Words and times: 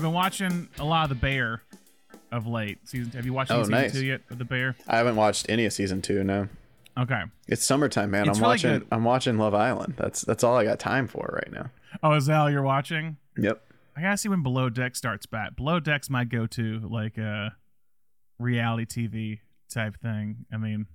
I've 0.00 0.04
been 0.04 0.12
watching 0.14 0.66
a 0.78 0.84
lot 0.84 1.02
of 1.02 1.08
The 1.10 1.14
Bear 1.20 1.60
of 2.32 2.46
late. 2.46 2.78
Season. 2.88 3.12
Have 3.12 3.26
you 3.26 3.34
watched 3.34 3.50
Oh, 3.50 3.58
season 3.58 3.72
nice. 3.72 3.92
two 3.92 4.06
yet 4.06 4.22
of 4.30 4.38
The 4.38 4.46
Bear? 4.46 4.74
I 4.88 4.96
haven't 4.96 5.16
watched 5.16 5.44
any 5.50 5.66
of 5.66 5.74
season 5.74 6.00
two. 6.00 6.24
No, 6.24 6.48
Okay. 6.96 7.20
it's 7.48 7.66
summertime, 7.66 8.10
man. 8.10 8.26
It's 8.26 8.38
I'm 8.38 8.42
really 8.42 8.52
watching. 8.54 8.70
good. 8.78 8.86
I'm 8.90 9.04
watching 9.04 9.36
Love 9.36 9.52
Island. 9.54 9.96
That's 9.98 10.22
that's 10.22 10.42
all 10.42 10.56
I 10.56 10.64
got 10.64 10.78
time 10.78 11.06
for 11.06 11.38
right 11.44 11.52
now. 11.52 11.70
Oh, 12.02 12.14
is 12.14 12.24
that 12.26 12.36
all 12.38 12.50
you're 12.50 12.62
watching? 12.62 13.18
Yep. 13.36 13.62
I 13.94 14.00
gotta 14.00 14.16
see 14.16 14.30
when 14.30 14.42
Below 14.42 14.70
Deck 14.70 14.96
starts 14.96 15.26
back. 15.26 15.54
Below 15.54 15.80
Deck's 15.80 16.08
my 16.08 16.24
go-to, 16.24 16.78
like 16.90 17.18
uh, 17.18 17.50
reality 18.38 18.86
TV 18.86 19.40
type 19.68 20.00
thing. 20.00 20.46
I 20.50 20.56
mean, 20.56 20.86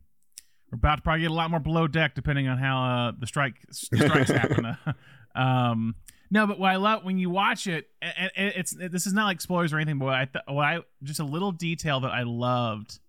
we're 0.72 0.78
about 0.78 0.96
to 0.96 1.02
probably 1.04 1.22
get 1.22 1.30
a 1.30 1.34
lot 1.36 1.52
more 1.52 1.60
Below 1.60 1.86
Deck 1.88 2.16
depending 2.16 2.48
on 2.48 2.58
how 2.58 2.84
uh, 3.10 3.12
the 3.20 3.28
strike 3.28 3.54
strikes 3.70 4.32
happen. 4.32 4.76
um, 5.36 5.94
no, 6.32 6.48
but 6.48 6.60
what 6.60 6.72
I 6.72 6.76
love 6.78 7.04
when 7.04 7.18
you 7.18 7.30
watch 7.30 7.68
it, 7.68 7.88
and 8.02 8.32
it's 8.36 8.72
this 8.72 9.06
is 9.08 9.14
not 9.14 9.26
like 9.26 9.42
spoilers 9.42 9.74
or 9.74 9.78
anything, 9.78 10.00
but 10.00 10.06
what 10.06 10.16
I 10.16 10.26
th- 10.26 10.46
what 10.48 10.64
I 10.66 10.80
just 11.04 11.20
a 11.20 11.24
little 11.26 11.52
detail 11.52 12.00
that 12.02 12.12
I 12.12 12.24
loved 12.24 13.00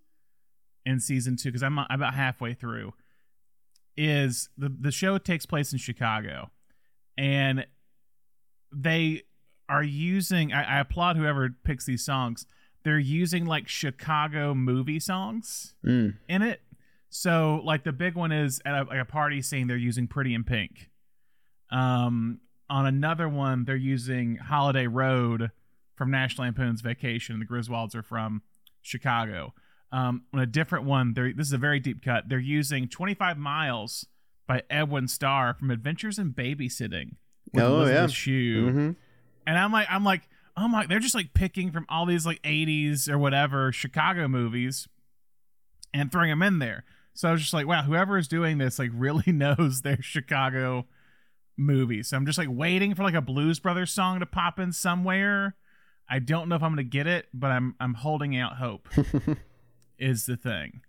in 0.85 1.01
season 1.01 1.37
two 1.37 1.49
because 1.51 1.63
I'm, 1.63 1.79
I'm 1.79 1.87
about 1.91 2.15
halfway 2.15 2.55
through 2.55 2.93
is 3.97 4.49
the 4.59 4.69
the 4.69 4.91
show 4.93 5.19
takes 5.19 5.47
place 5.47 5.73
in 5.73 5.79
Chicago, 5.79 6.51
and 7.17 7.67
they 8.73 9.23
are 9.69 9.83
using 9.83 10.53
I, 10.53 10.77
I 10.77 10.81
applaud 10.81 11.17
whoever 11.17 11.49
picks 11.65 11.87
these 11.87 12.05
songs 12.05 12.47
they're 12.85 12.99
using 13.01 13.47
like 13.47 13.67
chicago 13.69 14.55
movie 14.55 15.01
songs 15.01 15.75
Mm. 15.85 16.19
in 16.29 16.43
it 16.43 16.61
so 17.09 17.61
like 17.65 17.83
the 17.83 17.93
big 17.93 18.15
one 18.15 18.31
is 18.31 18.61
at 18.65 18.75
a, 18.75 18.85
like 18.85 19.01
a 19.01 19.05
party 19.05 19.43
scene 19.43 19.67
they're 19.67 19.77
using 19.77 20.07
pretty 20.07 20.35
in 20.35 20.45
pink 20.45 20.91
um 21.71 22.39
on 22.69 22.87
another 22.87 23.29
one 23.29 23.65
they're 23.65 23.77
using 23.77 24.37
holiday 24.37 24.87
road 24.87 25.51
from 25.95 26.11
national 26.11 26.45
lampoon's 26.45 26.81
vacation 26.81 27.35
and 27.35 27.43
the 27.43 27.47
griswolds 27.47 27.95
are 27.95 28.03
from 28.03 28.43
chicago 28.83 29.53
um 29.93 30.23
on 30.35 30.41
a 30.41 30.47
different 30.47 30.85
one 30.85 31.15
they're 31.15 31.33
this 31.33 31.47
is 31.47 31.53
a 31.53 31.59
very 31.59 31.79
deep 31.81 32.03
cut 32.05 32.29
they're 32.29 32.39
using 32.39 32.89
25 32.89 33.39
miles 33.39 34.07
by 34.47 34.63
edwin 34.71 35.07
starr 35.09 35.55
from 35.55 35.71
adventures 35.71 36.19
in 36.19 36.33
babysitting 36.33 37.17
with 37.53 37.65
Oh, 37.65 37.77
Elizabeth 37.83 38.11
yeah. 38.11 38.15
Shue. 38.15 38.71
hmm 38.71 38.91
And 39.47 39.57
I'm 39.59 39.71
like, 39.73 39.87
I'm 39.89 40.03
like, 40.05 40.23
oh 40.57 40.67
my, 40.67 40.85
they're 40.87 40.99
just 40.99 41.15
like 41.15 41.33
picking 41.35 41.71
from 41.71 41.87
all 41.89 42.05
these 42.07 42.27
like 42.27 42.43
80s 42.43 43.09
or 43.09 43.19
whatever 43.19 43.71
Chicago 43.71 44.27
movies 44.27 44.89
and 45.95 46.11
throwing 46.11 46.31
them 46.31 46.43
in 46.43 46.59
there. 46.59 46.85
So 47.15 47.29
I 47.29 47.33
was 47.33 47.41
just 47.41 47.55
like, 47.55 47.67
wow, 47.67 47.83
whoever 47.83 48.19
is 48.19 48.27
doing 48.29 48.59
this 48.59 48.79
like 48.81 48.91
really 48.95 49.31
knows 49.33 49.83
their 49.83 50.03
Chicago 50.03 50.87
movies. 51.57 52.09
So 52.09 52.17
I'm 52.17 52.27
just 52.27 52.39
like 52.39 52.49
waiting 52.51 52.95
for 52.95 53.03
like 53.03 53.15
a 53.15 53.21
Blues 53.21 53.59
Brothers 53.59 53.91
song 53.93 54.21
to 54.21 54.27
pop 54.27 54.59
in 54.59 54.73
somewhere. 54.73 55.57
I 56.09 56.19
don't 56.21 56.49
know 56.49 56.57
if 56.57 56.63
I'm 56.63 56.71
gonna 56.73 56.83
get 56.85 57.07
it, 57.07 57.27
but 57.35 57.51
I'm 57.51 57.75
I'm 57.81 57.95
holding 57.95 58.37
out 58.37 58.57
hope. 58.57 58.89
is 59.99 60.27
the 60.27 60.37
thing. 60.37 60.81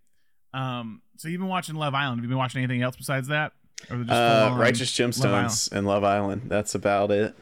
Um, 0.53 1.01
so 1.17 1.27
you've 1.27 1.39
been 1.39 1.49
watching 1.49 1.75
Love 1.75 1.93
Island. 1.93 2.19
Have 2.19 2.23
you 2.25 2.29
been 2.29 2.37
watching 2.37 2.63
anything 2.63 2.81
else 2.81 2.95
besides 2.95 3.27
that? 3.29 3.53
Or 3.89 3.97
just 3.97 4.09
Uh, 4.11 4.55
Righteous 4.57 4.99
Love 4.99 5.09
Gemstones 5.11 5.71
and 5.71 5.87
Love 5.87 6.03
Island. 6.03 6.43
That's 6.45 6.75
about 6.75 7.11
it. 7.11 7.35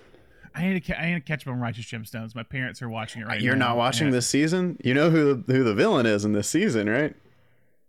I 0.53 0.67
need 0.67 0.83
to 0.85 0.99
I 0.99 1.07
need 1.07 1.13
to 1.15 1.19
catch 1.21 1.45
up 1.45 1.51
on 1.53 1.59
Righteous 1.59 1.85
Gemstones. 1.85 2.33
My 2.35 2.43
parents 2.43 2.81
are 2.81 2.89
watching 2.89 3.21
it 3.21 3.25
right 3.25 3.39
now. 3.39 3.43
You're 3.43 3.55
now. 3.55 3.69
not 3.69 3.77
watching 3.77 4.07
and- 4.07 4.13
this 4.13 4.27
season. 4.27 4.77
You 4.83 4.93
know 4.93 5.09
who 5.09 5.43
who 5.47 5.63
the 5.63 5.73
villain 5.73 6.05
is 6.05 6.23
in 6.23 6.31
this 6.33 6.47
season, 6.47 6.89
right? 6.89 7.15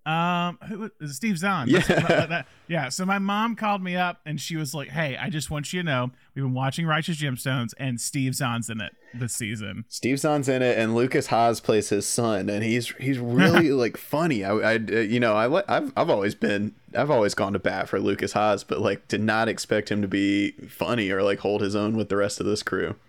Um, 0.07 0.59
who 0.69 0.89
is 1.01 1.17
Steve 1.17 1.37
Zahn? 1.37 1.69
Yeah. 1.69 1.81
That's- 1.81 2.09
that- 2.09 2.29
that- 2.29 2.47
yeah. 2.69 2.89
So 2.91 3.05
my 3.05 3.19
mom 3.19 3.57
called 3.57 3.83
me 3.83 3.97
up 3.97 4.21
and 4.25 4.41
she 4.41 4.57
was 4.57 4.73
like, 4.73 4.89
"Hey, 4.91 5.17
I 5.17 5.31
just 5.31 5.51
want 5.51 5.73
you 5.73 5.81
to 5.81 5.85
know 5.85 6.11
we've 6.35 6.45
been 6.45 6.55
watching 6.55 6.87
Righteous 6.87 7.17
Gemstones 7.21 7.75
and 7.78 8.00
Steve 8.00 8.34
Zahn's 8.37 8.71
in 8.71 8.81
it 8.81 8.93
this 9.12 9.34
season." 9.34 9.84
Steve 9.89 10.21
Zahn's 10.21 10.49
in 10.49 10.62
it, 10.62 10.78
and 10.78 10.94
Lucas 10.94 11.27
Haas 11.27 11.59
plays 11.61 11.89
his 11.89 12.06
son, 12.06 12.49
and 12.49 12.62
he's 12.62 12.91
he's 13.00 13.19
really 13.19 13.72
like 13.72 13.97
funny. 13.97 14.44
I, 14.44 14.53
I 14.53 14.75
uh, 14.77 14.78
you 15.00 15.19
know 15.19 15.34
I 15.34 15.62
I've 15.69 15.93
I've 15.97 16.09
always 16.11 16.37
been 16.37 16.75
I've 16.97 17.11
always 17.11 17.34
gone 17.34 17.53
to 17.55 17.59
bat 17.59 17.88
for 17.88 17.99
Lucas 17.99 18.33
Haas, 18.33 18.62
but 18.62 18.81
like 18.81 19.09
did 19.09 19.21
not 19.23 19.49
expect 19.49 19.91
him 19.91 20.03
to 20.03 20.09
be 20.09 20.53
funny 20.69 21.11
or 21.11 21.23
like 21.25 21.41
hold 21.41 21.62
his 21.62 21.75
own 21.75 21.97
with 21.97 22.09
the 22.11 22.17
rest 22.17 22.38
of 22.38 22.47
this 22.47 22.62
crew. 22.62 22.94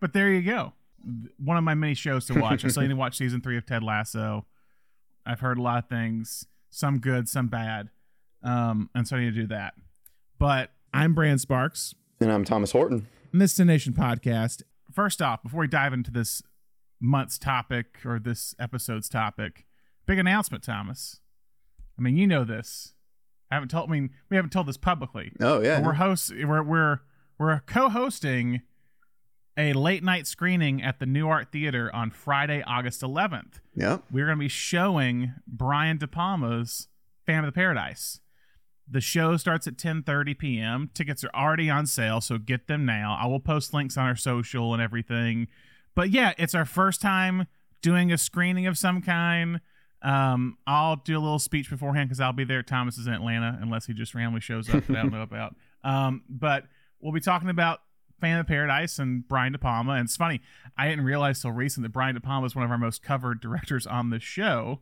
But 0.00 0.12
there 0.12 0.30
you 0.30 0.42
go. 0.42 0.74
One 1.42 1.56
of 1.56 1.64
my 1.64 1.72
many 1.74 1.94
shows 1.94 2.26
to 2.26 2.38
watch. 2.38 2.62
I 2.64 2.68
still 2.68 2.82
need 2.82 2.90
to 2.90 2.96
watch 2.96 3.16
season 3.16 3.40
three 3.40 3.56
of 3.56 3.64
Ted 3.64 3.82
Lasso. 3.82 4.44
I've 5.26 5.40
heard 5.40 5.58
a 5.58 5.62
lot 5.62 5.78
of 5.78 5.88
things, 5.88 6.46
some 6.70 6.98
good, 6.98 7.28
some 7.28 7.48
bad. 7.48 7.90
Um, 8.42 8.90
and 8.94 9.08
so 9.08 9.16
I 9.16 9.20
need 9.20 9.34
to 9.34 9.40
do 9.42 9.46
that. 9.48 9.74
But 10.38 10.70
I'm 10.92 11.14
Brandon 11.14 11.38
Sparks. 11.38 11.94
And 12.20 12.30
I'm 12.30 12.44
Thomas 12.44 12.72
Horton. 12.72 13.06
And 13.32 13.40
this 13.40 13.52
is 13.52 13.56
the 13.56 13.64
Nation 13.64 13.94
Podcast. 13.94 14.62
First 14.92 15.22
off, 15.22 15.42
before 15.42 15.60
we 15.60 15.66
dive 15.66 15.92
into 15.92 16.10
this 16.10 16.42
month's 17.00 17.38
topic 17.38 17.98
or 18.04 18.18
this 18.18 18.54
episode's 18.58 19.08
topic, 19.08 19.66
big 20.06 20.18
announcement, 20.18 20.62
Thomas. 20.62 21.20
I 21.98 22.02
mean, 22.02 22.16
you 22.16 22.26
know 22.26 22.44
this. 22.44 22.92
I 23.50 23.54
haven't 23.54 23.70
told. 23.70 23.88
I 23.88 23.92
mean, 23.92 24.10
we 24.30 24.36
haven't 24.36 24.50
told 24.50 24.66
this 24.66 24.76
publicly. 24.76 25.32
Oh 25.40 25.62
yeah, 25.62 25.80
we're 25.80 25.94
hosts. 25.94 26.32
We're 26.32 26.62
we're 26.62 27.00
we're 27.38 27.60
co-hosting 27.60 28.62
a 29.56 29.72
late 29.72 30.02
night 30.02 30.26
screening 30.26 30.82
at 30.82 30.98
the 30.98 31.06
Nuart 31.06 31.50
Theater 31.52 31.94
on 31.94 32.10
Friday, 32.10 32.62
August 32.66 33.02
11th. 33.02 33.60
yep. 33.74 34.02
We're 34.10 34.26
going 34.26 34.38
to 34.38 34.40
be 34.44 34.48
showing 34.48 35.34
Brian 35.46 35.98
De 35.98 36.06
Palma's 36.08 36.88
Phantom 37.26 37.44
of 37.46 37.54
the 37.54 37.58
Paradise. 37.58 38.20
The 38.90 39.00
show 39.00 39.36
starts 39.38 39.66
at 39.66 39.76
10:30 39.78 40.38
p.m. 40.38 40.90
Tickets 40.92 41.24
are 41.24 41.30
already 41.34 41.70
on 41.70 41.86
sale, 41.86 42.20
so 42.20 42.36
get 42.36 42.66
them 42.66 42.84
now. 42.84 43.16
I 43.18 43.26
will 43.26 43.40
post 43.40 43.72
links 43.72 43.96
on 43.96 44.06
our 44.06 44.16
social 44.16 44.74
and 44.74 44.82
everything. 44.82 45.48
But 45.94 46.10
yeah, 46.10 46.34
it's 46.36 46.54
our 46.54 46.66
first 46.66 47.00
time 47.00 47.46
doing 47.80 48.12
a 48.12 48.18
screening 48.18 48.66
of 48.66 48.76
some 48.76 49.00
kind. 49.00 49.60
Um, 50.02 50.58
I'll 50.66 50.96
do 50.96 51.16
a 51.16 51.20
little 51.20 51.38
speech 51.38 51.70
beforehand 51.70 52.10
because 52.10 52.20
I'll 52.20 52.34
be 52.34 52.44
there. 52.44 52.62
Thomas 52.62 52.98
is 52.98 53.06
in 53.06 53.14
Atlanta, 53.14 53.58
unless 53.62 53.86
he 53.86 53.94
just 53.94 54.14
randomly 54.14 54.42
shows 54.42 54.68
up 54.68 54.86
that 54.86 54.96
I 54.96 55.02
don't 55.02 55.12
know 55.12 55.22
about. 55.30 55.56
Um, 55.82 56.22
but 56.28 56.64
we'll 57.00 57.12
be 57.14 57.20
talking 57.20 57.48
about 57.48 57.80
Phantom 58.24 58.40
of 58.40 58.46
Paradise 58.46 58.98
and 58.98 59.28
Brian 59.28 59.52
De 59.52 59.58
Palma. 59.58 59.92
And 59.92 60.06
it's 60.06 60.16
funny, 60.16 60.40
I 60.78 60.88
didn't 60.88 61.04
realize 61.04 61.42
till 61.42 61.52
recent 61.52 61.82
that 61.82 61.90
Brian 61.90 62.14
De 62.14 62.22
Palma 62.22 62.46
is 62.46 62.56
one 62.56 62.64
of 62.64 62.70
our 62.70 62.78
most 62.78 63.02
covered 63.02 63.38
directors 63.38 63.86
on 63.86 64.08
the 64.08 64.18
show, 64.18 64.80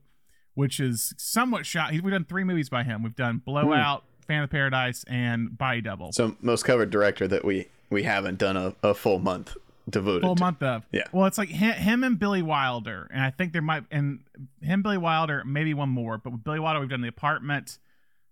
which 0.54 0.78
is 0.78 1.12
somewhat 1.18 1.66
shot. 1.66 1.90
We've 1.90 2.08
done 2.08 2.24
three 2.24 2.44
movies 2.44 2.68
by 2.68 2.84
him. 2.84 3.02
We've 3.02 3.16
done 3.16 3.36
hmm. 3.44 3.50
Blowout, 3.50 4.04
Phantom 4.28 4.44
of 4.44 4.50
Paradise, 4.50 5.04
and 5.08 5.58
Body 5.58 5.80
Double. 5.80 6.12
So 6.12 6.36
most 6.40 6.64
covered 6.64 6.90
director 6.90 7.26
that 7.26 7.44
we 7.44 7.66
we 7.90 8.04
haven't 8.04 8.38
done 8.38 8.56
a, 8.56 8.76
a 8.84 8.94
full 8.94 9.18
month 9.18 9.56
devoted. 9.90 10.22
full 10.22 10.36
to. 10.36 10.40
month 10.40 10.62
of. 10.62 10.86
Yeah. 10.92 11.02
Well, 11.10 11.26
it's 11.26 11.36
like 11.36 11.48
him, 11.48 11.72
him 11.72 12.04
and 12.04 12.18
Billy 12.20 12.42
Wilder, 12.42 13.08
and 13.12 13.24
I 13.24 13.30
think 13.30 13.52
there 13.52 13.60
might 13.60 13.84
and 13.90 14.20
him, 14.60 14.82
Billy 14.82 14.98
Wilder, 14.98 15.42
maybe 15.44 15.74
one 15.74 15.88
more. 15.88 16.16
But 16.16 16.32
with 16.32 16.44
Billy 16.44 16.60
Wilder, 16.60 16.78
we've 16.78 16.88
done 16.88 17.02
The 17.02 17.08
Apartment, 17.08 17.78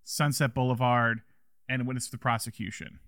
Sunset 0.04 0.54
Boulevard, 0.54 1.22
and 1.69 1.84
Witness 1.84 2.06
to 2.06 2.12
the 2.12 2.19
Prosecution. 2.19 3.00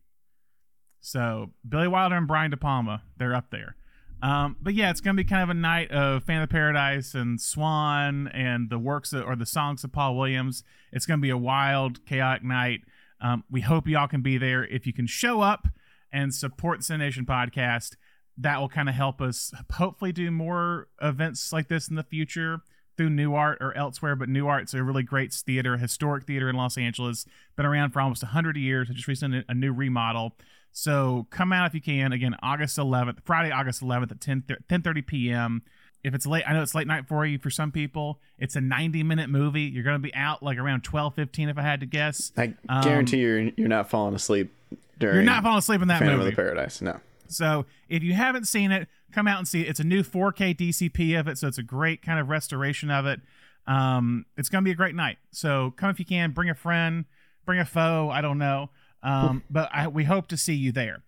So 1.03 1.51
Billy 1.69 1.89
Wilder 1.89 2.17
and 2.17 2.27
Brian 2.27 2.51
De 2.51 2.57
Palma, 2.57 3.03
they're 3.19 3.35
up 3.35 3.51
there. 3.51 3.77
Um, 4.23 4.57
but 4.63 4.75
yeah, 4.75 4.89
it's 4.91 5.01
gonna 5.01 5.17
be 5.17 5.25
kind 5.25 5.43
of 5.43 5.51
a 5.51 5.55
night 5.55 5.91
of 5.91 6.23
Phantom 6.23 6.45
of 6.45 6.49
Paradise 6.49 7.13
and 7.13 7.41
Swan 7.41 8.29
and 8.29 8.71
the 8.71 8.79
works 8.79 9.13
of, 9.13 9.27
or 9.27 9.35
the 9.35 9.45
songs 9.45 9.83
of 9.83 9.93
Paul 9.93 10.17
Williams. 10.17 10.63
It's 10.93 11.07
gonna 11.07 11.21
be 11.21 11.31
a 11.31 11.37
wild, 11.37 12.07
chaotic 12.07 12.45
night. 12.45 12.83
Um, 13.21 13.43
we 13.51 13.63
hope 13.63 13.89
y'all 13.89 14.07
can 14.07 14.23
be 14.23 14.39
there. 14.39 14.65
If 14.65 14.87
you 14.87 14.93
can 14.93 15.09
show 15.09 15.41
up 15.41 15.67
and 16.13 16.33
support 16.33 16.87
the 16.87 16.97
Nation* 16.97 17.27
podcast, 17.27 17.97
that 18.39 18.61
will 18.61 18.69
kind 18.69 18.89
of 18.89 18.95
help 18.95 19.21
us 19.21 19.53
hopefully 19.73 20.13
do 20.13 20.31
more 20.31 20.87
events 21.01 21.53
like 21.53 21.67
this 21.67 21.89
in 21.89 21.97
the 21.97 22.05
future 22.05 22.61
through 22.97 23.11
Nuart 23.11 23.57
or 23.61 23.77
elsewhere. 23.77 24.15
But 24.15 24.29
Nuart's 24.29 24.73
a 24.73 24.85
really 24.85 25.03
great 25.03 25.33
theater, 25.33 25.79
historic 25.79 26.27
theater 26.27 26.49
in 26.49 26.55
Los 26.55 26.79
Angeles, 26.79 27.27
been 27.57 27.67
around 27.67 27.91
for 27.91 28.01
almost 28.01 28.23
100 28.23 28.57
years. 28.57 28.89
It 28.89 28.95
just 28.95 29.09
recently 29.09 29.45
a 29.49 29.55
new 29.55 29.73
remodel. 29.73 30.37
So 30.73 31.27
come 31.31 31.53
out 31.53 31.67
if 31.67 31.75
you 31.75 31.81
can. 31.81 32.13
Again, 32.13 32.35
August 32.43 32.79
11th, 32.79 33.19
Friday, 33.25 33.51
August 33.53 33.83
11th 33.83 34.11
at 34.13 34.21
10 34.21 34.45
10:30 34.69 35.07
p.m. 35.07 35.63
If 36.05 36.15
it's 36.15 36.27
late, 36.27 36.43
I 36.49 36.53
know 36.53 36.63
it's 36.63 36.75
late 36.75 36.87
night 36.89 37.07
for 37.07 37.25
you. 37.25 37.39
For 37.39 37.51
some 37.51 37.71
people, 37.71 38.19
it's 38.39 38.57
a 38.57 38.61
90 38.61 39.03
minute 39.05 39.31
movie. 39.31 39.63
You're 39.63 39.85
going 39.85 39.95
to 39.95 40.01
be 40.03 40.13
out 40.15 40.43
like 40.43 40.59
around 40.59 40.83
12, 40.83 41.15
15 41.15 41.49
if 41.51 41.59
I 41.59 41.63
had 41.63 41.81
to 41.81 41.87
guess. 41.87 42.33
I 42.37 42.55
Um, 42.69 42.83
guarantee 42.83 43.19
you're 43.19 43.41
you're 43.57 43.69
not 43.69 43.89
falling 43.89 44.15
asleep 44.15 44.53
during. 44.99 45.17
You're 45.17 45.25
not 45.25 45.43
falling 45.45 45.59
asleep 45.59 45.81
in 45.83 45.89
that 45.89 46.01
Phantom 46.01 46.19
movie. 46.19 46.31
of 46.31 46.37
the 46.37 46.43
Paradise. 46.43 46.81
No. 46.83 46.99
So 47.29 47.67
if 47.89 48.03
you 48.03 48.15
haven't 48.15 48.49
seen 48.49 48.73
it, 48.73 48.89
come 49.13 49.29
out 49.29 49.39
and 49.39 49.47
see 49.47 49.61
it. 49.61 49.69
It's 49.69 49.81
a 49.81 49.85
new 49.85 50.03
4K 50.03 50.57
DCP 50.57 51.19
of 51.21 51.29
it, 51.29 51.39
so 51.39 51.47
it's 51.49 51.59
a 51.59 51.63
great 51.63 52.03
kind 52.03 52.19
of 52.19 52.29
restoration 52.29 52.91
of 52.91 53.07
it. 53.07 53.21
Um, 53.67 54.27
it's 54.37 54.49
gonna 54.49 54.65
be 54.65 54.71
a 54.73 54.75
great 54.77 54.95
night. 54.97 55.19
So 55.31 55.73
come 55.77 55.91
if 55.91 55.99
you 56.01 56.05
can. 56.05 56.33
Bring 56.33 56.51
a 56.51 56.55
friend, 56.55 57.05
bring 57.47 57.61
a 57.61 57.65
foe. 57.65 58.11
I 58.11 58.21
don't 58.23 58.39
know, 58.39 58.71
um, 59.03 59.43
but 59.51 59.69
I, 59.73 59.89
we 59.89 60.05
hope 60.05 60.29
to 60.29 60.37
see 60.37 60.55
you 60.55 60.73
there. 60.73 61.03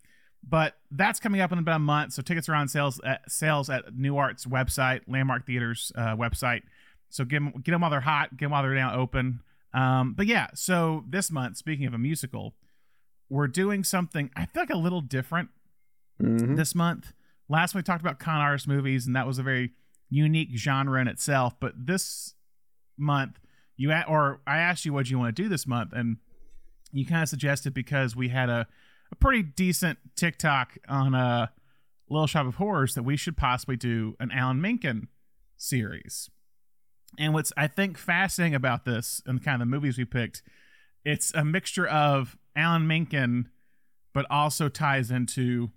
But 0.46 0.76
that's 0.90 1.20
coming 1.20 1.40
up 1.40 1.52
in 1.52 1.58
about 1.58 1.76
a 1.76 1.78
month. 1.78 2.12
So 2.12 2.22
tickets 2.22 2.48
are 2.48 2.54
on 2.54 2.68
sales 2.68 3.00
at 3.04 3.30
sales 3.30 3.70
at 3.70 3.96
Nuart's 3.96 4.44
website, 4.44 5.00
Landmark 5.06 5.46
Theaters 5.46 5.90
uh, 5.96 6.16
website. 6.16 6.62
So 7.08 7.24
get 7.24 7.36
them, 7.38 7.52
get 7.62 7.72
them 7.72 7.80
while 7.80 7.90
they're 7.90 8.00
hot, 8.00 8.36
get 8.36 8.46
them 8.46 8.50
while 8.50 8.62
they're 8.62 8.74
now 8.74 8.94
open. 8.94 9.40
Um, 9.72 10.12
but 10.14 10.26
yeah, 10.26 10.48
so 10.54 11.04
this 11.08 11.30
month, 11.30 11.56
speaking 11.56 11.86
of 11.86 11.94
a 11.94 11.98
musical, 11.98 12.54
we're 13.30 13.46
doing 13.48 13.84
something 13.84 14.30
I 14.36 14.44
feel 14.46 14.62
like 14.62 14.70
a 14.70 14.76
little 14.76 15.00
different 15.00 15.48
Mhm. 16.22 16.56
this 16.56 16.74
month. 16.74 17.12
last 17.48 17.74
we 17.74 17.82
talked 17.82 18.00
about 18.02 18.18
con 18.18 18.40
artist 18.40 18.68
movies, 18.68 19.06
and 19.06 19.16
that 19.16 19.26
was 19.26 19.38
a 19.38 19.42
very 19.42 19.72
unique 20.10 20.56
genre 20.56 21.00
in 21.00 21.08
itself. 21.08 21.58
But 21.58 21.86
this 21.86 22.34
month, 22.96 23.38
you 23.76 23.90
a- 23.92 24.04
or 24.06 24.40
I 24.46 24.58
asked 24.58 24.84
you 24.84 24.92
what 24.92 25.10
you 25.10 25.18
want 25.18 25.34
to 25.34 25.42
do 25.42 25.48
this 25.48 25.66
month, 25.66 25.92
and 25.92 26.18
you 26.94 27.04
kind 27.04 27.22
of 27.22 27.28
suggested 27.28 27.74
because 27.74 28.14
we 28.14 28.28
had 28.28 28.48
a, 28.48 28.66
a 29.10 29.16
pretty 29.16 29.42
decent 29.42 29.98
TikTok 30.16 30.78
on 30.88 31.14
a 31.14 31.50
Little 32.08 32.26
Shop 32.26 32.46
of 32.46 32.54
Horrors 32.54 32.94
that 32.94 33.02
we 33.02 33.16
should 33.16 33.36
possibly 33.36 33.76
do 33.76 34.14
an 34.20 34.30
Alan 34.30 34.60
Menken 34.60 35.08
series. 35.56 36.30
And 37.18 37.34
what's 37.34 37.52
I 37.56 37.66
think 37.66 37.98
fascinating 37.98 38.54
about 38.54 38.84
this 38.84 39.20
and 39.26 39.42
kind 39.42 39.60
of 39.60 39.68
the 39.68 39.70
movies 39.70 39.98
we 39.98 40.04
picked, 40.04 40.42
it's 41.04 41.34
a 41.34 41.44
mixture 41.44 41.86
of 41.86 42.36
Alan 42.56 42.86
Menken, 42.86 43.48
but 44.12 44.26
also 44.30 44.68
ties 44.68 45.10
into 45.10 45.70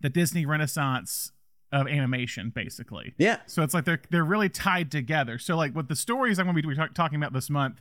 the 0.00 0.08
Disney 0.08 0.46
Renaissance 0.46 1.32
of 1.72 1.86
animation, 1.86 2.50
basically. 2.54 3.14
Yeah. 3.18 3.38
So 3.46 3.62
it's 3.62 3.74
like 3.74 3.84
they're 3.84 4.02
they're 4.10 4.24
really 4.24 4.48
tied 4.48 4.90
together. 4.90 5.38
So 5.38 5.56
like 5.56 5.74
with 5.74 5.88
the 5.88 5.96
stories 5.96 6.38
I'm 6.38 6.46
going 6.46 6.56
to 6.60 6.68
be 6.68 6.74
talk- 6.74 6.94
talking 6.94 7.16
about 7.16 7.32
this 7.32 7.50
month, 7.50 7.80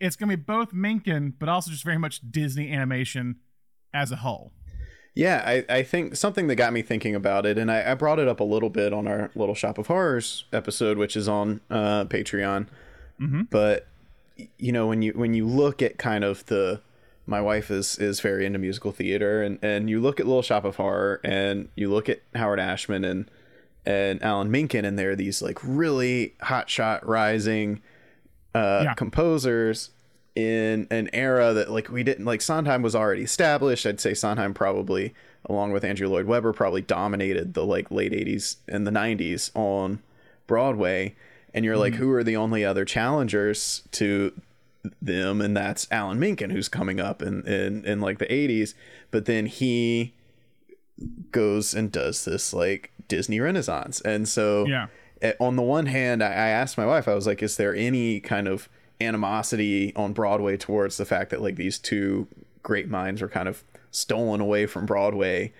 it's 0.00 0.16
going 0.16 0.30
to 0.30 0.36
be 0.36 0.42
both 0.42 0.72
Menken, 0.72 1.34
but 1.38 1.48
also 1.48 1.70
just 1.70 1.84
very 1.84 1.98
much 1.98 2.20
Disney 2.30 2.72
animation 2.72 3.36
as 3.94 4.12
a 4.12 4.16
whole. 4.16 4.52
Yeah, 5.14 5.42
I, 5.46 5.64
I 5.78 5.82
think 5.82 6.14
something 6.14 6.46
that 6.48 6.56
got 6.56 6.74
me 6.74 6.82
thinking 6.82 7.14
about 7.14 7.46
it, 7.46 7.56
and 7.56 7.70
I, 7.70 7.92
I 7.92 7.94
brought 7.94 8.18
it 8.18 8.28
up 8.28 8.38
a 8.38 8.44
little 8.44 8.68
bit 8.68 8.92
on 8.92 9.08
our 9.08 9.30
Little 9.34 9.54
Shop 9.54 9.78
of 9.78 9.86
Horrors 9.86 10.44
episode, 10.52 10.98
which 10.98 11.16
is 11.16 11.26
on 11.26 11.62
uh, 11.70 12.04
Patreon. 12.04 12.66
Mm-hmm. 13.18 13.42
But 13.50 13.86
you 14.58 14.72
know, 14.72 14.86
when 14.86 15.00
you 15.00 15.12
when 15.12 15.32
you 15.32 15.46
look 15.46 15.80
at 15.80 15.96
kind 15.96 16.22
of 16.22 16.44
the 16.46 16.82
my 17.24 17.40
wife 17.40 17.70
is 17.70 17.96
is 17.98 18.20
very 18.20 18.44
into 18.44 18.58
musical 18.58 18.92
theater, 18.92 19.42
and 19.42 19.58
and 19.62 19.88
you 19.88 20.00
look 20.00 20.20
at 20.20 20.26
Little 20.26 20.42
Shop 20.42 20.66
of 20.66 20.76
Horror, 20.76 21.18
and 21.24 21.70
you 21.76 21.90
look 21.90 22.10
at 22.10 22.20
Howard 22.34 22.60
Ashman 22.60 23.02
and 23.02 23.30
and 23.86 24.22
Alan 24.22 24.50
Menken, 24.50 24.84
and 24.84 24.98
they're 24.98 25.16
these 25.16 25.40
like 25.40 25.58
really 25.62 26.34
hotshot 26.42 27.00
rising 27.04 27.80
uh, 28.56 28.80
Yeah. 28.84 28.94
composers 28.94 29.90
in 30.34 30.86
an 30.90 31.08
era 31.12 31.52
that 31.54 31.70
like 31.70 31.90
we 31.90 32.02
didn't 32.02 32.24
like 32.26 32.42
Sondheim 32.42 32.82
was 32.82 32.94
already 32.94 33.22
established. 33.22 33.86
I'd 33.86 34.00
say 34.00 34.12
Sondheim 34.14 34.52
probably 34.54 35.14
along 35.48 35.72
with 35.72 35.84
Andrew 35.84 36.08
Lloyd 36.08 36.26
Webber 36.26 36.52
probably 36.52 36.82
dominated 36.82 37.54
the 37.54 37.64
like 37.64 37.90
late 37.90 38.12
80s 38.12 38.56
and 38.68 38.86
the 38.86 38.90
90s 38.90 39.50
on 39.54 40.00
Broadway 40.46 41.14
and 41.54 41.64
you're 41.64 41.76
like 41.76 41.94
who 41.94 42.10
are 42.12 42.24
the 42.24 42.36
only 42.36 42.64
other 42.64 42.84
challengers 42.84 43.82
to 43.92 44.32
them 45.00 45.40
and 45.40 45.56
that's 45.56 45.86
Alan 45.90 46.18
Menken 46.18 46.50
who's 46.50 46.68
coming 46.68 47.00
up 47.00 47.22
in 47.22 47.46
in 47.46 47.84
in 47.84 48.00
like 48.00 48.18
the 48.18 48.26
80s 48.26 48.74
but 49.10 49.24
then 49.26 49.46
he 49.46 50.12
goes 51.30 51.74
and 51.74 51.90
does 51.92 52.24
this 52.24 52.52
like 52.52 52.92
Disney 53.08 53.40
Renaissance 53.40 54.00
and 54.02 54.28
so 54.28 54.66
Yeah. 54.66 54.86
Eh, 55.22 55.32
on 55.40 55.56
the 55.56 55.62
one 55.62 55.86
hand, 55.86 56.22
I, 56.22 56.48
asked 56.48 56.78
my 56.78 56.86
wife, 56.86 57.08
I 57.08 57.14
was 57.14 57.26
like, 57.26 57.42
is 57.42 57.56
there 57.56 57.74
any 57.74 58.20
kind 58.20 58.48
of 58.48 58.68
animosity 59.00 59.94
on 59.94 60.12
Broadway 60.12 60.56
towards 60.56 60.96
the 60.96 61.04
fact 61.04 61.30
that 61.30 61.42
like 61.42 61.56
these 61.56 61.78
two 61.78 62.26
great 62.62 62.88
minds 62.88 63.22
were 63.22 63.28
kind 63.28 63.48
of 63.48 63.62
stolen 63.90 64.40
away 64.40 64.66
from 64.66 64.86
Broadway? 64.86 65.52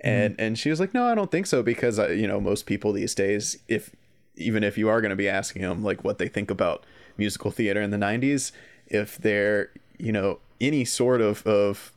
And 0.00 0.34
and 0.38 0.58
she 0.58 0.68
was 0.68 0.80
like, 0.80 0.94
no, 0.94 1.06
I 1.06 1.14
don't 1.14 1.30
think 1.30 1.46
so 1.46 1.62
because 1.62 1.98
uh, 1.98 2.08
you 2.08 2.26
know 2.26 2.40
most 2.40 2.66
people 2.66 2.92
these 2.92 3.14
days, 3.14 3.58
if 3.68 3.94
even 4.36 4.64
if 4.64 4.76
you 4.76 4.88
are 4.88 5.00
going 5.00 5.10
to 5.10 5.16
be 5.16 5.28
asking 5.28 5.62
them 5.62 5.84
like 5.84 6.02
what 6.02 6.18
they 6.18 6.28
think 6.28 6.50
about 6.50 6.84
musical 7.16 7.50
theater 7.50 7.80
in 7.80 7.90
the 7.90 7.96
'90s, 7.96 8.50
if 8.88 9.16
they're 9.16 9.70
you 9.98 10.10
know 10.10 10.40
any 10.60 10.84
sort 10.84 11.20
of 11.20 11.46
of 11.46 11.92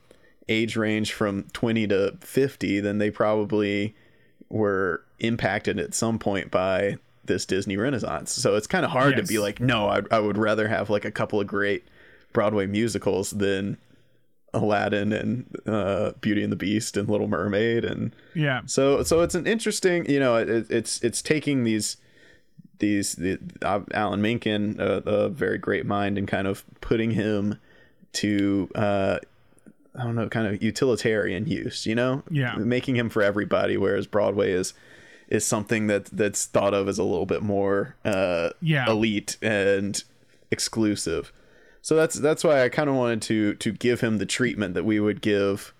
age 0.47 0.75
range 0.75 1.13
from 1.13 1.43
20 1.53 1.87
to 1.87 2.17
50, 2.19 2.79
then 2.79 2.99
they 2.99 3.09
probably 3.09 3.95
were 4.49 5.03
impacted 5.19 5.79
at 5.79 5.93
some 5.93 6.19
point 6.19 6.51
by 6.51 6.97
this 7.25 7.45
Disney 7.45 7.75
Renaissance. 7.77 8.31
So 8.31 8.55
it's 8.55 8.67
kind 8.67 8.85
of 8.85 8.91
hard 8.91 9.17
Yes. 9.17 9.27
to 9.27 9.33
be 9.33 9.39
like, 9.39 9.59
no, 9.59 9.87
I, 9.89 10.01
I 10.11 10.19
would 10.19 10.37
rather 10.37 10.67
have 10.67 10.89
like 10.89 11.05
a 11.05 11.11
couple 11.11 11.41
of 11.41 11.47
great 11.47 11.83
Broadway 12.33 12.67
musicals 12.67 13.31
than 13.31 13.77
Aladdin 14.53 15.11
and 15.11 15.55
uh, 15.65 16.11
Beauty 16.21 16.43
and 16.43 16.51
the 16.51 16.55
Beast 16.57 16.95
and 16.97 17.09
Little 17.09 17.27
Mermaid 17.27 17.83
and 17.83 18.15
Yeah. 18.33 18.61
so 18.65 19.03
so 19.03 19.21
it's 19.21 19.35
an 19.35 19.45
interesting 19.47 20.09
you 20.09 20.19
know 20.19 20.35
it, 20.37 20.67
it's 20.69 21.01
it's 21.03 21.21
taking 21.21 21.63
these 21.65 21.97
these 22.79 23.13
the 23.15 23.37
uh, 23.61 23.81
Alan 23.93 24.21
Menken 24.21 24.77
a, 24.79 24.85
a 25.05 25.29
very 25.29 25.57
great 25.57 25.85
mind 25.85 26.17
and 26.17 26.25
kind 26.27 26.47
of 26.47 26.63
putting 26.79 27.11
him 27.11 27.59
to 28.13 28.69
uh 28.75 29.19
I 29.97 30.03
don't 30.03 30.15
know 30.15 30.27
kind 30.29 30.47
of 30.47 30.61
utilitarian 30.61 31.45
use 31.47 31.85
you 31.85 31.95
know 31.95 32.23
Yeah. 32.29 32.55
making 32.55 32.95
him 32.95 33.09
for 33.09 33.21
everybody 33.23 33.77
whereas 33.77 34.07
Broadway 34.07 34.51
is 34.51 34.73
is 35.27 35.43
something 35.45 35.87
that 35.87 36.05
that's 36.05 36.45
thought 36.45 36.73
of 36.73 36.87
as 36.87 36.97
a 36.99 37.03
little 37.03 37.25
bit 37.25 37.41
more 37.41 37.95
uh 38.05 38.49
Yeah. 38.61 38.89
elite 38.89 39.37
and 39.41 40.03
exclusive 40.51 41.31
so 41.81 41.95
that's 41.95 42.15
that's 42.15 42.43
why 42.43 42.63
I 42.63 42.69
kind 42.69 42.89
of 42.89 42.95
wanted 42.95 43.21
to 43.23 43.53
to 43.55 43.71
give 43.71 44.01
him 44.01 44.17
the 44.17 44.25
treatment 44.25 44.73
that 44.73 44.85
we 44.85 44.99
would 44.99 45.21
give 45.21 45.73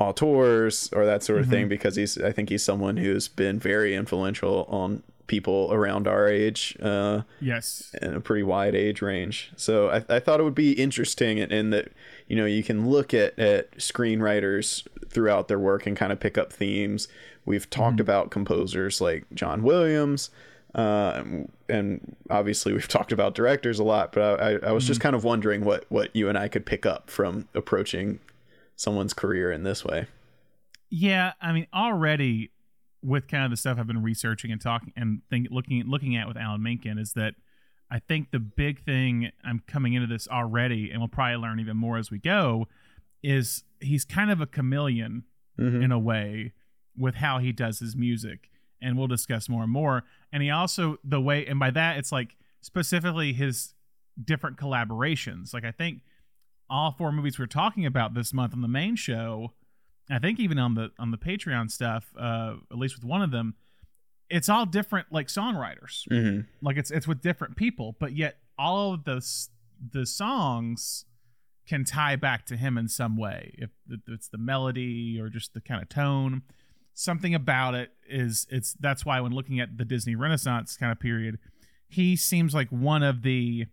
auteurs 0.00 0.88
or 0.92 1.04
that 1.04 1.22
sort 1.22 1.40
of 1.40 1.48
thing 1.48 1.68
because 1.68 1.96
he's 1.96 2.16
I 2.18 2.30
think 2.32 2.48
he's 2.50 2.62
someone 2.64 2.96
who's 2.98 3.26
been 3.28 3.58
very 3.58 3.94
influential 3.94 4.64
on 4.68 5.02
people 5.26 5.68
around 5.72 6.06
our 6.08 6.28
age 6.28 6.76
uh 6.80 7.22
Yes. 7.40 7.94
in 8.00 8.14
a 8.14 8.20
pretty 8.20 8.42
wide 8.44 8.74
age 8.74 9.02
range. 9.02 9.50
So 9.56 9.90
I, 9.90 10.04
I 10.08 10.20
thought 10.20 10.40
it 10.40 10.44
would 10.44 10.54
be 10.54 10.72
interesting 10.72 11.38
in, 11.38 11.50
in 11.52 11.70
that 11.70 11.88
you 12.28 12.36
know 12.36 12.44
you 12.44 12.62
can 12.62 12.88
look 12.88 13.12
at 13.12 13.38
at 13.38 13.76
screenwriters 13.78 14.86
throughout 15.08 15.48
their 15.48 15.58
work 15.58 15.86
and 15.86 15.96
kind 15.96 16.12
of 16.12 16.20
pick 16.20 16.38
up 16.38 16.52
themes. 16.52 17.08
We've 17.44 17.68
talked 17.68 17.98
about 17.98 18.30
composers 18.30 19.00
like 19.00 19.24
John 19.34 19.62
Williams, 19.62 20.30
uh, 20.74 21.24
and, 21.68 22.16
obviously 22.28 22.74
we've 22.74 22.88
talked 22.96 23.10
about 23.10 23.34
directors 23.34 23.78
a 23.78 23.84
lot. 23.84 24.12
But 24.12 24.40
I, 24.40 24.68
I 24.68 24.72
was 24.72 24.86
just 24.86 25.00
kind 25.00 25.16
of 25.16 25.24
wondering 25.24 25.64
what 25.64 25.86
what 25.88 26.14
you 26.14 26.28
and 26.28 26.38
I 26.38 26.48
could 26.48 26.66
pick 26.66 26.86
up 26.86 27.10
from 27.10 27.48
approaching 27.54 28.20
someone's 28.76 29.14
career 29.14 29.50
in 29.50 29.64
this 29.64 29.84
way. 29.84 30.06
Yeah, 30.90 31.32
I 31.40 31.52
mean, 31.52 31.66
already 31.74 32.50
with 33.02 33.28
kind 33.28 33.44
of 33.44 33.50
the 33.50 33.56
stuff 33.56 33.78
I've 33.78 33.86
been 33.86 34.02
researching 34.02 34.50
and 34.50 34.60
talking 34.60 34.92
and 34.96 35.22
think, 35.30 35.48
looking 35.50 35.82
looking 35.86 36.16
at 36.16 36.28
with 36.28 36.36
Alan 36.36 36.62
Menken 36.62 36.98
is 36.98 37.12
that 37.14 37.34
I 37.90 37.98
think 38.00 38.30
the 38.30 38.38
big 38.38 38.84
thing 38.84 39.30
I'm 39.44 39.62
coming 39.66 39.94
into 39.94 40.06
this 40.06 40.28
already, 40.28 40.90
and 40.90 41.00
we'll 41.00 41.08
probably 41.08 41.36
learn 41.36 41.58
even 41.60 41.76
more 41.76 41.96
as 41.96 42.10
we 42.10 42.18
go, 42.18 42.66
is 43.22 43.64
he's 43.80 44.04
kind 44.04 44.30
of 44.30 44.40
a 44.40 44.46
chameleon 44.46 45.24
Mhm. 45.58 45.82
in 45.84 45.92
a 45.92 45.98
way 45.98 46.52
with 46.96 47.16
how 47.16 47.38
he 47.38 47.52
does 47.52 47.78
his 47.78 47.96
music, 47.96 48.50
and 48.80 48.96
we'll 48.98 49.06
discuss 49.06 49.48
more 49.48 49.62
and 49.62 49.72
more. 49.72 50.04
And 50.32 50.42
he 50.42 50.50
also 50.50 50.98
the 51.02 51.20
way, 51.20 51.46
and 51.46 51.58
by 51.58 51.70
that 51.70 51.96
it's 51.96 52.12
like 52.12 52.36
specifically 52.60 53.32
his 53.32 53.74
different 54.22 54.56
collaborations. 54.56 55.52
Like 55.54 55.64
I 55.64 55.70
think 55.72 56.02
all 56.70 56.92
four 56.92 57.10
movies 57.12 57.38
we're 57.38 57.46
talking 57.46 57.86
about 57.86 58.14
this 58.14 58.32
month 58.34 58.52
on 58.52 58.60
the 58.62 58.68
main 58.68 58.94
show 58.96 59.54
I 60.10 60.18
think 60.18 60.40
even 60.40 60.58
on 60.58 60.72
the 60.74 60.90
on 60.98 61.10
the 61.10 61.18
Patreon 61.18 61.70
stuff, 61.70 62.14
uh, 62.18 62.56
at 62.70 62.78
least 62.78 62.94
with 62.96 63.04
one 63.04 63.20
of 63.20 63.30
them, 63.30 63.54
it's 64.30 64.48
all 64.48 64.66
different 64.66 65.06
like 65.10 65.28
songwriters. 65.28 66.06
Mhm. 66.10 66.46
Like 66.60 66.76
it's 66.76 66.90
it's 66.90 67.06
with 67.08 67.20
different 67.22 67.56
people, 67.56 67.96
but 67.98 68.16
yet 68.16 68.38
all 68.58 68.94
of 68.94 69.04
the 69.04 69.24
the 69.92 70.04
songs 70.06 71.04
can 71.66 71.84
tie 71.84 72.16
back 72.16 72.46
to 72.46 72.56
him 72.56 72.76
in 72.78 72.88
some 72.88 73.16
way. 73.16 73.54
If 73.58 73.70
it's 74.06 74.28
the 74.28 74.38
melody 74.38 75.20
or 75.20 75.28
just 75.28 75.54
the 75.54 75.60
kind 75.60 75.82
of 75.82 75.88
tone, 75.88 76.42
something 76.94 77.34
about 77.34 77.74
it 77.74 77.90
is 78.08 78.46
it's 78.50 78.74
that's 78.80 79.04
why 79.04 79.20
when 79.20 79.32
looking 79.32 79.60
at 79.60 79.76
the 79.78 79.84
Disney 79.84 80.14
Renaissance 80.14 80.76
kind 80.76 80.90
of 80.92 80.98
period, 80.98 81.38
he 81.86 82.16
seems 82.16 82.54
like 82.54 82.68
one 82.70 83.02
of 83.02 83.22
the 83.22 83.66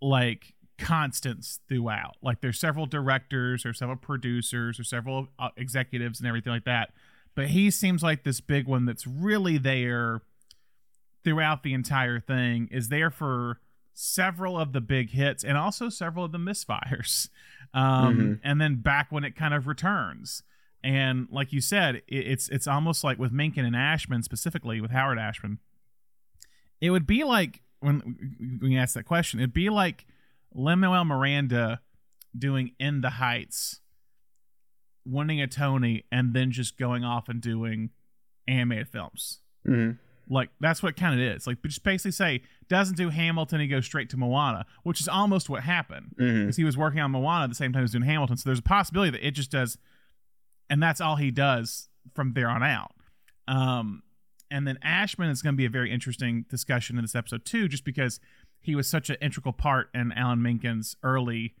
like 0.00 0.54
constants 0.78 1.60
throughout. 1.68 2.16
Like 2.22 2.40
there's 2.40 2.58
several 2.58 2.86
directors 2.86 3.66
or 3.66 3.72
several 3.74 3.96
producers 3.96 4.80
or 4.80 4.84
several 4.84 5.28
uh, 5.38 5.50
executives 5.56 6.20
and 6.20 6.26
everything 6.28 6.52
like 6.52 6.64
that. 6.64 6.90
But 7.40 7.48
he 7.48 7.70
seems 7.70 8.02
like 8.02 8.22
this 8.24 8.40
big 8.40 8.66
one 8.66 8.84
that's 8.84 9.06
really 9.06 9.56
there 9.56 10.20
throughout 11.24 11.62
the 11.62 11.72
entire 11.74 12.20
thing 12.20 12.68
is 12.70 12.88
there 12.88 13.10
for 13.10 13.60
several 13.94 14.58
of 14.58 14.72
the 14.72 14.80
big 14.80 15.10
hits 15.10 15.42
and 15.44 15.56
also 15.56 15.88
several 15.88 16.24
of 16.24 16.32
the 16.32 16.38
misfires. 16.38 17.28
Um, 17.72 18.16
Mhm. 18.18 18.40
and 18.42 18.60
then 18.60 18.76
back 18.82 19.12
when 19.12 19.22
it 19.22 19.36
kind 19.36 19.54
of 19.54 19.68
returns. 19.68 20.42
And 20.82 21.28
like 21.30 21.52
you 21.52 21.60
said, 21.60 21.96
it, 21.96 22.02
it's 22.08 22.48
it's 22.48 22.66
almost 22.66 23.04
like 23.04 23.16
with 23.16 23.30
Menken 23.30 23.64
and 23.64 23.76
Ashman 23.76 24.24
specifically 24.24 24.80
with 24.80 24.90
Howard 24.90 25.18
Ashman. 25.20 25.60
It 26.80 26.90
would 26.90 27.06
be 27.06 27.22
like 27.22 27.62
when 27.78 28.00
when 28.60 28.72
you 28.72 28.78
ask 28.78 28.94
that 28.94 29.04
question, 29.04 29.38
it'd 29.38 29.52
be 29.52 29.70
like 29.70 30.04
Lin 30.52 30.80
Manuel 30.80 31.04
Miranda 31.04 31.80
doing 32.36 32.72
In 32.80 33.02
the 33.02 33.10
Heights, 33.10 33.80
winning 35.06 35.40
a 35.40 35.46
Tony, 35.46 36.04
and 36.12 36.34
then 36.34 36.50
just 36.50 36.78
going 36.78 37.04
off 37.04 37.28
and 37.28 37.40
doing 37.40 37.90
animated 38.46 38.88
films. 38.88 39.40
Mhm. 39.66 39.98
Like 40.28 40.50
that's 40.60 40.82
what 40.82 40.96
kind 40.96 41.14
of 41.14 41.20
is. 41.20 41.46
Like 41.46 41.60
just 41.64 41.82
basically 41.82 42.12
say 42.12 42.42
doesn't 42.68 42.96
do 42.96 43.08
Hamilton, 43.08 43.60
he 43.60 43.66
goes 43.66 43.84
straight 43.84 44.08
to 44.10 44.16
Moana, 44.16 44.64
which 44.84 45.00
is 45.00 45.08
almost 45.08 45.50
what 45.50 45.62
happened 45.64 46.14
because 46.16 46.56
he 46.56 46.62
was 46.64 46.76
working 46.76 47.00
on 47.00 47.10
Moana 47.10 47.44
at 47.44 47.48
the 47.50 47.56
same 47.56 47.72
time 47.72 47.80
he 47.80 47.84
was 47.84 47.90
doing 47.92 48.04
Hamilton. 48.04 48.36
So 48.36 48.48
there's 48.48 48.60
a 48.60 48.62
possibility 48.62 49.10
that 49.10 49.26
it 49.26 49.32
just 49.32 49.50
does, 49.50 49.76
and 50.68 50.80
that's 50.82 51.00
all 51.00 51.16
he 51.16 51.30
does 51.32 51.88
from 52.14 52.32
there 52.34 52.48
on 52.48 52.62
out. 52.62 52.92
Um, 53.48 54.02
and 54.52 54.66
then 54.68 54.78
Ashman 54.82 55.30
is 55.30 55.42
going 55.42 55.54
to 55.54 55.56
be 55.56 55.64
a 55.66 55.70
very 55.70 55.90
interesting 55.90 56.44
discussion 56.48 56.96
in 56.96 57.02
this 57.02 57.14
episode 57.16 57.44
too, 57.44 57.66
just 57.68 57.84
because 57.84 58.20
he 58.60 58.74
was 58.76 58.88
such 58.88 59.10
an 59.10 59.16
integral 59.20 59.52
part 59.52 59.90
in 59.94 60.12
Alan 60.12 60.40
Menken's 60.40 60.94
early 61.02 61.54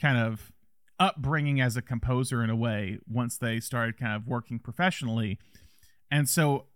kind 0.00 0.18
of 0.18 0.52
upbringing 0.98 1.60
as 1.60 1.76
a 1.76 1.82
composer 1.82 2.42
in 2.42 2.50
a 2.50 2.56
way 2.56 2.98
once 3.08 3.36
they 3.36 3.60
started 3.60 3.98
kind 3.98 4.14
of 4.14 4.26
working 4.26 4.58
professionally. 4.58 5.38
And 6.10 6.28
so 6.28 6.66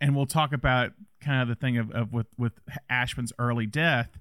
and 0.00 0.16
we'll 0.16 0.26
talk 0.26 0.52
about 0.52 0.92
kind 1.20 1.42
of 1.42 1.48
the 1.48 1.54
thing 1.54 1.76
of, 1.76 1.90
of 1.90 2.12
with 2.12 2.28
with 2.38 2.54
Ashman's 2.88 3.32
early 3.38 3.66
death 3.66 4.18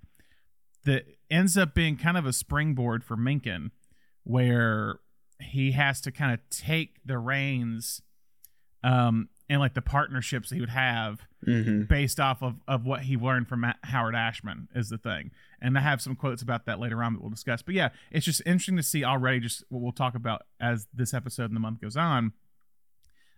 that 0.85 1.05
ends 1.29 1.57
up 1.57 1.73
being 1.73 1.97
kind 1.97 2.17
of 2.17 2.25
a 2.25 2.33
springboard 2.33 3.03
for 3.03 3.15
Menken 3.15 3.71
where 4.23 4.99
he 5.39 5.71
has 5.71 6.01
to 6.01 6.11
kind 6.11 6.33
of 6.33 6.39
take 6.49 6.97
the 7.05 7.17
reins 7.17 8.01
um 8.83 9.29
and 9.49 9.59
like 9.59 9.73
the 9.73 9.81
partnerships 9.81 10.49
he 10.51 10.59
would 10.59 10.69
have 10.69 11.21
Mm-hmm. 11.47 11.83
based 11.83 12.19
off 12.19 12.43
of, 12.43 12.55
of 12.67 12.85
what 12.85 13.03
he 13.03 13.15
learned 13.15 13.47
from 13.47 13.61
Ma- 13.61 13.71
Howard 13.85 14.13
Ashman 14.13 14.67
is 14.75 14.89
the 14.89 14.97
thing. 14.97 15.31
And 15.61 15.77
I 15.77 15.81
have 15.81 16.01
some 16.01 16.17
quotes 16.17 16.41
about 16.41 16.65
that 16.65 16.81
later 16.81 17.01
on 17.01 17.13
that 17.13 17.21
we'll 17.21 17.29
discuss. 17.29 17.61
But 17.61 17.75
yeah, 17.75 17.89
it's 18.11 18.25
just 18.25 18.41
interesting 18.45 18.75
to 18.75 18.83
see 18.83 19.05
already 19.05 19.39
just 19.39 19.63
what 19.69 19.81
we'll 19.81 19.93
talk 19.93 20.15
about 20.15 20.41
as 20.59 20.87
this 20.93 21.13
episode 21.13 21.45
and 21.45 21.55
the 21.55 21.61
month 21.61 21.79
goes 21.79 21.95
on 21.95 22.33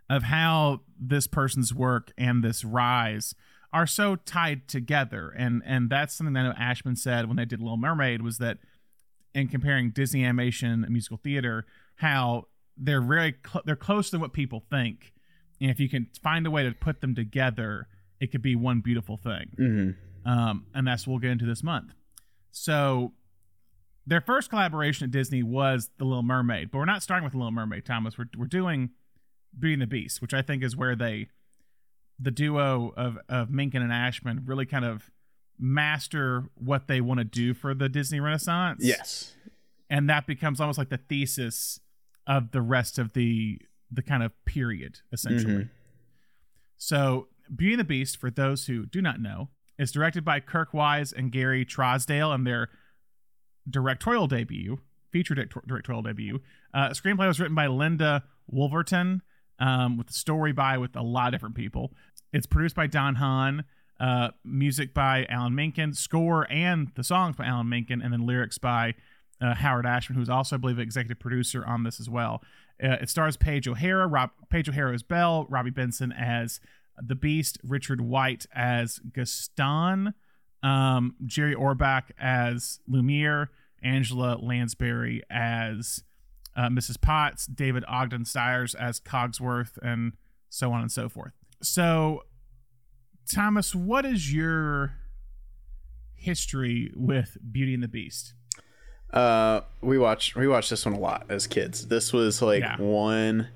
of 0.09 0.23
how 0.23 0.81
this 0.99 1.27
person's 1.27 1.75
work 1.75 2.11
and 2.17 2.43
this 2.43 2.65
rise 2.65 3.35
are 3.71 3.85
so 3.85 4.15
tied 4.15 4.67
together. 4.67 5.29
And 5.37 5.61
and 5.63 5.87
that's 5.89 6.15
something 6.15 6.33
that 6.33 6.39
I 6.39 6.43
know 6.49 6.55
Ashman 6.57 6.95
said 6.95 7.27
when 7.27 7.37
they 7.37 7.45
did 7.45 7.61
Little 7.61 7.77
Mermaid 7.77 8.23
was 8.23 8.39
that 8.39 8.57
in 9.35 9.47
comparing 9.47 9.91
Disney 9.91 10.25
animation 10.25 10.83
and 10.83 10.89
musical 10.89 11.17
theater, 11.17 11.67
how 11.97 12.47
they're 12.75 12.99
very 12.99 13.35
cl- 13.47 13.61
they're 13.63 13.75
close 13.75 14.09
to 14.09 14.17
what 14.17 14.33
people 14.33 14.63
think 14.71 15.13
and 15.61 15.69
if 15.69 15.79
you 15.79 15.87
can 15.87 16.07
find 16.21 16.45
a 16.47 16.51
way 16.51 16.63
to 16.63 16.71
put 16.71 17.01
them 17.01 17.13
together, 17.13 17.87
it 18.19 18.31
could 18.31 18.41
be 18.41 18.55
one 18.55 18.81
beautiful 18.81 19.15
thing. 19.15 19.51
Mm-hmm. 19.57 20.29
Um, 20.29 20.65
and 20.73 20.87
that's 20.87 21.05
what 21.05 21.13
we'll 21.13 21.19
get 21.19 21.31
into 21.31 21.45
this 21.45 21.63
month. 21.63 21.93
So, 22.51 23.13
their 24.05 24.21
first 24.21 24.49
collaboration 24.49 25.05
at 25.05 25.11
Disney 25.11 25.43
was 25.43 25.91
The 25.99 26.05
Little 26.05 26.23
Mermaid, 26.23 26.71
but 26.71 26.79
we're 26.79 26.85
not 26.85 27.03
starting 27.03 27.23
with 27.23 27.33
The 27.33 27.37
Little 27.37 27.51
Mermaid, 27.51 27.85
Thomas. 27.85 28.17
We're, 28.17 28.25
we're 28.35 28.47
doing 28.47 28.89
Beauty 29.57 29.73
and 29.73 29.81
the 29.83 29.87
Beast, 29.87 30.21
which 30.21 30.33
I 30.33 30.41
think 30.41 30.63
is 30.63 30.75
where 30.75 30.95
they, 30.95 31.27
the 32.19 32.31
duo 32.31 32.93
of, 32.97 33.19
of 33.29 33.51
Menken 33.51 33.83
and 33.83 33.93
Ashman, 33.93 34.41
really 34.45 34.65
kind 34.65 34.83
of 34.83 35.11
master 35.59 36.45
what 36.55 36.87
they 36.87 36.99
want 36.99 37.19
to 37.19 37.23
do 37.23 37.53
for 37.53 37.75
the 37.75 37.87
Disney 37.87 38.19
Renaissance. 38.19 38.81
Yes. 38.83 39.35
And 39.89 40.09
that 40.09 40.25
becomes 40.25 40.59
almost 40.59 40.79
like 40.79 40.89
the 40.89 40.97
thesis 40.97 41.79
of 42.25 42.51
the 42.51 42.61
rest 42.61 42.97
of 42.97 43.13
the 43.13 43.61
the 43.91 44.01
kind 44.01 44.23
of 44.23 44.31
period 44.45 44.99
essentially. 45.11 45.53
So, 46.77 47.27
Beauty 47.55 47.73
and 47.73 47.79
the 47.79 47.85
Beast, 47.85 48.17
for 48.17 48.31
those 48.31 48.67
who 48.67 48.85
do 48.85 49.01
not 49.01 49.19
know, 49.19 49.49
is 49.77 49.91
directed 49.91 50.23
by 50.23 50.39
Kirk 50.39 50.73
Wise 50.73 51.11
and 51.11 51.31
Gary 51.31 51.65
Trousdale 51.65 52.33
and 52.33 52.47
their 52.47 52.69
directorial 53.69 54.27
debut, 54.27 54.79
feature 55.11 55.35
direct- 55.35 55.67
directorial 55.67 56.01
debut. 56.01 56.39
Uh, 56.73 56.89
screenplay 56.89 57.27
was 57.27 57.39
written 57.39 57.55
by 57.55 57.67
Linda 57.67 58.23
Woolverton, 58.51 59.21
um, 59.59 59.97
with 59.97 60.07
the 60.07 60.13
story 60.13 60.51
by 60.51 60.77
with 60.77 60.95
a 60.95 61.01
lot 61.01 61.27
of 61.27 61.31
different 61.33 61.55
people. 61.55 61.93
It's 62.33 62.45
produced 62.47 62.75
by 62.75 62.87
Don 62.87 63.15
Hahn, 63.15 63.65
uh, 63.99 64.29
music 64.43 64.93
by 64.93 65.25
Alan 65.29 65.53
Menken, 65.53 65.93
score 65.93 66.47
and 66.49 66.91
the 66.95 67.03
songs 67.03 67.35
by 67.35 67.45
Alan 67.45 67.69
Menken, 67.69 68.01
and 68.01 68.11
then 68.11 68.25
lyrics 68.25 68.57
by 68.57 68.95
uh, 69.41 69.55
Howard 69.55 69.85
Ashman, 69.85 70.17
who's 70.17 70.29
also, 70.29 70.55
I 70.55 70.59
believe, 70.59 70.79
executive 70.79 71.19
producer 71.19 71.65
on 71.65 71.83
this 71.83 71.99
as 71.99 72.09
well. 72.09 72.41
Uh, 72.83 72.97
it 73.01 73.09
stars 73.09 73.37
Paige 73.37 73.67
O'Hara, 73.67 74.07
Rob, 74.07 74.31
Paige 74.49 74.69
O'Hara 74.69 74.93
as 74.93 75.03
Belle, 75.03 75.45
Robby 75.49 75.69
Benson 75.69 76.11
as 76.11 76.59
the 77.01 77.15
Beast, 77.15 77.59
Richard 77.63 78.01
White 78.01 78.45
as 78.53 78.99
Gaston, 79.13 80.13
um, 80.63 81.15
Jerry 81.25 81.55
Orbach 81.55 82.11
as 82.19 82.79
Lumiere, 82.87 83.49
Angela 83.83 84.37
Lansbury 84.41 85.23
as 85.29 86.03
uh, 86.55 86.69
Mrs. 86.69 86.99
Potts, 86.99 87.45
David 87.45 87.83
Ogden 87.87 88.25
Stiers 88.25 88.75
as 88.75 88.99
Cogsworth, 88.99 89.77
and 89.81 90.13
so 90.49 90.71
on 90.71 90.81
and 90.81 90.91
so 90.91 91.09
forth. 91.09 91.33
So, 91.61 92.23
Thomas, 93.31 93.73
what 93.73 94.05
is 94.05 94.33
your 94.33 94.93
history 96.15 96.91
with 96.95 97.37
Beauty 97.51 97.73
and 97.73 97.83
the 97.83 97.87
Beast? 97.87 98.33
Uh, 99.13 99.61
we 99.81 99.97
watched 99.97 100.35
we 100.35 100.47
watched 100.47 100.69
this 100.69 100.85
one 100.85 100.95
a 100.95 100.99
lot 100.99 101.25
as 101.29 101.47
kids. 101.47 101.87
This 101.87 102.13
was 102.13 102.41
like 102.41 102.61
Yeah. 102.61 102.77
one 102.77 103.49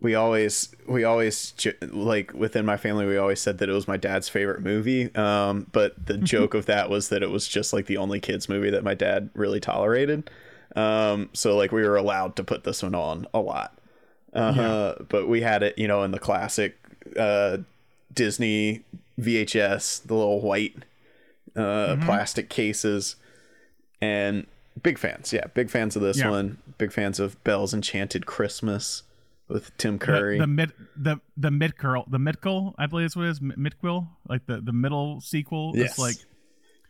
we 0.00 0.14
always 0.16 0.74
we 0.86 1.04
always 1.04 1.54
like 1.82 2.32
within 2.34 2.66
my 2.66 2.76
family 2.76 3.06
we 3.06 3.16
always 3.16 3.40
said 3.40 3.58
that 3.58 3.68
it 3.68 3.72
was 3.72 3.88
my 3.88 3.96
dad's 3.96 4.28
favorite 4.28 4.60
movie. 4.60 5.14
Um, 5.14 5.66
but 5.72 6.06
the 6.06 6.16
joke 6.32 6.54
of 6.54 6.66
that 6.66 6.90
was 6.90 7.08
that 7.08 7.22
it 7.22 7.30
was 7.30 7.48
just 7.48 7.72
like 7.72 7.86
the 7.86 7.96
only 7.96 8.20
kids 8.20 8.48
movie 8.48 8.70
that 8.70 8.84
my 8.84 8.94
dad 8.94 9.30
really 9.34 9.60
tolerated. 9.60 10.30
Um, 10.76 11.30
so 11.32 11.56
like 11.56 11.72
we 11.72 11.82
were 11.82 11.96
allowed 11.96 12.36
to 12.36 12.44
put 12.44 12.64
this 12.64 12.82
one 12.82 12.94
on 12.94 13.26
a 13.32 13.38
lot. 13.40 13.78
Uh, 14.32 14.94
but 15.08 15.28
we 15.28 15.42
had 15.42 15.62
it, 15.62 15.78
you 15.78 15.86
know, 15.86 16.02
in 16.02 16.10
the 16.10 16.18
classic 16.18 16.76
uh 17.18 17.58
Disney 18.12 18.82
VHS, 19.20 20.02
the 20.06 20.14
little 20.14 20.40
white 20.40 20.76
uh 21.56 21.96
plastic 22.04 22.48
cases 22.48 23.14
and 24.00 24.46
big 24.82 24.98
fans 24.98 25.32
yeah 25.32 25.46
big 25.54 25.70
fans 25.70 25.94
of 25.96 26.02
this 26.02 26.18
Yeah. 26.18 26.30
one 26.30 26.58
big 26.78 26.92
fans 26.92 27.20
of 27.20 27.42
belle's 27.44 27.72
enchanted 27.72 28.26
christmas 28.26 29.04
with 29.48 29.76
tim 29.78 29.98
curry 29.98 30.36
The, 30.38 30.42
the 30.42 30.46
mid 30.48 30.72
the 30.96 31.16
the 31.36 31.50
mid 31.50 31.76
curl 31.78 32.04
the 32.08 32.18
midquel 32.18 32.74
I 32.78 32.86
believe 32.86 33.06
is 33.06 33.16
what 33.16 33.26
it 33.26 33.30
is 33.30 33.40
midquel 33.40 34.08
like 34.28 34.46
the 34.46 34.60
the 34.60 34.72
middle 34.72 35.20
sequel. 35.20 35.72
Yes. 35.74 35.90
It's 35.90 35.98
like 35.98 36.16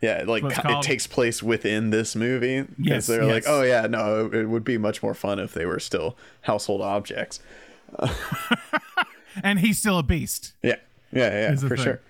yeah 0.01 0.23
like 0.27 0.43
it 0.47 0.83
takes 0.83 1.07
place 1.07 1.43
within 1.43 1.91
this 1.91 2.15
movie 2.17 2.63
because 2.63 2.77
Yes, 2.79 3.07
they're 3.07 3.25
like 3.25 3.45
oh 3.47 3.63
yeah 3.63 3.87
no 3.87 4.31
it 4.33 4.45
would 4.49 4.65
be 4.65 4.79
much 4.79 5.03
more 5.03 5.15
fun 5.15 5.39
if 5.39 5.53
they 5.53 5.67
were 5.67 5.81
still 5.81 6.17
household 6.43 6.81
objects 6.81 7.41
and 9.43 9.61
he's 9.61 9.79
still 9.79 9.99
a 9.99 10.03
beast. 10.03 10.55
yeah 10.63 10.77
yeah 11.13 11.51
yeah 11.51 11.57
for 11.57 11.69
thing. 11.77 11.85
sure 11.85 12.01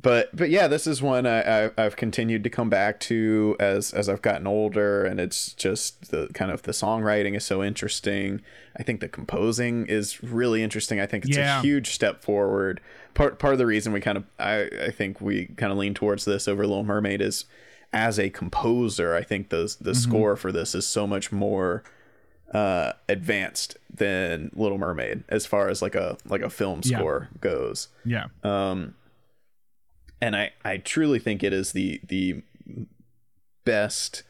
but 0.00 0.34
but 0.36 0.48
yeah 0.50 0.68
this 0.68 0.86
is 0.86 1.02
one 1.02 1.26
I, 1.26 1.66
I 1.66 1.70
i've 1.76 1.96
continued 1.96 2.44
to 2.44 2.50
come 2.50 2.70
back 2.70 3.00
to 3.00 3.56
as 3.58 3.92
as 3.92 4.08
i've 4.08 4.22
gotten 4.22 4.46
older 4.46 5.04
and 5.04 5.18
it's 5.18 5.52
just 5.54 6.10
the 6.10 6.28
kind 6.34 6.50
of 6.52 6.62
the 6.62 6.72
songwriting 6.72 7.36
is 7.36 7.44
so 7.44 7.64
interesting 7.64 8.40
i 8.78 8.82
think 8.84 9.00
the 9.00 9.08
composing 9.08 9.86
is 9.86 10.22
really 10.22 10.62
interesting 10.62 11.00
i 11.00 11.06
think 11.06 11.24
it's 11.24 11.36
Yeah. 11.36 11.58
a 11.58 11.62
huge 11.62 11.90
step 11.90 12.22
forward 12.22 12.80
part 13.14 13.38
part 13.40 13.52
of 13.54 13.58
the 13.58 13.66
reason 13.66 13.92
we 13.92 14.00
kind 14.00 14.16
of 14.18 14.24
i 14.38 14.68
i 14.86 14.90
think 14.90 15.20
we 15.20 15.46
kind 15.56 15.72
of 15.72 15.78
lean 15.78 15.94
towards 15.94 16.24
this 16.24 16.46
over 16.46 16.64
little 16.66 16.84
mermaid 16.84 17.20
is 17.20 17.44
as 17.92 18.18
a 18.20 18.30
composer 18.30 19.14
i 19.14 19.22
think 19.22 19.48
the 19.48 19.74
the 19.80 19.94
score 19.94 20.36
for 20.36 20.52
this 20.52 20.74
is 20.76 20.86
so 20.86 21.06
much 21.06 21.32
more 21.32 21.82
uh 22.54 22.92
advanced 23.08 23.76
than 23.92 24.50
little 24.54 24.78
mermaid 24.78 25.24
as 25.28 25.44
far 25.44 25.68
as 25.68 25.82
like 25.82 25.94
a 25.94 26.16
like 26.26 26.40
a 26.42 26.48
film 26.50 26.80
Yeah. 26.84 26.98
score 26.98 27.28
goes 27.40 27.88
Yeah. 28.04 28.26
um 28.44 28.94
and 30.20 30.36
i 30.36 30.50
i 30.64 30.76
truly 30.76 31.18
think 31.18 31.42
it 31.42 31.52
is 31.52 31.72
the 31.72 32.00
the 32.06 32.42
best 33.64 34.22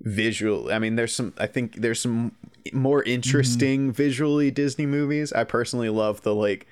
visual 0.00 0.70
i 0.72 0.78
mean 0.78 0.96
there's 0.96 1.14
some 1.14 1.32
i 1.38 1.46
think 1.46 1.74
there's 1.76 2.00
some 2.00 2.32
more 2.72 3.02
interesting 3.02 3.82
mm-hmm. 3.82 3.90
visually 3.92 4.50
disney 4.50 4.86
movies 4.86 5.32
i 5.32 5.42
personally 5.44 5.88
love 5.88 6.22
the 6.22 6.34
like 6.34 6.66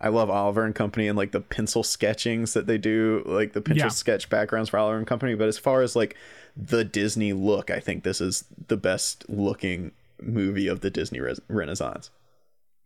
i 0.00 0.08
love 0.08 0.30
oliver 0.30 0.64
and 0.64 0.74
company 0.74 1.08
and 1.08 1.16
like 1.18 1.32
the 1.32 1.40
pencil 1.40 1.82
sketchings 1.82 2.54
that 2.54 2.66
they 2.66 2.78
do 2.78 3.22
like 3.26 3.52
the 3.52 3.60
pencil 3.60 3.86
Yeah. 3.86 3.88
sketch 3.88 4.30
backgrounds 4.30 4.70
for 4.70 4.78
oliver 4.78 4.98
and 4.98 5.06
company 5.06 5.34
but 5.34 5.48
as 5.48 5.58
far 5.58 5.82
as 5.82 5.96
like 5.96 6.16
the 6.56 6.84
disney 6.84 7.32
look 7.32 7.70
i 7.70 7.80
think 7.80 8.04
this 8.04 8.20
is 8.20 8.44
the 8.68 8.76
best 8.76 9.28
looking 9.28 9.92
movie 10.20 10.68
of 10.68 10.80
the 10.80 10.90
disney 10.90 11.20
res- 11.20 11.40
renaissance 11.48 12.10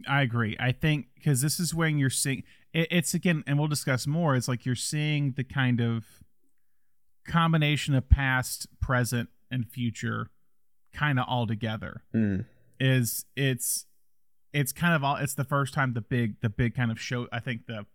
I 0.09 0.23
agree. 0.23 0.57
I 0.59 0.73
think 0.73 1.07
because 1.15 1.43
this 1.43 1.61
is 1.61 1.73
when 1.73 1.97
you're 1.97 2.11
seeing 2.11 2.43
it, 2.73 2.89
it's 2.91 3.15
again, 3.15 3.43
and 3.47 3.59
we'll 3.59 3.69
discuss 3.69 4.07
more. 4.07 4.35
It's 4.37 4.49
like 4.49 4.65
you're 4.67 4.75
seeing 4.75 5.33
the 5.37 5.45
kind 5.45 5.81
of 5.81 6.05
combination 7.27 7.95
of 7.95 8.09
past, 8.09 8.67
present, 8.81 9.29
and 9.51 9.67
future 9.69 10.31
kind 10.93 11.19
of 11.19 11.27
all 11.29 11.47
together. 11.47 12.03
Mm. 12.15 12.47
Is 12.81 13.27
it's 13.37 13.87
it's 14.53 14.73
kind 14.73 14.95
of 14.95 15.05
all. 15.05 15.17
It's 15.17 15.35
the 15.35 15.45
first 15.45 15.73
time 15.75 15.93
the 15.95 16.01
big 16.01 16.41
the 16.41 16.49
big 16.49 16.75
kind 16.75 16.91
of 16.91 17.01
show. 17.01 17.29
I 17.33 17.41
think 17.41 17.67
the 17.67 17.87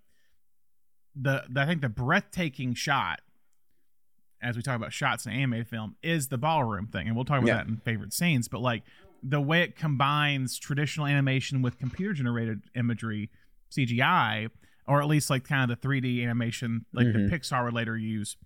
the, 1.16 1.44
the 1.50 1.62
I 1.62 1.66
think 1.66 1.82
the 1.82 1.90
breathtaking 1.90 2.74
shot. 2.74 3.22
As 4.40 4.56
we 4.56 4.62
talk 4.62 4.76
about 4.76 4.94
shots 4.94 5.26
in 5.26 5.32
anime 5.32 5.66
film, 5.66 5.96
is 6.04 6.28
the 6.28 6.38
ballroom 6.38 6.86
thing, 6.86 7.08
and 7.08 7.16
we'll 7.16 7.26
talk 7.26 7.40
about 7.40 7.48
Yeah. 7.48 7.58
that 7.58 7.68
in 7.68 7.78
favorite 7.78 8.14
scenes. 8.14 8.48
But 8.48 8.62
like 8.62 8.84
the 9.24 9.42
way 9.42 9.64
it 9.64 9.76
combines 9.76 10.60
traditional 10.60 11.08
animation 11.08 11.64
with 11.64 11.80
computer 11.80 12.14
generated 12.14 12.62
imagery 12.76 13.32
CGI 13.72 14.50
or 14.88 15.02
at 15.02 15.08
least 15.08 15.30
like 15.30 15.44
kind 15.44 15.70
of 15.70 15.80
the 15.82 15.88
3D 15.88 16.24
animation 16.24 16.86
like 16.94 17.08
Mhm. 17.08 17.30
the 17.30 17.38
Pixar 17.38 17.66
would 17.66 17.74
later 17.74 17.98
use 17.98 18.38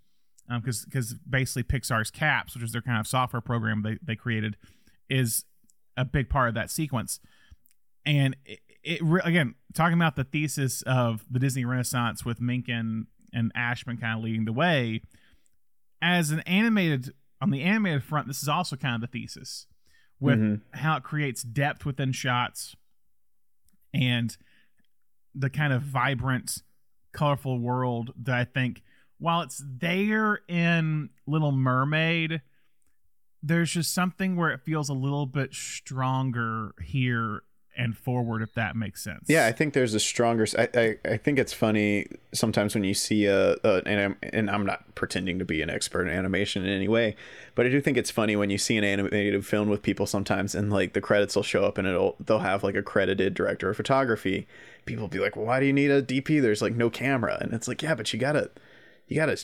because 0.49 0.83
because 0.85 1.13
basically 1.29 1.63
Pixar's 1.63 2.11
CAPS 2.11 2.55
which 2.55 2.63
is 2.63 2.71
their 2.71 2.81
kind 2.81 2.99
of 2.99 3.07
software 3.07 3.41
program 3.41 3.83
they, 3.83 3.97
they 4.01 4.15
created 4.15 4.57
is 5.09 5.45
a 5.97 6.03
big 6.05 6.29
part 6.29 6.49
of 6.49 6.55
that 6.55 6.69
sequence 6.71 7.19
and 8.05 8.35
it, 8.45 8.59
it 8.83 9.01
re- 9.03 9.21
again 9.23 9.55
talking 9.73 9.93
about 9.93 10.15
the 10.15 10.23
thesis 10.23 10.81
of 10.83 11.23
the 11.29 11.37
Disney 11.39 11.63
Renaissance 11.65 12.25
with 12.25 12.41
Menken 12.41 13.07
and 13.33 13.51
Ashman 13.55 13.97
kind 13.97 14.17
of 14.17 14.23
leading 14.23 14.43
the 14.45 14.51
way. 14.53 15.01
As 16.01 16.31
an 16.31 16.39
animated 16.41 17.13
on 17.39 17.51
the 17.51 17.61
animated 17.61 18.03
front, 18.03 18.27
this 18.27 18.41
is 18.41 18.49
also 18.49 18.75
kind 18.75 18.95
of 18.95 19.01
the 19.01 19.19
thesis 19.19 19.67
with 20.19 20.39
Mhm. 20.39 20.61
how 20.73 20.97
it 20.97 21.03
creates 21.03 21.43
depth 21.43 21.85
within 21.85 22.11
shots 22.11 22.75
and 23.93 24.35
the 25.35 25.50
kind 25.50 25.73
of 25.73 25.81
vibrant, 25.81 26.61
colorful 27.13 27.59
world 27.59 28.13
that 28.23 28.35
I 28.35 28.43
think 28.45 28.81
while 29.17 29.41
it's 29.41 29.63
there 29.65 30.39
in 30.47 31.09
Little 31.27 31.51
Mermaid, 31.51 32.41
there's 33.43 33.71
just 33.71 33.93
something 33.93 34.35
where 34.35 34.50
it 34.50 34.61
feels 34.61 34.89
a 34.89 34.93
little 34.93 35.25
bit 35.25 35.53
stronger 35.53 36.73
here 36.81 37.43
and 37.77 37.97
forward, 37.97 38.41
if 38.41 38.53
that 38.55 38.75
makes 38.75 39.01
sense. 39.03 39.25
Yeah, 39.27 39.45
I 39.47 39.51
think 39.51 39.73
there's 39.73 39.93
a 39.93 39.99
stronger. 39.99 40.45
I, 40.57 40.67
I, 40.73 40.97
I 41.05 41.17
think 41.17 41.39
it's 41.39 41.53
funny 41.53 42.07
sometimes 42.33 42.75
when 42.75 42.83
you 42.83 42.93
see 42.93 43.25
a, 43.25 43.53
a 43.63 43.81
and, 43.85 43.99
I'm, 44.01 44.15
and 44.33 44.49
I'm 44.49 44.65
not 44.65 44.93
pretending 44.95 45.39
to 45.39 45.45
be 45.45 45.61
an 45.61 45.69
expert 45.69 46.07
in 46.07 46.13
animation 46.13 46.63
in 46.65 46.69
any 46.69 46.87
way, 46.87 47.15
but 47.55 47.65
I 47.65 47.69
do 47.69 47.79
think 47.81 47.97
it's 47.97 48.11
funny 48.11 48.35
when 48.35 48.49
you 48.49 48.57
see 48.57 48.77
an 48.77 48.83
animated 48.83 49.45
film 49.45 49.69
with 49.69 49.81
people 49.81 50.05
sometimes, 50.05 50.53
and 50.53 50.71
like 50.71 50.93
the 50.93 51.01
credits 51.01 51.35
will 51.35 51.43
show 51.43 51.63
up 51.63 51.77
and 51.77 51.87
it'll 51.87 52.15
they'll 52.25 52.39
have 52.39 52.63
like 52.63 52.75
a 52.75 52.83
credited 52.83 53.33
director 53.33 53.69
of 53.69 53.77
photography. 53.77 54.47
People 54.85 55.03
will 55.03 55.09
be 55.09 55.19
like, 55.19 55.35
well, 55.35 55.45
"Why 55.45 55.59
do 55.59 55.65
you 55.65 55.73
need 55.73 55.91
a 55.91 56.01
DP? 56.01 56.41
There's 56.41 56.61
like 56.61 56.75
no 56.75 56.89
camera," 56.89 57.37
and 57.39 57.53
it's 57.53 57.67
like, 57.67 57.81
yeah, 57.81 57.95
but 57.95 58.11
you 58.11 58.19
gotta 58.19 58.51
you 59.07 59.15
gotta 59.15 59.37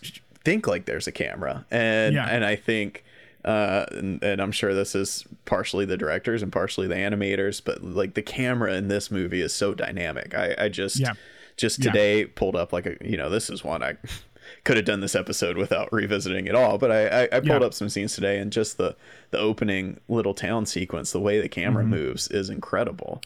think 0.43 0.67
like 0.67 0.85
there's 0.85 1.07
a 1.07 1.11
camera, 1.11 1.65
and 1.71 2.15
Yeah. 2.15 2.25
and 2.27 2.43
I 2.45 2.55
think 2.55 3.03
uh 3.45 3.85
and, 3.91 4.23
and 4.23 4.41
i'm 4.41 4.51
sure 4.51 4.73
this 4.73 4.95
is 4.95 5.23
partially 5.45 5.85
the 5.85 5.97
directors 5.97 6.41
and 6.41 6.51
partially 6.51 6.87
the 6.87 6.95
animators 6.95 7.61
but 7.63 7.83
like 7.83 8.13
the 8.15 8.21
camera 8.21 8.73
in 8.73 8.87
this 8.87 9.09
movie 9.11 9.41
is 9.41 9.53
so 9.53 9.73
dynamic 9.73 10.33
i 10.35 10.55
i 10.57 10.69
just 10.69 10.99
Yeah. 10.99 11.13
just 11.55 11.79
Yeah. 11.79 11.91
today 11.91 12.25
pulled 12.25 12.55
up 12.55 12.73
like 12.73 12.85
a 12.85 12.97
you 13.01 13.15
know 13.17 13.29
this 13.29 13.49
is 13.49 13.63
one 13.63 13.83
i 13.83 13.95
could 14.63 14.77
have 14.77 14.85
done 14.85 15.01
this 15.01 15.13
episode 15.15 15.57
without 15.57 15.91
revisiting 15.93 16.47
it 16.47 16.55
all 16.55 16.77
but 16.77 16.91
i 16.91 17.07
i, 17.07 17.23
I 17.25 17.27
pulled 17.39 17.45
Yeah. 17.61 17.67
up 17.67 17.73
some 17.73 17.89
scenes 17.89 18.15
today 18.15 18.39
and 18.39 18.51
just 18.51 18.77
the 18.77 18.95
the 19.31 19.37
opening 19.39 19.99
little 20.07 20.33
town 20.33 20.65
sequence 20.65 21.11
the 21.11 21.19
way 21.19 21.39
the 21.39 21.49
camera 21.49 21.83
Mm-hmm. 21.83 21.91
moves 21.91 22.27
is 22.29 22.49
incredible 22.49 23.21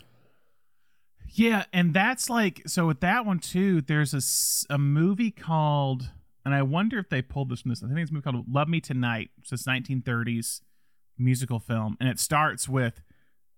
Yeah, 1.34 1.64
and 1.72 1.94
that's 1.94 2.30
like 2.30 2.62
so 2.68 2.86
with 2.86 3.00
that 3.00 3.26
one 3.26 3.40
too. 3.40 3.80
There's 3.82 4.14
a 4.14 4.74
a 4.74 4.78
movie 4.78 5.32
called, 5.32 6.10
and 6.46 6.54
I 6.54 6.62
wonder 6.64 7.00
if 7.00 7.10
they 7.10 7.22
pulled 7.22 7.50
this 7.50 7.62
from 7.62 7.70
this. 7.70 7.84
I 7.84 7.88
think 7.88 8.00
it's 8.00 8.12
a 8.12 8.14
movie 8.14 8.24
called 8.24 8.46
"Love 8.52 8.68
Me 8.68 8.80
Tonight." 8.80 9.32
It's 9.40 9.52
this 9.52 9.64
1930s 9.64 10.62
musical 11.18 11.60
film, 11.60 11.98
and 12.00 12.10
it 12.10 12.20
starts 12.20 12.68
with 12.68 13.02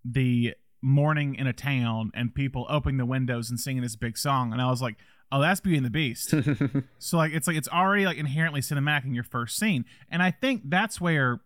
the 0.03 0.55
morning 0.81 1.35
in 1.35 1.47
a 1.47 1.53
town 1.53 2.11
and 2.13 2.35
people 2.35 2.65
opening 2.69 2.97
the 2.97 3.05
windows 3.05 3.49
and 3.49 3.59
singing 3.59 3.81
this 3.81 3.95
big 3.95 4.17
song, 4.17 4.51
and 4.51 4.61
I 4.61 4.69
was 4.69 4.81
like, 4.81 4.97
"Oh, 5.31 5.41
that's 5.41 5.61
Beauty 5.61 5.77
and 5.77 5.85
the 5.85 5.89
Beast." 5.89 6.33
so 6.99 7.17
like, 7.17 7.33
it's 7.33 7.47
like 7.47 7.57
it's 7.57 7.69
already 7.69 8.05
like 8.05 8.17
inherently 8.17 8.61
cinematic 8.61 9.05
in 9.05 9.13
your 9.13 9.23
first 9.23 9.57
scene, 9.57 9.85
and 10.09 10.21
I 10.21 10.31
think 10.31 10.63
that's 10.65 10.99
where 10.99 11.39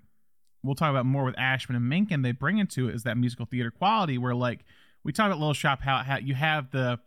we'll 0.63 0.75
talk 0.75 0.89
about 0.89 1.05
more 1.05 1.23
with 1.23 1.37
Ashman 1.37 1.75
and 1.75 1.87
Menken. 1.87 2.21
They 2.23 2.31
bring 2.31 2.57
into 2.57 2.89
it 2.89 2.95
is 2.95 3.03
that 3.03 3.17
musical 3.17 3.45
theater 3.45 3.71
quality 3.71 4.17
where 4.17 4.35
like 4.35 4.65
we 5.03 5.11
talk 5.11 5.27
about 5.27 5.39
Little 5.39 5.53
Shop 5.53 5.81
how, 5.81 6.03
how 6.03 6.17
you 6.17 6.35
have 6.35 6.71
the 6.71 6.99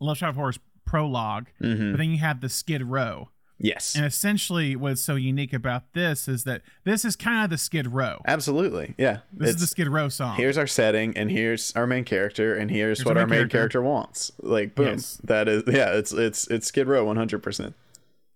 Little 0.00 0.14
Shop 0.14 0.30
of 0.30 0.36
Horrors 0.36 0.58
prologue, 0.88 1.46
Mhm. 1.60 1.92
but 1.92 1.98
then 1.98 2.10
you 2.10 2.18
have 2.18 2.40
the 2.40 2.48
Skid 2.48 2.82
Row. 2.82 3.30
yes 3.60 3.96
And 3.96 4.04
essentially, 4.06 4.76
what's 4.76 5.00
so 5.00 5.16
unique 5.16 5.52
about 5.52 5.92
this 5.92 6.28
is 6.28 6.44
that 6.44 6.62
this 6.84 7.04
is 7.04 7.16
kind 7.16 7.42
of 7.42 7.50
the 7.50 7.58
Skid 7.58 7.88
Row. 7.88 8.20
absolutely 8.26 8.94
yeah 8.96 9.18
This 9.32 9.50
is 9.56 9.60
the 9.60 9.66
Skid 9.66 9.88
Row 9.88 10.08
song. 10.08 10.36
here's 10.36 10.56
our 10.56 10.66
setting 10.68 11.16
and 11.16 11.28
here's 11.30 11.72
our 11.74 11.86
main 11.86 12.04
character 12.04 12.54
and 12.54 12.70
here's, 12.70 12.98
Here's 13.00 13.04
what 13.06 13.16
our 13.16 13.22
our 13.22 13.26
main 13.26 13.40
main 13.40 13.48
character. 13.48 13.80
character. 13.80 13.82
wants 13.82 14.30
like 14.40 14.74
boom 14.76 14.86
Yes. 14.86 15.20
that 15.24 15.48
is 15.48 15.64
yeah 15.66 15.90
it's 15.92 16.12
it's 16.12 16.46
it's 16.48 16.68
skid 16.68 16.86
row 16.86 17.04
100% 17.04 17.74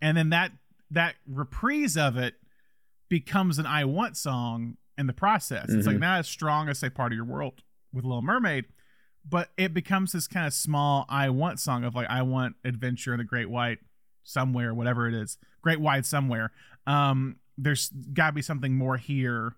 and 0.01 0.17
then 0.17 0.31
that 0.31 0.51
that 0.91 1.15
reprise 1.29 1.97
of 1.97 2.17
it 2.17 2.35
becomes 3.09 3.59
an 3.59 3.67
I 3.67 3.85
Want 3.85 4.17
song 4.17 4.77
in 4.99 5.07
the 5.07 5.13
process. 5.13 5.71
It's 5.71 5.87
like 5.87 5.97
Mhm. 5.97 6.01
not 6.01 6.19
as 6.21 6.29
strong 6.29 6.69
as 6.69 6.79
say 6.81 6.91
Part 6.91 7.13
of 7.13 7.17
Your 7.17 7.25
World 7.25 7.63
with 7.93 8.05
Little 8.05 8.23
Mermaid, 8.23 8.67
but 9.29 9.51
it 9.57 9.73
becomes 9.73 10.13
this 10.13 10.27
kind 10.27 10.47
of 10.47 10.53
small 10.53 11.07
I 11.09 11.31
Want 11.31 11.61
song 11.61 11.85
of 11.85 11.95
like 11.95 12.09
I 12.11 12.23
want 12.23 12.57
adventure 12.65 13.13
in 13.15 13.19
the 13.19 13.25
Great 13.25 13.51
Wide 13.51 13.79
somewhere, 14.25 14.75
whatever 14.75 15.09
it 15.09 15.15
is, 15.15 15.39
Great 15.63 15.81
Wide 15.81 16.07
somewhere. 16.07 16.53
Um, 16.87 17.37
there's 17.57 17.91
got 18.13 18.29
to 18.29 18.33
be 18.33 18.43
something 18.43 18.75
more 18.75 18.97
here, 18.97 19.55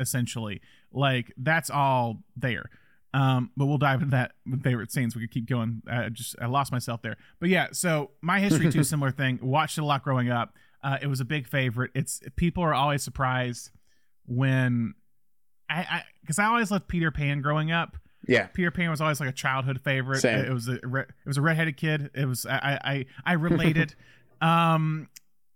essentially. 0.00 0.60
Like 0.92 1.32
that's 1.36 1.70
all 1.70 2.22
there. 2.36 2.70
Um, 3.14 3.50
but 3.56 3.66
we'll 3.66 3.78
dive 3.78 4.00
into 4.00 4.12
that 4.12 4.32
with 4.50 4.62
favorite 4.62 4.90
scenes. 4.90 5.14
We 5.14 5.22
could 5.22 5.30
keep 5.30 5.48
going. 5.48 5.82
I 5.90 6.08
just 6.08 6.34
I 6.40 6.46
lost 6.46 6.72
myself 6.72 7.02
there. 7.02 7.16
But 7.40 7.50
yeah, 7.50 7.68
so 7.72 8.10
my 8.22 8.40
history 8.40 8.70
too, 8.72 8.84
similar 8.84 9.10
thing. 9.10 9.38
Watched 9.42 9.78
it 9.78 9.82
a 9.82 9.84
lot 9.84 10.02
growing 10.02 10.30
up. 10.30 10.54
Uh, 10.82 10.98
it 11.00 11.06
was 11.06 11.20
a 11.20 11.24
big 11.24 11.46
favorite. 11.46 11.90
It's 11.94 12.20
people 12.36 12.62
are 12.64 12.74
always 12.74 13.02
surprised 13.02 13.70
when 14.26 14.94
I 15.68 15.80
I 15.80 16.02
because 16.22 16.38
I 16.38 16.46
always 16.46 16.70
loved 16.70 16.88
Peter 16.88 17.10
Pan 17.10 17.42
growing 17.42 17.70
up. 17.70 17.96
Yeah 18.26 18.46
Peter 18.46 18.70
Pan 18.70 18.90
was 18.90 19.00
always 19.00 19.20
like 19.20 19.28
a 19.28 19.32
childhood 19.32 19.80
favorite. 19.82 20.20
Same. 20.20 20.44
It 20.44 20.52
was 20.52 20.68
a 20.68 20.78
re- 20.82 21.02
it 21.02 21.26
was 21.26 21.38
a 21.38 21.42
redheaded 21.42 21.76
kid. 21.76 22.10
It 22.14 22.26
was 22.26 22.46
I 22.46 22.78
I 22.84 23.06
I 23.24 23.32
related. 23.34 23.94
um, 24.40 25.08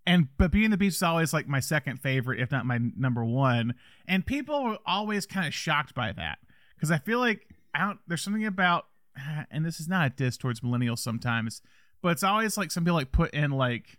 and 0.07 0.29
but 0.39 0.51
Beauty 0.53 0.67
and 0.67 0.73
the 0.73 0.77
Beast 0.77 0.97
is 0.97 1.03
always 1.03 1.33
like 1.33 1.49
my 1.49 1.61
second 1.61 1.99
favorite, 1.99 2.41
if 2.41 2.51
not 2.53 2.65
my 2.67 2.79
number 2.97 3.25
one. 3.25 3.75
And 4.07 4.25
people 4.25 4.63
were 4.65 4.79
always 4.87 5.27
kind 5.27 5.47
of 5.47 5.55
shocked 5.55 5.95
by 5.95 6.13
that 6.13 6.39
because 6.77 6.91
I 6.91 6.99
feel 6.99 7.19
like 7.19 7.49
I 7.75 7.81
don't. 7.85 7.99
There's 8.07 8.23
something 8.23 8.47
about, 8.47 8.87
and 9.51 9.65
this 9.65 9.81
is 9.81 9.89
not 9.89 10.07
a 10.07 10.11
diss 10.11 10.37
towards 10.37 10.61
millennials 10.61 10.99
sometimes, 11.01 11.61
but 12.03 12.11
it's 12.13 12.23
always 12.23 12.57
like 12.57 12.71
some 12.71 12.85
people 12.85 12.97
like 12.97 13.13
put 13.13 13.33
in 13.35 13.51
like. 13.51 13.99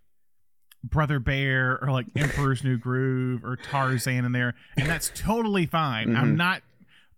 Brother 0.84 1.20
Bear 1.20 1.80
or 1.82 1.92
like 1.92 2.06
Emperor's 2.16 2.64
New 2.64 2.78
Groove 2.78 3.44
or 3.44 3.58
Tarzan 3.58 4.24
in 4.24 4.32
there, 4.32 4.54
and 4.78 4.88
that's 4.88 5.12
totally 5.16 5.66
fine. 5.66 6.16
I'm 6.16 6.34
Mhm. 6.34 6.38
not 6.38 6.62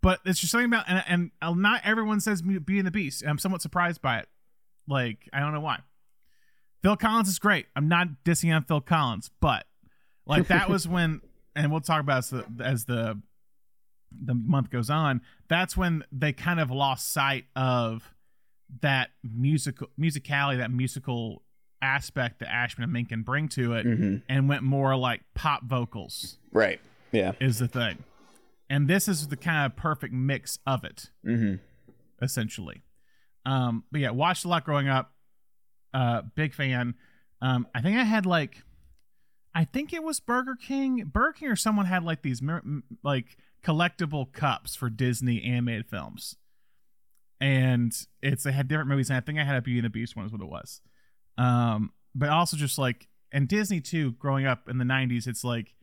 but 0.01 0.19
it's 0.25 0.39
just 0.39 0.51
something 0.51 0.67
about 0.67 0.85
and, 0.87 1.31
and 1.41 1.61
not 1.61 1.81
everyone 1.83 2.19
says 2.19 2.41
Beauty 2.41 2.77
and 2.79 2.87
the 2.87 2.91
Beast. 2.91 3.21
and 3.21 3.29
I'm 3.29 3.37
somewhat 3.37 3.61
surprised 3.61 4.01
by 4.01 4.19
it. 4.19 4.27
Like 4.87 5.29
I 5.33 5.39
don't 5.39 5.53
know 5.53 5.61
why. 5.61 5.79
Phil 6.81 6.95
Collins 6.95 7.27
is 7.27 7.39
great. 7.39 7.65
I'm 7.75 7.87
not 7.89 8.07
dissing 8.23 8.55
on 8.55 8.63
Phil 8.63 8.81
Collins, 8.81 9.29
but 9.41 9.65
like 10.25 10.47
that 10.47 10.69
was 10.69 10.87
when, 10.87 11.21
and 11.55 11.71
we'll 11.71 11.81
talk 11.81 11.99
about 12.01 12.19
as 12.19 12.29
the 12.29 12.45
as 12.63 12.85
the 12.85 13.21
the 14.11 14.33
month 14.33 14.69
goes 14.69 14.89
on. 14.89 15.21
That's 15.49 15.75
when 15.77 16.03
they 16.11 16.33
kind 16.33 16.59
of 16.59 16.71
lost 16.71 17.11
sight 17.13 17.45
of 17.55 18.09
that 18.81 19.09
musical 19.23 19.87
musicality, 19.99 20.57
that 20.57 20.71
musical 20.71 21.43
aspect 21.81 22.39
that 22.39 22.51
Ashman 22.51 22.83
and 22.83 22.93
Menken 22.93 23.23
bring 23.23 23.47
to 23.49 23.73
it, 23.73 23.85
hmm 23.85 24.17
and 24.27 24.47
went 24.49 24.63
more 24.63 24.95
like 24.95 25.21
pop 25.33 25.63
vocals 25.63 26.37
right 26.51 26.79
yeah 27.11 27.33
is 27.39 27.59
the 27.59 27.67
thing. 27.67 28.03
And 28.69 28.87
this 28.87 29.07
is 29.07 29.29
the 29.29 29.37
kind 29.37 29.65
of 29.65 29.75
perfect 29.75 30.13
mix 30.13 30.59
of 30.65 30.83
it, 30.83 31.09
hmm 31.23 31.55
essentially. 32.21 32.83
Um, 33.45 33.83
but 33.91 34.01
yeah, 34.01 34.11
watched 34.11 34.45
a 34.45 34.47
lot 34.47 34.65
growing 34.65 34.87
up. 34.89 35.13
Uh, 35.93 36.21
big 36.35 36.53
fan. 36.53 36.95
Um, 37.41 37.67
I 37.73 37.81
think 37.81 37.97
I 37.97 38.03
had 38.03 38.25
like, 38.25 38.63
I 39.55 39.63
think 39.63 39.93
it 39.93 40.03
was 40.03 40.19
Burger 40.19 40.55
King. 40.55 41.09
Burger 41.11 41.33
King 41.33 41.49
or 41.49 41.55
someone 41.55 41.85
had 41.85 42.03
like 42.03 42.21
these 42.21 42.41
like 43.03 43.37
collectible 43.63 44.31
cups 44.31 44.75
for 44.75 44.89
Disney 44.89 45.41
animated 45.43 45.87
films, 45.87 46.35
and 47.41 47.93
it's 48.21 48.43
they 48.43 48.51
had 48.51 48.67
different 48.67 48.89
movies. 48.89 49.09
And 49.09 49.17
I 49.17 49.21
think 49.21 49.39
I 49.39 49.43
had 49.43 49.55
a 49.55 49.61
Beauty 49.61 49.79
and 49.79 49.85
the 49.85 49.89
Beast 49.89 50.15
one 50.15 50.25
is 50.25 50.31
what 50.31 50.41
it 50.41 50.49
was. 50.49 50.81
Um, 51.37 51.91
but 52.13 52.29
also 52.29 52.57
just 52.57 52.77
like 52.77 53.07
and 53.31 53.47
Disney 53.47 53.81
too. 53.81 54.11
Growing 54.13 54.45
up 54.45 54.69
in 54.69 54.77
the 54.77 54.85
'90s, 54.85 55.25
it's 55.27 55.43
like 55.43 55.73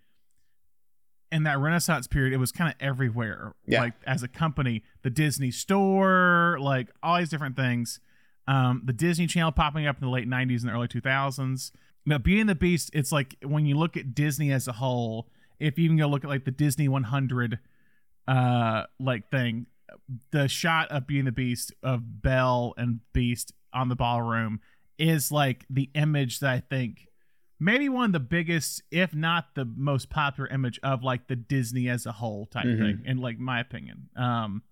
in 1.32 1.42
that 1.44 1.58
Renaissance 1.58 2.06
period, 2.06 2.32
it 2.32 2.38
was 2.38 2.52
kind 2.52 2.70
of 2.70 2.76
everywhere. 2.80 3.54
Yeah. 3.66 3.80
Like 3.80 3.94
as 4.06 4.22
a 4.22 4.28
company, 4.28 4.82
the 5.02 5.10
Disney 5.10 5.50
Store, 5.50 6.58
like 6.60 6.88
all 7.02 7.18
these 7.18 7.28
different 7.28 7.56
things. 7.56 8.00
Um, 8.48 8.82
the 8.84 8.92
Disney 8.92 9.26
Channel 9.26 9.52
popping 9.52 9.86
up 9.86 9.96
in 9.96 10.04
the 10.04 10.10
late 10.10 10.28
'90s 10.28 10.60
and 10.60 10.68
the 10.68 10.72
early 10.72 10.88
2000s. 10.88 11.72
Now, 12.04 12.18
Beauty 12.18 12.40
and 12.40 12.48
the 12.48 12.54
Beast, 12.54 12.90
it's 12.92 13.10
like 13.10 13.34
when 13.42 13.66
you 13.66 13.76
look 13.76 13.96
at 13.96 14.14
Disney 14.14 14.52
as 14.52 14.68
a 14.68 14.72
whole, 14.72 15.28
if 15.58 15.76
you 15.78 15.86
even 15.86 15.96
go 15.96 16.06
look 16.06 16.22
at 16.22 16.30
like 16.30 16.44
the 16.44 16.52
Disney 16.52 16.86
100, 16.86 17.58
uh, 18.28 18.84
like 19.00 19.28
thing, 19.30 19.66
the 20.30 20.46
shot 20.46 20.88
of 20.90 21.08
Beauty 21.08 21.20
and 21.20 21.28
the 21.28 21.32
Beast 21.32 21.72
of 21.82 22.22
Belle 22.22 22.74
and 22.76 23.00
Beast 23.12 23.52
on 23.72 23.88
the 23.88 23.96
ballroom 23.96 24.60
is 24.98 25.32
like 25.32 25.64
the 25.68 25.90
image 25.94 26.40
that 26.40 26.50
I 26.50 26.60
think 26.60 27.05
maybe 27.58 27.88
one 27.88 28.06
of 28.06 28.12
the 28.12 28.20
biggest, 28.20 28.82
if 28.90 29.14
not 29.14 29.54
the 29.54 29.64
most 29.64 30.10
popular 30.10 30.48
image 30.50 30.78
of 30.82 31.02
like 31.02 31.28
the 31.28 31.36
Disney 31.36 31.88
as 31.88 32.06
a 32.06 32.12
whole 32.12 32.46
type 32.46 32.64
Mhm. 32.66 32.78
thing, 32.78 33.02
in 33.06 33.18
like 33.18 33.38
my 33.38 33.60
opinion. 33.60 34.08
Um. 34.16 34.62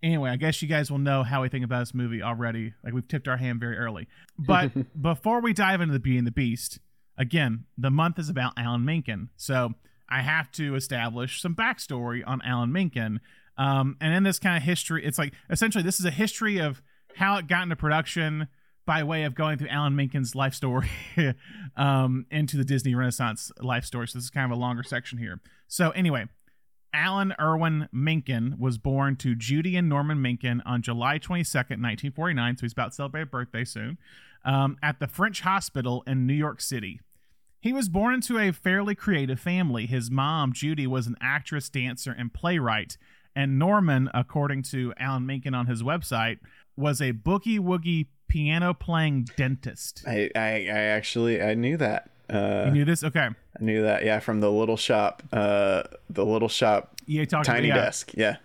Anyway, 0.00 0.30
I 0.30 0.36
guess 0.36 0.62
you 0.62 0.68
guys 0.68 0.90
will 0.92 0.98
know 0.98 1.24
how 1.24 1.42
we 1.42 1.48
think 1.48 1.64
about 1.64 1.80
this 1.80 1.92
movie 1.94 2.22
already. 2.22 2.72
Like 2.84 2.92
we've 2.94 3.08
tipped 3.08 3.26
our 3.26 3.36
hand 3.36 3.58
very 3.58 3.76
early. 3.76 4.06
But 4.38 4.70
before 5.02 5.40
we 5.40 5.52
dive 5.52 5.80
into 5.80 5.92
the 5.92 5.98
Beauty 5.98 6.18
and 6.18 6.26
the 6.26 6.30
Beast, 6.32 6.78
again, 7.16 7.64
the 7.76 7.90
month 7.90 8.16
is 8.18 8.28
about 8.28 8.52
Alan 8.56 8.84
Menken, 8.84 9.30
so 9.36 9.74
I 10.08 10.22
have 10.22 10.52
to 10.52 10.76
establish 10.76 11.40
some 11.42 11.56
backstory 11.56 12.22
on 12.24 12.40
Alan 12.42 12.70
Menken. 12.70 13.20
Um, 13.56 13.96
and 14.00 14.14
in 14.14 14.22
this 14.22 14.38
kind 14.38 14.56
of 14.56 14.62
history, 14.62 15.04
it's 15.04 15.18
like 15.18 15.34
essentially 15.50 15.82
this 15.82 15.98
is 15.98 16.06
a 16.06 16.12
history 16.12 16.58
of 16.58 16.80
how 17.16 17.36
it 17.38 17.48
got 17.48 17.64
into 17.64 17.74
production 17.74 18.46
by 18.88 19.02
way 19.02 19.24
of 19.24 19.34
going 19.34 19.58
through 19.58 19.68
Alan 19.68 19.94
Menken's 19.94 20.34
life 20.34 20.54
story 20.54 20.88
um, 21.76 22.24
into 22.30 22.56
the 22.56 22.64
Disney 22.64 22.94
Renaissance 22.94 23.52
life 23.60 23.84
story. 23.84 24.08
So 24.08 24.16
this 24.16 24.24
is 24.24 24.30
kind 24.30 24.50
of 24.50 24.56
a 24.56 24.58
longer 24.58 24.82
section 24.82 25.18
here. 25.18 25.42
So 25.66 25.90
anyway, 25.90 26.24
Alan 26.94 27.34
Irwin 27.38 27.90
Menken 27.92 28.56
was 28.58 28.78
born 28.78 29.16
to 29.16 29.34
Judy 29.34 29.76
and 29.76 29.90
Norman 29.90 30.22
Menken 30.22 30.62
on 30.64 30.80
July 30.80 31.18
22nd, 31.18 31.82
1949. 31.82 32.56
So 32.56 32.60
he's 32.62 32.72
about 32.72 32.92
to 32.92 32.94
celebrate 32.94 33.22
a 33.22 33.26
birthday 33.26 33.62
soon 33.62 33.98
um, 34.42 34.78
at 34.82 35.00
the 35.00 35.06
French 35.06 35.42
Hospital 35.42 36.02
in 36.06 36.26
New 36.26 36.32
York 36.32 36.62
City. 36.62 36.98
He 37.60 37.74
was 37.74 37.90
born 37.90 38.14
into 38.14 38.38
a 38.38 38.52
fairly 38.52 38.94
creative 38.94 39.38
family. 39.38 39.84
His 39.84 40.10
mom, 40.10 40.54
Judy, 40.54 40.86
was 40.86 41.06
an 41.06 41.16
actress, 41.20 41.68
dancer, 41.68 42.16
and 42.18 42.32
playwright. 42.32 42.96
And 43.36 43.58
Norman, 43.58 44.08
according 44.14 44.62
to 44.62 44.94
Alan 44.98 45.26
Menken 45.26 45.54
on 45.54 45.66
his 45.66 45.82
website, 45.82 46.38
was 46.74 47.02
a 47.02 47.12
boogie 47.12 47.58
woogie 47.58 48.06
piano 48.28 48.74
playing 48.74 49.28
dentist. 49.36 50.04
I, 50.06 50.30
I, 50.34 50.40
I 50.40 50.78
actually 50.96 51.42
I 51.42 51.54
knew 51.54 51.76
that. 51.78 52.10
Uh, 52.30 52.64
you 52.66 52.70
knew 52.72 52.84
this? 52.84 53.02
Okay. 53.02 53.20
I 53.28 53.64
knew 53.64 53.82
that. 53.82 54.04
Yeah, 54.04 54.20
from 54.20 54.40
the 54.40 54.50
little 54.52 54.76
shop, 54.76 55.22
uh, 55.32 55.84
the 56.10 56.24
little 56.24 56.48
shop, 56.48 56.94
Yeah, 57.06 57.24
talked 57.24 57.46
tiny 57.46 57.68
yeah. 57.68 57.74
desk. 57.76 58.12
Yeah. 58.14 58.36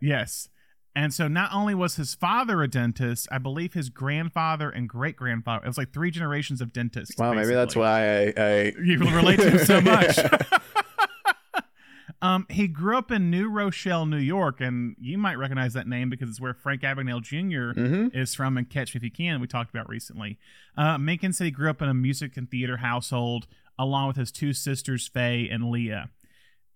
Yes. 0.00 0.48
And 0.94 1.14
so 1.14 1.26
not 1.26 1.50
only 1.54 1.74
was 1.74 1.96
his 1.96 2.14
father 2.14 2.62
a 2.62 2.68
dentist, 2.68 3.26
I 3.32 3.38
believe 3.38 3.72
his 3.72 3.88
grandfather 3.88 4.68
and 4.68 4.86
great 4.86 5.16
grandfather. 5.16 5.64
It 5.64 5.68
was 5.68 5.78
like 5.78 5.92
three 5.94 6.10
generations 6.10 6.60
of 6.60 6.70
dentists. 6.70 7.16
Wow, 7.18 7.32
maybe 7.32 7.54
that's 7.54 7.74
why 7.74 8.26
I, 8.26 8.32
I 8.36 8.72
you 8.82 8.98
relate 8.98 9.40
to 9.40 9.50
him 9.50 9.64
so 9.64 9.80
much. 9.80 10.18
Um, 12.22 12.46
he 12.48 12.68
grew 12.68 12.96
up 12.96 13.10
in 13.10 13.30
New 13.30 13.50
Rochelle, 13.50 14.06
New 14.06 14.16
York, 14.16 14.60
and 14.60 14.94
you 14.98 15.18
might 15.18 15.34
recognize 15.34 15.74
that 15.74 15.86
name 15.88 16.08
because 16.08 16.28
it's 16.30 16.40
where 16.40 16.54
Frank 16.54 16.82
Abagnale 16.82 17.20
junior 17.22 17.74
Mhm. 17.74 18.14
is 18.14 18.34
from 18.34 18.56
and 18.56 18.70
Catch 18.70 18.94
Me 18.94 18.98
If 18.98 19.02
You 19.04 19.10
Can, 19.10 19.40
we 19.40 19.46
talked 19.48 19.70
about 19.74 19.88
recently. 19.88 20.38
Uh, 20.76 20.96
Menken 20.98 21.32
said 21.32 21.44
he 21.44 21.50
grew 21.50 21.68
up 21.68 21.82
in 21.82 21.88
a 21.88 21.94
music 21.94 22.36
and 22.36 22.50
theater 22.50 22.78
household 22.78 23.46
along 23.78 24.06
with 24.08 24.16
his 24.16 24.30
two 24.32 24.52
sisters, 24.52 25.08
Faye 25.08 25.48
and 25.48 25.68
Leah. 25.70 26.10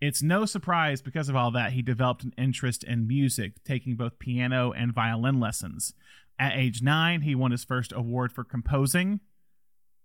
It's 0.00 0.22
no 0.22 0.44
surprise 0.44 1.00
because 1.00 1.28
of 1.28 1.37
all 1.37 1.50
that 1.52 1.72
he 1.72 1.80
developed 1.80 2.24
an 2.24 2.35
interest 2.37 2.85
in 2.85 3.06
music, 3.06 3.62
taking 3.64 3.96
both 3.96 4.18
piano 4.18 4.72
and 4.72 4.92
violin 4.92 5.40
lessons. 5.40 5.94
At 6.38 6.54
age 6.54 6.82
nine, 6.82 7.22
he 7.22 7.35
won 7.35 7.50
his 7.52 7.64
first 7.64 7.92
award 7.92 8.30
for 8.32 8.44
composing. 8.44 9.20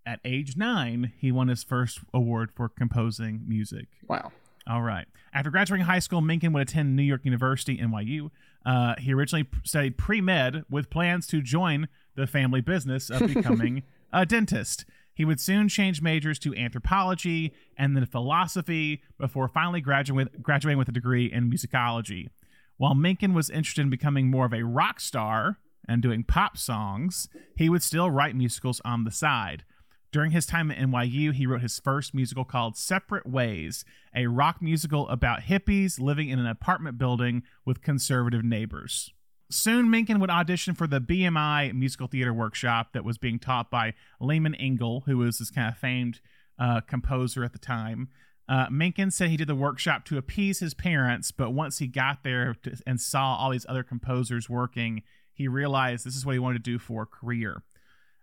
At 0.05 0.19
age 0.23 0.55
nine, 0.55 1.11
he 1.17 1.31
won 1.31 1.47
his 1.49 1.63
first 1.63 1.99
award 2.13 2.51
for 2.55 2.69
composing 2.69 3.43
music. 3.47 3.87
wow. 4.07 4.31
All 4.67 4.81
right. 4.81 5.07
After 5.33 5.49
graduating 5.49 5.85
high 5.85 5.99
school, 5.99 6.21
Menken 6.21 6.53
would 6.53 6.61
attend 6.61 6.95
New 6.95 7.03
York 7.03 7.25
University, 7.25 7.77
NYU. 7.77 8.29
Uh, 8.65 8.95
he 8.99 9.13
originally 9.13 9.47
studied 9.63 9.97
pre 9.97 10.21
med 10.21 10.63
with 10.69 10.89
plans 10.89 11.25
to 11.27 11.41
join 11.41 11.87
the 12.15 12.27
family 12.27 12.61
business 12.61 13.09
of 13.09 13.21
becoming 13.33 13.83
a 14.13 14.25
dentist. 14.25 14.85
He 15.13 15.25
would 15.25 15.39
soon 15.39 15.67
change 15.67 16.01
majors 16.01 16.39
to 16.39 16.55
anthropology 16.55 17.53
and 17.77 17.95
then 17.95 18.05
philosophy 18.05 19.01
before 19.19 19.47
finally 19.47 19.81
graduating 19.81 20.15
with, 20.15 20.43
graduating 20.43 20.77
with 20.77 20.89
a 20.89 20.93
degree 20.93 21.31
in 21.31 21.49
musicology. 21.49 22.29
While 22.77 22.95
Menken 22.95 23.33
was 23.33 23.49
interested 23.49 23.81
in 23.81 23.89
becoming 23.89 24.29
more 24.29 24.45
of 24.45 24.53
a 24.53 24.63
rock 24.63 24.99
star 24.99 25.59
and 25.87 26.01
doing 26.01 26.23
pop 26.23 26.57
songs, 26.57 27.27
he 27.55 27.69
would 27.69 27.83
still 27.83 28.09
write 28.09 28.35
musicals 28.35 28.81
on 28.85 29.03
the 29.03 29.11
side. 29.11 29.63
During 30.11 30.31
his 30.31 30.45
time 30.45 30.69
at 30.71 30.77
NYU, 30.77 31.33
he 31.33 31.47
wrote 31.47 31.61
his 31.61 31.79
first 31.79 32.13
musical 32.13 32.43
called 32.43 32.75
Separate 32.75 33.25
Ways, 33.25 33.85
a 34.13 34.27
rock 34.27 34.61
musical 34.61 35.07
about 35.07 35.43
hippies 35.43 36.01
living 36.01 36.27
in 36.27 36.37
an 36.37 36.47
apartment 36.47 36.97
building 36.97 37.43
with 37.63 37.81
conservative 37.81 38.43
neighbors. 38.43 39.13
Soon, 39.49 39.89
Menken 39.89 40.19
would 40.19 40.29
audition 40.29 40.75
for 40.75 40.85
the 40.85 40.99
BMI 40.99 41.73
musical 41.73 42.07
theater 42.07 42.33
workshop 42.33 42.91
that 42.93 43.05
was 43.05 43.17
being 43.17 43.39
taught 43.39 43.71
by 43.71 43.93
Lehman 44.19 44.55
Engel, 44.55 45.03
who 45.05 45.17
was 45.17 45.39
this 45.39 45.49
kind 45.49 45.69
of 45.69 45.77
famed 45.77 46.19
uh, 46.59 46.81
composer 46.81 47.45
at 47.45 47.53
the 47.53 47.59
time. 47.59 48.09
Uh, 48.49 48.67
Menken 48.69 49.11
said 49.11 49.29
he 49.29 49.37
did 49.37 49.47
the 49.47 49.55
workshop 49.55 50.03
to 50.05 50.17
appease 50.17 50.59
his 50.59 50.73
parents, 50.73 51.31
but 51.31 51.51
once 51.51 51.79
he 51.79 51.87
got 51.87 52.23
there 52.23 52.55
and 52.85 52.99
saw 52.99 53.35
all 53.35 53.51
these 53.51 53.65
other 53.69 53.83
composers 53.83 54.49
working, 54.49 55.03
he 55.33 55.47
realized 55.47 56.05
this 56.05 56.17
is 56.17 56.25
what 56.25 56.33
he 56.33 56.39
wanted 56.39 56.63
to 56.63 56.71
do 56.71 56.79
for 56.79 57.03
a 57.03 57.05
career. 57.05 57.63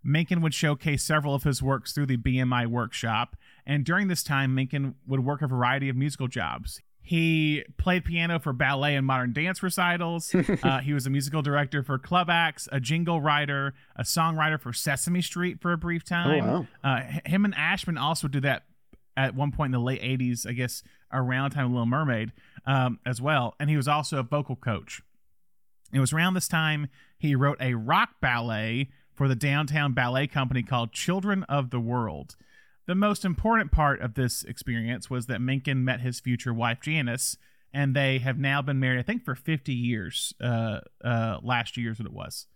Menken 0.03 0.41
would 0.41 0.55
showcase 0.55 1.03
several 1.03 1.35
of 1.35 1.43
his 1.43 1.63
works 1.63 1.93
through 1.93 2.07
the 2.07 2.17
BMI 2.17 2.67
workshop, 2.67 3.37
and 3.67 3.85
during 3.85 4.09
this 4.09 4.23
time, 4.23 4.55
Menken 4.55 4.95
would 5.07 5.25
work 5.25 5.43
a 5.43 5.47
variety 5.47 5.89
of 5.89 5.97
musical 5.97 6.29
jobs. 6.29 6.81
He 7.01 7.65
played 7.79 8.05
piano 8.05 8.39
for 8.39 8.53
ballet 8.53 8.95
and 8.95 9.07
modern 9.07 9.33
dance 9.33 9.63
recitals. 9.63 10.35
uh, 10.63 10.81
he 10.81 10.93
was 10.93 11.07
a 11.07 11.11
musical 11.11 11.41
director 11.41 11.83
for 11.83 11.99
club 11.99 12.29
acts, 12.29 12.69
a 12.71 12.81
jingle 12.81 13.21
writer, 13.23 13.73
a 13.97 14.03
songwriter 14.03 14.61
for 14.61 14.75
Sesame 14.75 15.23
Street 15.23 15.59
for 15.63 15.73
a 15.73 15.79
brief 15.79 16.05
time. 16.05 16.47
wow. 16.47 16.67
uh, 16.85 17.01
him 17.25 17.47
and 17.47 17.55
Ashman 17.55 17.97
also 17.97 18.29
did 18.29 18.43
that 18.43 18.65
at 19.17 19.35
one 19.35 19.53
point 19.53 19.75
in 19.75 19.81
the 19.81 19.85
late 19.85 20.03
80s, 20.03 20.47
I 20.47 20.53
guess, 20.53 20.83
around 21.11 21.51
the 21.51 21.55
time 21.55 21.67
of 21.67 21.73
Little 21.73 21.87
Mermaid 21.87 22.33
um, 22.67 23.01
as 23.07 23.23
well. 23.23 23.55
And 23.59 23.71
he 23.71 23.77
was 23.79 23.89
also 23.89 24.19
a 24.19 24.23
vocal 24.23 24.57
coach. 24.57 25.01
It 25.93 26.01
was 26.01 26.13
around 26.13 26.35
this 26.35 26.47
time 26.47 26.89
he 27.19 27.35
wrote 27.35 27.57
a 27.61 27.75
rock 27.75 28.11
ballet 28.21 28.91
for 29.19 29.27
the 29.27 29.35
downtown 29.35 29.95
ballet 29.95 30.29
company 30.29 30.63
called 30.63 30.93
Children 30.93 31.43
of 31.49 31.71
the 31.71 31.81
World. 31.81 32.37
The 32.87 32.95
most 32.95 33.25
important 33.25 33.73
part 33.73 34.01
of 34.01 34.15
this 34.15 34.45
experience 34.45 35.11
was 35.11 35.27
that 35.27 35.41
Menken 35.41 35.85
met 35.85 36.01
his 36.01 36.21
future 36.21 36.55
wife 36.55 36.79
Janice, 36.81 37.37
and 37.75 37.97
they 37.97 38.19
have 38.19 38.39
now 38.39 38.63
been 38.63 38.79
married, 38.79 39.01
I 39.01 39.03
think, 39.03 39.25
for 39.25 39.35
50 39.35 39.75
years. 39.75 40.33
Uh, 40.41 40.83
uh, 41.05 41.39
last 41.43 41.77
year 41.77 41.91
is 41.91 41.99
what 41.99 42.07
it 42.07 42.13
was. 42.13 42.47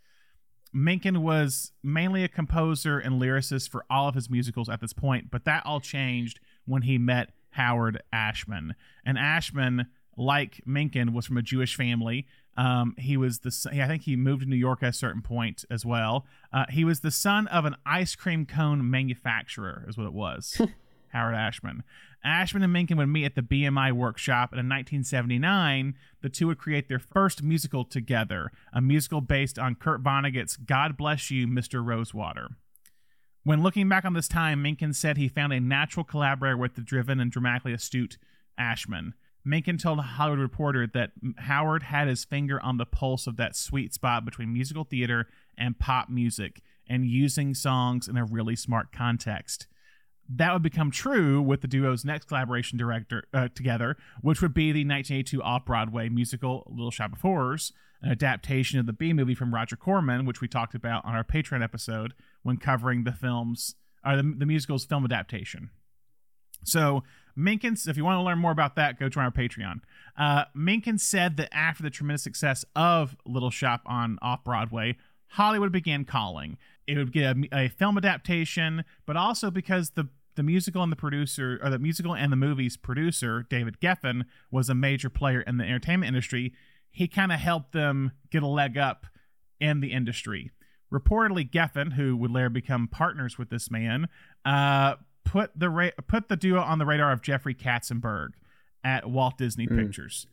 Menken 0.73 1.21
was 1.23 1.73
mainly 1.83 2.23
a 2.23 2.29
composer 2.29 2.97
and 2.97 3.21
lyricist 3.21 3.69
for 3.69 3.85
all 3.91 4.09
of 4.09 4.15
his 4.15 4.31
musicals 4.31 4.69
at 4.69 4.81
this 4.81 4.93
point, 4.93 5.33
but 5.33 5.45
that 5.45 5.67
all 5.67 5.81
changed 5.81 6.39
when 6.65 6.83
he 6.83 6.97
met 6.97 7.31
Howard 7.51 8.01
Ashman. 8.13 8.77
And 9.05 9.19
Ashman, 9.19 9.87
like 10.17 10.61
Menken, 10.67 11.13
was 11.13 11.27
from 11.27 11.37
a 11.37 11.43
Jewish 11.43 11.77
family. 11.77 12.27
Um, 12.57 12.95
he 12.99 13.17
was 13.17 13.41
the 13.41 13.71
I 13.73 13.87
think 13.87 14.03
he 14.03 14.15
moved 14.15 14.43
to 14.43 14.49
New 14.49 14.57
York 14.57 14.83
at 14.83 14.91
a 14.91 14.93
certain 14.93 15.23
point 15.23 15.65
as 15.71 15.87
well. 15.87 16.27
Uh, 16.53 16.67
he 16.69 16.85
was 16.85 17.01
the 17.01 17.11
son 17.11 17.47
of 17.49 17.65
an 17.65 17.77
ice 17.87 18.15
cream 18.15 18.45
cone 18.45 18.91
manufacturer, 18.91 19.85
is 19.89 19.97
what 19.97 20.07
it 20.07 20.13
was. 20.13 20.61
Howard 21.13 21.35
Ashman. 21.35 21.83
Ashman 22.25 22.63
and 22.63 22.73
Menken 22.73 22.97
would 22.99 23.09
meet 23.09 23.25
at 23.25 23.35
the 23.35 23.43
BMI 23.43 23.93
workshop, 23.93 24.53
and 24.53 24.61
in 24.61 24.67
1979, 24.67 25.95
the 26.21 26.29
two 26.29 26.47
would 26.47 26.59
create 26.59 26.89
their 26.89 26.99
first 26.99 27.43
musical 27.43 27.85
together, 27.85 28.51
a 28.73 28.81
musical 28.81 29.21
based 29.21 29.59
on 29.59 29.75
Kurt 29.75 30.03
Vonnegut's 30.03 30.57
God 30.57 30.97
Bless 30.97 31.31
You, 31.31 31.47
Mr. 31.47 31.85
Rosewater. 31.85 32.57
When 33.45 33.63
looking 33.63 33.89
back 33.89 34.05
on 34.05 34.13
this 34.13 34.29
time, 34.29 34.63
Menken 34.63 34.93
said 34.93 35.17
he 35.17 35.29
found 35.29 35.53
a 35.53 35.61
natural 35.61 36.05
collaborator 36.05 36.57
with 36.57 36.77
the 36.77 36.81
driven 36.81 37.19
and 37.19 37.31
dramatically 37.31 37.73
astute 37.73 38.17
Ashman. 38.57 39.15
Menken 39.45 39.77
told 39.77 39.99
a 39.99 40.03
Hollywood 40.03 40.39
Reporter 40.39 40.87
that 40.95 41.11
Howard 41.39 41.83
had 41.85 42.09
his 42.09 42.25
finger 42.25 42.61
on 42.63 42.77
the 42.77 42.87
pulse 42.87 43.27
of 43.27 43.37
that 43.37 43.57
sweet 43.57 43.93
spot 43.93 44.25
between 44.25 44.53
musical 44.53 44.85
theater 44.85 45.29
and 45.59 45.79
pop 45.79 46.09
music 46.09 46.63
and 46.89 47.07
using 47.07 47.55
songs 47.55 48.09
in 48.09 48.17
a 48.17 48.25
really 48.25 48.57
smart 48.57 48.93
context 48.93 49.67
that 50.29 50.53
would 50.53 50.63
become 50.63 50.91
true 50.91 51.43
with 51.43 51.61
the 51.61 51.69
duo's 51.69 52.05
next 52.05 52.27
collaboration 52.27 52.79
director 52.79 53.25
uh, 53.35 53.49
together, 53.55 53.97
which 54.21 54.41
would 54.41 54.55
be 54.55 54.73
the 54.73 54.85
1982 54.85 55.43
off-Broadway 55.43 56.09
musical 56.09 56.67
Little 56.71 56.91
Shop 56.91 57.13
of 57.13 57.21
Horrors, 57.21 57.73
an 58.01 58.11
adaptation 58.11 58.79
of 58.79 58.87
the 58.87 58.93
B 58.93 59.13
movie 59.13 59.35
from 59.35 59.55
Roger 59.55 59.77
Corman, 59.77 60.25
which 60.25 60.41
we 60.41 60.49
talked 60.49 60.75
about 60.75 61.05
on 61.05 61.15
our 61.15 61.25
Patreon 61.25 61.63
episode 61.63 62.15
when 62.43 62.57
covering 62.57 63.05
the 63.05 63.13
film's 63.13 63.75
or 64.05 64.17
the, 64.17 64.23
the 64.23 64.47
musical's 64.47 64.85
film 64.85 65.05
adaptation. 65.05 65.71
So 66.65 67.05
Minkins, 67.37 67.89
if 67.89 67.97
you 67.97 68.05
want 68.05 68.19
to 68.19 68.23
learn 68.23 68.39
more 68.39 68.51
about 68.51 68.77
that, 68.77 68.99
go 68.99 69.09
join 69.09 69.25
our 69.25 69.31
Patreon. 69.31 69.81
Uh, 70.17 70.45
said 70.97 71.37
that 71.37 71.49
after 71.53 71.83
the 71.83 71.91
tremendous 71.91 72.23
success 72.23 72.65
of 72.77 73.17
Little 73.25 73.51
Shop 73.51 73.83
on 73.87 74.19
off 74.21 74.45
Broadway, 74.45 74.97
Hollywood 75.29 75.73
began 75.73 76.05
calling. 76.05 76.59
It 76.87 76.99
would 76.99 77.13
get 77.13 77.37
a, 77.37 77.65
a 77.65 77.69
film 77.69 77.97
adaptation, 77.97 78.85
but 79.07 79.17
also 79.17 79.51
because 79.51 79.91
the 79.91 80.09
the 80.35 80.43
musical 80.43 80.83
and 80.83 80.91
the 80.91 80.97
producer, 80.97 81.61
or 81.63 81.71
the 81.71 81.79
musical 81.79 82.15
and 82.15 82.33
the 82.33 82.37
movie's 82.37 82.77
producer, 82.77 83.47
David 83.49 83.81
Geffen, 83.81 84.25
was 84.51 84.69
a 84.69 84.75
major 84.75 85.11
player 85.11 85.43
in 85.43 85.59
the 85.59 85.65
entertainment 85.65 86.09
industry. 86.09 86.55
He 86.91 87.09
kind 87.09 87.33
of 87.33 87.39
helped 87.39 87.73
them 87.73 88.13
get 88.31 88.43
a 88.43 88.47
leg 88.47 88.79
up 88.79 89.07
in 89.61 89.81
the 89.81 89.93
industry. 89.93 90.51
Reportedly, 90.93 91.51
Geffen, 91.51 91.95
who 91.95 92.17
would 92.17 92.31
later 92.31 92.51
become 92.51 92.89
partners 92.89 93.39
with 93.39 93.51
this 93.51 93.71
man, 93.71 94.09
uh, 94.45 94.97
put 95.25 95.51
the 95.59 95.71
ra- 95.71 95.91
put 96.07 96.29
the 96.29 96.37
duo 96.37 96.61
on 96.61 96.79
the 96.79 96.87
radar 96.87 97.13
of 97.13 97.23
Jeffrey 97.23 97.55
Katzenberg 97.55 98.31
at 98.85 99.09
Walt 99.11 99.39
Disney 99.39 99.67
Pictures. 99.67 100.27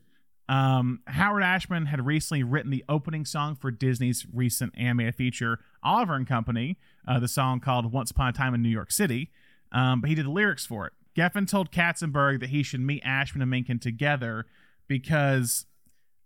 Um, 0.48 1.02
Howard 1.06 1.44
Ashman 1.44 1.86
had 1.86 2.06
recently 2.06 2.42
written 2.42 2.72
the 2.72 2.84
opening 2.90 3.24
song 3.24 3.56
for 3.56 3.70
Disney's 3.70 4.26
recent 4.34 4.74
animated 4.76 5.14
feature 5.16 5.60
Oliver 5.84 6.16
and 6.16 6.26
Company, 6.28 6.78
uh, 7.08 7.20
the 7.20 7.28
song 7.28 7.60
called 7.60 7.92
"Once 7.92 8.10
Upon 8.10 8.30
a 8.30 8.34
Time 8.34 8.54
in 8.56 8.62
New 8.64 8.70
York 8.70 8.92
City," 8.92 9.30
um, 9.72 10.02
but 10.02 10.10
he 10.10 10.16
did 10.16 10.26
the 10.26 10.32
lyrics 10.32 10.66
for 10.66 10.88
it. 10.88 10.94
Geffen 11.16 11.48
told 11.48 11.72
Katzenberg 11.72 12.40
that 12.40 12.50
he 12.50 12.64
should 12.64 12.80
meet 12.82 13.04
Ashman 13.06 13.42
and 13.42 13.52
Menken 13.52 13.80
together 13.80 14.46
because 14.88 15.66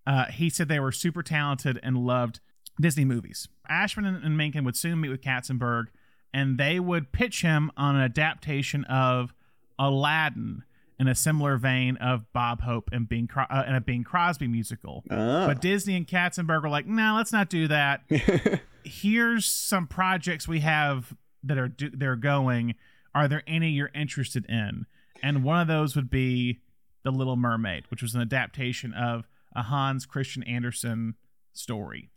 Uh, 0.06 0.26
he 0.26 0.49
said 0.49 0.67
they 0.67 0.82
were 0.82 0.91
super 0.91 1.23
talented 1.23 1.80
and 1.82 1.97
loved 1.97 2.41
Disney 2.80 3.06
movies. 3.06 3.47
Ashman 3.69 4.04
and, 4.04 4.36
Menken 4.38 4.65
would 4.65 4.76
soon 4.76 4.99
meet 4.99 5.08
with 5.08 5.21
Katzenberg, 5.21 5.86
and 6.34 6.58
they 6.58 6.80
would 6.80 7.12
pitch 7.12 7.41
him 7.41 7.72
on 7.78 7.96
an 7.96 8.02
adaptation 8.02 8.84
of 8.86 9.34
Aladdin 9.80 10.63
in 11.00 11.08
a 11.08 11.15
similar 11.15 11.58
vein 11.58 11.98
of 11.98 12.32
Bob 12.34 12.62
Hope 12.62 12.89
and 12.91 13.10
Bing 13.10 13.28
Cro- 13.28 13.46
uh, 13.50 13.63
and 13.65 13.76
a 13.76 13.82
Bing 13.82 14.04
Crosby 14.04 14.48
musical. 14.48 15.04
Oh. 15.10 15.48
But 15.48 15.62
Disney 15.62 15.96
and 15.96 16.08
Katzenberg 16.08 16.62
were 16.63 16.69
like, 16.69 16.86
"No, 16.86 17.15
let's 17.15 17.32
not 17.34 17.50
do 17.50 17.67
that. 17.67 18.04
Here's 18.84 19.46
some 19.46 19.88
projects 19.88 20.48
we 20.48 20.60
have 20.60 21.13
that 21.43 21.58
are 21.58 21.67
do- 21.67 21.91
they're 21.93 22.15
going. 22.15 22.76
Are 23.15 23.28
there 23.28 23.43
any 23.48 23.72
you're 23.72 23.91
interested 23.93 24.46
in?" 24.48 24.86
And 25.22 25.43
one 25.43 25.60
of 25.62 25.67
those 25.67 25.96
would 25.96 26.10
be 26.10 26.60
The 27.04 27.12
Little 27.12 27.38
Mermaid, 27.38 27.86
which 27.89 28.02
was 28.02 28.13
an 28.13 28.22
adaptation 28.22 28.93
of 28.93 29.28
a 29.56 29.63
Hans 29.63 30.06
Christian 30.06 30.43
Andersen 30.43 31.15
story. 31.54 32.10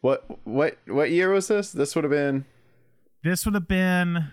what 0.00 0.24
what 0.46 0.78
what 0.86 1.10
year 1.10 1.30
was 1.30 1.48
this? 1.48 1.70
This 1.72 1.94
would 1.94 2.04
have 2.04 2.10
been. 2.10 2.44
This 3.22 3.44
would 3.44 3.54
have 3.54 3.68
been 3.68 4.30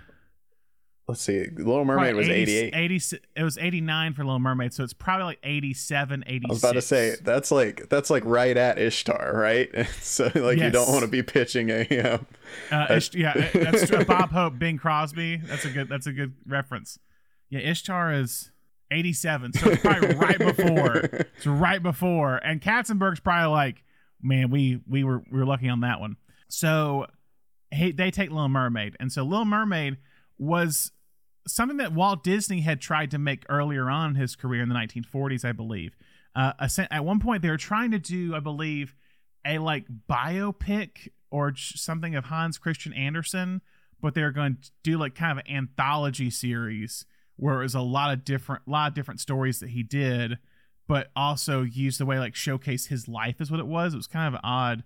Let's 1.10 1.22
see. 1.22 1.48
Little 1.56 1.86
Mermaid 1.86 2.14
was 2.14 2.28
probably 2.28 2.44
88. 2.44 2.76
80 2.76 3.18
it 3.36 3.44
was 3.44 3.58
89 3.58 4.14
for 4.14 4.24
Little 4.24 4.38
Mermaid, 4.38 4.76
so 4.76 4.84
it's 4.84 4.94
probably 4.94 5.26
like 5.26 5.40
87, 5.42 6.24
86. 6.28 6.46
I 6.48 6.54
was 6.54 6.64
about 6.64 6.74
to 6.74 6.82
say 6.84 7.16
that's 7.24 7.50
like 7.50 7.90
that's 7.90 8.12
like 8.12 8.24
right 8.26 8.56
at 8.56 8.78
Ishtar, 8.78 9.32
right? 9.34 9.70
so 10.02 10.30
like 10.36 10.60
you 10.60 10.70
don't 10.70 10.88
want 10.88 11.02
to 11.02 11.08
be 11.08 11.24
pitching 11.24 11.72
a 11.72 11.82
um, 12.14 12.28
Uh, 12.72 12.86
Ish- 12.92 13.16
yeah, 13.16 13.34
that's. 13.56 13.90
Bob 14.06 14.30
Hope, 14.30 14.60
Bing 14.60 14.78
Crosby. 14.78 15.38
That's 15.38 15.66
a 15.66 15.72
good. 15.72 15.90
That's 15.90 16.06
a 16.06 16.12
good 16.12 16.36
reference. 16.46 17.00
Yeah, 17.50 17.62
Ishtar 17.62 18.14
is 18.14 18.52
eighty-seven, 18.92 19.54
so 19.54 19.72
it's 19.72 19.82
probably 19.82 20.14
right 20.14 20.38
before. 20.38 20.96
It's 21.38 21.48
right 21.48 21.82
before, 21.82 22.36
and 22.38 22.62
Katzenberg's 22.62 23.20
probably 23.20 23.50
like, 23.50 23.84
man, 24.22 24.52
we 24.52 24.80
we 24.88 25.04
were 25.04 25.24
we 25.32 25.40
were 25.40 25.46
lucky 25.48 25.70
on 25.70 25.80
that 25.80 26.00
one. 26.00 26.18
So, 26.50 27.08
he, 27.72 27.92
they 27.92 28.12
take 28.12 28.30
Little 28.30 28.50
Mermaid, 28.50 28.96
and 29.00 29.12
so 29.12 29.24
Little 29.24 29.46
Mermaid 29.46 29.98
was 30.38 30.92
something 31.48 31.78
that 31.78 31.94
Walt 31.94 32.24
Disney 32.24 32.62
had 32.62 32.82
tried 32.82 33.12
to 33.12 33.18
make 33.18 33.46
earlier 33.50 33.90
on 33.90 34.12
in 34.12 34.16
his 34.16 34.36
career 34.36 34.62
in 34.62 34.70
the 34.70 34.76
1940s, 34.76 35.44
I 35.44 35.52
believe. 35.52 35.96
Uh, 36.36 36.54
at 36.92 37.06
one 37.06 37.20
point, 37.20 37.42
they 37.42 37.50
were 37.50 37.58
trying 37.58 37.92
to 37.92 38.00
do, 38.00 38.36
I 38.36 38.40
believe, 38.40 38.96
a 39.46 39.58
like 39.58 39.86
biopic 40.10 41.10
or 41.32 41.54
something 41.56 42.16
of 42.16 42.26
Hans 42.26 42.58
Christian 42.58 42.94
Andersen, 42.94 43.62
but 44.02 44.14
they 44.14 44.22
were 44.22 44.32
going 44.32 44.58
to 44.62 44.72
do 44.84 44.98
like 44.98 45.16
kind 45.16 45.38
of 45.38 45.46
an 45.46 45.56
anthology 45.56 46.30
series 46.30 47.06
where 47.36 47.60
it 47.60 47.64
was 47.64 47.76
a 47.76 47.82
lot 47.82 48.14
of 48.14 48.24
different, 48.24 48.68
lot 48.68 48.90
of 48.90 48.94
different 48.94 49.20
stories 49.20 49.60
that 49.60 49.70
he 49.70 49.84
did, 49.84 50.38
but 50.88 51.10
also 51.16 51.64
used 51.64 52.00
the 52.00 52.06
way 52.06 52.20
like 52.20 52.36
showcase 52.36 52.88
his 52.88 53.08
life 53.08 53.40
is 53.40 53.50
what 53.50 53.60
it 53.60 53.68
was. 53.68 53.94
It 53.94 53.98
was 53.98 54.08
kind 54.08 54.28
of 54.28 54.34
an 54.36 54.42
odd 54.44 54.84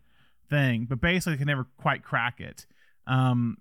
thing, 0.49 0.85
but 0.89 1.01
basically, 1.01 1.33
they 1.33 1.39
could 1.39 1.47
never 1.47 1.67
quite 1.77 2.03
crack 2.03 2.39
it. 2.39 2.65
Um, 3.07 3.57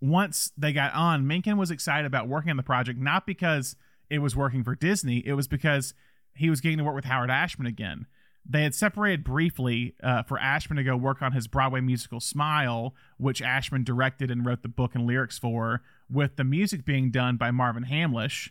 once 0.00 0.52
they 0.56 0.72
got 0.72 0.94
on, 0.94 1.26
Menken 1.26 1.56
was 1.56 1.70
excited 1.70 2.06
about 2.06 2.28
working 2.28 2.50
on 2.50 2.56
the 2.56 2.62
project, 2.62 2.98
not 3.00 3.26
because 3.26 3.76
it 4.10 4.20
was 4.20 4.36
working 4.36 4.62
for 4.62 4.74
Disney, 4.74 5.26
it 5.26 5.34
was 5.34 5.48
because 5.48 5.94
he 6.34 6.50
was 6.50 6.60
getting 6.60 6.78
to 6.78 6.84
work 6.84 6.94
with 6.94 7.04
Howard 7.04 7.30
Ashman 7.30 7.66
again. 7.66 8.06
They 8.50 8.62
had 8.62 8.74
separated 8.74 9.24
briefly 9.24 9.94
uh, 10.02 10.22
for 10.22 10.38
Ashman 10.38 10.78
to 10.78 10.84
go 10.84 10.96
work 10.96 11.20
on 11.20 11.32
his 11.32 11.46
Broadway 11.46 11.80
musical 11.80 12.20
Smile, 12.20 12.94
which 13.18 13.42
Ashman 13.42 13.84
directed 13.84 14.30
and 14.30 14.46
wrote 14.46 14.62
the 14.62 14.68
book 14.68 14.94
and 14.94 15.06
lyrics 15.06 15.38
for, 15.38 15.82
with 16.08 16.36
the 16.36 16.44
music 16.44 16.84
being 16.84 17.10
done 17.10 17.36
by 17.36 17.50
Marvin 17.50 17.84
Hamlisch. 17.84 18.50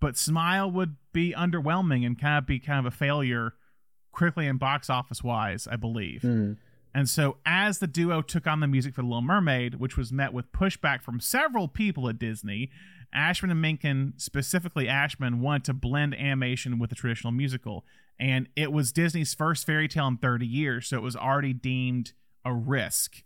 But 0.00 0.16
Smile 0.16 0.70
would 0.70 0.96
be 1.12 1.32
underwhelming 1.36 2.04
and 2.04 2.18
kind 2.18 2.38
of 2.38 2.46
be 2.46 2.58
kind 2.58 2.84
of 2.84 2.92
a 2.92 2.96
failure 2.96 3.54
quickly 4.10 4.48
and 4.48 4.58
box 4.58 4.90
office 4.90 5.22
wise, 5.22 5.68
I 5.70 5.76
believe. 5.76 6.22
And 6.94 7.08
so, 7.08 7.36
as 7.46 7.78
the 7.78 7.86
duo 7.86 8.20
took 8.20 8.46
on 8.46 8.60
the 8.60 8.66
music 8.66 8.94
for 8.94 9.02
The 9.02 9.06
Little 9.06 9.22
Mermaid, 9.22 9.76
which 9.76 9.96
was 9.96 10.12
met 10.12 10.32
with 10.32 10.52
pushback 10.52 11.02
from 11.02 11.20
several 11.20 11.68
people 11.68 12.08
at 12.08 12.18
Disney, 12.18 12.70
Ashman 13.12 13.50
and 13.50 13.60
Menken, 13.60 14.14
specifically 14.16 14.88
Ashman, 14.88 15.40
wanted 15.40 15.64
to 15.64 15.74
blend 15.74 16.14
animation 16.14 16.78
with 16.78 16.90
the 16.90 16.96
traditional 16.96 17.32
musical. 17.32 17.84
And 18.18 18.48
it 18.56 18.72
was 18.72 18.92
Disney's 18.92 19.34
first 19.34 19.66
fairy 19.66 19.88
tale 19.88 20.08
in 20.08 20.16
30 20.16 20.46
years, 20.46 20.88
so 20.88 20.96
it 20.96 21.02
was 21.02 21.16
already 21.16 21.52
deemed 21.52 22.12
a 22.44 22.52
risk. 22.52 23.22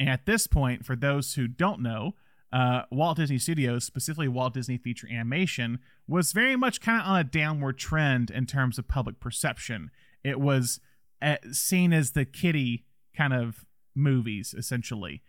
And 0.00 0.08
at 0.08 0.26
this 0.26 0.46
point, 0.46 0.84
for 0.84 0.96
those 0.96 1.34
who 1.34 1.46
don't 1.46 1.80
know, 1.80 2.14
uh, 2.52 2.82
Walt 2.90 3.16
Disney 3.16 3.38
Studios, 3.38 3.84
specifically 3.84 4.28
Walt 4.28 4.54
Disney 4.54 4.76
Feature 4.76 5.08
Animation, 5.10 5.78
was 6.06 6.32
very 6.32 6.56
much 6.56 6.80
kind 6.80 7.00
of 7.00 7.06
on 7.06 7.18
a 7.18 7.24
downward 7.24 7.78
trend 7.78 8.30
in 8.30 8.46
terms 8.46 8.78
of 8.78 8.88
public 8.88 9.20
perception. 9.20 9.90
It 10.24 10.40
was 10.40 10.80
uh, 11.22 11.36
seen 11.50 11.92
as 11.92 12.10
the 12.10 12.24
kiddie 12.24 12.84
kind 13.16 13.32
of 13.32 13.64
movies, 13.94 14.54
essentially. 14.56 15.22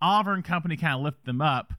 Oliver 0.00 0.32
and 0.32 0.44
company 0.44 0.76
kind 0.76 0.94
of 0.94 1.00
lifted 1.00 1.26
them 1.26 1.40
up, 1.40 1.74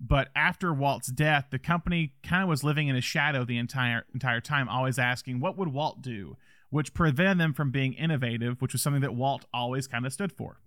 but 0.00 0.28
after 0.34 0.72
Walt's 0.72 1.08
death, 1.08 1.46
the 1.50 1.58
company 1.58 2.14
kind 2.22 2.42
of 2.42 2.48
was 2.48 2.64
living 2.64 2.88
in 2.88 2.96
a 2.96 3.00
shadow 3.00 3.44
the 3.44 3.56
entire 3.56 4.04
entire 4.12 4.40
time, 4.40 4.68
always 4.68 4.98
asking, 4.98 5.40
"What 5.40 5.56
would 5.56 5.68
Walt 5.68 6.02
do?" 6.02 6.36
Which 6.70 6.92
prevented 6.94 7.38
them 7.38 7.52
from 7.52 7.70
being 7.70 7.92
innovative, 7.92 8.60
which 8.60 8.72
was 8.72 8.82
something 8.82 9.02
that 9.02 9.14
Walt 9.14 9.44
always 9.52 9.86
kind 9.86 10.04
of 10.06 10.12
stood 10.12 10.32
for. 10.32 10.58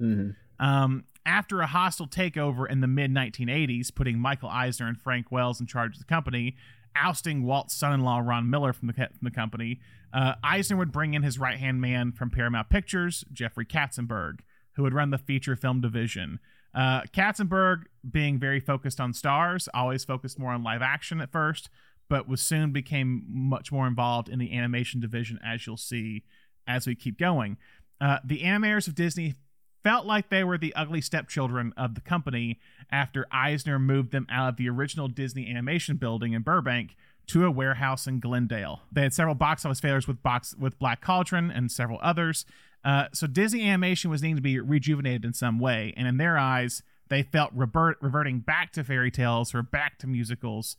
Um, 0.60 1.04
after 1.26 1.60
a 1.62 1.68
hostile 1.68 2.08
takeover 2.08 2.70
in 2.70 2.80
the 2.80 2.88
mid 2.88 3.12
1980s, 3.12 3.94
putting 3.94 4.20
Michael 4.20 4.50
Eisner 4.50 4.88
and 4.88 5.00
Frank 5.00 5.32
Wells 5.32 5.60
in 5.60 5.68
charge 5.68 5.96
of 5.96 6.00
the 6.00 6.06
company, 6.06 6.56
ousting 6.96 7.44
Walt's 7.44 7.74
son-in-law 7.76 8.20
Ron 8.20 8.50
Miller 8.50 8.72
from 8.72 8.88
the 8.88 8.94
from 8.94 9.10
the 9.24 9.32
company, 9.32 9.82
uh, 10.16 10.36
Eisner 10.42 10.78
would 10.78 10.94
bring 10.94 11.14
in 11.14 11.24
his 11.24 11.38
right-hand 11.38 11.82
man 11.82 12.14
from 12.14 12.30
Paramount 12.30 12.70
Pictures, 12.70 13.26
Jeffrey 13.34 13.66
Katzenberg, 13.66 14.40
who 14.76 14.84
would 14.84 14.94
run 14.94 15.10
the 15.10 15.18
feature 15.18 15.58
film 15.58 15.82
division. 15.82 16.40
Uh, 16.74 17.02
Katzenberg, 17.14 17.84
being 18.10 18.40
very 18.40 18.62
focused 18.62 19.02
on 19.02 19.12
stars, 19.12 19.68
always 19.74 20.06
focused 20.06 20.40
more 20.40 20.54
on 20.54 20.64
live 20.64 20.82
action 20.82 21.20
at 21.20 21.34
first, 21.34 21.70
but 22.08 22.30
was 22.30 22.40
soon 22.40 22.72
became 22.72 23.26
much 23.28 23.74
more 23.74 23.88
involved 23.88 24.30
in 24.30 24.40
the 24.40 24.58
animation 24.58 25.02
division, 25.02 25.38
as 25.46 25.68
you'll 25.68 25.76
see 25.76 26.24
as 26.66 26.88
we 26.88 26.96
keep 26.96 27.20
going. 27.20 27.58
Uh, 28.00 28.20
the 28.24 28.42
animators 28.42 28.88
of 28.88 28.96
Disney 28.96 29.36
felt 29.84 30.06
like 30.06 30.30
they 30.30 30.46
were 30.46 30.58
the 30.58 30.74
ugly 30.76 31.02
stepchildren 31.02 31.74
of 31.76 31.94
the 31.94 32.02
company 32.02 32.60
after 32.90 33.28
Eisner 33.32 33.80
moved 33.80 34.12
them 34.12 34.28
out 34.32 34.50
of 34.50 34.56
the 34.56 34.70
original 34.70 35.10
Disney 35.10 35.50
animation 35.50 35.98
building 35.98 36.32
in 36.32 36.42
Burbank 36.42 36.96
to 37.28 37.46
a 37.46 37.52
warehouse 37.52 38.08
in 38.08 38.20
Glendale. 38.20 38.82
They 38.92 39.02
had 39.02 39.14
several 39.14 39.36
box 39.36 39.66
office 39.66 39.80
failures 39.80 40.08
with 40.08 40.22
box 40.22 40.56
with 40.58 40.78
Black 40.80 41.02
Cauldron 41.02 41.52
and 41.52 41.72
several 41.72 42.00
others. 42.02 42.46
Uh, 42.84 43.06
so 43.14 43.26
Disney 43.26 43.68
animation 43.68 44.12
was 44.12 44.22
needing 44.22 44.36
to 44.36 44.42
be 44.42 44.60
rejuvenated 44.60 45.26
in 45.26 45.34
some 45.34 45.60
way, 45.60 45.94
and 45.98 46.08
in 46.08 46.18
their 46.18 46.38
eyes, 46.38 46.84
they 47.10 47.24
felt 47.24 47.52
revert, 47.54 47.98
reverting 48.02 48.40
back 48.40 48.72
to 48.74 48.84
fairy 48.84 49.10
tales 49.12 49.56
or 49.56 49.64
back 49.64 49.98
to 50.00 50.08
musicals 50.08 50.76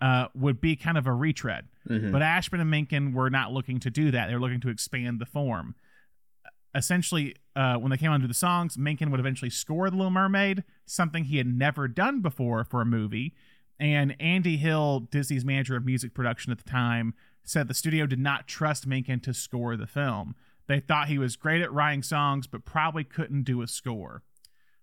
uh, 0.00 0.28
would 0.34 0.60
be 0.60 0.76
kind 0.76 0.96
of 0.96 1.06
a 1.06 1.12
retread. 1.12 1.66
But 2.12 2.22
Ashman 2.22 2.60
and 2.60 2.70
Menken 2.70 3.12
were 3.12 3.30
not 3.30 3.52
looking 3.52 3.80
to 3.80 3.90
do 3.90 4.10
that; 4.12 4.28
they 4.28 4.34
were 4.34 4.40
looking 4.40 4.60
to 4.60 4.68
expand 4.68 5.20
the 5.20 5.26
form 5.26 5.74
essentially 6.74 7.34
uh, 7.56 7.76
when 7.76 7.90
they 7.90 7.96
came 7.96 8.10
onto 8.10 8.26
the 8.26 8.34
songs 8.34 8.76
menken 8.76 9.10
would 9.10 9.20
eventually 9.20 9.50
score 9.50 9.88
the 9.88 9.96
little 9.96 10.10
mermaid 10.10 10.62
something 10.86 11.24
he 11.24 11.38
had 11.38 11.46
never 11.46 11.88
done 11.88 12.20
before 12.20 12.62
for 12.62 12.80
a 12.80 12.84
movie 12.84 13.34
and 13.80 14.16
andy 14.20 14.56
hill 14.56 15.00
disney's 15.00 15.44
manager 15.44 15.76
of 15.76 15.84
music 15.84 16.14
production 16.14 16.50
at 16.50 16.58
the 16.58 16.68
time 16.68 17.14
said 17.44 17.68
the 17.68 17.74
studio 17.74 18.06
did 18.06 18.18
not 18.18 18.46
trust 18.46 18.86
menken 18.86 19.20
to 19.20 19.32
score 19.32 19.76
the 19.76 19.86
film. 19.86 20.34
They 20.66 20.80
thought 20.80 21.08
he 21.08 21.18
was 21.18 21.36
great 21.36 21.62
at 21.62 21.72
writing 21.72 22.02
songs 22.02 22.46
but 22.46 22.64
probably 22.64 23.04
couldn't 23.04 23.44
do 23.44 23.62
a 23.62 23.66
score. 23.66 24.22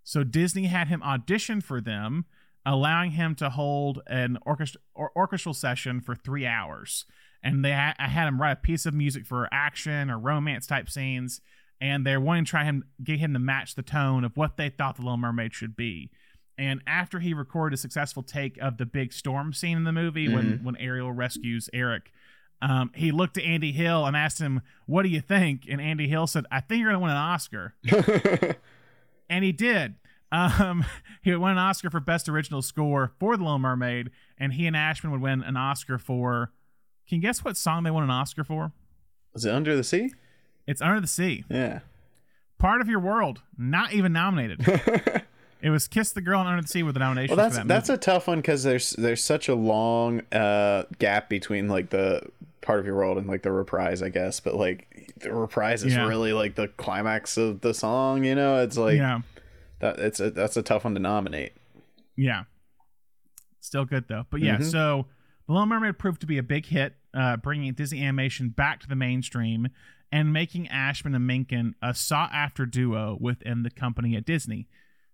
So 0.03 0.23
disney 0.23 0.65
had 0.65 0.87
him 0.87 1.03
audition 1.03 1.61
for 1.61 1.79
them 1.79 2.25
allowing 2.65 3.11
him 3.11 3.35
to 3.35 3.51
hold 3.51 4.01
an 4.07 4.39
or 4.95 5.11
orchestral 5.15 5.53
session 5.53 6.01
for 6.01 6.15
three 6.15 6.47
hours. 6.47 7.05
And 7.43 7.63
they 7.63 7.73
ha- 7.73 7.93
I 7.99 8.07
had 8.07 8.27
him 8.27 8.41
write 8.41 8.53
a 8.53 8.55
piece 8.55 8.87
of 8.87 8.95
music 8.95 9.27
for 9.27 9.47
action 9.51 10.09
or 10.09 10.17
romance 10.17 10.65
type 10.65 10.89
scenes 10.89 11.41
and 11.81 12.05
they're 12.05 12.21
wanting 12.21 12.45
to 12.45 12.49
try 12.49 12.63
him 12.63 12.83
get 13.03 13.19
him 13.19 13.33
to 13.33 13.39
match 13.39 13.75
the 13.75 13.83
tone 13.83 14.23
of 14.23 14.37
what 14.37 14.57
they 14.57 14.69
thought 14.69 14.95
the 14.95 15.01
Little 15.01 15.17
Mermaid 15.17 15.53
should 15.53 15.75
be. 15.75 16.09
And 16.57 16.81
after 16.87 17.19
he 17.19 17.33
recorded 17.33 17.75
a 17.75 17.77
successful 17.77 18.23
take 18.23 18.57
of 18.59 18.77
the 18.77 18.85
big 18.85 19.11
storm 19.11 19.51
scene 19.53 19.77
in 19.77 19.83
the 19.83 19.91
movie 19.91 20.29
when 20.33 20.61
when 20.63 20.77
Ariel 20.77 21.11
rescues 21.11 21.69
Eric, 21.73 22.11
um, 22.61 22.91
he 22.95 23.11
looked 23.11 23.37
at 23.37 23.43
Andy 23.43 23.71
Hill 23.71 24.05
and 24.05 24.15
asked 24.15 24.39
him, 24.39 24.61
"What 24.85 25.03
do 25.03 25.09
you 25.09 25.21
think?" 25.21 25.63
And 25.69 25.81
Andy 25.81 26.07
Hill 26.07 26.27
said, 26.27 26.45
"I 26.51 26.61
think 26.61 26.79
you're 26.81 26.91
going 26.91 27.01
to 27.01 27.03
win 27.03 27.11
an 27.11 27.17
Oscar." 27.17 27.75
and 29.29 29.43
he 29.43 29.51
did. 29.51 29.95
Um, 30.31 30.85
he 31.21 31.35
won 31.35 31.51
an 31.51 31.57
Oscar 31.57 31.89
for 31.89 31.99
Best 31.99 32.29
Original 32.29 32.61
Score 32.61 33.11
for 33.19 33.37
The 33.37 33.43
Little 33.43 33.59
Mermaid, 33.59 34.11
and 34.37 34.53
he 34.53 34.65
and 34.67 34.75
Ashman 34.75 35.11
would 35.11 35.21
win 35.21 35.43
an 35.43 35.57
Oscar 35.57 35.97
for. 35.97 36.51
Can 37.07 37.17
you 37.17 37.21
guess 37.21 37.43
what 37.43 37.55
song 37.57 37.83
they 37.83 37.91
won 37.91 38.03
an 38.03 38.09
Oscar 38.09 38.43
for? 38.43 38.71
Was 39.33 39.45
it 39.45 39.53
Under 39.53 39.75
the 39.75 39.83
Sea? 39.83 40.11
It's 40.65 40.81
Under 40.81 40.99
the 40.99 41.07
Sea. 41.07 41.43
Yeah. 41.49 41.79
Part 42.57 42.81
of 42.81 42.87
Your 42.87 42.99
World, 42.99 43.41
not 43.57 43.93
even 43.93 44.13
nominated. 44.13 44.65
It 45.65 45.69
was 45.71 45.87
Kiss 45.87 46.11
the 46.11 46.21
Girl 46.21 46.39
and 46.39 46.47
Under 46.49 46.61
the 46.61 46.67
Sea 46.67 46.83
with 46.83 46.93
the 46.93 46.99
nomination 46.99 47.35
Well, 47.35 47.43
that's 47.45 47.57
for 47.57 47.63
that 47.63 47.67
that's 47.67 47.89
movie. 47.89 47.97
a 47.97 48.01
tough 48.01 48.27
one 48.27 48.39
because 48.39 48.63
there's 48.63 48.91
there's 48.91 49.23
such 49.23 49.49
a 49.49 49.55
long 49.55 50.21
uh, 50.31 50.83
gap 50.99 51.27
between 51.29 51.67
like 51.67 51.89
the 51.89 52.21
part 52.61 52.79
of 52.79 52.85
your 52.85 52.95
world 52.95 53.17
and 53.17 53.27
like 53.27 53.41
the 53.41 53.51
reprise, 53.51 54.01
I 54.03 54.09
guess. 54.09 54.39
But 54.39 54.55
like 54.55 55.13
the 55.21 55.33
reprise 55.33 55.83
is 55.83 55.93
Yeah. 55.93 56.07
really 56.07 56.33
like 56.33 56.55
the 56.55 56.67
climax 56.67 57.37
of 57.37 57.61
the 57.61 57.73
song. 57.73 58.23
You 58.23 58.35
know, 58.35 58.61
it's 58.61 58.77
like 58.77 58.97
yeah, 58.97 59.21
that. 59.79 59.99
It's 59.99 60.19
a 60.19 60.29
that's 60.31 60.55
a 60.57 60.61
tough 60.61 60.83
one 60.83 60.93
to 60.93 60.99
nominate. 60.99 61.53
yeah. 62.15 62.43
Still 63.59 63.85
good 63.85 64.05
though. 64.07 64.25
But 64.29 64.41
yeah, 64.41 64.57
Mhm. 64.57 64.71
so 64.71 65.07
The 65.47 65.53
Little 65.53 65.65
Mermaid 65.67 65.97
proved 65.99 66.21
to 66.21 66.27
be 66.27 66.37
a 66.39 66.43
big 66.43 66.65
hit, 66.67 66.95
uh, 67.13 67.37
bringing 67.37 67.71
Disney 67.73 68.01
animation 68.03 68.49
back 68.49 68.79
to 68.81 68.87
the 68.87 68.95
mainstream 68.95 69.67
and 70.11 70.31
making 70.33 70.67
Ashman 70.69 71.13
and 71.15 71.25
Menken 71.27 71.75
a 71.83 71.93
sought-after 71.93 72.65
duo 72.65 73.17
within 73.19 73.61
the 73.63 73.69
company 73.69 74.15
at 74.15 74.25
Disney. 74.25 74.67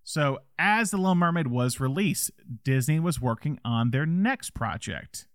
So, 0.04 0.40
as 0.58 0.92
The 0.92 0.98
Little 0.98 1.16
Mermaid 1.16 1.48
was 1.48 1.80
released, 1.80 2.32
Disney 2.64 3.00
was 3.00 3.22
working 3.22 3.60
on 3.64 3.92
their 3.92 4.06
next 4.06 4.54
project. 4.54 5.28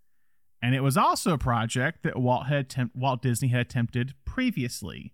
And 0.63 0.75
it 0.75 0.83
was 0.83 0.97
also 0.97 1.33
a 1.33 1.39
project 1.39 2.03
that 2.03 2.19
Walt 2.19 2.47
had 2.47 2.59
attempt- 2.59 2.97
Walt 2.97 3.23
Disney 3.23 3.49
had 3.49 3.61
attempted 3.61 4.15
previously, 4.25 5.13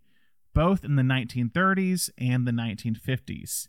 both 0.55 0.85
in 0.85 0.97
the 0.97 1.03
1930s 1.03 2.11
and 2.17 2.47
the 2.47 2.53
1950s. 2.53 3.69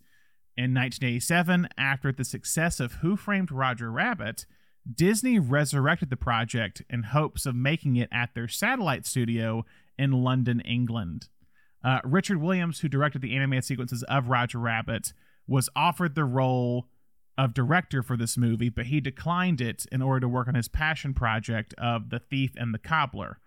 In 0.56 0.74
1987, 0.74 1.68
after 1.78 2.12
the 2.12 2.24
success 2.24 2.80
of 2.80 2.94
Who 2.96 3.16
Framed 3.16 3.52
Roger 3.52 3.92
Rabbit, 3.92 4.46
Disney 4.92 5.40
resurrected 5.40 6.10
the 6.10 6.18
project 6.18 6.84
in 6.90 7.04
hopes 7.04 7.46
of 7.46 7.56
making 7.56 7.96
it 7.96 8.10
at 8.12 8.36
their 8.36 8.48
satellite 8.48 9.06
studio 9.06 9.66
in 9.98 10.12
London, 10.12 10.60
England. 10.62 11.30
Uh, 11.84 12.00
Richard 12.04 12.38
Williams, 12.38 12.80
who 12.80 12.88
directed 12.88 13.22
the 13.22 13.36
animated 13.36 13.66
sequences 13.66 14.04
of 14.04 14.30
Roger 14.30 14.60
Rabbit, 14.60 15.14
was 15.48 15.70
offered 15.76 16.16
the 16.16 16.26
role 16.26 16.88
of 17.38 17.54
director 17.54 18.04
for 18.04 18.16
this 18.16 18.38
movie, 18.38 18.70
but 18.70 18.88
he 18.88 19.02
declined 19.02 19.60
it 19.60 19.86
in 19.92 20.02
order 20.02 20.22
to 20.22 20.30
work 20.30 20.48
on 20.48 20.56
his 20.56 20.68
passion 20.68 21.14
project 21.14 21.74
of 21.78 22.10
The 22.10 22.20
Thief 22.20 22.52
and 22.56 22.74
the 22.74 22.80
Cobbler. 22.80 23.40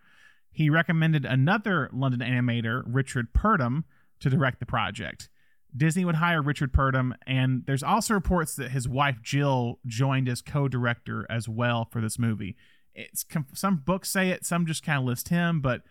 He 0.51 0.71
recommended 0.71 1.25
another 1.25 1.89
London 1.93 2.21
animator, 2.21 2.83
Richard 2.87 3.33
Purdom, 3.33 3.85
to 4.21 4.31
direct 4.31 4.59
the 4.59 4.67
project. 4.67 5.29
Disney 5.77 6.05
would 6.05 6.15
hire 6.17 6.41
Richard 6.41 6.73
Purdom, 6.73 7.13
and 7.27 7.65
there's 7.67 7.83
also 7.83 8.15
reports 8.15 8.57
that 8.57 8.71
his 8.71 8.89
wife 8.89 9.19
Jill 9.23 9.79
joined 9.87 10.29
as 10.29 10.41
co-director 10.41 11.27
as 11.29 11.49
well 11.49 11.85
for 11.85 12.01
this 12.01 12.19
movie. 12.19 12.57
It's 12.95 13.27
some 13.53 13.83
books 13.85 14.09
say 14.09 14.31
it, 14.31 14.47
some 14.47 14.65
just 14.65 14.83
kind 14.83 14.99
of 14.99 15.05
list 15.05 15.29
him, 15.29 15.61
but 15.61 15.83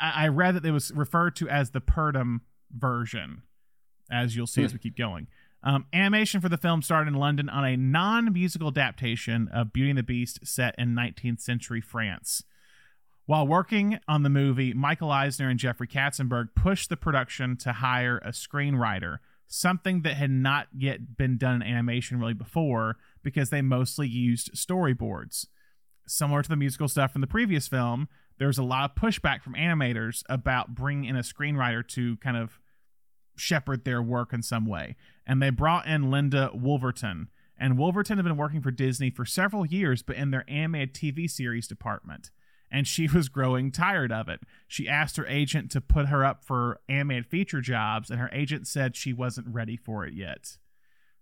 I, 0.00 0.24
I 0.24 0.28
read 0.28 0.56
that 0.56 0.66
it 0.66 0.72
was 0.72 0.90
referred 0.90 1.36
to 1.36 1.48
as 1.48 1.70
the 1.70 1.80
Purdom 1.80 2.40
version, 2.76 3.42
as 4.12 4.36
you'll 4.36 4.46
see 4.46 4.62
as 4.62 4.72
we 4.72 4.78
keep 4.78 4.96
going. 4.96 5.26
Um, 5.64 5.86
animation 5.92 6.40
for 6.40 6.48
the 6.48 6.56
film 6.56 6.82
started 6.82 7.08
in 7.08 7.14
London 7.14 7.48
on 7.48 7.64
a 7.64 7.76
non-musical 7.76 8.68
adaptation 8.68 9.48
of 9.52 9.72
Beauty 9.72 9.90
and 9.90 9.98
the 9.98 10.02
Beast 10.02 10.40
set 10.44 10.74
in 10.76 10.94
19th 10.94 11.40
century 11.40 11.80
France. 11.80 12.42
While 13.26 13.46
working 13.46 14.00
on 14.08 14.24
the 14.24 14.28
movie, 14.28 14.74
Michael 14.74 15.10
Eisner 15.10 15.48
and 15.48 15.58
Jeffrey 15.58 15.86
Katzenberg 15.86 16.48
pushed 16.56 16.88
the 16.88 16.96
production 16.96 17.56
to 17.58 17.74
hire 17.74 18.18
a 18.18 18.30
screenwriter, 18.30 19.18
something 19.46 20.02
that 20.02 20.14
had 20.14 20.30
not 20.30 20.66
yet 20.76 21.16
been 21.16 21.38
done 21.38 21.62
in 21.62 21.68
animation 21.68 22.18
really 22.18 22.34
before 22.34 22.96
because 23.22 23.50
they 23.50 23.62
mostly 23.62 24.08
used 24.08 24.52
storyboards. 24.54 25.46
Similar 26.08 26.42
to 26.42 26.48
the 26.48 26.56
musical 26.56 26.88
stuff 26.88 27.12
from 27.12 27.20
the 27.20 27.28
previous 27.28 27.68
film, 27.68 28.08
there 28.38 28.48
was 28.48 28.58
a 28.58 28.64
lot 28.64 28.90
of 28.90 28.96
pushback 29.00 29.42
from 29.42 29.54
animators 29.54 30.24
about 30.28 30.74
bringing 30.74 31.04
in 31.04 31.14
a 31.14 31.20
screenwriter 31.20 31.86
to 31.88 32.16
kind 32.16 32.36
of 32.36 32.58
shepherd 33.36 33.84
their 33.84 34.02
work 34.02 34.32
in 34.32 34.42
some 34.42 34.66
way. 34.66 34.96
And 35.26 35.40
they 35.40 35.50
brought 35.50 35.86
in 35.86 36.10
Linda 36.10 36.50
Woolverton. 36.54 37.28
And 37.58 37.78
Woolverton 37.78 38.16
had 38.16 38.24
been 38.24 38.36
working 38.36 38.60
for 38.60 38.70
Disney 38.70 39.10
for 39.10 39.24
several 39.24 39.64
years, 39.64 40.02
but 40.02 40.16
in 40.16 40.30
their 40.30 40.44
animated 40.48 40.94
TV 40.94 41.30
series 41.30 41.68
department 41.68 42.30
and 42.72 42.88
she 42.88 43.06
was 43.14 43.28
growing 43.28 43.70
tired 43.70 44.10
of 44.10 44.28
it. 44.28 44.40
She 44.66 44.88
asked 44.88 45.16
her 45.18 45.26
agent 45.26 45.70
to 45.72 45.80
put 45.80 46.06
her 46.08 46.24
up 46.24 46.44
for 46.44 46.80
animated 46.88 47.26
feature 47.26 47.60
jobs, 47.60 48.10
and 48.10 48.18
her 48.18 48.30
agent 48.32 48.66
said 48.66 48.96
she 48.96 49.12
wasn't 49.12 49.48
ready 49.48 49.76
for 49.76 50.04
it 50.04 50.14
yet. 50.14 50.56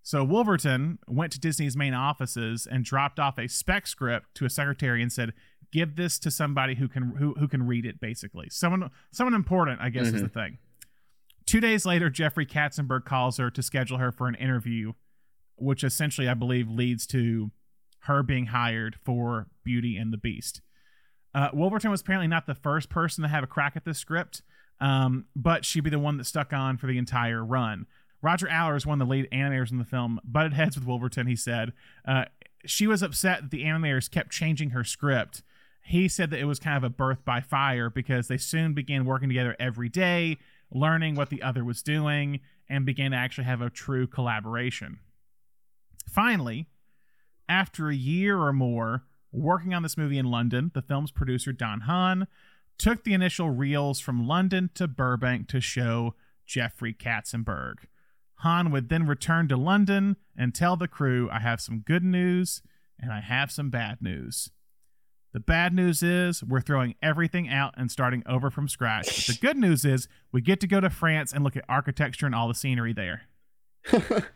So 0.02 0.26
Woolverton 0.26 0.98
went 1.06 1.32
to 1.32 1.40
Disney's 1.40 1.76
main 1.76 1.92
offices 1.92 2.66
and 2.70 2.84
dropped 2.84 3.18
off 3.18 3.38
a 3.38 3.48
spec 3.48 3.86
script 3.86 4.34
to 4.36 4.46
a 4.46 4.50
secretary 4.50 5.02
and 5.02 5.12
said, 5.12 5.34
"Give 5.72 5.96
this 5.96 6.18
to 6.20 6.30
somebody 6.30 6.76
who 6.76 6.88
can 6.88 7.16
who, 7.16 7.34
who 7.34 7.46
can 7.46 7.66
read 7.66 7.84
it." 7.84 8.00
Basically, 8.00 8.48
someone 8.48 8.90
someone 9.12 9.34
important, 9.34 9.80
I 9.82 9.90
guess, 9.90 10.06
is 10.06 10.14
mm-hmm. 10.14 10.22
the 10.22 10.28
thing. 10.30 10.58
Two 11.50 11.60
days 11.60 11.84
later, 11.84 12.08
Jeffrey 12.08 12.46
Katzenberg 12.46 13.04
calls 13.04 13.38
her 13.38 13.50
to 13.50 13.60
schedule 13.60 13.98
her 13.98 14.12
for 14.12 14.28
an 14.28 14.36
interview, 14.36 14.92
which 15.56 15.82
essentially, 15.82 16.28
I 16.28 16.34
believe, 16.34 16.70
leads 16.70 17.08
to 17.08 17.50
her 18.02 18.22
being 18.22 18.46
hired 18.46 18.94
for 18.94 19.48
Beauty 19.64 19.96
and 19.96 20.12
the 20.12 20.16
Beast. 20.16 20.60
Uh, 21.34 21.50
Woolverton 21.50 21.90
was 21.90 22.02
apparently 22.02 22.28
not 22.28 22.46
the 22.46 22.54
first 22.54 22.88
person 22.88 23.22
to 23.22 23.28
have 23.28 23.42
a 23.42 23.48
crack 23.48 23.72
at 23.74 23.84
this 23.84 23.98
script, 23.98 24.42
um, 24.78 25.24
but 25.34 25.64
she'd 25.64 25.82
be 25.82 25.90
the 25.90 25.98
one 25.98 26.18
that 26.18 26.24
stuck 26.26 26.52
on 26.52 26.76
for 26.76 26.86
the 26.86 26.98
entire 26.98 27.44
run. 27.44 27.86
Roger 28.22 28.46
Allers, 28.48 28.86
one 28.86 29.02
of 29.02 29.08
the 29.08 29.10
lead 29.10 29.28
animators 29.32 29.72
in 29.72 29.78
the 29.78 29.84
film, 29.84 30.20
butted 30.22 30.52
heads 30.52 30.78
with 30.78 30.86
Woolverton. 30.86 31.28
He 31.28 31.34
said 31.34 31.72
uh, 32.06 32.26
she 32.64 32.86
was 32.86 33.02
upset 33.02 33.42
that 33.42 33.50
the 33.50 33.64
animators 33.64 34.08
kept 34.08 34.30
changing 34.30 34.70
her 34.70 34.84
script. 34.84 35.42
He 35.82 36.06
said 36.06 36.30
that 36.30 36.38
it 36.38 36.44
was 36.44 36.60
kind 36.60 36.76
of 36.76 36.84
a 36.84 36.90
birth 36.90 37.24
by 37.24 37.40
fire 37.40 37.90
because 37.90 38.28
they 38.28 38.36
soon 38.36 38.72
began 38.72 39.04
working 39.04 39.28
together 39.28 39.56
every 39.58 39.88
day, 39.88 40.38
learning 40.72 41.14
what 41.14 41.30
the 41.30 41.42
other 41.42 41.64
was 41.64 41.82
doing, 41.82 42.40
and 42.68 42.86
began 42.86 43.10
to 43.10 43.16
actually 43.16 43.44
have 43.44 43.60
a 43.60 43.70
true 43.70 44.06
collaboration. 44.06 45.00
Finally, 46.08 46.66
after 47.48 47.88
a 47.88 47.94
year 47.94 48.38
or 48.38 48.52
more 48.52 49.04
working 49.32 49.74
on 49.74 49.82
this 49.82 49.96
movie 49.96 50.18
in 50.18 50.30
London, 50.30 50.70
the 50.74 50.82
film's 50.82 51.10
producer, 51.10 51.52
Don 51.52 51.82
Hahn, 51.82 52.26
took 52.78 53.04
the 53.04 53.14
initial 53.14 53.50
reels 53.50 54.00
from 54.00 54.26
London 54.26 54.70
to 54.74 54.88
Burbank 54.88 55.48
to 55.48 55.60
show 55.60 56.14
Jeffrey 56.46 56.94
Katzenberg. 56.94 57.74
Hahn 58.36 58.70
would 58.70 58.88
then 58.88 59.06
return 59.06 59.48
to 59.48 59.56
London 59.56 60.16
and 60.36 60.54
tell 60.54 60.76
the 60.76 60.88
crew, 60.88 61.28
I 61.30 61.40
have 61.40 61.60
some 61.60 61.80
good 61.80 62.02
news 62.02 62.62
and 62.98 63.12
I 63.12 63.20
have 63.20 63.50
some 63.50 63.68
bad 63.68 64.00
news. 64.00 64.50
The 65.32 65.40
bad 65.40 65.72
news 65.72 66.02
is 66.02 66.42
we're 66.42 66.60
throwing 66.60 66.96
everything 67.00 67.48
out 67.48 67.74
and 67.76 67.90
starting 67.90 68.24
over 68.26 68.50
from 68.50 68.68
scratch. 68.68 69.26
But 69.26 69.36
the 69.36 69.40
good 69.40 69.56
news 69.56 69.84
is 69.84 70.08
we 70.32 70.40
get 70.40 70.60
to 70.60 70.66
go 70.66 70.80
to 70.80 70.90
France 70.90 71.32
and 71.32 71.44
look 71.44 71.56
at 71.56 71.64
architecture 71.68 72.26
and 72.26 72.34
all 72.34 72.48
the 72.48 72.54
scenery 72.54 72.92
there. 72.92 73.22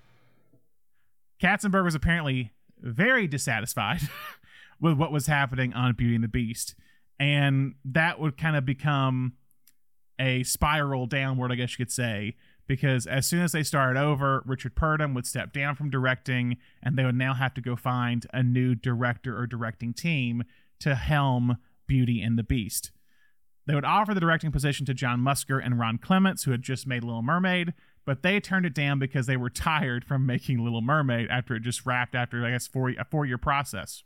Katzenberg 1.42 1.84
was 1.84 1.96
apparently 1.96 2.52
very 2.80 3.26
dissatisfied 3.26 4.02
with 4.80 4.96
what 4.96 5.10
was 5.10 5.26
happening 5.26 5.72
on 5.72 5.94
Beauty 5.94 6.14
and 6.14 6.22
the 6.22 6.28
Beast. 6.28 6.76
And 7.18 7.74
that 7.84 8.20
would 8.20 8.36
kind 8.36 8.56
of 8.56 8.64
become 8.64 9.34
a 10.18 10.44
spiral 10.44 11.06
downward, 11.06 11.50
I 11.50 11.56
guess 11.56 11.72
you 11.76 11.84
could 11.84 11.92
say, 11.92 12.36
because 12.66 13.06
as 13.06 13.26
soon 13.26 13.42
as 13.42 13.52
they 13.52 13.62
started 13.62 13.98
over, 14.00 14.42
Richard 14.46 14.74
Purdom 14.74 15.14
would 15.14 15.26
step 15.26 15.52
down 15.52 15.74
from 15.74 15.90
directing, 15.90 16.56
and 16.82 16.96
they 16.96 17.04
would 17.04 17.16
now 17.16 17.34
have 17.34 17.52
to 17.54 17.60
go 17.60 17.76
find 17.76 18.26
a 18.32 18.42
new 18.42 18.74
director 18.74 19.36
or 19.38 19.46
directing 19.46 19.92
team 19.92 20.44
to 20.80 20.94
helm 20.94 21.58
Beauty 21.86 22.20
and 22.22 22.38
the 22.38 22.42
Beast. 22.42 22.90
They 23.66 23.74
would 23.74 23.84
offer 23.84 24.12
the 24.12 24.20
directing 24.20 24.52
position 24.52 24.84
to 24.86 24.94
John 24.94 25.20
Musker 25.20 25.60
and 25.64 25.78
Ron 25.78 25.98
Clements, 25.98 26.44
who 26.44 26.50
had 26.50 26.62
just 26.62 26.86
made 26.86 27.02
Little 27.02 27.22
Mermaid, 27.22 27.72
but 28.04 28.22
they 28.22 28.38
turned 28.40 28.66
it 28.66 28.74
down 28.74 28.98
because 28.98 29.26
they 29.26 29.36
were 29.36 29.50
tired 29.50 30.04
from 30.04 30.26
making 30.26 30.62
Little 30.62 30.82
Mermaid 30.82 31.28
after 31.30 31.54
it 31.54 31.62
just 31.62 31.86
wrapped 31.86 32.14
after 32.14 32.44
I 32.44 32.50
guess 32.50 32.66
four 32.66 32.90
a 32.90 33.04
four 33.04 33.24
year 33.24 33.38
process. 33.38 34.02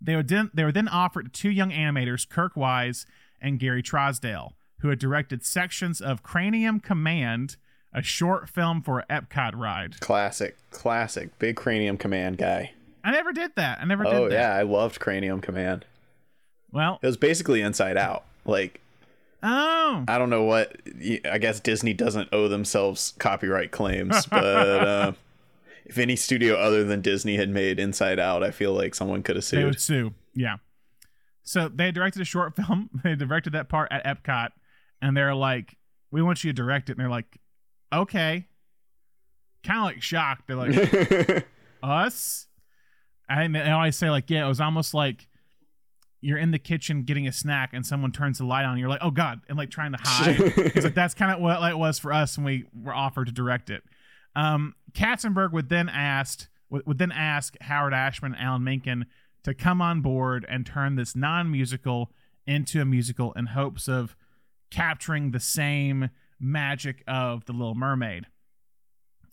They 0.00 0.16
were 0.16 0.22
then 0.22 0.50
they 0.54 0.64
were 0.64 0.72
then 0.72 0.88
offered 0.88 1.32
to 1.32 1.40
two 1.40 1.50
young 1.50 1.70
animators, 1.70 2.28
Kirk 2.28 2.56
Wise 2.56 3.06
and 3.40 3.58
Gary 3.58 3.82
Trousdale, 3.82 4.52
who 4.80 4.88
had 4.88 4.98
directed 4.98 5.44
sections 5.44 6.00
of 6.00 6.22
Cranium 6.22 6.78
Command, 6.78 7.56
a 7.92 8.02
short 8.02 8.48
film 8.48 8.82
for 8.82 9.04
Epcot 9.10 9.56
ride. 9.56 9.98
classic, 10.00 10.56
classic, 10.70 11.36
big 11.38 11.56
Cranium 11.56 11.96
Command 11.96 12.38
guy. 12.38 12.72
I 13.04 13.10
never 13.12 13.32
did 13.32 13.52
that. 13.56 13.78
I 13.80 13.84
never 13.84 14.06
Oh 14.06 14.24
did 14.24 14.32
that. 14.32 14.34
yeah, 14.34 14.54
I 14.54 14.62
loved 14.62 14.98
Cranium 14.98 15.40
Command. 15.40 15.84
Well, 16.72 16.98
It 17.02 17.06
was 17.06 17.16
basically 17.16 17.60
Inside 17.60 17.96
Out. 17.96 18.24
Like 18.44 18.80
oh, 19.42 20.04
I 20.08 20.18
don't 20.18 20.30
know 20.30 20.42
what. 20.44 20.74
I 21.30 21.38
guess 21.38 21.60
Disney 21.60 21.92
doesn't 21.92 22.30
owe 22.32 22.48
themselves 22.48 23.14
copyright 23.18 23.70
claims, 23.70 24.26
but 24.26 24.42
uh, 24.44 25.12
if 25.84 25.98
any 25.98 26.16
studio 26.16 26.56
other 26.56 26.82
than 26.82 27.00
Disney 27.02 27.36
had 27.36 27.48
made 27.50 27.78
Inside 27.78 28.18
Out, 28.18 28.42
I 28.42 28.50
feel 28.50 28.72
like 28.72 28.94
someone 28.94 29.22
could 29.22 29.36
have 29.36 29.44
sued. 29.44 29.60
they 29.60 29.64
would 29.66 29.80
sue. 29.80 30.14
Yeah. 30.34 30.56
So 31.42 31.68
they 31.68 31.90
directed 31.92 32.22
a 32.22 32.24
short 32.24 32.56
film. 32.56 32.88
They 33.04 33.14
directed 33.14 33.52
that 33.52 33.68
part 33.68 33.92
at 33.92 34.02
Epcot, 34.04 34.48
and 35.02 35.14
they're 35.16 35.34
like, 35.34 35.76
"We 36.10 36.22
want 36.22 36.42
you 36.42 36.50
to 36.50 36.54
direct 36.54 36.88
it." 36.88 36.92
And 36.92 37.00
they're 37.00 37.10
like, 37.10 37.36
"Okay." 37.92 38.46
Kind 39.62 39.78
of 39.78 39.84
like 39.84 40.02
shocked. 40.02 40.42
They're 40.46 40.56
like, 40.56 41.46
us 41.82 42.46
and 43.28 43.54
they 43.54 43.70
always 43.70 43.96
say 43.96 44.10
like 44.10 44.28
yeah 44.30 44.44
it 44.44 44.48
was 44.48 44.60
almost 44.60 44.94
like 44.94 45.28
you're 46.20 46.38
in 46.38 46.50
the 46.52 46.58
kitchen 46.58 47.02
getting 47.02 47.26
a 47.26 47.32
snack 47.32 47.70
and 47.72 47.84
someone 47.84 48.10
turns 48.10 48.38
the 48.38 48.44
light 48.44 48.64
on 48.64 48.78
you're 48.78 48.88
like 48.88 49.02
oh 49.02 49.10
god 49.10 49.40
and 49.48 49.58
like 49.58 49.70
trying 49.70 49.92
to 49.92 49.98
hide 50.02 50.38
like 50.82 50.94
that's 50.94 51.14
kind 51.14 51.32
of 51.32 51.40
what 51.40 51.70
it 51.70 51.78
was 51.78 51.98
for 51.98 52.12
us 52.12 52.36
when 52.36 52.44
we 52.44 52.64
were 52.82 52.94
offered 52.94 53.26
to 53.26 53.32
direct 53.32 53.70
it 53.70 53.82
um 54.36 54.74
katzenberg 54.92 55.52
would 55.52 55.68
then 55.68 55.88
asked 55.88 56.48
would, 56.70 56.86
would 56.86 56.98
then 56.98 57.12
ask 57.12 57.56
howard 57.60 57.94
ashman 57.94 58.34
and 58.34 58.42
alan 58.42 58.64
menken 58.64 59.06
to 59.42 59.54
come 59.54 59.80
on 59.80 60.00
board 60.00 60.44
and 60.48 60.66
turn 60.66 60.96
this 60.96 61.14
non-musical 61.14 62.10
into 62.46 62.80
a 62.80 62.84
musical 62.84 63.32
in 63.34 63.46
hopes 63.46 63.88
of 63.88 64.16
capturing 64.70 65.30
the 65.30 65.40
same 65.40 66.10
magic 66.40 67.02
of 67.06 67.44
The 67.44 67.52
Little 67.52 67.74
Mermaid. 67.74 68.26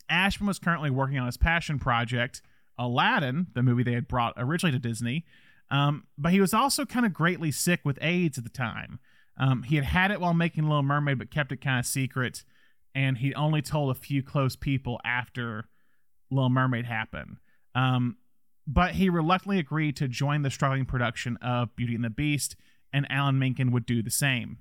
Ashman 0.09 0.47
was 0.47 0.59
currently 0.59 0.89
working 0.89 1.17
on 1.17 1.25
his 1.25 1.37
passion 1.37 1.79
project, 1.79 2.41
Aladdin, 2.81 3.47
the 3.53 3.63
movie 3.63 3.83
they 3.83 3.93
had 3.93 4.07
brought 4.07 4.33
originally 4.37 4.71
to 4.71 4.79
Disney, 4.79 5.25
um, 5.69 6.05
but 6.17 6.31
he 6.31 6.41
was 6.41 6.53
also 6.53 6.85
kind 6.85 7.05
of 7.05 7.13
greatly 7.13 7.51
sick 7.51 7.81
with 7.83 7.97
AIDS 8.01 8.37
at 8.37 8.43
the 8.43 8.49
time. 8.49 8.99
Um, 9.37 9.63
he 9.63 9.75
had 9.75 9.85
had 9.85 10.11
it 10.11 10.19
while 10.19 10.33
making 10.33 10.65
Little 10.65 10.83
Mermaid, 10.83 11.17
but 11.17 11.31
kept 11.31 11.51
it 11.51 11.61
kind 11.61 11.79
of 11.79 11.85
secret, 11.85 12.43
and 12.93 13.17
he 13.17 13.33
only 13.35 13.61
told 13.61 13.89
a 13.91 13.99
few 13.99 14.21
close 14.21 14.55
people 14.55 14.99
after 15.05 15.69
Little 16.29 16.49
Mermaid 16.49 16.85
happened. 16.85 17.37
Um, 17.73 18.17
but 18.67 18.91
he 18.91 19.09
reluctantly 19.09 19.59
agreed 19.59 19.95
to 19.97 20.07
join 20.07 20.41
the 20.41 20.49
struggling 20.49 20.85
production 20.85 21.37
of 21.37 21.75
Beauty 21.75 21.95
and 21.95 22.03
the 22.03 22.09
Beast, 22.09 22.55
and 22.91 23.07
Alan 23.09 23.39
Menken 23.39 23.71
would 23.71 23.85
do 23.85 24.03
the 24.03 24.11
same. 24.11 24.57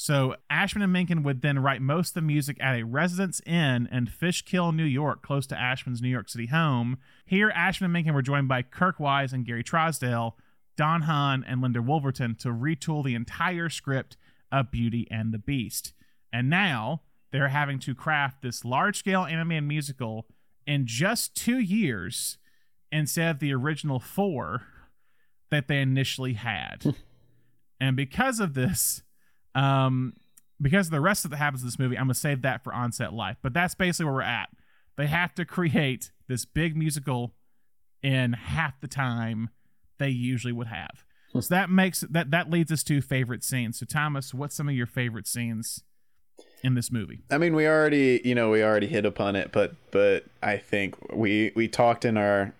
So 0.00 0.34
Ashman 0.48 0.82
and 0.82 0.94
Menken 0.94 1.22
would 1.24 1.42
then 1.42 1.58
write 1.58 1.82
most 1.82 2.10
of 2.10 2.14
the 2.14 2.22
music 2.22 2.56
at 2.58 2.74
a 2.74 2.84
residence 2.84 3.42
inn 3.44 3.86
in 3.92 4.06
Fishkill, 4.06 4.72
New 4.72 4.84
York, 4.84 5.20
close 5.20 5.46
to 5.48 5.60
Ashman's 5.60 6.00
New 6.00 6.08
York 6.08 6.30
City 6.30 6.46
home. 6.46 6.96
Here, 7.26 7.50
Ashman 7.50 7.84
and 7.84 7.92
Menken 7.92 8.14
were 8.14 8.22
joined 8.22 8.48
by 8.48 8.62
Kirk 8.62 8.98
Wise 8.98 9.34
and 9.34 9.44
Gary 9.44 9.62
Trousdale, 9.62 10.32
Don 10.74 11.02
Hahn, 11.02 11.44
and 11.46 11.60
Linda 11.60 11.80
Woolverton 11.80 12.38
to 12.38 12.48
retool 12.48 13.04
the 13.04 13.14
entire 13.14 13.68
script 13.68 14.16
of 14.50 14.70
Beauty 14.70 15.06
and 15.10 15.34
the 15.34 15.38
Beast. 15.38 15.92
And 16.32 16.48
now 16.48 17.02
they're 17.30 17.48
having 17.48 17.78
to 17.80 17.94
craft 17.94 18.40
this 18.40 18.64
large-scale 18.64 19.26
animated 19.26 19.64
musical 19.64 20.26
in 20.66 20.86
just 20.86 21.34
two 21.34 21.58
years 21.58 22.38
instead 22.90 23.32
of 23.32 23.38
the 23.38 23.52
original 23.52 24.00
four 24.00 24.62
that 25.50 25.68
they 25.68 25.82
initially 25.82 26.32
had. 26.32 26.94
and 27.82 27.96
because 27.96 28.40
of 28.40 28.54
this, 28.54 29.02
um, 29.54 30.14
because 30.60 30.88
of 30.88 30.92
the 30.92 31.00
rest 31.00 31.24
of 31.24 31.30
the 31.30 31.36
happens 31.36 31.62
in 31.62 31.68
this 31.68 31.78
movie, 31.78 31.96
I'm 31.96 32.04
gonna 32.04 32.14
save 32.14 32.42
that 32.42 32.62
for 32.62 32.72
onset 32.74 33.12
life. 33.12 33.36
But 33.42 33.52
that's 33.52 33.74
basically 33.74 34.06
where 34.06 34.14
we're 34.14 34.22
at. 34.22 34.48
They 34.96 35.06
have 35.06 35.34
to 35.34 35.44
create 35.46 36.10
this 36.28 36.44
big 36.44 36.76
musical 36.76 37.34
in 38.02 38.32
half 38.32 38.80
the 38.80 38.88
time 38.88 39.50
they 39.98 40.08
usually 40.08 40.52
would 40.52 40.68
have. 40.68 41.04
So 41.32 41.54
that 41.54 41.70
makes 41.70 42.00
that 42.00 42.30
that 42.32 42.50
leads 42.50 42.72
us 42.72 42.82
to 42.84 43.00
favorite 43.00 43.44
scenes. 43.44 43.78
So 43.78 43.86
Thomas, 43.86 44.34
what's 44.34 44.56
some 44.56 44.68
of 44.68 44.74
your 44.74 44.86
favorite 44.86 45.28
scenes 45.28 45.84
in 46.62 46.74
this 46.74 46.90
movie? 46.90 47.20
I 47.30 47.38
mean, 47.38 47.54
we 47.54 47.66
already, 47.68 48.20
you 48.24 48.34
know, 48.34 48.50
we 48.50 48.64
already 48.64 48.88
hit 48.88 49.06
upon 49.06 49.36
it, 49.36 49.52
but 49.52 49.74
but 49.92 50.24
I 50.42 50.56
think 50.56 50.96
we 51.12 51.52
we 51.54 51.68
talked 51.68 52.04
in 52.04 52.16
our 52.16 52.52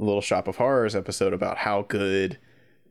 Little 0.00 0.20
Shop 0.20 0.48
of 0.48 0.56
Horrors 0.56 0.96
episode 0.96 1.32
about 1.32 1.58
how 1.58 1.82
good 1.82 2.38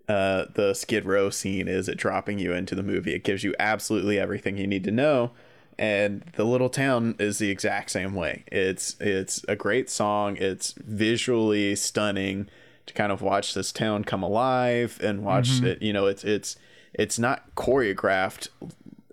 uh, 0.07 0.45
the 0.53 0.73
Skid 0.73 1.05
Row 1.05 1.29
scene 1.29 1.67
is 1.67 1.87
at 1.87 1.97
dropping 1.97 2.39
you 2.39 2.53
into 2.53 2.75
the 2.75 2.83
movie. 2.83 3.13
It 3.13 3.23
gives 3.23 3.43
you 3.43 3.55
absolutely 3.59 4.19
everything 4.19 4.57
you 4.57 4.67
need 4.67 4.83
to 4.85 4.91
know. 4.91 5.31
And 5.77 6.23
the 6.35 6.43
little 6.43 6.69
town 6.69 7.15
is 7.17 7.39
the 7.39 7.49
exact 7.49 7.91
same 7.91 8.13
way. 8.13 8.43
It's 8.51 8.95
it's 8.99 9.43
a 9.47 9.55
great 9.55 9.89
song. 9.89 10.37
It's 10.37 10.73
visually 10.73 11.75
stunning 11.75 12.47
to 12.85 12.93
kind 12.93 13.11
of 13.11 13.21
watch 13.21 13.53
this 13.53 13.71
town 13.71 14.03
come 14.03 14.21
alive 14.21 14.99
and 15.01 15.23
watch 15.23 15.49
mm-hmm. 15.49 15.67
it. 15.67 15.81
You 15.81 15.93
know, 15.93 16.05
it's 16.05 16.23
it's 16.23 16.57
it's 16.93 17.17
not 17.17 17.55
choreographed. 17.55 18.49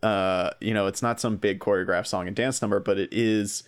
Uh, 0.02 0.50
you 0.60 0.74
know, 0.74 0.86
it's 0.86 1.02
not 1.02 1.20
some 1.20 1.36
big 1.36 1.58
choreographed 1.58 2.06
song 2.06 2.26
and 2.26 2.36
dance 2.36 2.60
number, 2.60 2.80
but 2.80 2.98
it 2.98 3.12
is 3.12 3.62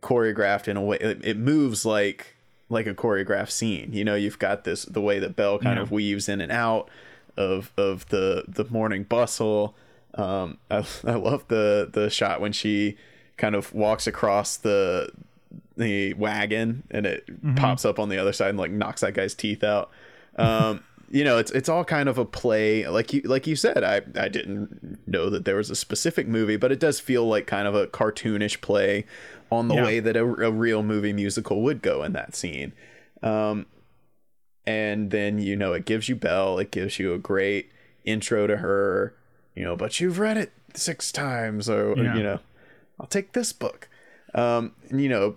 choreographed 0.00 0.68
in 0.68 0.76
a 0.76 0.82
way. 0.82 0.98
It, 1.00 1.24
it 1.24 1.36
moves 1.36 1.84
like 1.84 2.33
like 2.68 2.86
a 2.86 2.94
choreographed 2.94 3.50
scene. 3.50 3.92
You 3.92 4.04
know, 4.04 4.14
you've 4.14 4.38
got 4.38 4.64
this 4.64 4.84
the 4.84 5.00
way 5.00 5.18
that 5.18 5.36
Belle 5.36 5.58
kind 5.58 5.76
yeah. 5.76 5.82
of 5.82 5.90
weaves 5.90 6.28
in 6.28 6.40
and 6.40 6.52
out 6.52 6.88
of 7.36 7.72
of 7.76 8.08
the 8.08 8.44
the 8.48 8.64
morning 8.70 9.04
bustle. 9.04 9.74
Um, 10.14 10.58
I 10.70 10.86
I 11.04 11.14
love 11.14 11.46
the 11.48 11.88
the 11.92 12.10
shot 12.10 12.40
when 12.40 12.52
she 12.52 12.96
kind 13.36 13.54
of 13.54 13.72
walks 13.74 14.06
across 14.06 14.56
the 14.56 15.10
the 15.76 16.14
wagon 16.14 16.84
and 16.90 17.04
it 17.06 17.26
mm-hmm. 17.26 17.56
pops 17.56 17.84
up 17.84 17.98
on 17.98 18.08
the 18.08 18.18
other 18.18 18.32
side 18.32 18.50
and 18.50 18.58
like 18.58 18.70
knocks 18.70 19.00
that 19.00 19.14
guy's 19.14 19.34
teeth 19.34 19.64
out. 19.64 19.90
Um, 20.36 20.84
you 21.10 21.24
know, 21.24 21.38
it's 21.38 21.50
it's 21.50 21.68
all 21.68 21.84
kind 21.84 22.08
of 22.08 22.18
a 22.18 22.24
play. 22.24 22.86
Like 22.88 23.12
you 23.12 23.22
like 23.22 23.46
you 23.46 23.56
said, 23.56 23.84
I 23.84 24.02
I 24.20 24.28
didn't 24.28 24.98
know 25.06 25.30
that 25.30 25.44
there 25.44 25.56
was 25.56 25.70
a 25.70 25.76
specific 25.76 26.26
movie, 26.26 26.56
but 26.56 26.72
it 26.72 26.80
does 26.80 27.00
feel 27.00 27.26
like 27.26 27.46
kind 27.46 27.68
of 27.68 27.74
a 27.74 27.86
cartoonish 27.86 28.60
play 28.60 29.04
on 29.54 29.68
the 29.68 29.74
yeah. 29.74 29.84
way 29.84 30.00
that 30.00 30.16
a, 30.16 30.24
a, 30.24 30.50
real 30.50 30.82
movie 30.82 31.12
musical 31.12 31.62
would 31.62 31.82
go 31.82 32.02
in 32.02 32.12
that 32.12 32.34
scene. 32.34 32.72
Um, 33.22 33.66
and 34.66 35.10
then 35.10 35.38
you 35.38 35.56
know 35.56 35.72
it 35.72 35.84
gives 35.84 36.08
you 36.08 36.16
Belle, 36.16 36.58
it 36.58 36.70
gives 36.70 36.98
you 36.98 37.12
a 37.12 37.18
great 37.18 37.70
intro 38.04 38.46
to 38.46 38.58
her. 38.58 39.14
You 39.54 39.64
know, 39.64 39.76
but 39.76 40.00
you've 40.00 40.18
read 40.18 40.36
it 40.36 40.52
six 40.74 41.12
times, 41.12 41.68
or, 41.68 41.94
yeah. 41.96 42.12
or 42.12 42.16
you 42.16 42.22
know, 42.22 42.40
I'll 42.98 43.06
take 43.06 43.32
this 43.32 43.52
book. 43.52 43.88
Um, 44.34 44.72
and, 44.90 45.00
you 45.00 45.08
know, 45.08 45.36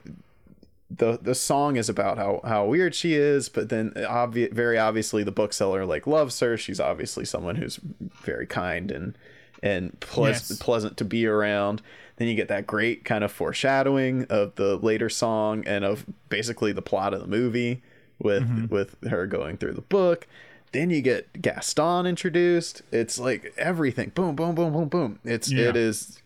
the 0.90 1.20
the 1.22 1.36
song 1.36 1.76
is 1.76 1.90
about 1.90 2.18
how 2.18 2.42
how 2.44 2.66
weird 2.66 2.96
she 2.96 3.14
is, 3.14 3.50
but 3.50 3.70
then 3.70 3.92
obvi- 3.96 4.52
very 4.52 4.78
obviously 4.78 5.24
the 5.24 5.32
bookseller 5.32 5.86
like 5.86 6.08
loves 6.08 6.40
her. 6.40 6.58
She's 6.58 6.80
obviously 6.80 7.26
someone 7.26 7.58
who's 7.58 7.80
very 8.22 8.48
kind 8.48 8.92
and 8.92 9.18
and 9.62 10.00
ple- 10.00 10.30
yes. 10.30 10.58
pleasant 10.58 10.98
to 10.98 11.06
be 11.06 11.26
around. 11.26 11.82
Then 12.18 12.28
you 12.28 12.36
get 12.36 12.48
that 12.48 12.68
great 12.68 13.06
kind 13.06 13.24
of 13.24 13.32
foreshadowing 13.32 14.26
of 14.26 14.56
the 14.56 14.78
later 14.78 15.10
song 15.10 15.64
and 15.66 15.86
of 15.86 16.06
basically 16.30 16.72
the 16.72 16.82
plot 16.82 17.14
of 17.14 17.22
the 17.22 17.28
movie 17.28 17.82
with 18.20 18.44
mm-hmm. 18.44 18.74
with 18.74 18.96
her 19.08 19.28
going 19.28 19.58
through 19.58 19.74
the 19.74 19.82
book. 19.82 20.28
Then 20.72 20.90
you 20.90 21.02
get 21.02 21.42
Gaston 21.42 22.06
introduced. 22.06 22.82
It's 22.92 23.20
like 23.20 23.54
everything. 23.58 24.10
Boom, 24.10 24.36
boom, 24.36 24.56
boom, 24.56 24.74
boom, 24.74 24.90
boom. 24.90 25.20
It's 25.24 25.52
yeah. 25.52 25.70
it 25.70 25.76
is 25.76 26.22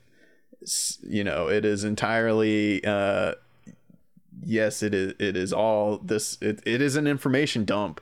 you 1.03 1.23
know, 1.23 1.47
it 1.47 1.65
is 1.65 1.83
entirely 1.83 2.83
uh 2.85 3.33
yes, 4.43 4.81
it 4.81 4.93
is 4.93 5.13
it 5.19 5.35
is 5.35 5.51
all 5.51 5.97
this 5.97 6.37
it, 6.41 6.61
it 6.65 6.81
is 6.81 6.95
an 6.95 7.05
information 7.05 7.65
dump, 7.65 7.99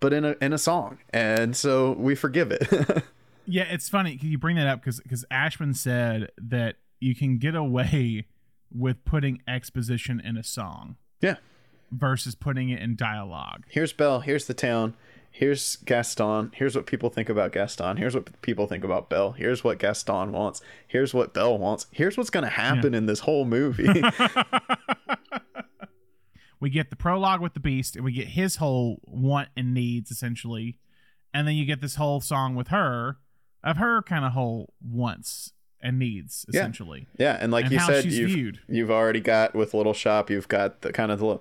but 0.00 0.12
in 0.12 0.24
a 0.24 0.36
in 0.40 0.52
a 0.52 0.58
song. 0.58 0.98
And 1.10 1.56
so 1.56 1.92
we 1.92 2.14
forgive 2.14 2.50
it. 2.50 2.66
yeah, 3.46 3.64
it's 3.64 3.88
funny 3.88 4.16
can 4.16 4.28
you 4.28 4.38
bring 4.38 4.56
that 4.56 4.66
up 4.66 4.82
cuz 4.82 5.00
cuz 5.08 5.24
Ashman 5.30 5.74
said 5.74 6.32
that 6.36 6.76
you 7.00 7.14
can 7.14 7.38
get 7.38 7.54
away 7.54 8.26
with 8.74 9.04
putting 9.04 9.42
exposition 9.48 10.20
in 10.20 10.36
a 10.36 10.42
song. 10.42 10.96
Yeah. 11.20 11.36
Versus 11.90 12.34
putting 12.34 12.68
it 12.68 12.80
in 12.80 12.96
dialogue. 12.96 13.64
Here's 13.68 13.92
Belle. 13.92 14.20
Here's 14.20 14.46
the 14.46 14.54
town. 14.54 14.94
Here's 15.30 15.76
Gaston. 15.76 16.52
Here's 16.54 16.74
what 16.74 16.86
people 16.86 17.10
think 17.10 17.28
about 17.28 17.52
Gaston. 17.52 17.96
Here's 17.96 18.14
what 18.14 18.40
people 18.42 18.66
think 18.66 18.84
about 18.84 19.08
Belle. 19.08 19.32
Here's 19.32 19.62
what 19.62 19.78
Gaston 19.78 20.32
wants. 20.32 20.60
Here's 20.86 21.14
what 21.14 21.32
Belle 21.32 21.56
wants. 21.58 21.86
Here's 21.92 22.16
what's 22.16 22.30
going 22.30 22.44
to 22.44 22.50
happen 22.50 22.92
yeah. 22.92 22.98
in 22.98 23.06
this 23.06 23.20
whole 23.20 23.44
movie. 23.44 23.88
we 26.60 26.70
get 26.70 26.90
the 26.90 26.96
prologue 26.96 27.40
with 27.40 27.54
the 27.54 27.60
beast, 27.60 27.94
and 27.94 28.04
we 28.04 28.12
get 28.12 28.28
his 28.28 28.56
whole 28.56 29.00
want 29.04 29.48
and 29.56 29.72
needs 29.72 30.10
essentially, 30.10 30.78
and 31.32 31.46
then 31.46 31.54
you 31.54 31.64
get 31.64 31.80
this 31.80 31.94
whole 31.94 32.20
song 32.20 32.54
with 32.54 32.68
her, 32.68 33.18
of 33.62 33.76
her 33.76 34.02
kind 34.02 34.24
of 34.24 34.32
whole 34.32 34.72
wants 34.82 35.52
and 35.82 35.98
needs 35.98 36.44
essentially. 36.48 37.06
Yeah, 37.18 37.32
yeah. 37.32 37.38
and 37.40 37.52
like 37.52 37.66
and 37.66 37.72
you 37.72 37.80
said, 37.80 38.04
you've 38.04 38.30
viewed. 38.30 38.60
you've 38.68 38.90
already 38.90 39.20
got 39.20 39.54
with 39.54 39.74
Little 39.74 39.94
Shop, 39.94 40.30
you've 40.30 40.48
got 40.48 40.82
the 40.82 40.92
kind 40.92 41.12
of 41.12 41.18
the 41.18 41.38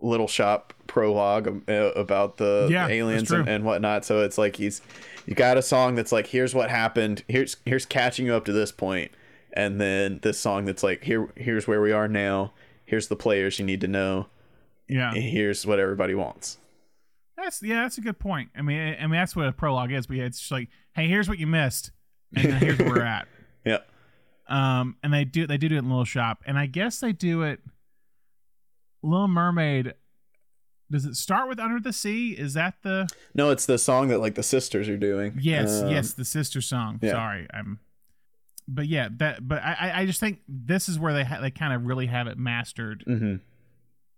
Little 0.00 0.28
Shop 0.28 0.72
prologue 0.86 1.62
uh, 1.68 1.92
about 1.96 2.36
the 2.36 2.68
yeah, 2.70 2.88
aliens 2.88 3.30
and, 3.30 3.48
and 3.48 3.64
whatnot. 3.64 4.04
So 4.04 4.22
it's 4.22 4.38
like 4.38 4.56
he's 4.56 4.80
you 5.26 5.34
got 5.34 5.56
a 5.56 5.62
song 5.62 5.94
that's 5.94 6.12
like 6.12 6.28
here's 6.28 6.54
what 6.54 6.70
happened, 6.70 7.24
here's 7.28 7.56
here's 7.64 7.86
catching 7.86 8.26
you 8.26 8.34
up 8.34 8.44
to 8.46 8.52
this 8.52 8.72
point, 8.72 9.10
and 9.52 9.80
then 9.80 10.20
this 10.22 10.38
song 10.38 10.64
that's 10.64 10.82
like 10.82 11.04
here 11.04 11.28
here's 11.36 11.66
where 11.66 11.80
we 11.80 11.92
are 11.92 12.08
now, 12.08 12.52
here's 12.84 13.08
the 13.08 13.16
players 13.16 13.58
you 13.58 13.64
need 13.64 13.80
to 13.80 13.88
know, 13.88 14.26
yeah, 14.88 15.12
here's 15.14 15.66
what 15.66 15.78
everybody 15.78 16.14
wants. 16.14 16.58
That's 17.36 17.62
yeah, 17.62 17.82
that's 17.82 17.98
a 17.98 18.00
good 18.00 18.18
point. 18.18 18.50
I 18.56 18.62
mean, 18.62 18.96
I 19.00 19.02
mean 19.02 19.18
that's 19.18 19.34
what 19.34 19.46
a 19.46 19.52
prologue 19.52 19.92
is. 19.92 20.06
But 20.06 20.18
it's 20.18 20.38
just 20.38 20.52
like, 20.52 20.68
hey, 20.94 21.08
here's 21.08 21.28
what 21.28 21.38
you 21.38 21.46
missed, 21.46 21.90
and 22.36 22.54
here's 22.54 22.78
where 22.78 22.88
we're 22.88 23.02
at. 23.04 23.26
Yeah. 23.64 23.78
Um, 24.46 24.96
and 25.02 25.12
they 25.12 25.24
do 25.24 25.46
they 25.46 25.56
do 25.56 25.66
it 25.66 25.72
in 25.72 25.88
Little 25.88 26.04
Shop, 26.04 26.42
and 26.46 26.58
I 26.58 26.66
guess 26.66 27.00
they 27.00 27.12
do 27.12 27.42
it. 27.42 27.60
Little 29.02 29.28
Mermaid. 29.28 29.94
Does 30.90 31.06
it 31.06 31.16
start 31.16 31.48
with 31.48 31.58
Under 31.58 31.80
the 31.80 31.92
Sea? 31.92 32.32
Is 32.32 32.54
that 32.54 32.74
the? 32.82 33.08
No, 33.34 33.50
it's 33.50 33.66
the 33.66 33.78
song 33.78 34.08
that 34.08 34.18
like 34.18 34.34
the 34.34 34.42
sisters 34.42 34.88
are 34.88 34.98
doing. 34.98 35.38
Yes, 35.40 35.82
um, 35.82 35.88
yes, 35.88 36.12
the 36.12 36.24
sister 36.24 36.60
song. 36.60 36.98
Yeah. 37.02 37.12
Sorry, 37.12 37.46
I'm. 37.52 37.80
But 38.68 38.86
yeah, 38.86 39.08
that. 39.18 39.46
But 39.46 39.62
I, 39.62 39.92
I 39.94 40.06
just 40.06 40.20
think 40.20 40.40
this 40.46 40.88
is 40.88 40.98
where 40.98 41.14
they 41.14 41.24
ha- 41.24 41.40
they 41.40 41.50
kind 41.50 41.72
of 41.72 41.86
really 41.86 42.06
have 42.06 42.26
it 42.26 42.38
mastered 42.38 43.02
mm-hmm. 43.08 43.36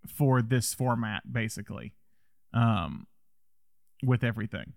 for 0.09 0.43
this 0.43 0.75
format, 0.75 1.33
basically, 1.33 1.95
um, 2.53 3.07
with 4.05 4.25
everything. 4.25 4.73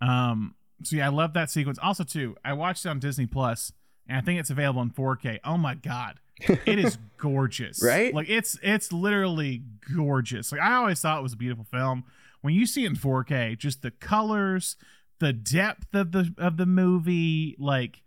Um, 0.00 0.54
so 0.84 0.96
yeah, 0.96 1.06
I 1.06 1.10
love 1.10 1.34
that 1.34 1.50
sequence. 1.50 1.78
Also, 1.82 2.04
too, 2.04 2.36
I 2.44 2.52
watched 2.52 2.86
it 2.86 2.88
on 2.88 3.00
Disney 3.00 3.26
Plus 3.26 3.72
and 4.08 4.18
I 4.18 4.20
think 4.20 4.40
it's 4.40 4.50
available 4.50 4.82
in 4.82 4.90
4K. 4.90 5.40
Oh 5.44 5.56
my 5.56 5.74
god, 5.74 6.18
it 6.66 6.78
is 6.78 6.98
gorgeous, 7.18 7.82
right? 7.82 8.12
Like 8.14 8.28
it's 8.28 8.58
it's 8.62 8.92
literally 8.92 9.62
gorgeous. 9.96 10.52
Like 10.52 10.60
I 10.60 10.74
always 10.74 11.00
thought 11.00 11.18
it 11.18 11.22
was 11.22 11.32
a 11.34 11.36
beautiful 11.36 11.64
film. 11.70 12.04
when 12.40 12.54
you 12.54 12.66
see 12.66 12.84
it 12.84 12.88
in 12.88 12.96
4K, 12.96 13.56
just 13.58 13.82
the 13.82 13.90
colors, 13.90 14.76
the 15.18 15.32
depth 15.32 15.94
of 15.94 16.12
the 16.12 16.34
of 16.38 16.56
the 16.56 16.66
movie, 16.66 17.56
like 17.58 18.02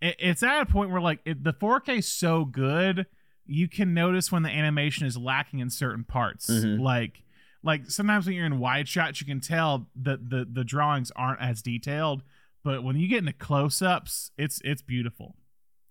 it, 0.00 0.16
it's 0.18 0.42
at 0.42 0.60
a 0.62 0.66
point 0.66 0.90
where 0.90 1.00
like 1.00 1.20
it, 1.24 1.42
the 1.44 1.52
4K 1.52 1.98
is 1.98 2.08
so 2.08 2.44
good, 2.44 3.06
you 3.46 3.66
can 3.68 3.94
notice 3.94 4.30
when 4.30 4.42
the 4.42 4.50
animation 4.50 5.06
is 5.06 5.16
lacking 5.16 5.60
in 5.60 5.70
certain 5.70 6.04
parts. 6.04 6.50
Mhm. 6.50 6.80
Like 6.80 7.22
like 7.64 7.90
sometimes 7.90 8.26
when 8.26 8.36
you're 8.36 8.46
in 8.46 8.58
wide 8.58 8.86
shots, 8.86 9.20
you 9.20 9.26
can 9.26 9.40
tell 9.40 9.88
that 9.96 10.28
the 10.30 10.46
the 10.50 10.62
drawings 10.64 11.10
aren't 11.16 11.40
as 11.40 11.62
detailed, 11.62 12.22
but 12.64 12.82
when 12.82 12.96
you 12.96 13.08
get 13.08 13.18
into 13.18 13.32
close 13.32 13.80
ups, 13.82 14.30
it's 14.36 14.60
it's 14.64 14.82
beautiful. 14.82 15.36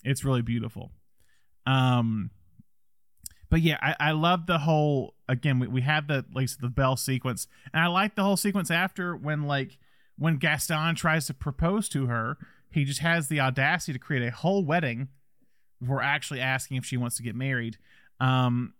It's 0.03 0.23
really 0.23 0.41
beautiful. 0.41 0.91
Um, 1.65 2.31
but 3.49 3.61
yeah, 3.61 3.77
I, 3.81 3.95
I 3.99 4.11
love 4.11 4.45
the 4.45 4.59
whole. 4.59 5.15
Again, 5.29 5.59
we, 5.59 5.67
we 5.67 5.81
have 5.81 6.07
the 6.07 6.25
like 6.33 6.49
the 6.59 6.69
Belle 6.69 6.97
sequence, 6.97 7.47
and 7.73 7.81
I 7.81 7.87
like 7.87 8.15
the 8.15 8.23
whole 8.23 8.37
sequence 8.37 8.69
after 8.71 9.15
when 9.15 9.43
like 9.43 9.77
when 10.17 10.37
Gaston 10.37 10.95
tries 10.95 11.27
to 11.27 11.33
propose 11.33 11.87
to 11.89 12.07
her, 12.07 12.37
he 12.71 12.83
just 12.85 12.99
has 12.99 13.27
the 13.27 13.39
audacity 13.39 13.93
to 13.93 13.99
create 13.99 14.25
a 14.27 14.31
whole 14.31 14.65
wedding 14.65 15.09
before 15.79 16.01
actually 16.01 16.41
asking 16.41 16.77
if 16.77 16.85
she 16.85 16.97
wants 16.97 17.17
to 17.17 17.23
get 17.23 17.35
married. 17.35 17.77
Um, 18.19 18.73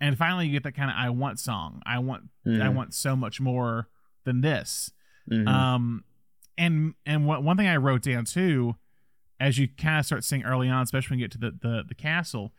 and 0.00 0.16
finally, 0.16 0.46
you 0.46 0.52
get 0.52 0.62
that 0.64 0.72
kind 0.76 0.90
of 0.90 0.96
"I 0.96 1.10
want" 1.10 1.38
song. 1.40 1.82
I 1.84 1.98
want, 1.98 2.24
I 2.46 2.48
Mhm. 2.50 2.74
want 2.74 2.94
so 2.94 3.16
much 3.16 3.40
more 3.40 3.88
than 4.24 4.40
this. 4.40 4.90
Mhm. 5.30 5.48
Um, 5.48 6.04
and 6.58 6.94
and 7.06 7.26
what, 7.26 7.42
one 7.42 7.56
thing 7.56 7.66
I 7.66 7.76
wrote 7.76 8.02
down 8.02 8.24
too, 8.24 8.76
as 9.40 9.58
you 9.58 9.68
kind 9.76 9.98
of 9.98 10.06
start 10.06 10.24
seeing 10.24 10.44
early 10.44 10.68
on, 10.68 10.82
especially 10.82 11.14
when 11.14 11.18
you 11.20 11.24
get 11.26 11.32
to 11.32 11.38
the 11.38 11.50
the, 11.60 11.84
the 11.88 11.94
castle, 11.94 12.52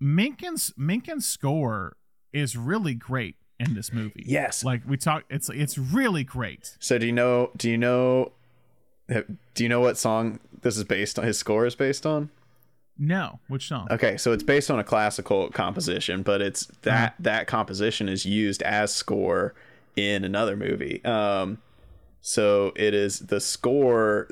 Menken's 0.00 0.72
Menken's 0.76 1.26
score 1.26 1.96
is 2.32 2.56
really 2.56 2.94
great 2.94 3.36
in 3.60 3.74
this 3.74 3.92
movie. 3.92 4.24
yes. 4.26 4.64
like 4.64 4.82
we 4.86 4.96
talked, 4.96 5.26
it's 5.30 5.48
it's 5.48 5.78
really 5.78 6.24
great. 6.24 6.76
So 6.80 6.98
do 6.98 7.06
you 7.06 7.12
know? 7.12 7.50
Do 7.56 7.70
you 7.70 7.78
know? 7.78 8.32
Do 9.08 9.62
you 9.62 9.68
know 9.68 9.80
what 9.80 9.98
song 9.98 10.40
this 10.62 10.76
is 10.78 10.84
based 10.84 11.18
on? 11.18 11.24
His 11.24 11.38
score 11.38 11.66
is 11.66 11.74
based 11.74 12.06
on. 12.06 12.30
No, 12.98 13.40
which 13.48 13.68
song? 13.68 13.88
Okay, 13.90 14.16
so 14.16 14.32
it's 14.32 14.42
based 14.42 14.70
on 14.70 14.78
a 14.78 14.84
classical 14.84 15.50
composition, 15.50 16.22
but 16.22 16.40
it's 16.40 16.66
that 16.82 17.14
Mm-hmm. 17.14 17.22
that 17.24 17.46
composition 17.46 18.08
is 18.08 18.24
used 18.24 18.62
as 18.62 18.94
score 18.94 19.54
in 19.96 20.24
another 20.24 20.56
movie. 20.56 21.04
Um, 21.04 21.58
so 22.22 22.72
it 22.76 22.94
is 22.94 23.18
the 23.18 23.40
score 23.40 24.28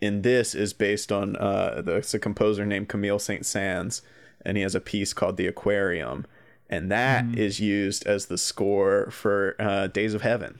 in 0.00 0.22
this 0.22 0.54
is 0.54 0.72
based 0.72 1.10
on 1.10 1.34
uh, 1.36 1.82
the, 1.84 1.96
it's 1.96 2.14
a 2.14 2.18
composer 2.18 2.64
named 2.66 2.88
Camille 2.88 3.18
Saint-Saëns, 3.18 4.02
and 4.44 4.56
he 4.56 4.62
has 4.62 4.74
a 4.74 4.80
piece 4.80 5.12
called 5.14 5.36
The 5.38 5.46
Aquarium, 5.46 6.26
and 6.70 6.90
that 6.92 7.24
is 7.36 7.56
Mm-hmm. 7.56 7.64
used 7.64 8.06
as 8.06 8.26
the 8.26 8.36
score 8.38 9.10
for 9.10 9.56
uh, 9.58 9.86
Days 9.88 10.12
of 10.14 10.20
Heaven. 10.22 10.58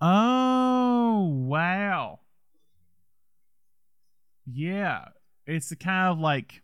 Oh 0.00 1.28
wow. 1.46 2.20
Yeah, 4.52 5.04
it's 5.46 5.68
the 5.68 5.76
kind 5.76 6.08
of 6.12 6.18
like 6.18 6.62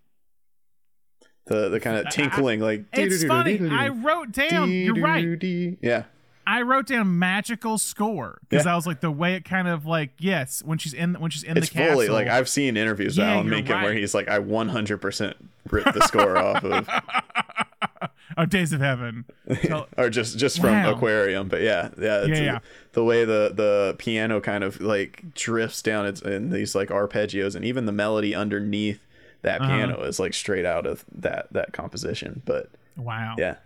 The 1.46 1.68
the 1.68 1.78
kind 1.80 1.98
of 1.98 2.06
I- 2.06 2.10
tinkling 2.10 2.60
like 2.60 2.84
it's 2.92 3.24
funny. 3.24 3.60
I 3.70 3.88
wrote 3.88 4.32
down. 4.32 4.70
You're 4.70 4.94
right. 4.96 5.38
Yeah. 5.82 6.04
I 6.48 6.62
wrote 6.62 6.86
down 6.86 7.18
magical 7.18 7.76
score 7.76 8.38
because 8.48 8.64
Yeah. 8.66 8.72
I 8.72 8.76
was 8.76 8.86
like 8.86 9.00
the 9.00 9.10
way 9.10 9.34
it 9.34 9.44
kind 9.44 9.66
of 9.66 9.84
like 9.84 10.10
yes 10.18 10.62
when 10.64 10.78
she's 10.78 10.94
in 10.94 11.14
when 11.14 11.30
she's 11.30 11.42
in 11.42 11.56
it's 11.56 11.68
the 11.68 11.74
castle. 11.74 11.94
fully 11.94 12.08
like 12.08 12.28
I've 12.28 12.48
seen 12.48 12.76
interviews 12.76 13.16
with 13.18 13.26
Yeah, 13.26 13.32
Alan 13.34 13.46
you're 13.46 13.54
Menken 13.56 13.82
where 13.82 13.92
he's 13.94 14.14
like, 14.14 14.28
I 14.28 14.38
100% 14.38 15.34
ripped 15.70 15.92
the 15.94 16.00
score 16.06 16.38
off 16.38 16.62
of, 16.64 16.88
oh 18.38 18.44
Days 18.46 18.72
of 18.72 18.80
Heaven. 18.80 19.24
So- 19.62 19.86
or 19.98 20.08
just 20.08 20.38
just 20.38 20.60
from 20.60 20.70
Wow. 20.70 20.92
Aquarium. 20.92 21.48
But 21.48 21.62
yeah, 21.62 21.88
yeah, 21.98 22.20
it's, 22.20 22.38
Yeah, 22.38 22.44
yeah. 22.44 22.58
the 22.92 23.02
way 23.02 23.24
the 23.24 23.52
the 23.54 23.96
piano 23.98 24.40
kind 24.40 24.62
of 24.62 24.80
like 24.80 25.34
drifts 25.34 25.82
down 25.82 26.06
it's 26.06 26.22
in 26.22 26.50
these 26.50 26.74
like 26.76 26.90
arpeggios, 26.90 27.56
and 27.56 27.64
even 27.64 27.86
the 27.86 27.92
melody 27.92 28.34
underneath 28.36 29.00
that 29.42 29.60
Uh-huh. 29.60 29.70
piano 29.76 30.02
is 30.02 30.20
like 30.20 30.32
straight 30.34 30.64
out 30.64 30.86
of 30.86 31.04
that 31.12 31.52
that 31.52 31.72
composition. 31.72 32.42
But 32.44 32.70
wow. 32.96 33.34
yeah, 33.36 33.56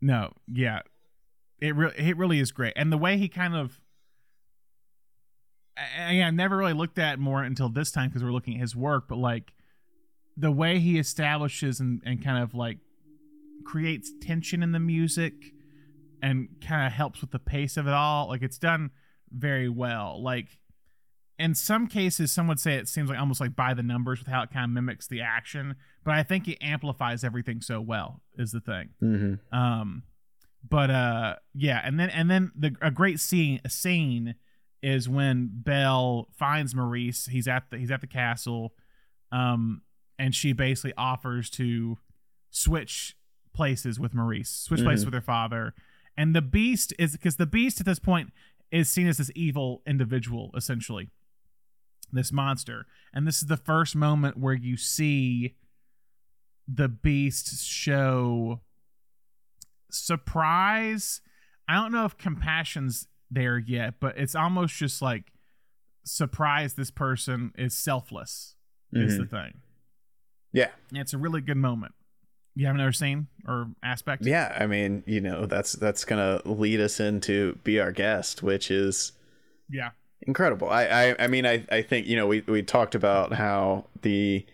No. 0.00 0.32
Yeah. 0.52 0.80
It 1.64 1.74
really 1.74 1.94
it 1.96 2.16
really 2.16 2.40
is 2.40 2.52
great, 2.52 2.74
and 2.76 2.92
the 2.92 2.98
way 2.98 3.16
he 3.16 3.28
kind 3.28 3.54
of. 3.54 3.80
I, 5.76 6.20
I 6.22 6.30
never 6.30 6.56
really 6.56 6.72
looked 6.72 6.98
at 6.98 7.18
more 7.18 7.42
until 7.42 7.68
this 7.68 7.90
time 7.90 8.08
because 8.08 8.22
we're 8.22 8.32
looking 8.32 8.54
at 8.54 8.60
his 8.60 8.76
work, 8.76 9.08
but 9.08 9.18
like 9.18 9.52
the 10.36 10.52
way 10.52 10.78
he 10.78 10.98
establishes 10.98 11.80
and, 11.80 12.00
and 12.04 12.22
kind 12.22 12.42
of 12.42 12.54
like 12.54 12.78
creates 13.64 14.12
tension 14.20 14.62
in 14.62 14.72
the 14.72 14.78
music 14.78 15.32
and 16.22 16.48
kind 16.64 16.86
of 16.86 16.92
helps 16.92 17.20
with 17.20 17.30
the 17.30 17.38
pace 17.38 17.76
of 17.76 17.86
it 17.86 17.92
all. 17.92 18.28
Like 18.28 18.42
it's 18.42 18.58
done 18.58 18.90
very 19.30 19.68
well. 19.68 20.22
Like 20.22 20.58
in 21.38 21.54
some 21.54 21.86
cases, 21.86 22.30
some 22.30 22.46
would 22.46 22.60
say 22.60 22.74
it 22.74 22.88
seems 22.88 23.10
like 23.10 23.18
almost 23.18 23.40
like 23.40 23.56
by 23.56 23.74
the 23.74 23.82
numbers 23.82 24.20
with 24.20 24.28
how 24.28 24.42
it 24.42 24.50
kind 24.52 24.64
of 24.64 24.70
mimics 24.70 25.08
the 25.08 25.20
action, 25.20 25.76
but 26.04 26.14
I 26.14 26.22
think 26.22 26.46
it 26.46 26.58
amplifies 26.60 27.24
everything 27.24 27.60
so 27.60 27.80
well. 27.80 28.20
Is 28.38 28.52
the 28.52 28.60
thing. 28.60 28.90
mm-hmm. 29.02 29.56
Um, 29.56 30.04
but 30.68 30.90
uh, 30.90 31.36
yeah, 31.54 31.80
and 31.84 31.98
then 32.00 32.10
and 32.10 32.30
then 32.30 32.52
the 32.56 32.74
a 32.80 32.90
great 32.90 33.20
scene 33.20 33.60
a 33.64 33.70
scene 33.70 34.34
is 34.82 35.08
when 35.08 35.50
Belle 35.52 36.28
finds 36.36 36.74
Maurice. 36.74 37.26
He's 37.26 37.48
at 37.48 37.70
the 37.70 37.78
he's 37.78 37.90
at 37.90 38.00
the 38.00 38.06
castle, 38.06 38.74
um, 39.32 39.82
and 40.18 40.34
she 40.34 40.52
basically 40.52 40.92
offers 40.96 41.50
to 41.50 41.98
switch 42.50 43.16
places 43.52 43.98
with 44.00 44.14
Maurice, 44.14 44.50
switch 44.50 44.82
places 44.82 45.04
Mhm. 45.04 45.06
with 45.08 45.14
her 45.14 45.20
father, 45.20 45.74
and 46.16 46.34
the 46.34 46.42
Beast 46.42 46.92
is 46.98 47.12
because 47.12 47.36
the 47.36 47.46
Beast 47.46 47.80
at 47.80 47.86
this 47.86 47.98
point 47.98 48.32
is 48.70 48.88
seen 48.88 49.06
as 49.06 49.18
this 49.18 49.30
evil 49.34 49.82
individual 49.86 50.50
essentially, 50.56 51.10
this 52.12 52.32
monster, 52.32 52.86
and 53.12 53.26
this 53.26 53.36
is 53.42 53.48
the 53.48 53.56
first 53.56 53.94
moment 53.94 54.36
where 54.36 54.54
you 54.54 54.76
see 54.76 55.54
the 56.66 56.88
Beast 56.88 57.62
show 57.64 58.60
surprise. 59.94 61.20
I 61.68 61.74
don't 61.74 61.92
know 61.92 62.04
if 62.04 62.16
compassion's 62.18 63.08
there 63.30 63.58
yet, 63.58 63.94
but 64.00 64.18
it's 64.18 64.34
almost 64.34 64.76
just 64.76 65.00
like 65.02 65.32
surprise 66.04 66.74
this 66.74 66.90
person 66.90 67.52
is 67.56 67.76
selfless 67.76 68.54
is 68.92 69.14
mm-hmm. 69.14 69.22
the 69.22 69.28
thing. 69.28 69.54
yeah, 70.52 70.68
it's 70.92 71.14
a 71.14 71.18
really 71.18 71.40
good 71.40 71.56
moment. 71.56 71.92
You 72.54 72.66
have 72.66 72.76
another 72.76 72.92
scene 72.92 73.26
or 73.48 73.68
aspect? 73.82 74.24
yeah. 74.24 74.56
I 74.60 74.66
mean, 74.66 75.02
you 75.06 75.20
know, 75.20 75.46
that's 75.46 75.72
that's 75.72 76.04
gonna 76.04 76.40
lead 76.44 76.80
us 76.80 77.00
into 77.00 77.58
be 77.64 77.80
our 77.80 77.90
guest, 77.90 78.42
which 78.42 78.70
is 78.70 79.12
Yeah. 79.68 79.90
incredible. 80.22 80.68
I, 80.68 80.84
I, 80.84 81.24
I 81.24 81.26
mean, 81.26 81.46
I, 81.46 81.64
I 81.72 81.82
think 81.82 82.06
you 82.06 82.14
know 82.16 82.28
we, 82.28 82.42
we 82.46 82.62
talked 82.62 82.94
about 82.94 83.32
how 83.32 83.86
the, 84.02 84.46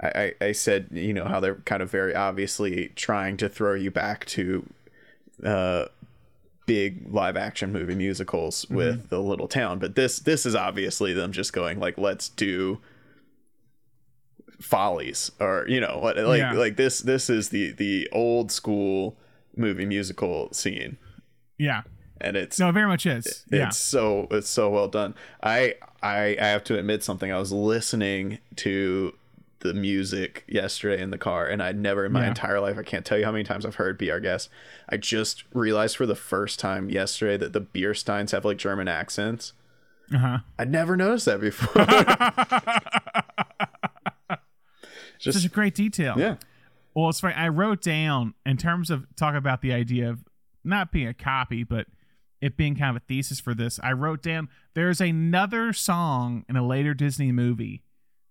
I 0.00 0.34
I 0.40 0.52
said 0.52 0.88
you 0.92 1.12
know 1.12 1.24
how 1.24 1.40
they're 1.40 1.56
kind 1.56 1.82
of 1.82 1.90
very 1.90 2.14
obviously 2.14 2.92
trying 2.94 3.36
to 3.38 3.48
throw 3.48 3.74
you 3.74 3.90
back 3.90 4.26
to, 4.26 4.64
uh, 5.44 5.86
big 6.66 7.12
live 7.12 7.36
action 7.36 7.72
movie 7.72 7.94
musicals 7.94 8.64
with 8.70 9.08
the 9.08 9.20
little 9.20 9.48
town, 9.48 9.78
but 9.78 9.94
this 9.96 10.18
this 10.20 10.46
is 10.46 10.54
obviously 10.54 11.12
them 11.12 11.32
just 11.32 11.52
going 11.52 11.78
like 11.80 11.98
let's 11.98 12.28
do 12.28 12.80
follies 14.60 15.30
or 15.40 15.64
you 15.68 15.80
know 15.80 15.98
what 15.98 16.16
like 16.18 16.38
Yeah. 16.38 16.52
like 16.52 16.76
this 16.76 17.00
this 17.00 17.30
is 17.30 17.48
the 17.48 17.72
the 17.72 18.08
old 18.12 18.52
school 18.52 19.16
movie 19.56 19.86
musical 19.86 20.52
scene 20.52 20.98
Yeah. 21.58 21.82
and 22.20 22.36
it's 22.36 22.58
No, 22.58 22.68
it 22.68 22.72
very 22.72 22.86
much 22.86 23.06
is. 23.06 23.44
Yeah. 23.50 23.68
it's 23.68 23.78
so 23.78 24.26
it's 24.30 24.50
so 24.50 24.68
well 24.70 24.88
done. 24.88 25.14
I 25.42 25.76
I 26.02 26.36
I 26.40 26.46
have 26.48 26.64
to 26.64 26.78
admit 26.78 27.02
something. 27.02 27.32
I 27.32 27.38
was 27.38 27.52
listening 27.52 28.38
to 28.56 29.14
the 29.60 29.74
music 29.74 30.44
yesterday 30.48 31.02
in 31.02 31.10
the 31.10 31.18
car, 31.18 31.46
and 31.46 31.62
I'd 31.62 31.78
never 31.78 32.04
in 32.06 32.12
my 32.12 32.22
Yeah. 32.22 32.28
entire 32.28 32.60
life. 32.60 32.78
I 32.78 32.82
can't 32.82 33.04
tell 33.04 33.18
you 33.18 33.24
how 33.24 33.32
many 33.32 33.44
times 33.44 33.66
I've 33.66 33.74
heard 33.76 33.98
"Be 33.98 34.10
Our 34.10 34.20
Guest." 34.20 34.48
I 34.88 34.96
just 34.96 35.44
realized 35.54 35.96
for 35.96 36.06
the 36.06 36.14
first 36.14 36.58
time 36.58 36.90
yesterday 36.90 37.36
that 37.36 37.52
the 37.52 37.60
beer 37.60 37.94
steins 37.94 38.32
have 38.32 38.44
like 38.44 38.58
German 38.58 38.88
accents. 38.88 39.52
Uh-huh. 40.14 40.38
I'd 40.58 40.70
never 40.70 40.96
noticed 40.96 41.26
that 41.26 41.40
before. 41.40 41.84
Such 45.18 45.34
just 45.34 45.46
a 45.46 45.50
great 45.50 45.74
detail. 45.74 46.14
yeah, 46.18 46.36
Well, 46.94 47.10
it's 47.10 47.20
funny. 47.20 47.34
I 47.34 47.48
wrote 47.48 47.82
down 47.82 48.34
in 48.46 48.56
terms 48.56 48.90
of 48.90 49.04
talk 49.16 49.34
about 49.34 49.60
the 49.60 49.72
idea 49.72 50.08
of 50.10 50.24
not 50.64 50.92
being 50.92 51.08
a 51.08 51.14
copy, 51.14 51.62
but 51.62 51.86
it 52.40 52.56
being 52.56 52.74
kind 52.74 52.96
of 52.96 53.02
a 53.02 53.06
thesis 53.06 53.38
for 53.38 53.54
this. 53.54 53.78
I 53.82 53.92
wrote 53.92 54.22
down 54.22 54.48
there's 54.74 55.00
another 55.00 55.72
song 55.74 56.44
in 56.48 56.56
a 56.56 56.66
later 56.66 56.94
Disney 56.94 57.32
movie 57.32 57.82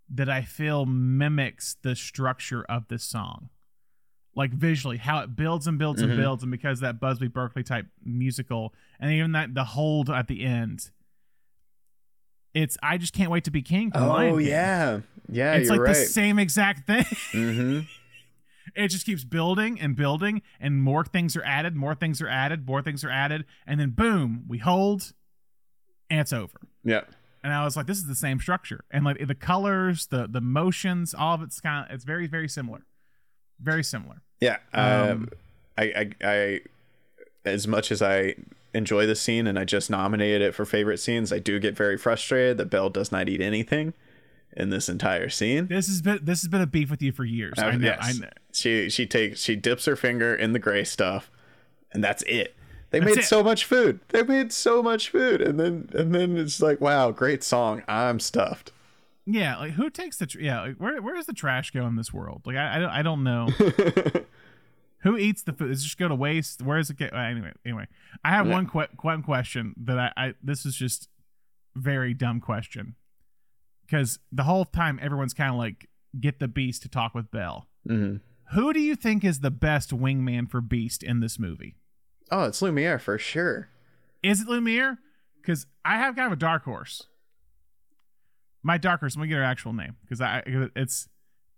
that 0.09 0.29
I 0.29 0.41
feel 0.41 0.85
mimics 0.85 1.75
the 1.81 1.95
structure 1.95 2.63
of 2.63 2.87
this 2.87 3.03
song, 3.03 3.49
like 4.35 4.51
visually, 4.51 4.97
how 4.97 5.19
it 5.19 5.35
builds 5.35 5.67
and 5.67 5.77
builds 5.77 6.01
and 6.01 6.11
Mhm. 6.13 6.17
builds, 6.17 6.43
and 6.43 6.51
because 6.51 6.79
that 6.79 6.99
Busby 6.99 7.27
Berkeley 7.27 7.63
type 7.63 7.87
musical, 8.03 8.73
and 8.99 9.11
even 9.11 9.31
that 9.33 9.53
the 9.53 9.63
hold 9.65 10.09
at 10.09 10.27
the 10.27 10.43
end. 10.43 10.91
It's 12.53 12.77
I 12.81 12.97
just 12.97 13.13
can't 13.13 13.29
wait 13.29 13.43
to 13.43 13.51
be 13.51 13.61
king. 13.61 13.91
Lion 13.93 14.33
oh 14.33 14.37
King. 14.37 14.47
yeah, 14.47 14.99
yeah. 15.29 15.53
it's 15.53 15.67
you're 15.69 15.77
like 15.77 15.87
right. 15.87 15.95
the 15.95 16.05
same 16.05 16.39
exact 16.39 16.87
thing. 16.87 17.03
mm-hmm. 17.03 17.79
it 18.75 18.87
just 18.87 19.05
keeps 19.05 19.23
building 19.23 19.79
and 19.79 19.95
building, 19.95 20.41
and 20.59 20.81
more 20.81 21.05
things 21.05 21.35
are 21.35 21.43
added, 21.43 21.75
more 21.75 21.93
things 21.93 22.21
are 22.21 22.27
added, 22.27 22.65
more 22.65 22.81
things 22.81 23.03
are 23.03 23.09
added, 23.11 23.45
and 23.67 23.79
then 23.79 23.91
boom, 23.91 24.45
we 24.47 24.57
hold, 24.57 25.13
and 26.09 26.19
it's 26.21 26.33
over. 26.33 26.59
Yeah. 26.83 27.01
And 27.43 27.53
I 27.53 27.63
was 27.63 27.77
like, 27.77 27.85
this 27.87 27.97
is 27.97 28.07
the 28.07 28.15
same 28.15 28.39
structure, 28.39 28.83
and 28.91 29.05
like 29.05 29.25
the 29.25 29.35
colors, 29.35 30.07
the 30.07 30.27
the 30.27 30.41
motions, 30.41 31.13
all 31.13 31.35
of 31.35 31.41
it's 31.41 31.61
kind 31.61 31.85
of 31.85 31.95
it's 31.95 32.03
very 32.03 32.27
very 32.27 32.49
similar, 32.49 32.85
very 33.61 33.83
similar. 33.83 34.21
Yeah. 34.41 34.57
Um, 34.73 35.09
Um, 35.11 35.29
I, 35.77 35.83
I, 35.83 36.11
I, 36.23 36.59
as 37.45 37.67
much 37.67 37.91
as 37.91 38.01
I 38.01 38.35
enjoy 38.73 39.05
the 39.05 39.15
scene 39.15 39.47
and 39.47 39.57
I 39.57 39.63
just 39.65 39.89
nominated 39.89 40.41
it 40.41 40.53
for 40.53 40.65
favorite 40.65 40.97
scenes, 40.97 41.31
I 41.31 41.39
do 41.39 41.59
get 41.59 41.75
very 41.75 41.97
frustrated 41.97 42.57
that 42.57 42.69
Belle 42.69 42.89
does 42.89 43.11
not 43.11 43.29
eat 43.29 43.41
anything 43.41 43.93
in 44.55 44.69
this 44.69 44.89
entire 44.89 45.29
scene. 45.29 45.67
This 45.67 45.87
has 45.87 46.01
been 46.01 46.19
this 46.21 46.41
has 46.41 46.49
been 46.49 46.61
a 46.61 46.67
beef 46.67 46.91
with 46.91 47.01
you 47.01 47.11
for 47.11 47.23
years. 47.23 47.53
I 47.57 47.75
know. 47.77 47.95
I 47.99 48.13
know. 48.13 48.29
She 48.51 48.89
she 48.89 49.05
takes 49.05 49.41
she 49.41 49.55
dips 49.55 49.85
her 49.85 49.95
finger 49.95 50.35
in 50.35 50.53
the 50.53 50.59
gray 50.59 50.83
stuff, 50.83 51.31
and 51.93 52.03
that's 52.03 52.23
it. 52.23 52.55
They 52.91 52.99
That's 52.99 53.15
made 53.15 53.17
it. 53.19 53.25
so 53.25 53.43
much 53.43 53.65
food. 53.65 53.99
They 54.09 54.23
made 54.23 54.51
so 54.51 54.81
much 54.81 55.09
food, 55.09 55.41
and 55.41 55.59
then 55.59 55.89
and 55.93 56.13
then 56.13 56.37
it's 56.37 56.61
like, 56.61 56.81
wow, 56.81 57.11
great 57.11 57.43
song. 57.43 57.83
I'm 57.87 58.19
stuffed. 58.19 58.71
Yeah, 59.25 59.57
like 59.57 59.73
who 59.73 59.89
takes 59.91 60.17
the 60.17 60.25
tr- 60.25 60.39
yeah? 60.41 60.61
Like, 60.61 60.75
where 60.77 60.99
where 61.01 61.15
does 61.15 61.27
the 61.27 61.33
trash 61.33 61.69
go 61.71 61.85
in 61.85 61.95
this 61.97 62.11
world? 62.11 62.41
Like 62.45 62.55
I 62.55 62.77
I 62.77 62.79
don't, 62.79 62.89
I 62.89 63.01
don't 63.03 63.23
know. 63.23 63.47
who 65.03 65.17
eats 65.17 65.43
the 65.43 65.53
food? 65.53 65.67
Does 65.69 65.81
it 65.81 65.83
just 65.85 65.97
go 65.97 66.07
to 66.07 66.15
waste? 66.15 66.61
Where 66.61 66.77
does 66.77 66.89
it 66.89 66.97
get? 66.97 67.13
Anyway, 67.13 67.51
anyway, 67.65 67.87
I 68.23 68.29
have 68.31 68.47
Yeah. 68.47 68.53
one 68.53 68.67
que- 68.67 68.87
one 69.01 69.21
question 69.23 69.73
that 69.85 69.97
I, 69.99 70.11
I 70.17 70.33
this 70.43 70.65
is 70.65 70.75
just 70.75 71.09
very 71.75 72.13
dumb 72.13 72.41
question 72.41 72.95
because 73.85 74.19
the 74.31 74.43
whole 74.43 74.65
time 74.65 74.99
everyone's 75.01 75.33
kind 75.33 75.51
of 75.51 75.57
like 75.57 75.87
get 76.19 76.39
the 76.39 76.47
beast 76.47 76.81
to 76.83 76.89
talk 76.89 77.13
with 77.13 77.29
Belle. 77.31 77.67
hmm 77.87 78.15
Who 78.53 78.73
do 78.73 78.79
you 78.79 78.95
think 78.95 79.23
is 79.23 79.41
the 79.41 79.51
best 79.51 79.91
wingman 79.91 80.49
for 80.49 80.59
Beast 80.59 81.03
in 81.03 81.19
this 81.19 81.37
movie? 81.37 81.75
Oh, 82.31 82.45
it's 82.45 82.61
Lumiere 82.61 82.99
for 82.99 83.17
sure. 83.17 83.69
Is 84.21 84.41
it 84.41 84.47
Lumiere? 84.47 84.97
Because 85.41 85.65
I 85.83 85.97
have 85.97 86.15
kind 86.15 86.27
of 86.27 86.33
a 86.33 86.39
dark 86.39 86.63
horse. 86.63 87.07
My 88.61 88.77
dark 88.77 88.99
horse. 88.99 89.15
Let 89.15 89.23
me 89.23 89.29
get 89.29 89.35
her 89.35 89.43
actual 89.43 89.73
name 89.73 89.95
because 90.01 90.21
I 90.21 90.43
it's 90.75 91.07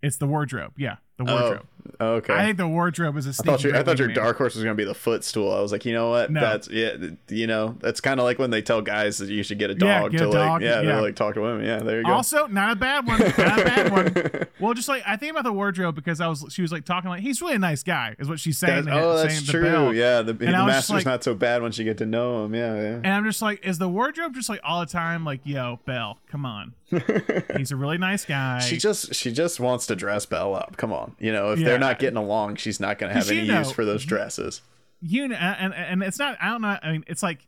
it's 0.02 0.16
the 0.16 0.26
wardrobe. 0.26 0.72
Yeah, 0.76 0.96
the 1.18 1.24
oh. 1.28 1.40
wardrobe. 1.40 1.66
Oh, 2.00 2.14
okay. 2.14 2.32
I 2.34 2.44
think 2.44 2.56
the 2.58 2.68
wardrobe 2.68 3.16
is 3.16 3.26
a 3.26 3.30
I 3.30 3.32
sneaky 3.32 3.46
thought, 3.50 3.64
your, 3.64 3.76
I 3.76 3.82
thought 3.82 3.98
your 3.98 4.08
dark 4.08 4.36
horse 4.38 4.54
was 4.54 4.62
gonna 4.64 4.74
be 4.74 4.84
the 4.84 4.94
footstool. 4.94 5.52
I 5.52 5.60
was 5.60 5.72
like, 5.72 5.84
you 5.84 5.92
know 5.92 6.10
what? 6.10 6.30
No. 6.30 6.40
That's 6.40 6.68
yeah. 6.68 6.94
You 7.28 7.46
know, 7.46 7.76
that's 7.80 8.00
kind 8.00 8.20
of 8.20 8.24
like 8.24 8.38
when 8.38 8.50
they 8.50 8.62
tell 8.62 8.82
guys 8.82 9.18
that 9.18 9.28
you 9.28 9.42
should 9.42 9.58
get 9.58 9.70
a 9.70 9.74
Yeah, 9.74 10.00
dog 10.02 10.12
get 10.12 10.18
to 10.18 10.24
a 10.24 10.28
like, 10.28 10.34
dog, 10.34 10.62
yeah, 10.62 10.80
yeah. 10.82 11.00
like 11.00 11.16
talk 11.16 11.34
to 11.34 11.40
women. 11.40 11.64
Yeah, 11.64 11.78
there 11.78 11.98
you 11.98 12.04
go. 12.06 12.12
Also, 12.12 12.46
not 12.46 12.72
a 12.72 12.76
bad 12.76 13.06
one. 13.06 13.18
Not 13.20 13.36
a 13.60 13.64
bad 13.64 13.92
one. 13.92 14.46
Well, 14.62 14.74
just 14.74 14.88
like 14.88 15.02
I 15.04 15.16
think 15.16 15.32
about 15.32 15.42
the 15.42 15.52
wardrobe 15.52 15.96
because 15.96 16.20
I 16.20 16.28
was 16.28 16.44
she 16.50 16.62
was 16.62 16.70
like 16.70 16.84
talking 16.84 17.10
like 17.10 17.20
he's 17.20 17.42
really 17.42 17.54
a 17.56 17.58
nice 17.58 17.82
guy 17.82 18.14
is 18.20 18.28
what 18.28 18.38
she's 18.38 18.58
saying. 18.58 18.84
That's- 18.84 19.02
oh, 19.04 19.16
that's 19.16 19.34
saying 19.34 19.46
true. 19.46 19.90
Yeah, 19.90 20.22
the, 20.22 20.34
the 20.34 20.46
I 20.46 20.64
was 20.64 20.72
master's 20.72 20.94
like- 20.94 21.04
not 21.04 21.24
so 21.24 21.34
bad 21.34 21.62
once 21.62 21.78
you 21.78 21.84
get 21.84 21.98
to 21.98 22.06
know 22.06 22.44
him. 22.44 22.54
Yeah, 22.54 22.74
yeah. 22.76 22.82
And 23.02 23.08
I'm 23.08 23.24
just 23.24 23.42
like, 23.42 23.66
is 23.66 23.78
the 23.78 23.88
wardrobe 23.88 24.34
just 24.34 24.48
like 24.48 24.60
all 24.62 24.78
the 24.78 24.86
time 24.86 25.24
like, 25.24 25.40
yo, 25.42 25.80
Belle, 25.84 26.18
come 26.28 26.46
on. 26.46 26.74
he's 27.56 27.72
a 27.72 27.76
really 27.76 27.98
nice 27.98 28.24
guy. 28.24 28.60
She 28.60 28.76
just 28.76 29.14
she 29.14 29.32
just 29.32 29.58
wants 29.58 29.86
to 29.86 29.96
dress 29.96 30.26
Belle 30.26 30.54
up. 30.54 30.76
Come 30.76 30.92
on, 30.92 31.16
you 31.18 31.32
know 31.32 31.50
if 31.52 31.58
Yeah. 31.58 31.66
They're 31.72 31.78
not 31.80 31.98
getting 31.98 32.16
along, 32.16 32.56
she's 32.56 32.78
not 32.80 32.98
going 32.98 33.12
to 33.12 33.18
have 33.18 33.30
any 33.30 33.46
know- 33.46 33.58
use 33.58 33.70
for 33.72 33.84
those 33.84 34.04
dresses. 34.04 34.60
you 35.00 35.28
know, 35.28 35.36
and 35.36 35.74
and 35.74 36.02
it's 36.02 36.18
not. 36.18 36.36
I 36.40 36.50
don't 36.50 36.62
know. 36.62 36.78
I 36.82 36.92
mean, 36.92 37.04
it's 37.08 37.22
like 37.22 37.46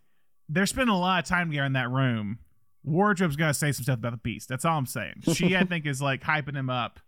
they're 0.49 0.67
spending 0.67 0.95
a 0.95 0.99
lot 0.99 1.23
of 1.23 1.29
time 1.29 1.49
together 1.51 1.67
in 1.67 1.73
that 1.75 1.91
room. 1.91 2.39
Wardrobe's 2.83 3.37
gonna 3.37 3.55
say 3.55 3.73
some 3.73 3.85
stuff 3.85 3.99
about 3.99 4.13
the 4.13 4.19
beast. 4.19 4.49
That's 4.49 4.65
all 4.65 4.77
I'm 4.77 4.87
saying. 4.87 5.23
She, 5.33 5.57
I 5.57 5.65
think, 5.71 5.87
is 5.87 6.03
like 6.03 6.23
hyping 6.23 6.57
him 6.57 6.69
up, 6.69 7.01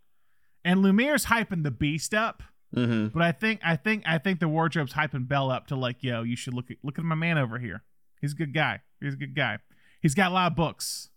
and 0.65 0.81
Lumiere's 0.81 1.25
hyping 1.25 1.63
the 1.63 1.71
beast 1.71 2.13
up. 2.13 2.41
hmm 2.73 3.07
But 3.07 3.21
I 3.21 3.31
think, 3.31 3.61
I 3.63 3.75
think, 3.75 4.03
I 4.05 4.17
think 4.17 4.39
the 4.39 4.47
wardrobe's 4.47 4.93
hyping 4.93 5.27
Belle 5.27 5.51
up 5.51 5.67
to 5.67 5.75
like, 5.75 5.97
yo, 6.03 6.23
you 6.23 6.35
should 6.35 6.53
look 6.53 6.71
at 6.71 6.77
look 6.83 6.97
at 6.97 7.05
my 7.05 7.15
man 7.15 7.37
over 7.37 7.59
here. 7.59 7.83
He's 8.21 8.33
a 8.33 8.35
good 8.35 8.53
guy. 8.53 8.81
He's 9.01 9.13
a 9.13 9.17
good 9.17 9.35
guy. 9.35 9.59
He's 10.01 10.15
got 10.15 10.31
a 10.31 10.33
lot 10.33 10.51
of 10.51 10.55
books. 10.55 11.09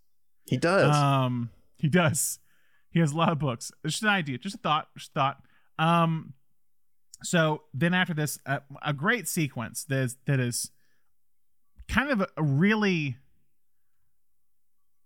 He 0.47 0.57
does. 0.57 0.95
Um, 0.95 1.51
he 1.79 1.89
does. 1.89 2.39
He 2.91 2.99
has 3.01 3.13
a 3.13 3.17
lot 3.17 3.31
of 3.31 3.39
books. 3.39 3.71
It's 3.85 3.95
just 3.95 4.03
an 4.03 4.09
idea, 4.11 4.37
just 4.37 4.57
a 4.57 4.59
thought, 4.59 4.89
just 4.99 5.11
a 5.11 5.13
thought. 5.15 5.43
Um, 5.81 6.35
so 7.23 7.63
then 7.75 7.95
after 7.95 8.13
this, 8.15 8.39
uh, 8.47 8.61
a 8.83 8.93
great 8.93 9.27
sequence 9.29 9.85
that 9.85 9.99
is 10.05 10.17
that 10.27 10.39
is 10.41 10.71
kind 11.89 12.11
of 12.11 12.21
a, 12.37 12.43
really 12.43 13.17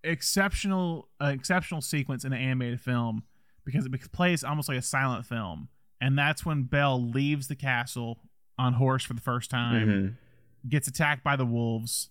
exceptional, 0.03 1.09
uh, 1.21 1.27
exceptional 1.29 1.81
sequence 1.81 2.25
in 2.25 2.33
an 2.33 2.41
animated 2.41 2.81
film 2.81 3.23
because 3.65 3.87
it 3.87 4.13
plays 4.13 4.45
almost 4.45 4.69
like 4.69 4.79
a 4.79 4.83
silent 4.83 5.25
film, 5.25 5.69
and 6.01 6.19
that's 6.19 6.45
when 6.45 6.65
Belle 6.65 7.03
leaves 7.03 7.49
the 7.49 7.57
castle 7.57 8.21
on 8.59 8.75
horse 8.75 9.03
for 9.05 9.15
the 9.15 9.21
first 9.23 9.51
time 9.51 9.89
Mhm. 9.89 10.69
gets 10.69 10.87
attacked 10.87 11.25
by 11.25 11.37
the 11.37 11.47
wolves. 11.47 12.11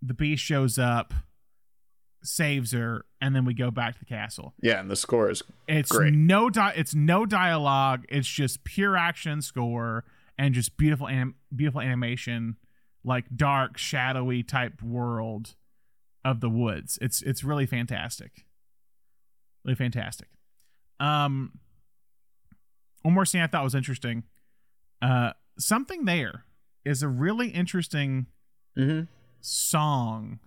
The 0.00 0.14
beast 0.14 0.42
shows 0.44 0.78
up, 0.78 1.12
saves 2.24 2.72
her, 2.72 3.04
and 3.20 3.34
then 3.36 3.44
we 3.44 3.54
go 3.54 3.70
back 3.70 3.94
to 3.94 3.98
the 4.00 4.04
castle. 4.06 4.54
Yeah, 4.62 4.80
and 4.80 4.90
the 4.90 4.96
score 4.96 5.30
is 5.30 5.42
It's 5.68 5.90
Great. 5.92 6.14
no 6.14 6.50
di- 6.50 6.72
it's 6.76 6.94
no 6.94 7.26
dialogue. 7.26 8.04
It's 8.08 8.28
just 8.28 8.64
pure 8.64 8.96
action 8.96 9.42
score 9.42 10.04
and 10.38 10.54
just 10.54 10.76
beautiful 10.76 11.06
anim- 11.08 11.36
beautiful 11.54 11.80
animation, 11.80 12.56
like 13.04 13.24
dark, 13.36 13.76
shadowy 13.78 14.42
type 14.42 14.82
world 14.82 15.54
of 16.24 16.40
the 16.40 16.48
woods. 16.50 16.98
It's 17.02 17.20
it's 17.22 17.44
really 17.44 17.66
fantastic. 17.66 18.46
Really 19.64 19.76
fantastic. 19.76 20.28
Um 21.00 21.58
one 23.02 23.14
more 23.14 23.24
scene 23.26 23.42
I 23.42 23.46
thought 23.46 23.64
was 23.64 23.74
interesting. 23.74 24.24
Uh 25.02 25.32
something 25.58 26.04
there 26.04 26.44
is 26.84 27.02
a 27.02 27.08
really 27.08 27.48
interesting 27.48 28.26
Mhm. 28.76 29.08
song 29.40 30.40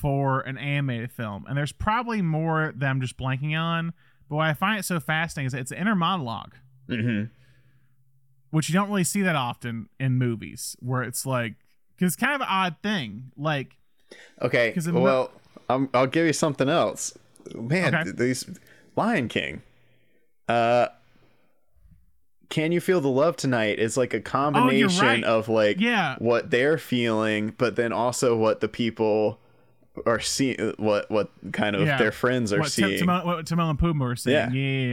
for 0.00 0.40
an 0.40 0.56
animated 0.58 1.10
film. 1.10 1.44
And 1.48 1.56
there's 1.56 1.72
probably 1.72 2.22
more 2.22 2.72
that 2.76 2.86
I'm 2.88 3.00
just 3.00 3.16
blanking 3.16 3.58
on. 3.58 3.92
But 4.28 4.36
what 4.36 4.46
I 4.46 4.54
find 4.54 4.78
it 4.78 4.84
so 4.84 5.00
fascinating 5.00 5.46
is 5.46 5.52
that 5.52 5.60
it's 5.60 5.70
an 5.72 5.78
inner 5.78 5.94
monologue, 5.96 6.54
Mhm. 6.88 7.30
which 8.50 8.68
you 8.68 8.74
don't 8.74 8.88
really 8.88 9.04
see 9.04 9.22
that 9.22 9.34
often 9.36 9.88
in 9.98 10.12
movies, 10.18 10.76
where 10.80 11.02
it's 11.02 11.26
like, 11.26 11.54
because 11.96 12.14
it's 12.14 12.20
kind 12.20 12.34
of 12.34 12.40
an 12.42 12.46
odd 12.48 12.76
thing. 12.82 13.32
Like, 13.36 13.76
Okay. 14.40 14.68
it 14.76 14.86
mo- 14.86 15.00
Well, 15.00 15.30
I'm, 15.68 15.88
I'll 15.92 16.06
give 16.06 16.26
you 16.26 16.32
something 16.32 16.68
else. 16.68 17.16
Man, 17.54 17.94
Okay. 17.94 18.10
these 18.12 18.44
Lion 18.96 19.28
King. 19.28 19.62
Uh 20.48 20.88
Can 22.50 22.72
you 22.72 22.80
feel 22.80 23.00
the 23.02 23.08
love 23.08 23.36
tonight? 23.36 23.78
Is 23.78 23.98
like 23.98 24.14
a 24.14 24.20
combination 24.20 25.04
Oh, 25.04 25.06
right. 25.06 25.24
of 25.24 25.48
like 25.50 25.78
yeah, 25.80 26.16
what 26.18 26.50
they're 26.50 26.78
feeling, 26.78 27.52
but 27.58 27.76
then 27.76 27.92
also 27.92 28.34
what 28.36 28.60
the 28.60 28.68
people 28.68 29.38
are 30.06 30.20
seeing, 30.20 30.74
what 30.78 31.10
what 31.10 31.30
kind 31.52 31.76
of 31.76 31.86
Yeah. 31.86 31.98
their 31.98 32.12
friends 32.12 32.52
are 32.52 32.60
what, 32.60 32.70
Tim- 32.72 32.88
seeing. 32.88 33.00
Timon, 33.00 33.26
what 33.26 33.46
Timon 33.46 33.70
and 33.70 33.78
Pumbaa 33.78 34.00
were 34.00 34.16
saying. 34.16 34.52
Yeah, 34.54 34.60
yeah, 34.60 34.92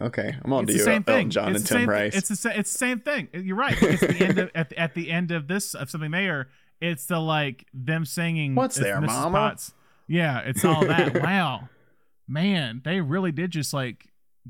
yeah. 0.00 0.06
okay, 0.06 0.34
I'm 0.42 0.52
on 0.52 0.64
It's 0.64 0.72
to 0.72 0.72
the 0.74 0.78
you, 0.78 0.84
same 0.84 1.02
thing. 1.04 1.30
John 1.30 1.50
it's 1.54 1.58
and 1.60 1.64
the 1.64 1.68
Tim 1.68 1.80
same, 1.82 1.88
Rice. 1.90 2.14
It's 2.14 2.28
the 2.28 2.36
sa- 2.36 2.50
it's 2.50 2.72
the 2.72 2.78
same 2.78 3.00
thing. 3.00 3.28
You're 3.32 3.56
right. 3.56 3.76
It's 3.80 4.00
the 4.00 4.24
end 4.26 4.38
of 4.38 4.50
at 4.54 4.70
the, 4.70 4.78
at 4.78 4.94
the 4.94 5.10
end 5.10 5.30
of 5.30 5.48
this 5.48 5.74
of 5.74 5.90
something 5.90 6.10
there. 6.10 6.48
It's 6.80 7.06
the 7.06 7.18
like 7.20 7.66
them 7.72 8.04
singing. 8.04 8.54
What's 8.54 8.76
there, 8.76 8.96
Mrs. 8.96 9.06
Mama? 9.06 9.38
Potts. 9.38 9.72
Yeah, 10.08 10.40
it's 10.40 10.64
all 10.64 10.84
that. 10.86 11.22
wow, 11.22 11.68
man, 12.26 12.80
they 12.84 13.00
really 13.00 13.32
did 13.32 13.50
just 13.52 13.72
like 13.72 14.08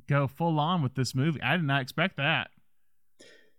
go 0.08 0.26
full 0.26 0.58
on 0.58 0.82
with 0.82 0.94
this 0.94 1.14
movie. 1.14 1.42
I 1.42 1.56
did 1.56 1.66
not 1.66 1.82
expect 1.82 2.16
that. 2.16 2.50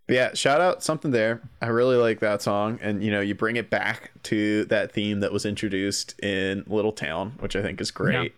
But 0.07 0.15
yeah, 0.15 0.33
shout 0.33 0.59
out 0.59 0.83
something 0.83 1.11
there. 1.11 1.41
I 1.61 1.67
really 1.67 1.95
like 1.95 2.19
that 2.19 2.41
song, 2.41 2.77
and 2.81 3.01
you 3.03 3.09
know, 3.11 3.21
you 3.21 3.35
bring 3.35 3.55
it 3.55 3.69
back 3.69 4.11
to 4.23 4.65
that 4.65 4.91
theme 4.91 5.21
that 5.21 5.31
was 5.31 5.45
introduced 5.45 6.19
in 6.21 6.63
Little 6.67 6.91
Town, 6.91 7.33
which 7.39 7.55
I 7.55 7.61
think 7.61 7.79
is 7.79 7.89
great. 7.91 8.35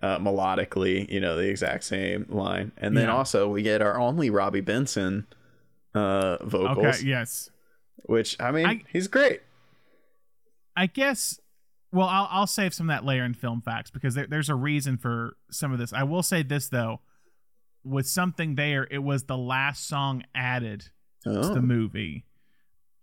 Uh, 0.00 0.16
melodically, 0.20 1.10
you 1.10 1.18
know, 1.20 1.34
the 1.34 1.48
exact 1.48 1.82
same 1.82 2.24
line, 2.28 2.70
and 2.76 2.96
then 2.96 3.06
Yeah. 3.08 3.16
also 3.16 3.48
we 3.48 3.62
get 3.62 3.82
our 3.82 3.98
only 3.98 4.30
Robby 4.30 4.60
Benson 4.60 5.26
uh, 5.92 6.36
vocals, 6.46 7.00
Okay, 7.00 7.06
yes. 7.08 7.50
which 8.04 8.40
I 8.40 8.52
mean, 8.52 8.66
I- 8.66 8.82
he's 8.92 9.08
great. 9.08 9.40
I 10.76 10.86
guess. 10.86 11.40
Well, 11.90 12.06
I'll 12.06 12.28
I'll 12.30 12.46
save 12.46 12.74
some 12.74 12.88
of 12.90 12.94
that 12.94 13.04
layer 13.04 13.24
in 13.24 13.34
film 13.34 13.60
facts 13.62 13.90
because 13.90 14.14
there, 14.14 14.26
there's 14.28 14.50
a 14.50 14.54
reason 14.54 14.98
for 14.98 15.36
some 15.50 15.72
of 15.72 15.78
this. 15.80 15.92
I 15.92 16.04
will 16.04 16.22
say 16.22 16.42
this 16.44 16.68
though, 16.68 17.00
with 17.82 18.06
something 18.06 18.54
there, 18.54 18.86
it 18.90 18.98
was 19.02 19.24
the 19.24 19.38
last 19.38 19.88
song 19.88 20.22
added 20.34 20.90
to 21.24 21.30
Oh, 21.38 21.54
the 21.54 21.62
movie. 21.62 22.24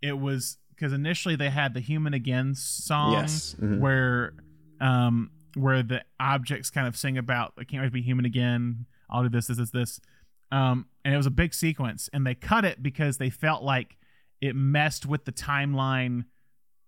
It 0.02 0.18
was 0.18 0.58
because 0.70 0.92
initially 0.92 1.36
they 1.36 1.50
had 1.50 1.74
the 1.74 1.80
"Human 1.80 2.14
Again" 2.14 2.54
song, 2.54 3.12
Yes, 3.12 3.54
mhm. 3.60 3.78
where 3.80 4.34
um 4.80 5.30
where 5.54 5.82
the 5.82 6.04
objects 6.20 6.68
kind 6.70 6.86
of 6.86 6.96
sing 6.96 7.16
about 7.16 7.54
I 7.58 7.64
can't 7.64 7.80
wait 7.82 7.88
to 7.88 7.92
be 7.92 8.02
human 8.02 8.24
again. 8.26 8.84
I'll 9.08 9.22
do 9.22 9.28
this, 9.30 9.46
this, 9.46 9.56
this, 9.56 9.70
this. 9.70 10.00
Um, 10.52 10.86
and 11.04 11.14
it 11.14 11.16
was 11.16 11.26
a 11.26 11.30
big 11.30 11.54
sequence, 11.54 12.10
and 12.12 12.26
they 12.26 12.34
cut 12.34 12.64
it 12.64 12.82
because 12.82 13.16
they 13.18 13.30
felt 13.30 13.62
like 13.62 13.96
it 14.40 14.54
messed 14.54 15.06
with 15.06 15.24
the 15.24 15.32
timeline 15.32 16.24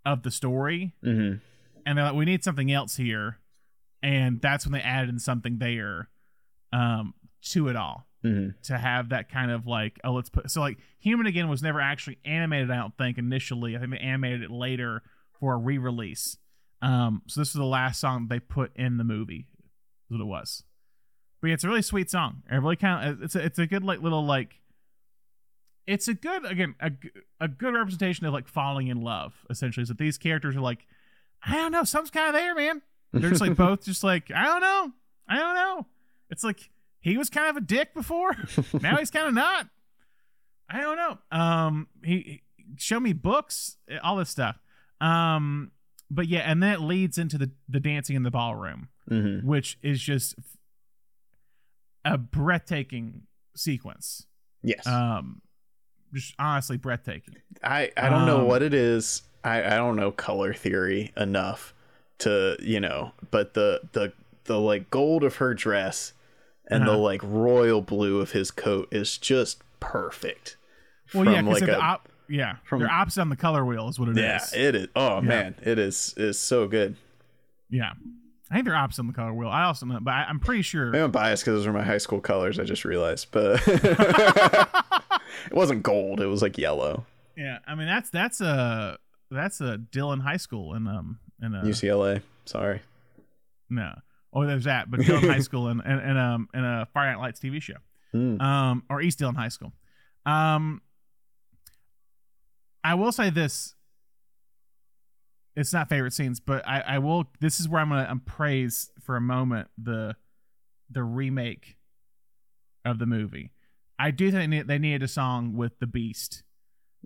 of 0.04 0.22
the 0.22 0.30
story, 0.30 0.94
Mhm. 1.02 1.40
and 1.86 1.96
they're 1.98 2.04
like, 2.04 2.14
we 2.14 2.24
need 2.26 2.44
something 2.44 2.70
else 2.70 2.96
here, 2.96 3.38
and 4.02 4.40
that's 4.40 4.66
when 4.66 4.72
they 4.72 4.82
added 4.82 5.08
in 5.10 5.18
something 5.18 5.58
there. 5.58 6.08
um 6.72 7.14
to 7.40 7.68
it 7.68 7.76
all 7.76 8.06
hmm 8.22 8.48
to 8.64 8.76
have 8.76 9.10
that 9.10 9.30
kind 9.30 9.50
of 9.50 9.66
like 9.66 10.00
oh 10.02 10.12
let's 10.12 10.28
put 10.28 10.50
so 10.50 10.60
like 10.60 10.78
human 10.98 11.26
again 11.26 11.48
was 11.48 11.62
never 11.62 11.80
actually 11.80 12.18
animated 12.24 12.70
i 12.70 12.76
don't 12.76 12.96
think 12.98 13.16
initially. 13.16 13.76
I 13.76 13.78
think 13.78 13.92
they 13.92 13.98
animated 13.98 14.42
it 14.42 14.50
later 14.50 15.02
for 15.38 15.54
a 15.54 15.56
re-release. 15.56 16.36
Um 16.82 17.22
so 17.26 17.40
this 17.40 17.54
was 17.54 17.60
the 17.60 17.64
last 17.64 18.00
song 18.00 18.26
they 18.28 18.40
put 18.40 18.76
in 18.76 18.96
the 18.96 19.04
movie 19.04 19.46
is 20.10 20.16
what 20.16 20.20
it 20.20 20.26
was. 20.26 20.64
But 21.40 21.48
yeah, 21.48 21.54
it's 21.54 21.64
a 21.64 21.68
really 21.68 21.82
sweet 21.82 22.10
song. 22.10 22.42
It 22.50 22.56
really 22.56 22.76
kind 22.76 23.08
of 23.08 23.22
it's 23.22 23.36
a, 23.36 23.44
it's 23.44 23.58
a 23.58 23.66
good 23.66 23.84
like 23.84 24.00
little 24.00 24.26
like 24.26 24.56
it's 25.86 26.08
a 26.08 26.14
good 26.14 26.44
again 26.44 26.74
a, 26.80 26.90
a 27.40 27.48
good 27.48 27.72
representation 27.74 28.26
of 28.26 28.32
like 28.32 28.48
falling 28.48 28.88
in 28.88 29.00
love 29.00 29.32
essentially 29.48 29.82
is 29.82 29.88
that 29.88 29.98
these 29.98 30.18
characters 30.18 30.54
are 30.54 30.60
like 30.60 30.86
i 31.42 31.54
don't 31.54 31.72
know 31.72 31.84
something's 31.84 32.10
kind 32.10 32.28
of 32.28 32.34
there 32.34 32.54
man. 32.54 32.82
They're 33.12 33.30
just 33.30 33.40
like 33.40 33.54
both 33.56 33.84
just 33.84 34.04
like 34.04 34.30
i 34.34 34.44
don't 34.44 34.60
know 34.60 34.92
i 35.28 35.36
don't 35.36 35.54
know. 35.54 35.86
It's 36.30 36.44
like 36.44 36.68
he 37.08 37.16
was 37.18 37.30
kind 37.30 37.48
of 37.48 37.56
a 37.56 37.60
dick 37.60 37.94
before. 37.94 38.32
Now 38.80 38.96
he's 38.96 39.10
kind 39.10 39.26
of 39.28 39.34
not. 39.34 39.66
I 40.70 40.80
don't 40.80 40.96
know. 40.96 41.18
Um 41.30 41.88
he, 42.04 42.42
he 42.56 42.64
show 42.76 43.00
me 43.00 43.12
books 43.12 43.76
all 44.02 44.16
this 44.16 44.30
stuff. 44.30 44.56
Um 45.00 45.72
but 46.10 46.26
yeah 46.28 46.40
and 46.40 46.62
then 46.62 46.72
it 46.74 46.80
leads 46.80 47.18
into 47.18 47.38
the 47.38 47.50
the 47.68 47.80
dancing 47.80 48.16
in 48.16 48.22
the 48.22 48.30
ballroom 48.30 48.88
hmm 49.08 49.38
which 49.46 49.78
is 49.82 50.00
just 50.02 50.34
a 52.04 52.18
breathtaking 52.18 53.22
sequence. 53.56 54.26
Yes. 54.62 54.86
um 54.86 55.42
just 56.14 56.34
honestly 56.38 56.76
breathtaking. 56.76 57.36
I 57.62 57.90
I 57.96 58.08
don't 58.08 58.26
know 58.26 58.40
Um, 58.40 58.46
what 58.46 58.62
it 58.62 58.72
is. 58.74 59.22
I 59.44 59.58
I 59.62 59.76
don't 59.76 59.96
know 59.96 60.10
color 60.10 60.54
theory 60.54 61.12
enough 61.16 61.74
to 62.18 62.56
you 62.60 62.80
know, 62.80 63.12
but 63.30 63.54
the 63.54 63.80
the 63.92 64.12
the 64.44 64.58
like 64.58 64.90
gold 64.90 65.22
of 65.24 65.36
her 65.36 65.52
dress 65.54 66.12
and 66.70 66.84
the 66.86 66.90
Uh-huh. 66.92 66.98
like 66.98 67.20
royal 67.24 67.80
blue 67.82 68.20
of 68.20 68.32
his 68.32 68.50
coat 68.50 68.88
is 68.92 69.18
just 69.18 69.62
perfect. 69.80 70.56
well 71.14 71.24
From, 71.24 71.32
yeah 71.34 71.42
because 71.42 71.60
like 71.62 71.70
op- 71.82 72.08
yeah 72.28 72.56
from- 72.64 72.80
they're 72.80 72.90
opposite 72.90 73.20
on 73.22 73.28
the 73.30 73.36
color 73.36 73.64
wheel 73.64 73.88
is 73.88 73.98
what 73.98 74.08
it 74.10 74.18
is. 74.18 74.52
yeah, 74.54 74.58
it 74.68 74.74
is. 74.74 74.88
Oh 74.96 75.20
man, 75.20 75.54
it 75.62 75.78
is 75.78 76.14
is 76.16 76.38
so 76.38 76.66
good. 76.68 76.96
yeah 77.70 77.92
i 78.50 78.54
think 78.54 78.64
they're 78.66 78.74
opposite 78.76 79.00
on 79.02 79.06
the 79.06 79.12
color 79.12 79.32
wheel 79.34 79.48
i 79.50 79.64
also 79.64 79.84
know 79.86 79.98
but 80.00 80.12
I, 80.12 80.24
i'm 80.28 80.40
pretty 80.40 80.62
sure 80.62 80.86
Maybe 80.90 81.02
I'm 81.04 81.10
biased 81.10 81.44
because 81.44 81.58
those 81.60 81.66
were 81.66 81.72
my 81.72 81.82
high 81.84 81.98
school 81.98 82.20
colors. 82.20 82.58
I 82.58 82.64
just 82.64 82.84
realized, 82.84 83.28
but 83.30 83.60
it 83.66 85.52
wasn't 85.52 85.82
gold. 85.82 86.20
It 86.20 86.26
was 86.26 86.42
like 86.42 86.58
yellow. 86.58 87.04
yeah 87.36 87.58
i 87.66 87.74
mean 87.74 87.86
that's 87.86 88.10
that's 88.10 88.40
a 88.40 88.98
that's 89.30 89.60
a 89.60 89.78
dillon 89.78 90.20
high 90.20 90.36
school 90.38 90.74
in 90.74 90.86
um 90.86 91.18
in 91.42 91.54
a 91.54 91.62
UCLA. 91.62 92.22
Sorry. 92.46 92.80
no 93.70 93.92
oh 94.32 94.46
there's 94.46 94.64
that 94.64 94.90
but 94.90 95.00
dillon 95.00 95.24
high 95.28 95.38
school 95.40 95.68
and 95.68 95.80
and, 95.84 96.00
and 96.00 96.18
um 96.18 96.48
in 96.54 96.64
a 96.64 96.86
Friday 96.92 97.12
Night 97.12 97.20
Lights 97.20 97.40
tv 97.40 97.60
show 97.62 97.74
Mm. 98.14 98.40
um, 98.40 98.82
or 98.88 99.02
East 99.02 99.18
Dillon 99.18 99.34
High 99.34 99.48
School. 99.50 99.70
Um, 100.24 100.80
I 102.82 102.94
will 102.94 103.12
say 103.12 103.28
this: 103.28 103.74
it's 105.56 105.74
not 105.74 105.90
favorite 105.90 106.12
scenes, 106.14 106.40
but 106.40 106.66
I, 106.66 106.80
I 106.80 106.98
will. 107.00 107.24
This 107.40 107.60
is 107.60 107.68
where 107.68 107.82
I'm 107.82 107.90
gonna 107.90 108.08
um, 108.08 108.20
praise 108.20 108.90
for 109.02 109.16
a 109.16 109.20
moment 109.20 109.68
the 109.76 110.16
the 110.90 111.02
remake 111.02 111.76
of 112.84 112.98
the 112.98 113.06
movie. 113.06 113.50
I 113.98 114.10
do 114.10 114.30
think 114.30 114.40
they, 114.40 114.46
need, 114.56 114.68
they 114.68 114.78
needed 114.78 115.02
a 115.02 115.08
song 115.08 115.54
with 115.54 115.78
the 115.80 115.86
Beast 115.86 116.44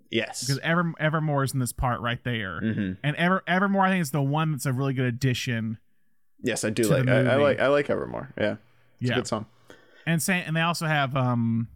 Yes. 0.09 0.41
because 0.41 0.59
Ever 0.59 0.93
Evermore 0.99 1.43
is 1.43 1.53
in 1.53 1.59
this 1.59 1.73
part 1.73 1.99
right 1.99 2.23
there, 2.23 2.59
hmm 2.61 2.91
and 3.03 3.15
Ever 3.17 3.43
Evermore 3.45 3.85
I 3.85 3.89
think 3.89 4.03
is 4.03 4.11
the 4.11 4.21
one 4.21 4.51
that's 4.51 4.65
a 4.65 4.71
really 4.73 4.93
good 4.93 5.05
addition. 5.05 5.79
Yes, 6.43 6.63
I 6.63 6.69
do 6.69 6.83
like. 6.83 7.07
I, 7.07 7.21
I 7.21 7.35
like. 7.37 7.59
I 7.59 7.67
like 7.67 7.89
Evermore. 7.89 8.33
Yeah, 8.37 8.57
it's 8.99 9.09
Yeah, 9.09 9.13
a 9.13 9.15
good 9.15 9.27
song. 9.27 9.45
and 10.05 10.21
say, 10.21 10.43
and 10.45 10.55
they 10.55 10.61
also 10.61 10.85
have 10.85 11.15
um 11.15 11.67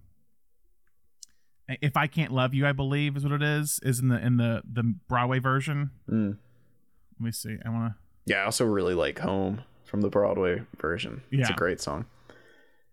if 1.81 1.97
i 1.97 2.07
can't 2.07 2.31
love 2.31 2.53
you 2.53 2.65
i 2.65 2.71
believe 2.71 3.17
is 3.17 3.23
what 3.23 3.33
it 3.33 3.43
is 3.43 3.77
is 3.83 3.99
in 3.99 4.07
the 4.07 4.25
in 4.25 4.37
the 4.37 4.61
the 4.71 4.83
broadway 5.09 5.37
version 5.37 5.91
Mm. 6.09 6.37
let 7.19 7.25
me 7.25 7.31
see 7.33 7.57
i 7.65 7.69
want 7.69 7.91
to 7.91 7.95
Yeah, 8.25 8.37
I 8.41 8.45
also 8.45 8.63
really 8.65 8.93
like 8.93 9.19
Home 9.19 9.63
from 9.83 9.99
the 10.01 10.09
Broadway 10.09 10.61
version. 10.77 11.23
Yeah. 11.29 11.41
It's 11.41 11.49
a 11.49 11.53
great 11.53 11.81
song. 11.81 12.05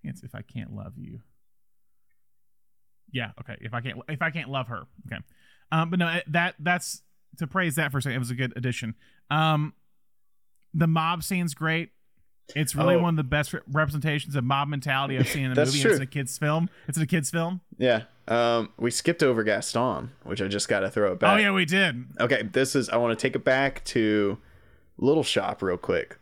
it's 0.03 0.25
if 0.25 0.35
i 0.35 0.43
can't 0.43 0.75
love 0.75 0.95
you 0.97 1.20
yeah 3.12 3.31
okay 3.41 3.57
if 3.61 3.72
i 3.75 3.81
can't 3.81 3.99
if 4.09 4.22
i 4.22 4.31
can't 4.31 4.51
love 4.51 4.66
her 4.68 4.83
okay 5.07 5.22
um 5.70 5.91
but 5.91 5.99
no 6.01 6.18
that 6.27 6.55
that's 6.59 7.03
to 7.39 7.47
praise 7.47 7.77
that 7.77 7.93
for 7.93 7.99
a 7.99 8.03
second 8.03 8.16
it 8.16 8.18
was 8.18 8.31
a 8.31 8.35
good 8.35 8.53
addition 8.57 8.95
um 9.31 9.72
the 10.75 10.87
mob 10.87 11.22
scene's 11.22 11.55
great 11.55 11.91
it's 12.55 12.75
really 12.77 12.95
Oh. 12.97 13.01
one 13.01 13.14
of 13.14 13.16
the 13.16 13.22
best 13.25 13.55
re- 13.55 13.61
representations 13.72 14.37
of 14.37 14.45
mob 14.45 14.68
mentality 14.68 15.16
I've 15.16 15.27
seen 15.29 15.47
in 15.47 15.53
a 15.53 15.55
movie. 15.64 15.81
true. 15.81 15.93
It's 15.93 16.01
a 16.01 16.05
kid's 16.05 16.37
film. 16.37 16.68
It's 16.87 16.99
a 16.99 17.07
kid's 17.07 17.31
film. 17.31 17.62
Yeah. 17.79 18.03
Um, 18.29 18.68
we 18.77 18.91
skipped 18.91 19.22
over 19.22 19.43
Gaston, 19.43 20.11
which 20.25 20.43
I 20.43 20.49
just 20.49 20.68
got 20.68 20.81
to 20.81 20.91
throw 20.91 21.12
it 21.12 21.20
back. 21.20 21.35
Oh 21.39 21.41
yeah, 21.41 21.53
we 21.53 21.64
did. 21.64 22.05
Okay, 22.20 22.43
this 22.43 22.77
is. 22.77 22.91
I 22.91 22.99
want 22.99 23.18
to 23.18 23.22
take 23.22 23.35
it 23.35 23.45
back 23.45 23.83
to 23.87 24.37
Little 24.99 25.22
Shop 25.25 25.62
real 25.62 25.79
quick. 25.79 26.18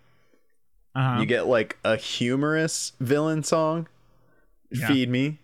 Uh-huh. 0.95 1.19
You 1.21 1.27
get 1.27 1.49
like 1.49 1.77
a 1.85 1.97
humorous 1.97 2.93
villain 3.01 3.43
song, 3.43 3.89
Yeah. 4.71 4.87
"Feed 4.87 5.09
Me," 5.11 5.39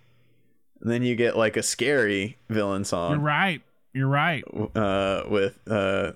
and 0.81 0.91
then 0.93 1.03
you 1.03 1.17
get 1.17 1.37
like 1.37 1.57
a 1.57 1.63
scary 1.65 2.37
villain 2.49 2.85
song. 2.85 3.13
You're 3.13 3.21
right. 3.21 3.63
You're 3.95 4.07
right. 4.09 4.45
uh, 4.77 5.25
with 5.29 5.59
uh, 5.69 6.13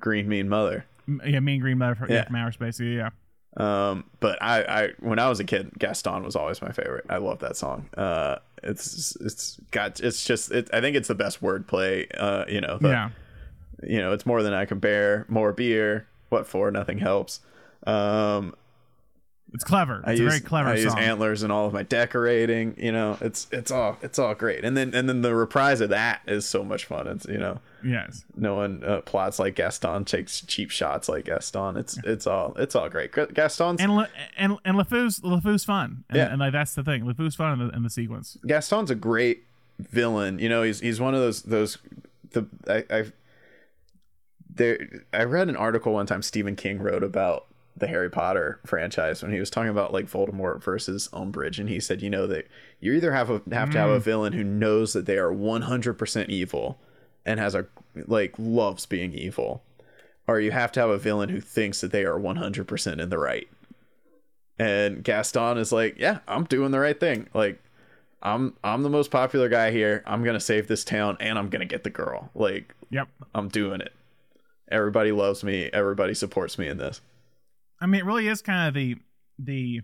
Green 0.00 0.28
Mean 0.28 0.48
Mother. 0.48 0.84
Yeah, 1.24 1.40
Mean 1.40 1.60
Green 1.60 1.78
Mother 1.78 2.06
yeah. 2.08 2.24
From 2.24 2.36
Outer 2.36 2.52
Space. 2.52 2.80
Yeah, 2.80 3.10
yeah. 3.56 3.90
Um, 3.90 4.04
but 4.20 4.40
I, 4.40 4.62
I, 4.62 4.88
when 5.00 5.18
I 5.18 5.28
was 5.28 5.40
a 5.40 5.44
kid, 5.44 5.72
Gaston 5.78 6.22
was 6.22 6.36
always 6.36 6.62
my 6.62 6.70
favorite. 6.70 7.06
I 7.08 7.16
love 7.16 7.40
that 7.40 7.56
song. 7.56 7.88
Uh, 7.96 8.36
it's, 8.62 9.16
it's 9.16 9.60
got, 9.72 9.98
it's 10.00 10.24
just, 10.24 10.52
it, 10.52 10.70
I 10.72 10.80
think 10.80 10.96
it's 10.96 11.08
the 11.08 11.16
best 11.16 11.42
wordplay. 11.42 12.06
Uh, 12.16 12.44
you 12.48 12.60
know, 12.60 12.78
the, 12.78 12.88
yeah. 12.90 13.10
you 13.82 13.98
know, 13.98 14.12
it's 14.12 14.24
more 14.24 14.42
than 14.42 14.52
I 14.52 14.66
can 14.66 14.78
bear. 14.78 15.26
More 15.28 15.52
beer. 15.52 16.06
What 16.28 16.46
for? 16.46 16.70
Nothing 16.70 16.98
helps. 16.98 17.40
Um, 17.86 18.54
It's 19.52 19.64
clever. 19.64 20.00
I 20.04 20.12
It's 20.12 20.20
use, 20.20 20.28
very 20.32 20.40
clever 20.40 20.68
I 20.70 20.76
use 20.76 20.92
song. 20.92 20.98
antlers 21.00 21.42
in 21.42 21.50
all 21.50 21.66
of 21.66 21.72
my 21.72 21.82
decorating. 21.82 22.74
You 22.78 22.92
know, 22.92 23.18
it's, 23.20 23.46
it's 23.50 23.70
all, 23.70 23.98
it's 24.02 24.18
all 24.18 24.34
great. 24.34 24.64
And 24.64 24.76
then, 24.76 24.94
and 24.94 25.08
then 25.08 25.22
the 25.22 25.34
reprise 25.34 25.80
of 25.80 25.90
that 25.90 26.20
is 26.26 26.46
so 26.46 26.62
much 26.62 26.84
fun. 26.84 27.08
It's, 27.08 27.26
you 27.26 27.38
know, 27.38 27.58
yes. 27.84 28.24
no 28.36 28.54
one 28.54 28.84
uh, 28.84 29.00
plots 29.00 29.38
like 29.38 29.56
Gaston, 29.56 30.04
takes 30.04 30.40
cheap 30.42 30.70
shots 30.70 31.08
like 31.08 31.24
Gaston. 31.24 31.76
It's, 31.76 31.98
it's 32.04 32.26
all, 32.26 32.54
it's 32.58 32.74
all 32.76 32.88
great. 32.88 33.12
Gaston's 33.34 33.80
And 33.80 33.96
Le, 33.96 34.08
and 34.38 34.56
and 34.64 34.76
LeFou's 34.76 35.20
LeFou's 35.20 35.64
fun. 35.64 36.04
And, 36.08 36.16
Yeah. 36.18 36.26
and 36.30 36.38
like 36.38 36.52
that's 36.52 36.74
the 36.74 36.84
thing. 36.84 37.04
LeFou's 37.04 37.34
fun 37.34 37.60
in 37.60 37.66
the, 37.68 37.74
in 37.74 37.82
the 37.82 37.90
sequence. 37.90 38.38
Gaston's 38.46 38.90
a 38.90 38.94
great 38.94 39.44
villain. 39.78 40.38
You 40.38 40.48
know, 40.48 40.62
he's 40.62 40.78
he's 40.80 41.00
one 41.00 41.14
of 41.14 41.20
those 41.20 41.42
those 41.42 41.78
the 42.32 42.46
I 42.68 42.84
I 42.90 43.04
there 44.48 45.02
I 45.12 45.24
read 45.24 45.48
an 45.48 45.56
article 45.56 45.92
one 45.94 46.06
time 46.06 46.22
Stephen 46.22 46.56
King 46.56 46.80
wrote 46.80 47.02
about 47.02 47.46
the 47.76 47.86
Harry 47.86 48.10
Potter 48.10 48.60
franchise 48.66 49.22
when 49.22 49.32
he 49.32 49.40
was 49.40 49.50
talking 49.50 49.70
about 49.70 49.92
like 49.92 50.06
Voldemort 50.06 50.62
versus 50.62 51.08
Umbridge 51.12 51.58
and 51.58 51.68
he 51.68 51.80
said, 51.80 52.02
you 52.02 52.10
know, 52.10 52.26
that 52.26 52.46
you 52.80 52.92
either 52.92 53.12
have 53.12 53.30
a 53.30 53.42
have 53.52 53.70
to 53.70 53.78
have 53.78 53.90
a 53.90 53.98
mm. 53.98 54.02
villain 54.02 54.32
who 54.32 54.44
knows 54.44 54.92
that 54.92 55.06
they 55.06 55.18
are 55.18 55.32
100% 55.32 56.28
evil 56.28 56.78
and 57.24 57.40
has 57.40 57.54
a 57.54 57.66
like 58.06 58.34
loves 58.38 58.86
being 58.86 59.12
evil 59.14 59.62
or 60.26 60.40
you 60.40 60.52
have 60.52 60.72
to 60.72 60.80
have 60.80 60.90
a 60.90 60.98
villain 60.98 61.28
who 61.28 61.40
thinks 61.40 61.80
that 61.80 61.90
they 61.90 62.04
are 62.04 62.18
100% 62.18 63.00
in 63.00 63.08
the 63.08 63.18
right. 63.18 63.48
And 64.58 65.02
Gaston 65.02 65.58
is 65.58 65.72
like, 65.72 65.98
yeah, 65.98 66.18
I'm 66.28 66.44
doing 66.44 66.70
the 66.70 66.78
right 66.78 66.98
thing. 66.98 67.28
Like 67.34 67.60
I'm 68.22 68.54
I'm 68.62 68.82
the 68.82 68.90
most 68.90 69.10
popular 69.10 69.48
guy 69.48 69.70
here. 69.70 70.02
I'm 70.06 70.22
gonna 70.22 70.40
save 70.40 70.68
this 70.68 70.84
town 70.84 71.16
and 71.20 71.38
I'm 71.38 71.48
gonna 71.48 71.64
get 71.64 71.84
the 71.84 71.90
girl. 71.90 72.30
Like 72.34 72.74
Yep. 72.90 73.08
I'm 73.34 73.48
doing 73.48 73.80
it. 73.80 73.92
Everybody 74.70 75.12
loves 75.12 75.42
me. 75.42 75.70
Everybody 75.72 76.14
supports 76.14 76.58
me 76.58 76.68
in 76.68 76.78
this. 76.78 77.00
I 77.80 77.86
mean, 77.86 78.00
it 78.00 78.04
really 78.04 78.28
is 78.28 78.42
kind 78.42 78.68
of 78.68 78.74
the 78.74 78.96
the 79.38 79.80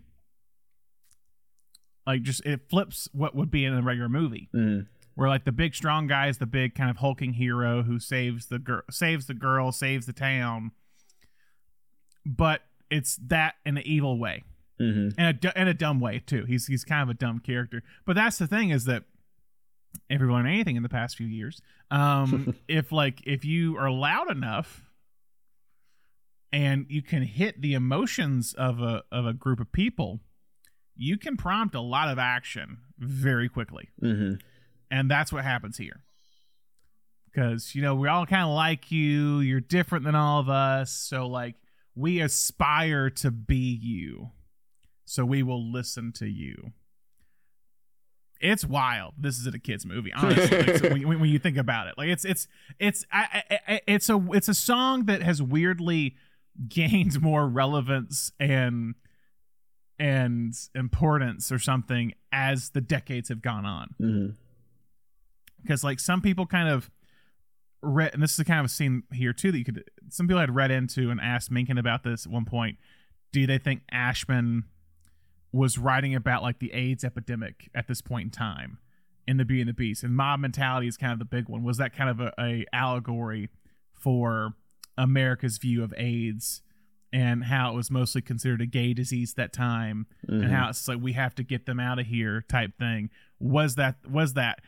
like 2.05 2.21
just 2.21 2.45
it 2.45 2.61
flips 2.69 3.07
what 3.11 3.35
would 3.35 3.51
be 3.51 3.65
in 3.65 3.73
a 3.73 3.81
regular 3.81 4.09
movie. 4.09 4.49
Mm. 4.53 4.87
where 5.15 5.27
like 5.29 5.45
the 5.45 5.51
big 5.51 5.73
strong 5.75 6.07
guy 6.07 6.27
is 6.27 6.37
the 6.37 6.45
big 6.45 6.75
kind 6.75 6.89
of 6.89 6.97
hulking 6.97 7.33
hero 7.33 7.83
who 7.83 7.99
saves 7.99 8.45
the 8.47 8.59
girl 8.59 8.81
saves 8.91 9.25
the 9.25 9.33
girl 9.33 9.71
saves 9.71 10.05
the 10.05 10.13
town 10.13 10.71
but 12.25 12.61
it's 12.91 13.17
that 13.27 13.55
in 13.65 13.77
an 13.77 13.83
evil 13.85 14.17
way 14.19 14.43
Mm-hmm. 14.79 15.19
and 15.19 15.43
a, 15.43 15.59
in 15.59 15.67
a 15.67 15.73
dumb 15.73 15.99
way 15.99 16.19
too 16.23 16.45
he's 16.45 16.67
he's 16.67 16.83
kind 16.83 17.01
of 17.01 17.09
a 17.09 17.15
dumb 17.15 17.39
character 17.39 17.81
but 18.05 18.15
that's 18.15 18.37
the 18.37 18.45
thing 18.45 18.69
is 18.69 18.85
that 18.85 19.05
if 20.07 20.21
you've 20.21 20.29
learned 20.29 20.47
anything 20.47 20.75
in 20.75 20.83
the 20.83 20.87
past 20.89 21.15
few 21.17 21.25
years 21.25 21.59
um 21.89 22.53
if 22.67 22.91
like 22.91 23.19
if 23.25 23.43
you 23.43 23.75
are 23.75 23.89
loud 23.89 24.29
enough 24.29 24.83
and 26.51 26.85
you 26.89 27.01
can 27.01 27.23
hit 27.23 27.61
the 27.61 27.73
emotions 27.73 28.53
of 28.57 28.79
a 28.81 29.03
of 29.11 29.25
a 29.25 29.33
group 29.33 29.59
of 29.59 29.71
people 29.71 30.19
you 30.95 31.17
can 31.17 31.37
prompt 31.37 31.75
a 31.75 31.81
lot 31.81 32.09
of 32.09 32.17
action 32.17 32.77
very 32.97 33.49
quickly 33.49 33.89
Mm-hmm. 34.01 34.35
and 34.89 35.11
that's 35.11 35.31
what 35.33 35.43
happens 35.43 35.77
here 35.77 36.01
because 37.25 37.75
you 37.75 37.81
know 37.81 37.95
we 37.95 38.07
all 38.07 38.25
kind 38.25 38.43
of 38.43 38.55
like 38.55 38.91
you 38.91 39.39
you're 39.39 39.59
different 39.61 40.05
than 40.05 40.15
all 40.15 40.39
of 40.39 40.49
us 40.49 40.91
so 40.91 41.27
like 41.27 41.55
we 41.95 42.19
aspire 42.21 43.09
to 43.09 43.31
be 43.31 43.79
you 43.81 44.29
so 45.09 45.23
we 45.23 45.41
will 45.41 45.71
listen 45.71 46.11
to 46.17 46.27
you. 46.27 46.73
It's 48.41 48.65
wild. 48.65 49.13
This 49.17 49.37
is 49.37 49.47
a 49.47 49.57
kids 49.57 49.85
movie, 49.85 50.11
honestly. 50.13 50.61
Like, 50.61 50.77
so 50.77 50.89
when, 50.89 51.21
when 51.21 51.29
you 51.29 51.39
think 51.39 51.57
about 51.57 51.87
it, 51.87 51.95
like 51.97 52.09
it's 52.09 52.25
it's 52.25 52.47
it's 52.77 53.05
I, 53.11 53.41
I, 53.49 53.59
I, 53.67 53.81
it's 53.87 54.09
a 54.09 54.21
it's 54.33 54.49
a 54.49 54.53
song 54.53 55.05
that 55.05 55.23
has 55.23 55.41
weirdly 55.41 56.15
gained 56.67 57.21
more 57.21 57.47
relevance 57.47 58.31
and 58.39 58.95
and 59.99 60.53
importance 60.75 61.51
or 61.51 61.57
something 61.57 62.13
as 62.31 62.69
the 62.69 62.81
decades 62.81 63.29
have 63.29 63.41
gone 63.41 63.65
on. 63.65 63.95
Mhm. 63.99 64.35
Because 65.61 65.83
like 65.83 65.99
some 65.99 66.21
people 66.21 66.45
kind 66.45 66.69
of 66.69 66.91
read, 67.81 68.13
and 68.13 68.21
this 68.21 68.37
is 68.37 68.45
kind 68.45 68.59
of 68.59 68.65
a 68.67 68.69
scene 68.69 69.03
here 69.11 69.33
too 69.33 69.51
that 69.51 69.57
you 69.57 69.65
could. 69.65 69.83
Some 70.09 70.27
people 70.27 70.39
had 70.39 70.53
read 70.53 70.69
into 70.71 71.09
and 71.09 71.19
asked 71.19 71.49
Menken 71.51 71.77
about 71.77 72.03
this 72.03 72.25
at 72.25 72.31
one 72.31 72.45
point. 72.45 72.77
Do 73.31 73.45
they 73.47 73.57
think 73.57 73.81
Ashman 73.91 74.65
was 75.51 75.77
writing 75.77 76.13
about 76.13 76.43
like 76.43 76.59
the 76.59 76.71
AIDS 76.73 77.03
epidemic 77.03 77.69
at 77.73 77.87
this 77.87 78.01
point 78.01 78.25
in 78.25 78.31
time 78.31 78.77
in 79.27 79.37
the 79.37 79.45
Beauty 79.45 79.61
and 79.61 79.69
the 79.69 79.73
Beast? 79.73 80.03
And 80.03 80.15
mob 80.15 80.39
mentality 80.39 80.87
is 80.87 80.95
kind 80.95 81.11
of 81.11 81.19
the 81.19 81.25
big 81.25 81.49
one. 81.49 81.63
Was 81.63 81.77
that 81.77 81.93
kind 81.93 82.09
of 82.09 82.19
a, 82.19 82.33
a 82.39 82.65
allegory 82.71 83.49
for 83.93 84.53
America's 84.97 85.57
view 85.57 85.83
of 85.83 85.93
AIDS? 85.97 86.61
And 87.13 87.45
how 87.45 87.71
it 87.71 87.75
was 87.75 87.89
mostly 87.89 88.21
considered 88.21 88.59
a 88.59 88.65
gay 88.65 88.93
disease 88.93 89.35
that 89.35 89.53
time, 89.53 90.07
Mhm. 90.27 90.43
and 90.43 90.51
how 90.51 90.67
it's 90.69 90.89
like 90.89 90.99
we 90.99 91.13
have 91.13 91.33
to 91.35 91.43
get 91.43 91.65
them 91.65 91.79
out 91.79 91.99
of 91.99 92.05
here 92.07 92.41
type 92.41 92.77
thing. 92.77 93.09
Was 93.39 93.75
that 93.75 94.05
was 94.05 94.33
that? 94.33 94.59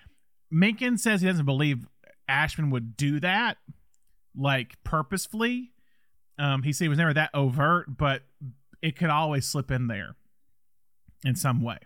Menken 0.50 0.98
says 0.98 1.20
he 1.20 1.28
doesn't 1.28 1.46
believe 1.46 1.86
Ashman 2.30 2.70
would 2.70 2.96
do 2.96 3.20
that, 3.20 3.58
like 4.34 4.82
purposefully. 4.86 5.74
Um, 6.38 6.64
he 6.64 6.72
said 6.72 6.86
he 6.86 6.90
was 6.90 6.98
never 6.98 7.14
that 7.14 7.30
overt, 7.34 7.98
but 7.98 8.24
it 8.82 8.96
could 8.96 9.10
always 9.10 9.46
slip 9.46 9.70
in 9.70 9.88
there 9.88 10.16
in 11.26 11.36
some 11.36 11.62
way. 11.62 11.80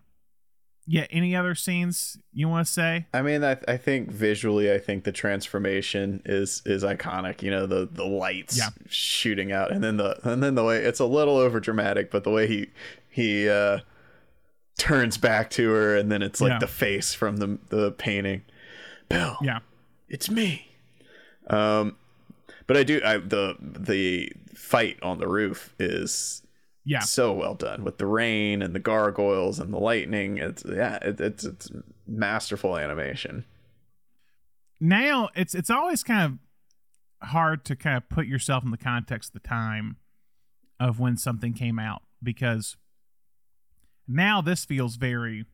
Yeah. 0.85 1.05
Any 1.09 1.35
other 1.35 1.55
scenes 1.55 2.17
you 2.33 2.49
want 2.49 2.67
to 2.67 2.71
say? 2.73 3.05
I 3.13 3.21
mean, 3.21 3.43
I, 3.43 3.57
I 3.67 3.77
think 3.77 4.11
visually, 4.11 4.71
I 4.71 4.79
think 4.79 5.03
the 5.05 5.11
transformation 5.13 6.21
is 6.25 6.61
is 6.65 6.83
iconic. 6.83 7.41
You 7.41 7.51
know, 7.51 7.65
the 7.65 7.87
the 7.91 8.03
lights 8.05 8.57
Yeah. 8.57 8.69
shooting 8.89 9.51
out, 9.51 9.71
and 9.71 9.83
then 9.83 9.97
the 9.97 10.19
and 10.29 10.43
then 10.43 10.55
the 10.55 10.63
way 10.63 10.77
it's 10.83 10.99
a 10.99 11.05
little 11.05 11.37
over 11.37 11.59
dramatic, 11.59 12.11
but 12.11 12.23
the 12.23 12.31
way 12.31 12.47
he 12.47 12.67
he 13.09 13.47
uh, 13.49 13.79
turns 14.77 15.17
back 15.17 15.49
to 15.51 15.69
her, 15.71 15.95
and 15.95 16.11
then 16.11 16.21
it's 16.21 16.41
like 16.41 16.51
Yeah. 16.51 16.59
the 16.59 16.67
face 16.67 17.13
from 17.13 17.37
the 17.37 17.57
the 17.69 17.91
painting. 17.91 18.43
Bill, 19.09 19.37
Yeah. 19.41 19.59
it's 20.09 20.29
me. 20.29 20.67
Um, 21.47 21.95
but 22.67 22.77
I 22.77 22.83
do 22.83 23.01
I 23.05 23.17
the 23.17 23.55
the 23.59 24.31
fight 24.53 24.97
on 25.01 25.17
the 25.17 25.27
roof 25.27 25.73
is 25.79 26.41
Yeah. 26.85 26.99
so 26.99 27.31
well 27.31 27.55
done 27.55 27.83
with 27.83 27.97
the 27.97 28.05
rain 28.05 28.61
and 28.61 28.75
the 28.75 28.79
gargoyles 28.79 29.59
and 29.59 29.73
the 29.73 29.79
lightning. 29.79 30.37
It's 30.37 30.63
yeah, 30.67 30.97
it, 31.01 31.19
it's 31.21 31.43
it's 31.45 31.71
masterful 32.07 32.77
animation. 32.77 33.45
now 34.79 35.29
it's 35.35 35.55
it's 35.55 35.69
always 35.69 36.03
kind 36.03 36.39
of 37.21 37.29
hard 37.29 37.63
to 37.65 37.75
kind 37.75 37.95
of 37.97 38.09
put 38.09 38.27
yourself 38.27 38.65
in 38.65 38.71
the 38.71 38.77
context 38.77 39.29
of 39.33 39.41
the 39.41 39.47
time 39.47 39.95
of 40.79 40.99
when 40.99 41.15
something 41.15 41.53
came 41.53 41.79
out 41.79 42.01
because 42.21 42.75
now 44.07 44.41
this 44.41 44.65
feels 44.65 44.97
very 44.97 45.45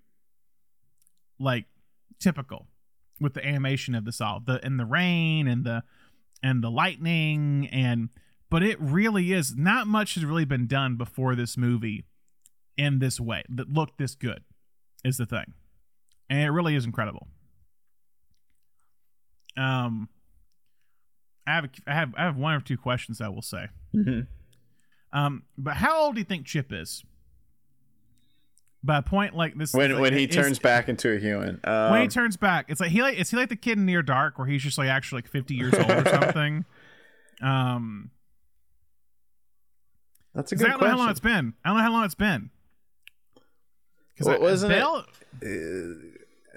like 1.40 1.66
typical 2.20 2.66
with 3.22 3.36
the 3.36 3.46
animation 3.46 3.94
of 3.94 4.06
this 4.06 4.20
all 4.20 4.40
the 4.44 4.60
and 4.66 4.80
the 4.80 4.86
rain 4.86 5.48
and 5.48 5.64
the 5.64 5.84
and 6.42 6.64
the 6.64 6.72
lightning 6.72 7.70
and 7.72 8.10
but 8.50 8.64
it 8.64 8.80
really 8.80 9.32
is 9.34 9.56
not 9.56 9.88
much 9.88 10.16
has 10.16 10.26
really 10.26 10.46
been 10.46 10.68
done 10.68 10.96
before 10.96 11.36
this 11.36 11.58
movie 11.58 12.06
in 12.78 13.00
this 13.00 13.20
way 13.20 13.44
that 13.50 13.70
looked 13.70 13.98
this 13.98 14.16
good 14.16 14.44
is 15.04 15.18
the 15.18 15.26
thing 15.26 15.54
and 16.30 16.40
it 16.42 16.50
really 16.50 16.76
is 16.76 16.86
incredible 16.86 17.28
um, 19.58 20.08
I 21.46 21.56
have 21.56 21.70
I 21.88 21.94
have 21.94 22.14
I 22.18 22.24
have 22.24 22.38
one 22.38 22.54
or 22.54 22.62
two 22.62 22.78
questions 22.78 23.20
I 23.22 23.28
will 23.28 23.42
say. 23.42 23.68
Mhm. 23.94 24.28
Um, 25.12 25.44
but 25.58 25.76
how 25.76 26.00
old 26.02 26.16
do 26.16 26.22
you 26.22 26.26
think 26.26 26.46
Chip 26.46 26.72
is? 26.72 27.04
By 28.82 29.00
a 29.00 29.02
point 29.02 29.36
like 29.36 29.58
this, 29.58 29.74
When 29.74 29.92
like, 29.92 30.02
when 30.02 30.14
he 30.14 30.28
turns 30.28 30.60
back 30.60 30.88
into 30.88 31.12
a 31.14 31.20
human, 31.20 31.60
um, 31.66 31.92
when 31.92 32.02
he 32.04 32.08
turns 32.08 32.38
back, 32.38 32.68
it's 32.70 32.80
like 32.80 32.92
he 32.92 33.02
like 33.02 33.18
is 33.18 33.30
he 33.30 33.36
like 33.36 33.50
the 33.50 33.58
kid 33.58 33.78
in 33.78 33.86
Near 33.86 34.02
Dark 34.02 34.38
where 34.38 34.48
he's 34.48 34.62
just 34.64 34.78
like 34.78 34.88
actually 34.88 35.24
like 35.24 35.30
fifty 35.30 35.56
years 35.56 35.74
old 35.74 35.90
or 35.92 36.06
something? 36.10 36.64
Um, 37.42 38.12
that's 40.36 40.52
a 40.52 40.56
'cause 40.56 40.64
I 40.64 40.68
good 40.68 40.72
don't 40.72 40.82
know 40.82 40.88
how 40.90 40.98
long 40.98 41.10
it's 41.10 41.20
been. 41.20 41.54
I 41.64 41.70
don't 41.70 41.78
know 41.78 41.84
how 41.84 41.92
long 41.92 42.06
it's 42.06 42.16
been. 42.16 42.50
Because 44.14 44.28
Well, 44.28 44.42
wasn't 44.42 44.74
it- 44.74 46.16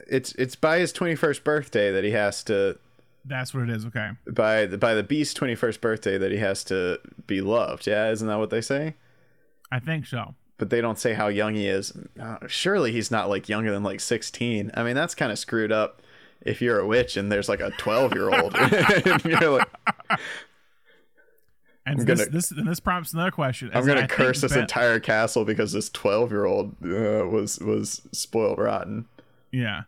It's 0.09 0.33
it's 0.35 0.57
by 0.57 0.79
his 0.79 0.93
twenty 0.93 1.15
first 1.15 1.45
birthday 1.45 1.91
that 1.93 2.05
he 2.05 2.11
has 2.11 2.43
to 2.45 2.79
that's 3.25 3.55
what 3.55 3.63
it 3.63 3.71
is. 3.71 3.87
Okay, 3.87 4.11
by 4.27 4.67
the 4.67 4.77
by 4.77 4.95
the 4.95 5.03
beast's 5.05 5.33
twenty 5.35 5.55
first 5.55 5.81
birthday 5.81 6.19
that 6.19 6.33
he 6.33 6.39
has 6.39 6.65
to 6.65 6.99
be 7.27 7.41
loved. 7.41 7.87
Yeah, 7.87 8.11
isn't 8.11 8.27
that 8.27 8.39
what 8.39 8.51
they 8.51 8.61
say? 8.61 8.95
I 9.71 9.79
think 9.79 10.07
so. 10.07 10.35
But 10.59 10.71
they 10.71 10.81
don't 10.81 10.99
say 10.99 11.15
how 11.15 11.29
young 11.29 11.55
he 11.55 11.67
is. 11.69 11.93
Uh, 12.21 12.37
surely 12.49 12.93
he's 12.93 13.11
not 13.11 13.29
like 13.29 13.49
younger 13.49 13.71
than 13.71 13.83
like 13.85 14.01
sixteen. 14.01 14.71
I 14.75 14.83
mean, 14.83 14.95
that's 14.97 15.15
kind 15.15 15.31
of 15.33 15.39
screwed 15.39 15.71
up. 15.73 16.03
If 16.41 16.61
you're 16.61 16.81
a 16.81 16.87
witch 16.87 17.17
and 17.17 17.31
there's 17.31 17.49
like 17.49 17.61
a 17.61 17.71
twelve 17.71 18.13
year 18.15 18.29
old, 18.35 18.55
you're 19.25 19.51
like, 19.59 19.69
And 21.85 21.99
I'm 22.01 22.07
this, 22.07 22.21
gonna- 22.21 22.31
this 22.31 22.51
and 22.53 22.67
this 22.69 22.79
prompts 22.81 23.13
another 23.13 23.31
question. 23.33 23.71
I'm 23.75 23.85
gonna 23.87 24.07
curse 24.07 24.41
this 24.41 24.53
Bell- 24.53 24.63
entire 24.63 25.01
castle 25.01 25.45
because 25.45 25.73
this 25.73 25.89
12 25.91 26.31
year 26.31 26.45
old 26.45 26.77
uh, 26.85 27.27
was 27.27 27.59
was 27.59 28.03
spoiled 28.13 28.59
rotten. 28.59 29.07
Yeah. 29.51 29.83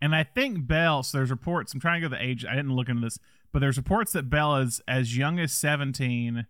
And 0.00 0.14
I 0.14 0.22
think 0.24 0.66
Belle, 0.66 1.02
so 1.02 1.18
there's 1.18 1.30
reports, 1.30 1.74
I'm 1.74 1.80
trying 1.80 2.00
to 2.00 2.08
go 2.08 2.14
to 2.14 2.18
the 2.18 2.24
age, 2.26 2.46
I 2.46 2.54
didn't 2.54 2.74
look 2.74 2.88
into 2.88 3.02
this, 3.02 3.18
but 3.52 3.58
there's 3.58 3.76
reports 3.76 4.12
that 4.12 4.30
Belle 4.30 4.56
is 4.56 4.80
as 4.88 5.14
young 5.16 5.38
as 5.38 5.52
17 5.52 6.46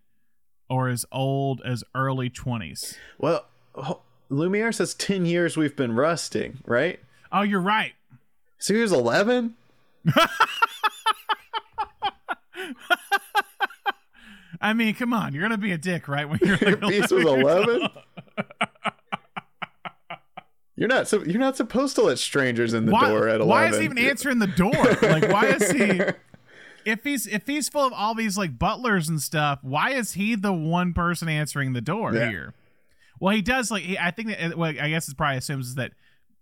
or 0.69 0.87
as 0.87 1.05
old 1.11 1.61
as 1.65 1.83
early 1.93 2.29
20s. 2.29 2.95
Well, 3.17 3.45
Lumiere 4.29 4.71
says 4.71 4.93
10 4.93 5.25
years 5.25 5.57
we've 5.57 5.75
been 5.75 5.93
rusting, 5.95 6.59
right? 6.65 7.01
Oh, 7.29 7.41
you're 7.41 7.59
right. 7.59 7.91
So 8.57 8.73
he 8.73 8.79
was 8.81 8.93
11. 8.93 9.55
I 14.61 14.73
mean, 14.73 14.93
come 14.93 15.11
on, 15.13 15.33
you're 15.33 15.41
going 15.41 15.51
to 15.51 15.57
be 15.57 15.71
a 15.71 15.77
dick, 15.77 16.07
right? 16.07 16.29
When 16.29 16.39
you're 16.41 16.57
like 16.61 16.79
Beast 16.81 17.11
was 17.11 17.25
11. 17.25 17.87
You're 20.75 20.87
not 20.87 21.07
so 21.07 21.23
you're 21.23 21.39
not 21.39 21.57
supposed 21.57 21.95
to 21.95 22.01
let 22.01 22.17
strangers 22.17 22.73
in 22.73 22.85
the 22.85 22.91
why, 22.91 23.09
door 23.09 23.27
at 23.27 23.41
11. 23.41 23.47
why 23.47 23.67
is 23.67 23.77
he 23.77 23.83
even 23.85 23.97
answering 23.99 24.39
the 24.39 24.47
door? 24.47 24.71
Like, 25.01 25.29
why 25.31 25.45
is 25.47 25.71
he. 25.71 26.01
If 26.83 27.03
he's 27.03 27.27
if 27.27 27.45
he's 27.45 27.69
full 27.69 27.85
of 27.85 27.93
all 27.93 28.15
these 28.15 28.39
like 28.39 28.57
butlers 28.57 29.07
and 29.07 29.21
stuff, 29.21 29.59
why 29.61 29.91
is 29.91 30.13
he 30.13 30.33
the 30.33 30.51
one 30.51 30.93
person 30.93 31.29
answering 31.29 31.73
the 31.73 31.81
door 31.81 32.11
Yeah. 32.11 32.27
here? 32.27 32.53
Well, 33.19 33.35
he 33.35 33.43
does 33.43 33.69
like 33.69 33.83
he, 33.83 33.99
I 33.99 34.09
think 34.09 34.29
that 34.29 34.53
uh, 34.53 34.57
well, 34.57 34.71
I 34.81 34.89
guess 34.89 35.07
it 35.07 35.15
probably 35.15 35.37
assumes 35.37 35.67
is 35.67 35.75
that 35.75 35.91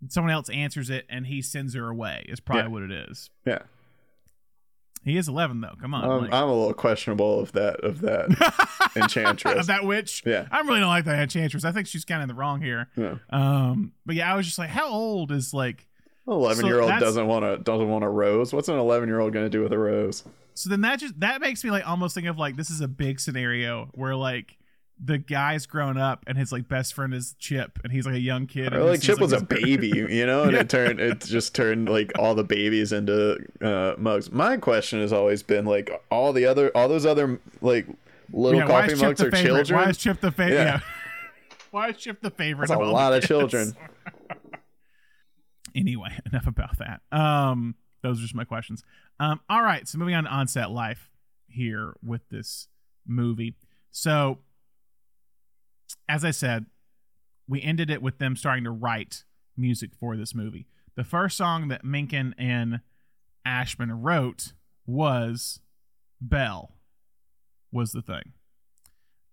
someone 0.07 0.31
else 0.31 0.47
answers 0.49 0.89
it 0.89 1.05
and 1.09 1.27
he 1.27 1.41
sends 1.41 1.73
her 1.75 1.89
away. 1.89 2.23
Is 2.29 2.39
probably 2.39 2.63
Yeah. 2.63 2.67
what 2.69 2.83
it 2.83 2.91
is. 3.09 3.29
Yeah. 3.45 3.63
He 5.03 5.17
is 5.17 5.27
eleven 5.27 5.61
though. 5.61 5.75
Come 5.81 5.93
on, 5.93 6.03
I'm, 6.03 6.21
like- 6.23 6.33
I'm 6.33 6.47
a 6.49 6.53
little 6.53 6.73
questionable 6.73 7.39
of 7.39 7.51
that 7.53 7.77
of 7.81 8.01
that 8.01 8.91
enchantress. 8.95 9.59
of 9.59 9.67
that 9.67 9.85
witch. 9.85 10.23
Yeah. 10.25 10.45
I 10.51 10.59
really 10.61 10.79
don't 10.79 10.89
like 10.89 11.05
that 11.05 11.19
enchantress. 11.19 11.63
I 11.65 11.71
think 11.71 11.87
she's 11.87 12.05
kind 12.05 12.19
of 12.21 12.29
in 12.29 12.35
the 12.35 12.39
wrong 12.39 12.61
here. 12.61 12.89
Yeah. 12.95 13.15
Um, 13.29 13.93
but 14.05 14.15
yeah, 14.15 14.31
I 14.31 14.35
was 14.35 14.45
just 14.45 14.59
like, 14.59 14.69
how 14.69 14.89
old 14.89 15.31
is 15.31 15.53
like? 15.53 15.85
11 16.27 16.63
year 16.67 16.79
old 16.79 16.89
that's- 16.89 17.01
doesn't 17.01 17.25
want 17.25 17.43
to 17.43 17.57
doesn't 17.57 17.89
want 17.89 18.03
a 18.03 18.09
rose. 18.09 18.53
What's 18.53 18.67
an 18.69 18.77
11 18.77 19.09
year 19.09 19.19
old 19.19 19.33
going 19.33 19.45
to 19.45 19.49
do 19.49 19.63
with 19.63 19.73
a 19.73 19.79
rose? 19.79 20.23
So 20.53 20.69
then 20.69 20.81
that 20.81 20.99
just 20.99 21.19
that 21.21 21.41
makes 21.41 21.63
me 21.63 21.71
like 21.71 21.87
almost 21.87 22.13
think 22.13 22.27
of 22.27 22.37
like 22.37 22.55
this 22.55 22.69
is 22.69 22.81
a 22.81 22.87
big 22.87 23.19
scenario 23.19 23.89
where 23.93 24.15
like 24.15 24.55
the 25.03 25.17
guy's 25.17 25.65
grown 25.65 25.97
up 25.97 26.25
and 26.27 26.37
his 26.37 26.51
like 26.51 26.67
best 26.67 26.93
friend 26.93 27.13
is 27.13 27.33
Chip 27.39 27.79
and 27.83 27.93
he's 27.93 28.05
like 28.05 28.15
a 28.15 28.19
young 28.19 28.47
kid. 28.47 28.73
Or 28.73 28.83
like 28.83 28.99
sees, 28.99 29.07
Chip 29.07 29.19
was 29.19 29.31
a 29.31 29.41
baby, 29.41 29.87
you 29.87 30.25
know, 30.25 30.43
and 30.43 30.55
it 30.55 30.69
turned 30.69 30.99
it 30.99 31.21
just 31.21 31.55
turned 31.55 31.87
like 31.87 32.11
all 32.19 32.35
the 32.35 32.43
babies 32.43 32.91
into 32.91 33.37
uh, 33.61 33.93
mugs. 33.97 34.31
My 34.31 34.57
question 34.57 34.99
has 35.01 35.13
always 35.13 35.41
been 35.41 35.65
like 35.65 35.89
all 36.11 36.33
the 36.33 36.45
other 36.45 36.69
all 36.75 36.89
those 36.89 37.05
other 37.05 37.39
like 37.61 37.87
little 38.31 38.59
Yeah, 38.59 38.67
coffee 38.67 38.95
mugs 38.95 39.21
are 39.21 39.31
favorite? 39.31 39.65
children. 39.65 39.79
Why 39.79 39.89
is 39.89 39.97
Chip 39.97 40.19
the 40.19 40.31
favorite? 40.31 40.55
Yeah. 40.55 40.63
Yeah. 40.65 40.79
why 41.71 41.89
is 41.89 41.97
Chip 41.97 42.21
the 42.21 42.31
favorite? 42.31 42.67
That's 42.67 42.79
a 42.79 42.83
lot 42.83 43.13
of 43.13 43.21
kids? 43.21 43.27
children. 43.27 43.75
Anyway, 45.75 46.09
enough 46.25 46.47
about 46.47 46.77
that. 46.79 47.01
Um, 47.15 47.75
those 48.01 48.19
are 48.19 48.21
just 48.21 48.35
my 48.35 48.43
questions. 48.43 48.83
Um, 49.19 49.39
all 49.49 49.61
right, 49.61 49.87
so 49.87 49.97
moving 49.97 50.15
on 50.15 50.23
to 50.23 50.29
onset 50.29 50.71
life 50.71 51.09
here 51.47 51.95
with 52.03 52.27
this 52.29 52.67
movie. 53.05 53.55
So, 53.91 54.39
as 56.09 56.25
I 56.25 56.31
said, 56.31 56.65
we 57.47 57.61
ended 57.61 57.89
it 57.89 58.01
with 58.01 58.17
them 58.17 58.35
starting 58.35 58.63
to 58.63 58.71
write 58.71 59.23
music 59.55 59.91
for 59.97 60.17
this 60.17 60.33
movie. 60.33 60.67
The 60.95 61.03
first 61.03 61.37
song 61.37 61.67
that 61.69 61.85
Menken 61.85 62.33
and 62.37 62.81
Ashman 63.45 64.01
wrote 64.01 64.53
was 64.85 65.61
Belle, 66.19 66.73
was 67.71 67.91
the 67.91 68.01
thing. 68.01 68.33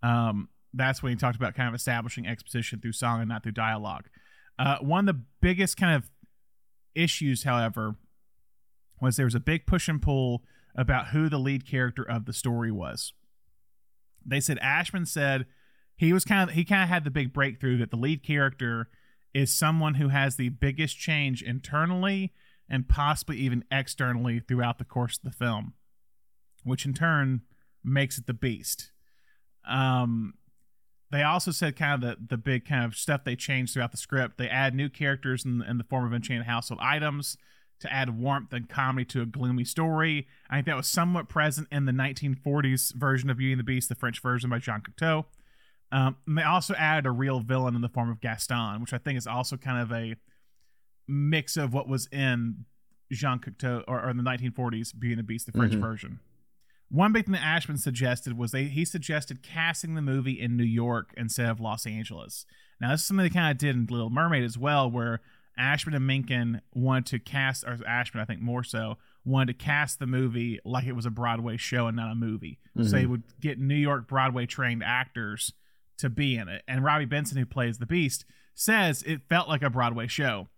Um, 0.03 0.51
that's 0.75 1.03
when 1.03 1.11
he 1.11 1.17
talked 1.17 1.37
about 1.37 1.55
kind 1.55 1.69
of 1.69 1.75
establishing 1.75 2.27
exposition 2.27 2.79
through 2.81 2.93
song 2.93 3.21
and 3.21 3.29
not 3.29 3.43
through 3.43 3.53
dialogue. 3.53 4.05
Uh, 4.59 4.77
one 4.79 5.09
of 5.09 5.17
the 5.17 5.23
biggest 5.41 5.77
kind 5.77 5.97
of 5.97 6.11
issues, 6.95 7.45
however, 7.45 7.97
was 9.01 9.17
there 9.17 9.27
was 9.27 9.35
a 9.35 9.41
big 9.41 9.67
push 9.67 9.89
and 9.89 10.03
pull 10.03 10.43
about 10.75 11.09
who 11.09 11.29
the 11.29 11.39
lead 11.39 11.67
character 11.67 12.03
of 12.03 12.27
the 12.27 12.33
story 12.33 12.71
was. 12.71 13.15
They 14.25 14.41
said 14.41 14.59
Ashman 14.59 15.07
said 15.07 15.47
he 15.97 16.13
was 16.13 16.25
kind 16.25 16.49
of 16.49 16.55
he 16.55 16.65
kind 16.65 16.83
of 16.83 16.89
had 16.89 17.05
the 17.05 17.11
big 17.11 17.33
breakthrough 17.33 17.79
that 17.79 17.91
the 17.91 17.97
lead 17.97 18.23
character 18.23 18.89
is 19.35 19.55
someone 19.55 19.95
who 19.95 20.09
has 20.09 20.37
the 20.37 20.49
biggest 20.49 20.99
change 20.99 21.43
internally 21.43 22.33
and 22.69 22.89
possibly 22.89 23.37
even 23.37 23.65
externally 23.71 24.41
throughout 24.41 24.79
the 24.79 24.85
course 24.85 25.19
of 25.19 25.25
the 25.25 25.37
film, 25.37 25.75
which 26.65 26.85
in 26.85 26.95
turn 26.95 27.43
makes 27.85 28.19
it 28.19 28.27
the 28.27 28.35
beast. 28.35 28.91
Um, 29.69 30.35
they 31.11 31.23
also 31.23 31.51
said 31.51 31.77
kind 31.77 32.03
of 32.03 32.11
the, 32.11 32.27
the 32.29 32.37
big 32.37 32.67
kind 32.67 32.85
of 32.85 32.97
stuff 32.97 33.25
they 33.25 33.37
changed 33.37 33.75
throughout 33.75 33.93
the 33.93 33.97
script. 33.97 34.39
They 34.39 34.49
add 34.49 34.75
new 34.75 34.89
characters 34.89 35.45
in, 35.45 35.63
in 35.63 35.79
the 35.79 35.85
form 35.85 36.07
of 36.07 36.13
enchanted 36.13 36.47
household 36.47 36.81
items 36.83 37.37
to 37.81 37.93
add 37.93 38.19
warmth 38.19 38.53
and 38.53 38.69
comedy 38.69 39.05
to 39.05 39.23
a 39.23 39.27
gloomy 39.27 39.65
story. 39.65 40.27
I 40.49 40.57
think 40.57 40.67
that 40.67 40.77
was 40.77 40.89
somewhat 40.89 41.29
present 41.29 41.69
in 41.71 41.85
the 41.85 41.93
1940s 41.93 42.95
version 42.95 43.31
of 43.31 43.37
Beauty 43.37 43.53
and 43.53 43.61
the 43.61 43.65
Beast, 43.65 43.89
the 43.89 43.95
French 43.95 44.21
version 44.21 44.51
by 44.51 44.59
Jean 44.59 44.81
Cocteau. 44.81 45.27
Um, 45.93 46.17
they 46.27 46.43
also 46.43 46.75
added 46.75 47.07
a 47.07 47.11
real 47.11 47.41
villain 47.41 47.75
in 47.77 47.81
the 47.81 47.89
form 47.89 48.11
of 48.11 48.21
Gaston, 48.21 48.81
which 48.81 48.93
I 48.93 48.99
think 48.99 49.17
is 49.19 49.27
also 49.27 49.57
kind 49.57 49.81
of 49.81 49.93
a 49.93 50.17
mix 51.09 51.57
of 51.57 51.73
what 51.73 51.89
was 51.89 52.07
in 52.11 52.65
Jean 53.13 53.39
Cocteau 53.39 53.85
or, 53.87 54.03
or 54.05 54.11
in 54.11 54.17
the 54.17 54.23
1940s 54.25 54.99
Beauty 54.99 55.13
and 55.13 55.19
the 55.21 55.23
Beast, 55.23 55.47
the 55.47 55.53
French 55.53 55.75
Mhm. 55.75 55.81
version. 55.81 56.21
One 56.89 57.13
big 57.13 57.25
thing 57.25 57.33
that 57.33 57.43
Ashman 57.45 57.79
suggested 57.79 58.37
was 58.37 58.53
they 58.53 58.65
he 58.67 58.85
suggested 58.85 59.43
casting 59.43 59.95
the 59.95 60.03
movie 60.03 60.41
in 60.41 60.57
New 60.57 60.65
York 60.65 61.13
instead 61.17 61.49
of 61.49 61.61
Los 61.61 61.87
Angeles. 61.87 62.47
Now 62.81 62.91
this 62.93 63.01
is 63.01 63.07
something 63.07 63.25
they 63.25 63.31
kind 63.31 63.51
of 63.51 63.59
did 63.59 63.75
in 63.77 63.87
Little 63.87 64.11
Mermaid 64.11 64.45
as 64.45 64.57
well, 64.59 64.91
where 64.91 65.21
Ashman 65.59 65.95
and 65.95 66.07
Menken 66.07 66.61
wanted 66.75 67.07
to 67.07 67.19
cast, 67.19 67.65
or 67.65 67.79
Ashman 67.87 68.23
I 68.23 68.25
think 68.25 68.41
more 68.41 68.63
so, 68.63 68.99
wanted 69.25 69.59
to 69.59 69.65
cast 69.65 69.99
the 69.99 70.07
movie 70.07 70.61
like 70.65 70.85
it 70.87 70.93
was 70.93 71.07
a 71.07 71.11
Broadway 71.11 71.57
show 71.57 71.87
and 71.89 71.97
not 71.97 72.13
a 72.13 72.15
movie. 72.15 72.59
So 72.77 72.83
Mhm. 72.83 72.91
they 72.91 73.07
would 73.07 73.23
get 73.41 73.59
New 73.59 73.75
York 73.77 74.07
Broadway 74.07 74.47
trained 74.47 74.85
actors 74.85 75.53
to 75.99 76.09
be 76.09 76.37
in 76.37 76.49
it. 76.49 76.63
And 76.67 76.85
Robby 76.85 77.05
Benson, 77.05 77.39
who 77.39 77.47
plays 77.47 77.79
the 77.79 77.87
Beast, 77.87 78.25
says 78.55 79.03
it 79.03 79.29
felt 79.29 79.49
like 79.49 79.63
a 79.63 79.71
Broadway 79.71 80.07
show. 80.07 80.49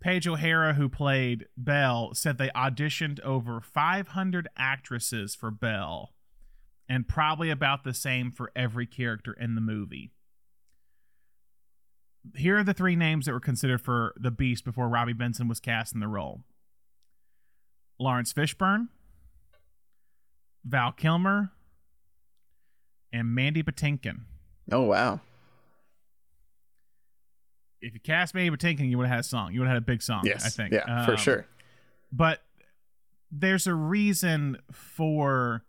Paige 0.00 0.28
O'Hara, 0.28 0.74
who 0.74 0.88
played 0.88 1.46
Belle, 1.56 2.14
said 2.14 2.38
they 2.38 2.50
auditioned 2.50 3.20
over 3.20 3.60
500 3.60 4.48
actresses 4.56 5.34
for 5.34 5.50
Belle, 5.50 6.12
and 6.88 7.08
probably 7.08 7.50
about 7.50 7.82
the 7.84 7.94
same 7.94 8.30
for 8.30 8.52
every 8.54 8.86
character 8.86 9.32
in 9.32 9.54
the 9.54 9.60
movie. 9.60 10.12
Here 12.36 12.58
are 12.58 12.64
the 12.64 12.74
three 12.74 12.96
names 12.96 13.26
that 13.26 13.32
were 13.32 13.40
considered 13.40 13.80
for 13.80 14.14
the 14.16 14.30
Beast 14.30 14.64
before 14.64 14.88
Robby 14.88 15.12
Benson 15.12 15.48
was 15.48 15.60
cast 15.60 15.94
in 15.94 16.00
the 16.00 16.08
role 16.08 16.42
Laurence 17.98 18.32
Fishburne, 18.32 18.88
Val 20.64 20.92
Kilmer, 20.92 21.50
and 23.12 23.34
Mandy 23.34 23.62
Patinkin. 23.62 24.20
Oh 24.70 24.82
wow. 24.82 25.20
If 27.80 27.94
you 27.94 28.00
cast 28.00 28.34
Mandy 28.34 28.50
Patinkin, 28.56 28.90
you 28.90 28.98
would 28.98 29.06
have 29.06 29.14
had 29.16 29.20
a 29.20 29.28
song. 29.28 29.52
You 29.52 29.60
would 29.60 29.66
have 29.68 29.74
had 29.76 29.82
a 29.82 29.86
big 29.86 30.02
song, 30.02 30.22
Yes. 30.24 30.44
I 30.44 30.48
think. 30.48 30.72
Yeah, 30.72 31.04
for 31.06 31.12
Um, 31.12 31.16
sure. 31.16 31.46
but 32.10 32.42
there's 33.30 33.66
a 33.66 33.74
reason 33.74 34.56
for 34.72 35.64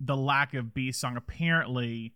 the 0.00 0.16
lack 0.16 0.54
of 0.54 0.72
beast 0.72 0.98
song 1.00 1.14
apparently 1.16 2.14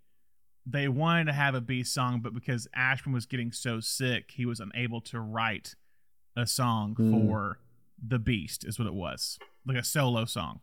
they 0.66 0.88
wanted 0.88 1.26
to 1.26 1.32
have 1.34 1.54
a 1.54 1.60
beast 1.60 1.92
song 1.92 2.20
but 2.20 2.32
because 2.32 2.66
ashman 2.74 3.12
was 3.12 3.26
getting 3.26 3.52
so 3.52 3.78
sick 3.80 4.30
he 4.30 4.46
was 4.46 4.58
unable 4.60 5.02
to 5.02 5.20
write 5.20 5.74
a 6.34 6.46
song 6.46 6.94
Hmm. 6.96 7.10
for 7.12 7.58
the 8.02 8.18
beast 8.18 8.64
is 8.64 8.78
what 8.78 8.88
it 8.88 8.94
was 8.94 9.38
like 9.66 9.76
a 9.76 9.84
solo 9.84 10.24
song 10.24 10.60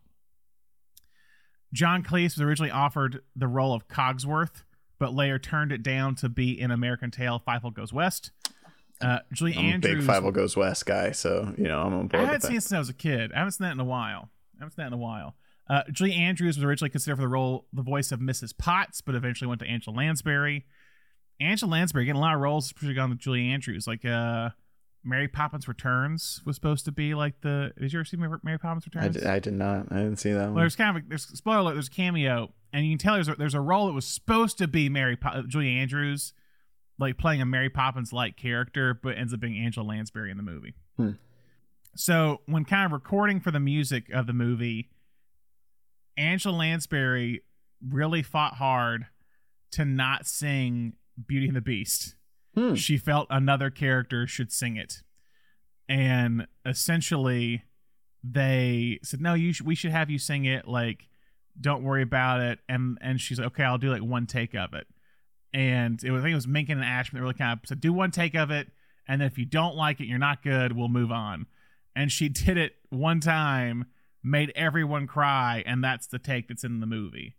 john 1.72 2.02
cleese 2.02 2.34
was 2.34 2.40
originally 2.40 2.72
offered 2.72 3.22
the 3.36 3.46
role 3.46 3.72
of 3.72 3.86
cogsworth 3.86 4.64
but 5.02 5.14
later 5.14 5.38
turned 5.38 5.72
it 5.72 5.82
down 5.82 6.14
to 6.14 6.28
be 6.28 6.58
in 6.58 6.70
american 6.70 7.10
tail 7.10 7.42
Fievel 7.46 7.74
goes 7.74 7.92
west 7.92 8.30
uh, 9.00 9.18
Julie 9.32 9.54
I'm 9.56 9.64
a 9.64 9.68
Andrews 9.72 10.06
big 10.06 10.14
Fievel 10.14 10.32
Goes 10.32 10.56
West 10.56 10.86
guy, 10.86 11.10
so 11.10 11.52
you 11.58 11.64
know 11.64 11.80
I'm 11.80 11.92
on 11.92 11.92
I 11.92 12.06
board 12.06 12.12
with 12.12 12.24
haven't 12.26 12.40
seen 12.42 12.56
it 12.56 12.60
since 12.60 12.72
I 12.72 12.78
was 12.78 12.88
a 12.88 12.94
kid. 12.94 13.32
I 13.32 13.38
haven't 13.38 13.52
seen 13.52 13.66
that 13.66 13.72
in 13.72 13.80
a 13.80 13.84
while. 13.84 14.30
I 14.54 14.60
haven't 14.60 14.76
seen 14.76 14.84
that 14.84 14.88
in 14.88 14.92
a 14.92 14.96
while. 14.96 15.34
Uh, 15.68 15.82
Julie 15.90 16.14
Andrews 16.14 16.56
was 16.56 16.64
originally 16.64 16.90
considered 16.90 17.16
for 17.16 17.22
the 17.22 17.28
role, 17.28 17.66
the 17.72 17.82
voice 17.82 18.12
of 18.12 18.20
Mrs. 18.20 18.56
Potts, 18.56 19.00
but 19.00 19.14
eventually 19.14 19.48
went 19.48 19.60
to 19.60 19.66
Angela 19.66 19.96
Lansbury. 19.96 20.66
Angela 21.40 21.70
Lansbury 21.70 22.04
getting 22.04 22.18
a 22.18 22.20
lot 22.20 22.34
of 22.34 22.40
roles, 22.40 22.72
particularly 22.72 23.00
on 23.00 23.10
with 23.10 23.18
Julie 23.18 23.48
Andrews. 23.48 23.86
Like 23.86 24.04
uh, 24.04 24.50
Mary 25.04 25.26
Poppins 25.28 25.66
Returns 25.66 26.40
was 26.44 26.56
supposed 26.56 26.84
to 26.84 26.92
be 26.92 27.14
like 27.14 27.40
the. 27.40 27.72
Did 27.78 27.92
you 27.92 27.98
ever 27.98 28.04
see 28.04 28.16
Mary, 28.16 28.58
Poppins 28.58 28.84
I 28.84 28.98
Returns? 28.98 29.16
did, 29.16 29.26
I 29.26 29.38
did 29.38 29.54
not. 29.54 29.86
I 29.90 29.96
didn't 29.96 30.16
see 30.16 30.32
that 30.32 30.44
one. 30.44 30.54
Well, 30.54 30.62
there's 30.62 30.76
kind 30.76 30.96
of 30.96 31.02
a, 31.02 31.08
there's 31.08 31.26
spoiler 31.26 31.58
alert. 31.58 31.74
There's 31.74 31.88
a 31.88 31.90
cameo, 31.90 32.52
and 32.72 32.86
you 32.86 32.92
can 32.92 32.98
tell 32.98 33.14
there's 33.14 33.28
a, 33.28 33.34
there's 33.34 33.54
a 33.54 33.60
role 33.60 33.86
that 33.86 33.92
was 33.92 34.06
supposed 34.06 34.58
to 34.58 34.68
be 34.68 34.88
Mary 34.88 35.16
po- 35.16 35.42
Julie 35.48 35.76
Andrews, 35.76 36.32
like 36.98 37.18
playing 37.18 37.40
a 37.42 37.46
Mary 37.46 37.68
Poppins 37.68 38.12
like 38.12 38.36
character, 38.36 38.94
but 38.94 39.16
ends 39.18 39.34
up 39.34 39.40
being 39.40 39.58
Angela 39.58 39.84
Lansbury 39.84 40.30
in 40.30 40.36
the 40.36 40.42
movie. 40.42 40.74
Hmm. 40.96 41.12
So 41.96 42.40
when 42.46 42.64
kind 42.64 42.86
of 42.86 42.92
recording 42.92 43.40
for 43.40 43.50
the 43.50 43.60
music 43.60 44.08
of 44.10 44.26
the 44.26 44.32
movie, 44.32 44.90
Angela 46.16 46.56
Lansbury 46.56 47.42
really 47.86 48.22
fought 48.22 48.54
hard 48.54 49.06
to 49.72 49.84
not 49.84 50.26
sing 50.26 50.94
Beauty 51.26 51.48
and 51.48 51.56
the 51.56 51.60
Beast 51.60 52.14
Hmm. 52.54 52.74
she 52.74 52.98
felt 52.98 53.26
another 53.30 53.70
character 53.70 54.26
should 54.26 54.52
sing 54.52 54.76
it. 54.76 55.02
And 55.88 56.46
essentially 56.66 57.64
they 58.24 59.00
said 59.02 59.20
no 59.20 59.34
you 59.34 59.52
sh- 59.52 59.62
we 59.62 59.74
should 59.74 59.90
have 59.90 60.10
you 60.10 60.18
sing 60.18 60.44
it 60.44 60.68
like 60.68 61.08
don't 61.60 61.82
worry 61.82 62.02
about 62.02 62.40
it. 62.40 62.58
And 62.68 62.98
and 63.00 63.20
she's 63.20 63.38
like 63.38 63.48
okay 63.48 63.64
i'll 63.64 63.78
do 63.78 63.90
like 63.90 64.02
one 64.02 64.26
take 64.26 64.54
of 64.54 64.74
it. 64.74 64.86
And 65.54 66.02
it 66.04 66.10
was 66.10 66.20
i 66.20 66.24
think 66.24 66.32
it 66.32 66.36
was 66.36 66.46
Menken 66.46 66.78
and 66.78 66.84
ashman 66.84 67.20
that 67.20 67.24
really 67.24 67.38
kind 67.38 67.58
of 67.58 67.66
said 67.66 67.80
do 67.80 67.92
one 67.92 68.10
take 68.10 68.34
of 68.34 68.50
it 68.50 68.68
and 69.08 69.20
then 69.20 69.26
if 69.26 69.38
you 69.38 69.44
don't 69.44 69.74
like 69.74 70.00
it 70.00 70.06
you're 70.06 70.18
not 70.18 70.42
good 70.42 70.76
we'll 70.76 70.88
move 70.88 71.10
on. 71.10 71.46
And 71.96 72.12
she 72.12 72.28
did 72.28 72.56
it 72.58 72.74
one 72.90 73.20
time 73.20 73.86
made 74.22 74.52
everyone 74.54 75.06
cry 75.06 75.62
and 75.66 75.82
that's 75.82 76.06
the 76.06 76.18
take 76.18 76.48
that's 76.48 76.64
in 76.64 76.80
the 76.80 76.86
movie. 76.86 77.34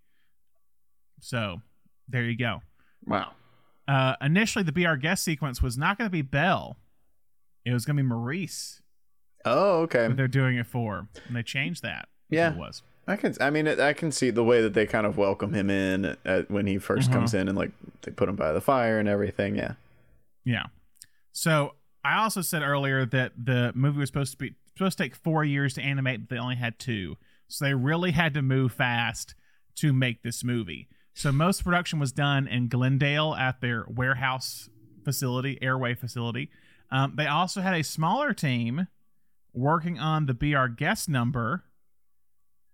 So 1.22 1.62
there 2.10 2.24
you 2.24 2.38
go. 2.38 2.62
Wow. 3.06 3.32
Uh, 3.88 4.16
initially 4.22 4.64
the 4.64 4.72
Be 4.72 4.86
Our 4.86 4.98
Guest 4.98 5.24
sequence 5.24 5.62
was 5.62 5.78
not 5.78 5.98
going 5.98 6.08
to 6.08 6.12
be 6.12 6.22
Belle. 6.22 6.78
It 7.66 7.72
was 7.74 7.86
going 7.86 7.96
to 7.98 8.04
be 8.04 8.08
Maurice 8.08 8.82
Oh, 9.46 9.82
okay. 9.82 10.08
they're 10.10 10.28
doing 10.28 10.58
it 10.58 10.66
for. 10.68 11.08
And 11.28 11.36
they 11.36 11.44
changed 11.44 11.82
that. 11.84 12.08
Yeah. 12.30 12.52
It 12.52 12.58
was. 12.58 12.82
I 13.08 13.18
can. 13.18 13.36
I 13.42 13.50
mean, 13.50 13.68
I 13.68 13.92
can 13.92 14.12
see 14.14 14.30
the 14.30 14.44
way 14.46 14.62
that 14.62 14.74
they 14.74 14.86
kind 14.86 15.06
of 15.06 15.18
welcome 15.18 15.54
him 15.54 15.70
in 15.70 16.16
at, 16.24 16.50
when 16.50 16.66
he 16.68 16.78
1st 16.78 17.06
Uh-huh. 17.08 17.14
comes 17.14 17.34
in, 17.34 17.50
and 17.50 17.58
like 17.58 17.72
they 18.04 18.12
put 18.12 18.30
him 18.30 18.38
by 18.38 18.54
the 18.54 18.62
fire 18.62 18.98
and 19.00 19.10
everything. 19.10 19.58
Yeah. 19.58 19.74
Yeah. 20.46 20.68
So 21.34 21.76
I 22.06 22.18
also 22.22 22.42
said 22.42 22.62
earlier 22.62 23.06
that 23.08 23.34
the 23.38 23.74
movie 23.76 24.00
was 24.00 24.08
supposed 24.10 24.32
to 24.32 24.38
be 24.38 24.54
supposed 24.76 24.98
to 24.98 25.04
take 25.04 25.16
four 25.16 25.44
years 25.44 25.74
to 25.74 25.82
animate, 25.82 26.22
but 26.22 26.30
they 26.34 26.40
only 26.40 26.56
had 26.56 26.80
two. 26.80 27.18
So 27.50 27.66
they 27.66 27.74
really 27.74 28.12
had 28.12 28.34
to 28.36 28.42
move 28.42 28.72
fast 28.72 29.36
to 29.76 29.92
make 29.92 30.24
this 30.24 30.42
movie. 30.44 30.88
So 31.14 31.32
most 31.32 31.64
production 31.64 32.00
was 32.00 32.12
done 32.12 32.48
in 32.48 32.68
Glendale 32.68 33.36
at 33.36 33.62
their 33.62 33.86
warehouse 33.88 34.70
facility, 35.04 35.60
airway 35.62 35.94
facility. 35.94 36.50
Um, 36.92 37.14
they 37.16 37.28
also 37.28 37.62
had 37.62 37.76
a 37.76 37.84
smaller 37.84 38.34
team 38.34 38.88
working 39.54 40.00
on 40.00 40.26
the 40.26 40.34
Be 40.34 40.56
Our 40.56 40.68
Guest 40.68 41.08
number 41.08 41.64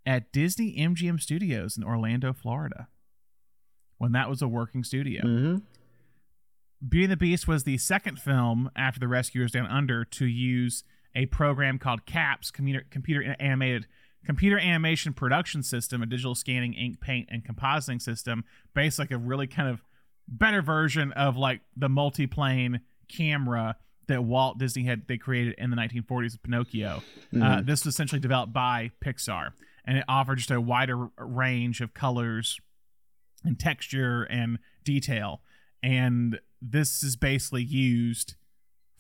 at 0.06 0.32
Disney 0.32 0.76
MGM 0.78 1.20
Studios 1.20 1.78
in 1.78 1.84
Orlando, 1.84 2.34
Florida, 2.34 2.88
when 3.98 4.14
that 4.14 4.30
was 4.30 4.42
a 4.42 4.48
working 4.48 4.84
studio. 4.84 5.22
Mm-hmm. 5.24 5.58
Beauty 6.88 7.04
and 7.04 7.12
the 7.12 7.18
Beast 7.18 7.48
was 7.48 7.66
the 7.66 7.78
second 7.78 8.20
film 8.20 8.72
after 8.76 9.00
The 9.00 9.08
Rescuers 9.10 9.52
Down 9.52 9.68
Under 9.68 10.06
to 10.06 10.26
use 10.26 10.86
a 11.14 11.26
program 11.26 11.78
called 11.78 12.06
CAPS, 12.06 12.52
computer, 12.52 12.86
computer 12.90 13.36
animated 13.40 13.88
computer 14.26 14.60
animation 14.60 15.14
production 15.14 15.64
system, 15.64 16.02
a 16.02 16.06
digital 16.06 16.36
scanning, 16.36 16.74
ink, 16.74 17.02
paint, 17.02 17.30
and 17.32 17.44
compositing 17.46 18.02
system, 18.02 18.44
based 18.74 19.00
like 19.00 19.12
a 19.12 19.18
really 19.18 19.48
kind 19.48 19.70
of 19.70 19.82
better 20.28 20.62
version 20.62 21.12
of 21.14 21.38
like 21.38 21.62
the 21.76 21.90
multi-plane 21.90 22.82
camera 23.08 23.76
that 24.08 24.24
Walt 24.24 24.58
Disney 24.58 24.84
had 24.84 25.08
they 25.08 25.18
created 25.18 25.56
in 25.58 25.70
the 25.70 25.78
1940s 25.78 26.34
with 26.34 26.44
Pinocchio. 26.44 27.02
Uh, 27.42 27.62
this 27.62 27.86
was 27.86 27.94
essentially 27.94 28.20
developed 28.20 28.54
by 28.54 28.92
Pixar, 29.04 29.52
and 29.86 29.98
it 29.98 30.06
offered 30.08 30.38
just 30.38 30.52
a 30.52 30.60
wider 30.60 31.10
range 31.18 31.82
of 31.82 31.94
colors 31.94 32.60
and 33.44 33.60
texture 33.60 34.24
and 34.24 34.60
detail. 34.84 35.42
And 35.82 36.40
this 36.62 37.04
is 37.04 37.16
basically 37.16 37.64
used 37.64 38.36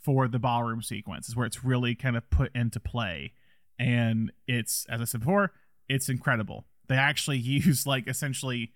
for 0.01 0.27
the 0.27 0.39
ballroom 0.39 0.81
sequences 0.81 1.35
where 1.35 1.45
it's 1.45 1.63
really 1.63 1.93
kind 1.95 2.15
of 2.15 2.29
put 2.29 2.55
into 2.55 2.79
play. 2.79 3.33
And 3.79 4.31
it's, 4.45 4.85
as 4.89 5.01
I 5.01 5.05
said 5.05 5.21
before, 5.21 5.53
it's 5.87 6.09
incredible. 6.09 6.65
They 6.87 6.95
actually 6.95 7.37
use 7.37 7.87
like 7.87 8.07
essentially 8.07 8.73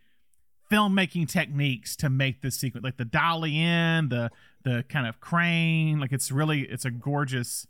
filmmaking 0.72 1.30
techniques 1.30 1.96
to 1.98 2.10
make 2.10 2.42
this 2.42 2.56
sequence, 2.56 2.84
like 2.84 2.98
the 2.98 3.06
dolly 3.06 3.60
in, 3.60 4.10
the 4.10 4.32
the 4.64 4.84
kind 4.88 5.06
of 5.06 5.20
crane. 5.20 6.00
Like 6.00 6.12
it's 6.12 6.32
really 6.32 6.62
it's 6.62 6.86
a 6.86 6.92
gorgeous, 6.92 7.68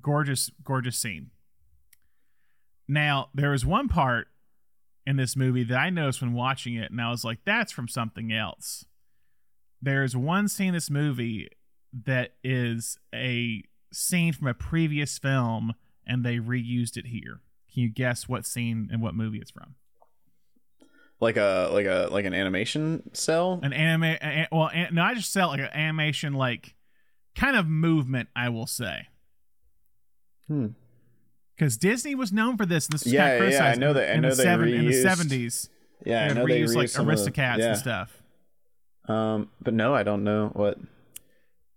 gorgeous, 0.00 0.50
gorgeous 0.64 0.98
scene. 0.98 1.30
Now 2.88 3.28
there 3.32 3.54
is 3.54 3.64
one 3.64 3.88
part 3.88 4.26
in 5.06 5.16
this 5.16 5.36
movie 5.36 5.64
that 5.64 5.78
I 5.78 5.90
noticed 5.90 6.20
when 6.20 6.32
watching 6.32 6.74
it, 6.74 6.90
and 6.90 7.00
I 7.00 7.10
was 7.10 7.24
like, 7.24 7.38
"That's 7.44 7.72
from 7.72 7.88
something 7.88 8.32
else." 8.32 8.84
There's 9.80 10.14
one 10.14 10.48
scene 10.48 10.68
in 10.68 10.74
this 10.74 10.90
movie 10.90 11.48
that 12.04 12.34
is 12.44 12.98
a 13.14 13.62
scene 13.92 14.32
from 14.32 14.46
a 14.48 14.54
previous 14.54 15.18
film, 15.18 15.74
and 16.06 16.24
they 16.24 16.36
reused 16.36 16.96
it 16.96 17.06
here. 17.06 17.40
Can 17.72 17.82
you 17.82 17.88
guess 17.88 18.28
what 18.28 18.44
scene 18.46 18.88
and 18.92 19.00
what 19.00 19.14
movie 19.14 19.38
it's 19.38 19.50
from? 19.50 19.74
Like 21.20 21.36
a 21.36 21.68
like 21.72 21.86
a 21.86 22.08
like 22.10 22.24
an 22.24 22.32
animation 22.34 23.10
cell. 23.12 23.60
An 23.62 23.72
anime. 23.72 24.04
a- 24.04 24.48
well, 24.50 24.68
an, 24.72 24.94
no, 24.94 25.02
I 25.02 25.14
just 25.14 25.32
sell 25.32 25.48
like 25.48 25.60
an 25.60 25.66
animation, 25.72 26.32
like 26.32 26.74
kind 27.36 27.56
of 27.56 27.66
movement. 27.66 28.28
I 28.34 28.48
will 28.48 28.66
say. 28.66 29.08
Hmm. 30.48 30.68
Because 31.56 31.76
Disney 31.76 32.14
was 32.14 32.32
known 32.32 32.56
for 32.56 32.64
this, 32.64 32.86
and 32.86 32.94
this 32.94 33.04
was 33.04 33.12
Yeah, 33.12 33.36
kind 33.38 33.44
of 33.44 33.52
yeah, 33.52 33.64
I 33.64 33.74
know 33.74 33.90
in, 33.90 33.94
that- 33.96 34.10
I 34.10 34.14
in 34.14 34.20
know 34.22 34.30
the 34.30 34.34
they 34.36 34.42
seven, 34.42 34.68
in 34.72 34.86
the 34.86 35.02
seventies. 35.02 35.68
Yeah, 36.06 36.24
I 36.24 36.28
they 36.28 36.34
know 36.34 36.46
they 36.46 36.60
reused 36.62 36.74
like 36.74 36.86
reused 36.86 36.90
some 36.90 37.08
of 37.10 37.18
the- 37.24 37.30
Aristocats 37.30 37.58
yeah. 37.58 37.66
and 37.68 37.76
stuff. 37.78 38.22
Um, 39.06 39.50
but 39.60 39.74
no, 39.74 39.94
I 39.94 40.02
don't 40.02 40.24
know 40.24 40.48
what. 40.54 40.78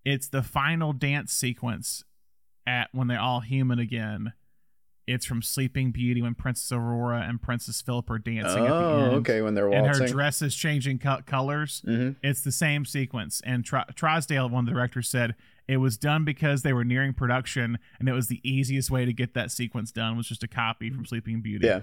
It's 0.05 0.27
the 0.29 0.41
final 0.43 0.93
dance 0.93 1.33
sequence 1.33 2.03
at 2.67 2.89
when 2.93 3.07
they're 3.07 3.19
all 3.19 3.41
human 3.41 3.79
again. 3.79 4.33
It's 5.05 5.25
from 5.25 5.41
Sleeping 5.41 5.91
Beauty 5.91 6.21
when 6.21 6.33
Princess 6.33 6.71
Aurora 6.71 7.25
and 7.27 7.41
Princess 7.41 7.81
Philip 7.81 8.09
are 8.09 8.19
dancing 8.19 8.65
at 8.65 8.69
the 8.69 8.85
Oh, 8.85 9.11
okay, 9.15 9.41
when 9.41 9.53
they're 9.53 9.67
And 9.69 9.85
her 9.85 10.07
dress 10.07 10.41
is 10.41 10.55
changing 10.55 10.99
co- 10.99 11.19
colors. 11.25 11.81
hmm 11.83 12.11
It's 12.23 12.41
the 12.41 12.53
same 12.53 12.85
sequence. 12.85 13.41
And 13.45 13.65
Tr- 13.65 13.79
Trousdale, 13.95 14.49
one 14.49 14.61
of 14.63 14.65
the 14.67 14.71
directors, 14.71 15.09
said 15.09 15.35
it 15.67 15.77
was 15.77 15.97
done 15.97 16.23
because 16.23 16.61
they 16.61 16.71
were 16.71 16.85
nearing 16.85 17.13
production, 17.13 17.79
and 17.99 18.07
it 18.07 18.13
was 18.13 18.27
the 18.27 18.39
easiest 18.49 18.89
way 18.89 19.03
to 19.03 19.11
get 19.11 19.33
that 19.33 19.51
sequence 19.51 19.91
done 19.91 20.15
was 20.15 20.27
just 20.27 20.41
a 20.43 20.47
copy 20.47 20.89
from 20.89 21.05
Sleeping 21.05 21.41
Beauty. 21.41 21.67
Yeah, 21.67 21.81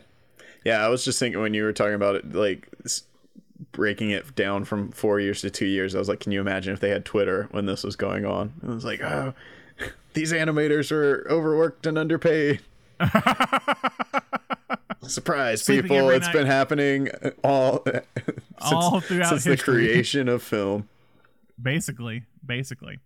yeah. 0.64 0.82
I 0.84 0.88
was 0.88 1.04
just 1.04 1.18
thinking 1.18 1.42
when 1.42 1.52
you 1.52 1.64
were 1.64 1.74
talking 1.74 1.94
about 1.94 2.14
it, 2.14 2.32
like 2.34 2.70
breaking 3.72 4.10
it 4.10 4.34
down 4.34 4.64
from 4.64 4.90
four 4.92 5.20
years 5.20 5.42
to 5.42 5.50
two 5.50 5.66
years. 5.66 5.94
I 5.94 5.98
was 5.98 6.08
like, 6.08 6.20
can 6.20 6.32
you 6.32 6.40
imagine 6.40 6.72
if 6.72 6.80
they 6.80 6.88
had 6.90 7.04
Twitter 7.04 7.48
when 7.50 7.66
this 7.66 7.84
was 7.84 7.96
going 7.96 8.24
on? 8.24 8.54
It 8.62 8.68
was 8.68 8.84
like, 8.84 9.02
oh, 9.02 9.34
these 10.14 10.32
animators 10.32 10.90
are 10.92 11.26
overworked 11.30 11.86
and 11.86 11.96
underpaid. 11.98 12.60
Surprise, 15.06 15.62
Sleeping 15.64 15.88
people! 15.90 16.10
It's 16.10 16.26
night. 16.26 16.32
been 16.34 16.46
happening 16.46 17.08
all 17.42 17.82
since, 17.84 18.04
All 18.60 19.00
throughout 19.00 19.30
since 19.30 19.44
the 19.44 19.56
creation 19.56 20.28
of 20.28 20.42
film. 20.42 20.88
basically 21.60 22.24
basically 22.44 22.98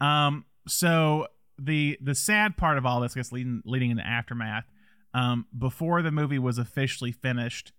um 0.00 0.44
so 0.66 1.26
the 1.58 1.98
the 2.00 2.14
sad 2.14 2.56
part 2.56 2.78
of 2.78 2.86
all 2.86 3.00
this 3.00 3.12
I 3.16 3.20
guess 3.20 3.32
leading 3.32 3.62
leading 3.66 3.90
into 3.90 4.06
aftermath 4.06 4.64
um 5.12 5.46
before 5.56 6.02
the 6.02 6.10
movie 6.12 6.38
was 6.38 6.56
officially 6.58 7.12
finished 7.12 7.72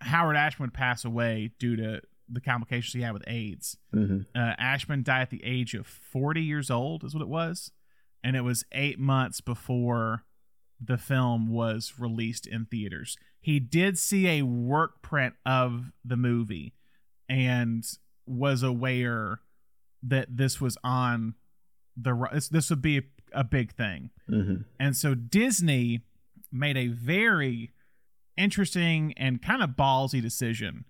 howard 0.00 0.36
ashman 0.36 0.68
would 0.68 0.74
pass 0.74 1.04
away 1.04 1.50
due 1.58 1.76
to 1.76 2.00
the 2.30 2.40
complications 2.40 2.92
he 2.92 3.00
had 3.02 3.12
with 3.14 3.24
aids 3.26 3.76
hmm 3.92 4.20
uh, 4.34 4.52
ashman 4.58 5.02
died 5.02 5.22
at 5.22 5.30
the 5.30 5.42
age 5.44 5.74
of 5.74 5.86
40 5.86 6.40
years 6.42 6.70
old 6.70 7.02
is 7.04 7.14
what 7.14 7.22
it 7.22 7.28
was 7.28 7.72
and 8.24 8.36
it 8.36 8.42
was 8.42 8.64
eight 8.72 8.98
months 8.98 9.40
before 9.40 10.24
the 10.80 10.98
film 10.98 11.48
was 11.48 11.94
released 11.98 12.46
in 12.46 12.64
theaters. 12.66 13.16
He 13.40 13.58
did 13.60 13.98
see 13.98 14.28
a 14.28 14.42
work 14.42 15.02
print 15.02 15.34
of 15.44 15.92
the 16.04 16.16
movie 16.16 16.74
and 17.28 17.84
was 18.26 18.62
aware 18.62 19.40
that 20.02 20.36
this 20.36 20.60
was 20.60 20.76
on 20.84 21.34
the 21.96 22.14
this, 22.32 22.48
this 22.48 22.70
would 22.70 22.82
be 22.82 22.98
a, 22.98 23.02
a 23.32 23.44
big 23.44 23.72
thing. 23.72 24.10
Hmm 24.28 24.56
and 24.78 24.96
so 24.96 25.14
disney 25.14 26.02
made 26.52 26.76
a 26.76 26.86
very 26.88 27.72
interesting 28.36 29.12
and 29.16 29.42
kind 29.42 29.62
of 29.62 29.70
ballsy 29.70 30.22
decision. 30.22 30.84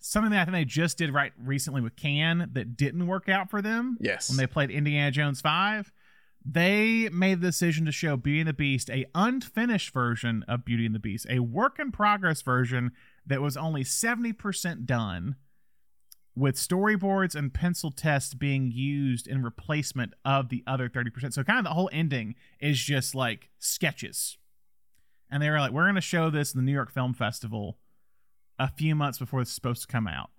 Something 0.00 0.32
that 0.32 0.42
i 0.42 0.44
think 0.44 0.54
they 0.56 0.64
just 0.64 0.98
did 0.98 1.14
right 1.14 1.32
recently 1.38 1.80
with 1.80 1.96
Cannes 1.96 2.48
that 2.52 2.76
didn't 2.76 3.06
work 3.06 3.28
out 3.28 3.50
for 3.50 3.62
them 3.62 3.96
Yes. 4.00 4.28
when 4.28 4.36
they 4.36 4.46
played 4.48 4.70
indiana 4.70 5.10
jones 5.12 5.40
5 5.40 5.92
they 6.44 7.08
made 7.10 7.40
the 7.40 7.48
decision 7.48 7.84
to 7.86 7.92
show 7.92 8.16
beauty 8.16 8.40
and 8.40 8.48
the 8.48 8.52
beast 8.52 8.90
a 8.90 9.06
unfinished 9.14 9.92
version 9.92 10.44
of 10.48 10.64
beauty 10.64 10.86
and 10.86 10.94
the 10.94 10.98
beast 10.98 11.26
a 11.30 11.38
work 11.38 11.78
in 11.78 11.92
progress 11.92 12.42
version 12.42 12.92
that 13.24 13.40
was 13.40 13.56
only 13.56 13.84
70% 13.84 14.84
done 14.84 15.36
with 16.34 16.56
storyboards 16.56 17.34
and 17.34 17.52
pencil 17.52 17.90
tests 17.90 18.34
being 18.34 18.70
used 18.72 19.28
in 19.28 19.42
replacement 19.42 20.14
of 20.24 20.48
the 20.48 20.64
other 20.66 20.88
30%. 20.88 21.32
So 21.32 21.44
kind 21.44 21.58
of 21.58 21.64
the 21.64 21.74
whole 21.74 21.90
ending 21.92 22.34
is 22.58 22.78
just 22.78 23.14
like 23.14 23.50
sketches. 23.58 24.38
And 25.30 25.42
they 25.42 25.50
were 25.50 25.60
like, 25.60 25.72
we're 25.72 25.84
going 25.84 25.94
to 25.94 26.00
show 26.00 26.30
this 26.30 26.54
in 26.54 26.58
the 26.58 26.64
New 26.64 26.72
York 26.72 26.90
Film 26.90 27.14
Festival 27.14 27.78
a 28.58 28.68
few 28.68 28.94
months 28.94 29.18
before 29.18 29.40
it's 29.40 29.52
supposed 29.52 29.82
to 29.82 29.88
come 29.88 30.06
out. 30.06 30.30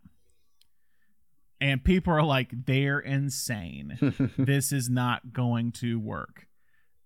And 1.64 1.82
people 1.82 2.12
are 2.12 2.24
like, 2.24 2.66
they're 2.66 3.00
insane. 3.00 3.98
this 4.38 4.74
is 4.74 4.90
not 4.90 5.32
going 5.32 5.72
to 5.74 5.98
work. 5.98 6.48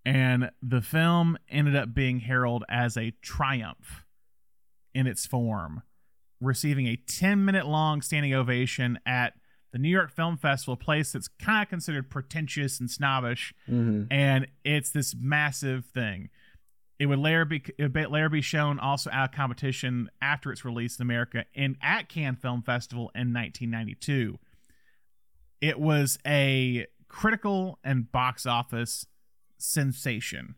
And 0.04 0.50
the 0.64 0.82
film 0.82 1.38
ended 1.48 1.76
up 1.76 1.94
being 1.94 2.22
heralded 2.22 2.66
as 2.68 2.98
a 2.98 3.12
triumph 3.22 4.04
in 4.96 5.06
its 5.06 5.28
form, 5.28 5.84
receiving 6.42 6.88
a 6.88 6.96
10 6.96 7.46
minute 7.46 7.68
long 7.68 8.02
standing 8.02 8.34
ovation 8.34 8.98
at 9.06 9.34
the 9.72 9.78
New 9.78 9.90
York 9.90 10.10
Film 10.10 10.38
Festival, 10.38 10.74
a 10.74 10.78
place 10.78 11.12
that's 11.12 11.28
kind 11.28 11.62
of 11.62 11.70
considered 11.70 12.10
pretentious 12.10 12.80
and 12.80 12.90
snobbish. 12.90 13.54
hmm 13.68 14.06
And 14.10 14.48
it's 14.64 14.90
this 14.90 15.14
massive 15.16 15.86
thing. 15.86 16.30
It 16.98 17.06
would 17.06 17.20
later 17.20 17.46
be 17.46 17.64
would 17.78 17.96
later 17.96 18.30
be 18.30 18.42
shown 18.42 18.80
also 18.80 19.12
out 19.14 19.30
of 19.30 19.36
competition 19.36 20.10
after 20.20 20.52
its 20.52 20.66
release 20.66 20.98
in 20.98 21.04
America 21.04 21.46
and 21.56 21.76
at 21.80 22.10
Cannes 22.10 22.38
Film 22.38 22.64
Festival 22.64 23.12
in 23.14 23.32
1992. 23.32 24.40
It 25.62 25.80
was 25.80 26.20
a 26.26 26.88
critical 27.08 27.80
and 27.84 28.12
box 28.12 28.46
office 28.46 29.06
sensation. 29.58 30.56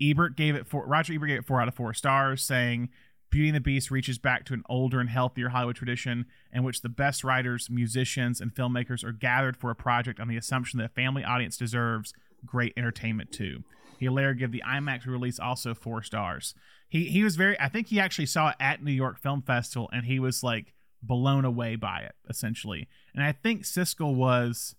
Ebert 0.00 0.36
gave 0.36 0.54
it 0.54 0.66
four. 0.66 0.86
Roger 0.86 1.12
Ebert 1.12 1.28
gave 1.28 1.38
it 1.38 1.46
four 1.46 1.60
out 1.60 1.68
of 1.68 1.74
four 1.74 1.92
stars, 1.94 2.42
saying 2.42 2.88
Beauty 3.30 3.48
and 3.48 3.56
the 3.56 3.60
Beast 3.60 3.90
reaches 3.90 4.18
back 4.18 4.44
to 4.46 4.54
an 4.54 4.64
older 4.68 4.98
and 4.98 5.08
healthier 5.08 5.50
Hollywood 5.50 5.76
tradition 5.76 6.26
in 6.52 6.64
which 6.64 6.82
the 6.82 6.88
best 6.88 7.22
writers, 7.22 7.68
musicians, 7.70 8.40
and 8.40 8.54
filmmakers 8.54 9.04
are 9.04 9.12
gathered 9.12 9.56
for 9.56 9.70
a 9.70 9.74
project 9.74 10.18
on 10.18 10.26
the 10.26 10.36
assumption 10.36 10.78
that 10.78 10.86
a 10.86 10.94
family 10.94 11.22
audience 11.22 11.56
deserves 11.56 12.12
great 12.44 12.72
entertainment 12.76 13.30
too. 13.30 13.62
He 13.98 14.08
later 14.08 14.34
gave 14.34 14.50
the 14.50 14.62
IMAX 14.66 15.06
release 15.06 15.38
also 15.38 15.74
four 15.74 16.02
stars. 16.02 16.54
He 16.88 17.04
he 17.04 17.22
was 17.22 17.36
very. 17.36 17.60
I 17.60 17.68
think 17.68 17.88
he 17.88 18.00
actually 18.00 18.26
saw 18.26 18.48
it 18.48 18.56
at 18.58 18.82
New 18.82 18.92
York 18.92 19.18
Film 19.18 19.42
Festival, 19.42 19.88
and 19.92 20.06
he 20.06 20.18
was 20.18 20.42
like 20.42 20.72
blown 21.02 21.44
away 21.44 21.76
by 21.76 22.00
it 22.00 22.14
essentially. 22.28 22.88
And 23.14 23.24
I 23.24 23.32
think 23.32 23.62
Siskel 23.62 24.14
was 24.14 24.74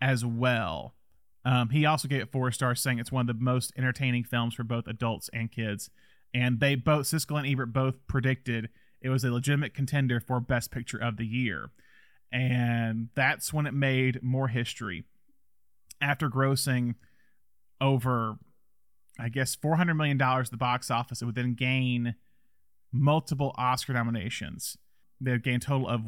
as 0.00 0.24
well. 0.24 0.94
Um, 1.44 1.70
he 1.70 1.84
also 1.84 2.08
gave 2.08 2.22
it 2.22 2.32
four 2.32 2.50
stars, 2.52 2.80
saying 2.80 2.98
it's 2.98 3.12
one 3.12 3.28
of 3.28 3.36
the 3.36 3.42
most 3.42 3.72
entertaining 3.76 4.24
films 4.24 4.54
for 4.54 4.64
both 4.64 4.86
adults 4.86 5.28
and 5.32 5.50
kids. 5.50 5.90
And 6.32 6.60
they 6.60 6.76
both, 6.76 7.06
Siskel 7.06 7.38
and 7.38 7.46
Ebert, 7.46 7.72
both 7.72 8.06
predicted 8.06 8.68
it 9.00 9.08
was 9.08 9.24
a 9.24 9.32
legitimate 9.32 9.74
contender 9.74 10.20
for 10.20 10.40
Best 10.40 10.70
Picture 10.70 10.98
of 10.98 11.16
the 11.16 11.26
Year. 11.26 11.70
And 12.32 13.08
that's 13.14 13.52
when 13.52 13.66
it 13.66 13.74
made 13.74 14.22
more 14.22 14.48
history. 14.48 15.04
After 16.00 16.30
grossing 16.30 16.94
over, 17.80 18.38
I 19.18 19.28
guess, 19.28 19.56
$400 19.56 19.96
million 19.96 20.20
at 20.20 20.50
the 20.50 20.56
box 20.56 20.90
office, 20.90 21.20
it 21.20 21.26
would 21.26 21.34
then 21.34 21.54
gain 21.54 22.14
multiple 22.92 23.54
Oscar 23.56 23.92
nominations. 23.92 24.76
They 25.22 25.32
would 25.32 25.42
gain 25.44 25.56
a 25.56 25.60
total 25.60 25.88
of 25.88 26.02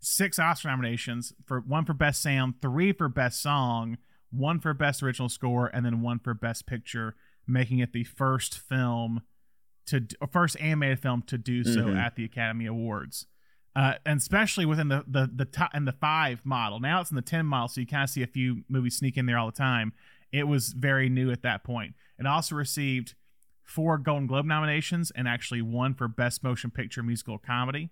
six 0.00 0.38
Oscar 0.38 0.68
nominations 0.68 1.32
for 1.46 1.60
one 1.60 1.84
for 1.84 1.94
Best 1.94 2.22
Sound, 2.22 2.54
three 2.60 2.92
for 2.92 3.08
Best 3.08 3.40
Song, 3.42 3.98
one 4.30 4.60
for 4.60 4.72
Best 4.74 5.02
Original 5.02 5.28
Score, 5.28 5.66
and 5.72 5.84
then 5.84 6.00
one 6.00 6.18
for 6.18 6.34
Best 6.34 6.66
Picture, 6.66 7.14
making 7.46 7.78
it 7.80 7.92
the 7.92 8.04
first 8.04 8.58
film 8.58 9.22
to 9.86 10.06
first 10.30 10.56
animated 10.60 11.00
film 11.00 11.22
to 11.22 11.36
do 11.36 11.64
so 11.64 11.86
Mhm. 11.86 11.96
at 11.96 12.14
the 12.14 12.24
Academy 12.24 12.66
Awards. 12.66 13.26
Uh, 13.74 13.94
and 14.06 14.18
especially 14.18 14.64
within 14.66 14.88
the 14.88 15.04
the 15.08 15.30
the 15.34 15.44
top 15.44 15.70
and 15.74 15.88
the 15.88 15.92
five 15.92 16.44
model. 16.44 16.78
Now 16.78 17.00
it's 17.00 17.10
in 17.10 17.16
the 17.16 17.22
ten 17.22 17.46
model, 17.46 17.68
so 17.68 17.80
you 17.80 17.86
kind 17.86 18.04
of 18.04 18.10
see 18.10 18.22
a 18.22 18.26
few 18.26 18.64
movies 18.68 18.96
sneak 18.98 19.16
in 19.16 19.26
there 19.26 19.38
all 19.38 19.46
the 19.46 19.56
time. 19.56 19.92
It 20.30 20.44
was 20.46 20.72
very 20.72 21.08
new 21.08 21.30
at 21.30 21.42
that 21.42 21.64
point. 21.64 21.94
It 22.18 22.26
also 22.26 22.54
received 22.54 23.14
four 23.64 23.96
Golden 23.98 24.26
Globe 24.26 24.44
nominations 24.46 25.10
and 25.12 25.26
actually 25.26 25.62
one 25.62 25.94
for 25.94 26.06
Best 26.06 26.42
Motion 26.44 26.70
Picture 26.70 27.02
Musical 27.02 27.38
Comedy. 27.38 27.90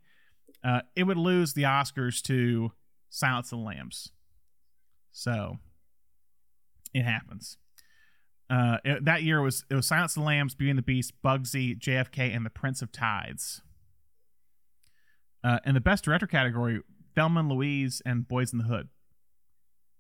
Uh, 0.62 0.82
it 0.95 1.05
would 1.05 1.16
lose 1.16 1.55
the 1.55 1.62
Oscars 1.62 2.20
to 2.23 2.73
Silence 3.09 3.47
of 3.53 3.59
the 3.59 3.65
Lambs. 3.65 4.11
So 5.12 5.59
it 6.95 7.03
happens. 7.05 7.57
Uh, 8.49 8.78
it- 8.85 9.05
that 9.05 9.23
year 9.23 9.41
was 9.41 9.65
it 9.70 9.74
was 9.74 9.87
Silence 9.87 10.16
of 10.16 10.23
the 10.23 10.27
Lambs, 10.27 10.55
Beauty 10.55 10.70
and 10.70 10.78
the 10.78 10.82
Beast, 10.82 11.12
Bugsy, 11.23 11.78
JFK, 11.78 12.35
and 12.35 12.45
The 12.45 12.51
Prince 12.51 12.82
of 12.82 12.91
Tides. 12.93 13.62
Uh, 15.43 15.59
in 15.65 15.74
the 15.74 15.81
best 15.81 16.05
director 16.05 16.27
category, 16.27 16.82
Thelma 17.15 17.41
and 17.41 17.49
Louise 17.49 18.03
and 18.05 18.28
Boyz 18.28 18.53
n 18.53 18.59
the 18.59 18.65
Hood. 18.65 18.89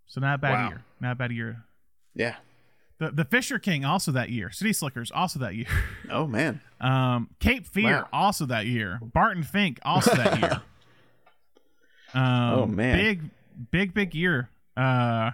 So 0.06 0.20
not 0.20 0.34
a 0.34 0.38
bad 0.38 0.52
Wow. 0.52 0.68
year. 0.68 0.84
Not 1.00 1.12
a 1.12 1.14
bad 1.14 1.32
year. 1.32 1.64
Yeah. 2.14 2.36
The 3.00 3.10
the 3.10 3.24
Fisher 3.24 3.58
King 3.58 3.84
also 3.84 4.12
that 4.12 4.30
year. 4.30 4.50
City 4.52 4.72
Slickers 4.72 5.10
also 5.10 5.38
that 5.40 5.54
year. 5.56 5.66
Oh 6.10 6.26
man. 6.26 6.60
Um, 6.80 7.30
Cape 7.40 7.66
Fear 7.66 7.96
Wow. 8.02 8.08
also 8.12 8.46
that 8.46 8.66
year. 8.66 8.98
Barton 9.02 9.42
Fink 9.42 9.78
also 9.82 10.14
that 10.14 10.38
year. 10.40 10.62
Um, 12.12 12.22
Oh, 12.24 12.66
man. 12.66 12.96
big 12.98 13.30
big 13.70 13.94
big 13.94 14.14
year 14.16 14.50
uh, 14.76 15.30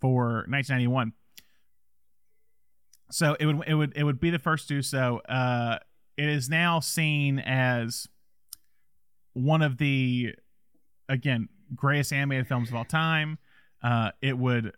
for 0.00 0.44
1991. 0.48 1.14
So 3.10 3.34
it 3.40 3.46
would 3.46 3.62
it 3.66 3.74
would 3.74 3.92
it 3.96 4.04
would 4.04 4.20
be 4.20 4.28
the 4.28 4.38
first 4.38 4.68
to 4.68 4.74
do 4.74 4.82
so. 4.82 5.20
Uh, 5.28 5.78
it 6.18 6.28
is 6.28 6.50
now 6.50 6.80
seen 6.80 7.38
as 7.38 8.06
one 9.32 9.62
of 9.62 9.78
the 9.78 10.34
again 11.08 11.48
greatest 11.74 12.12
animated 12.12 12.46
films 12.46 12.68
of 12.68 12.74
all 12.74 12.84
time. 12.84 13.38
Uh, 13.82 14.10
it 14.20 14.36
would 14.36 14.74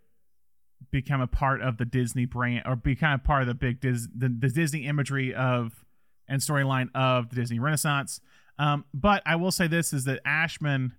become 0.91 1.21
a 1.21 1.27
part 1.27 1.61
of 1.61 1.79
the 1.79 1.85
Disney 1.85 2.25
brand 2.25 2.65
or 2.67 2.77
become 2.77 3.13
a 3.13 3.19
part 3.19 3.43
of 3.43 3.49
the 3.49 3.55
big 3.55 3.81
Dis- 3.81 4.09
the, 4.15 4.29
the 4.29 4.49
Disney 4.49 4.87
imagery 4.87 5.35
of 5.35 5.85
and 6.29 6.41
storyline 6.41 6.89
of 6.95 7.31
the 7.31 7.37
Disney 7.37 7.59
Renaissance. 7.59 8.21
Um, 8.59 8.85
but 8.95 9.23
I 9.27 9.37
will 9.37 9.51
say 9.51 9.67
this 9.67 9.93
is 9.93 10.05
that 10.05 10.21
Ashman 10.25 10.93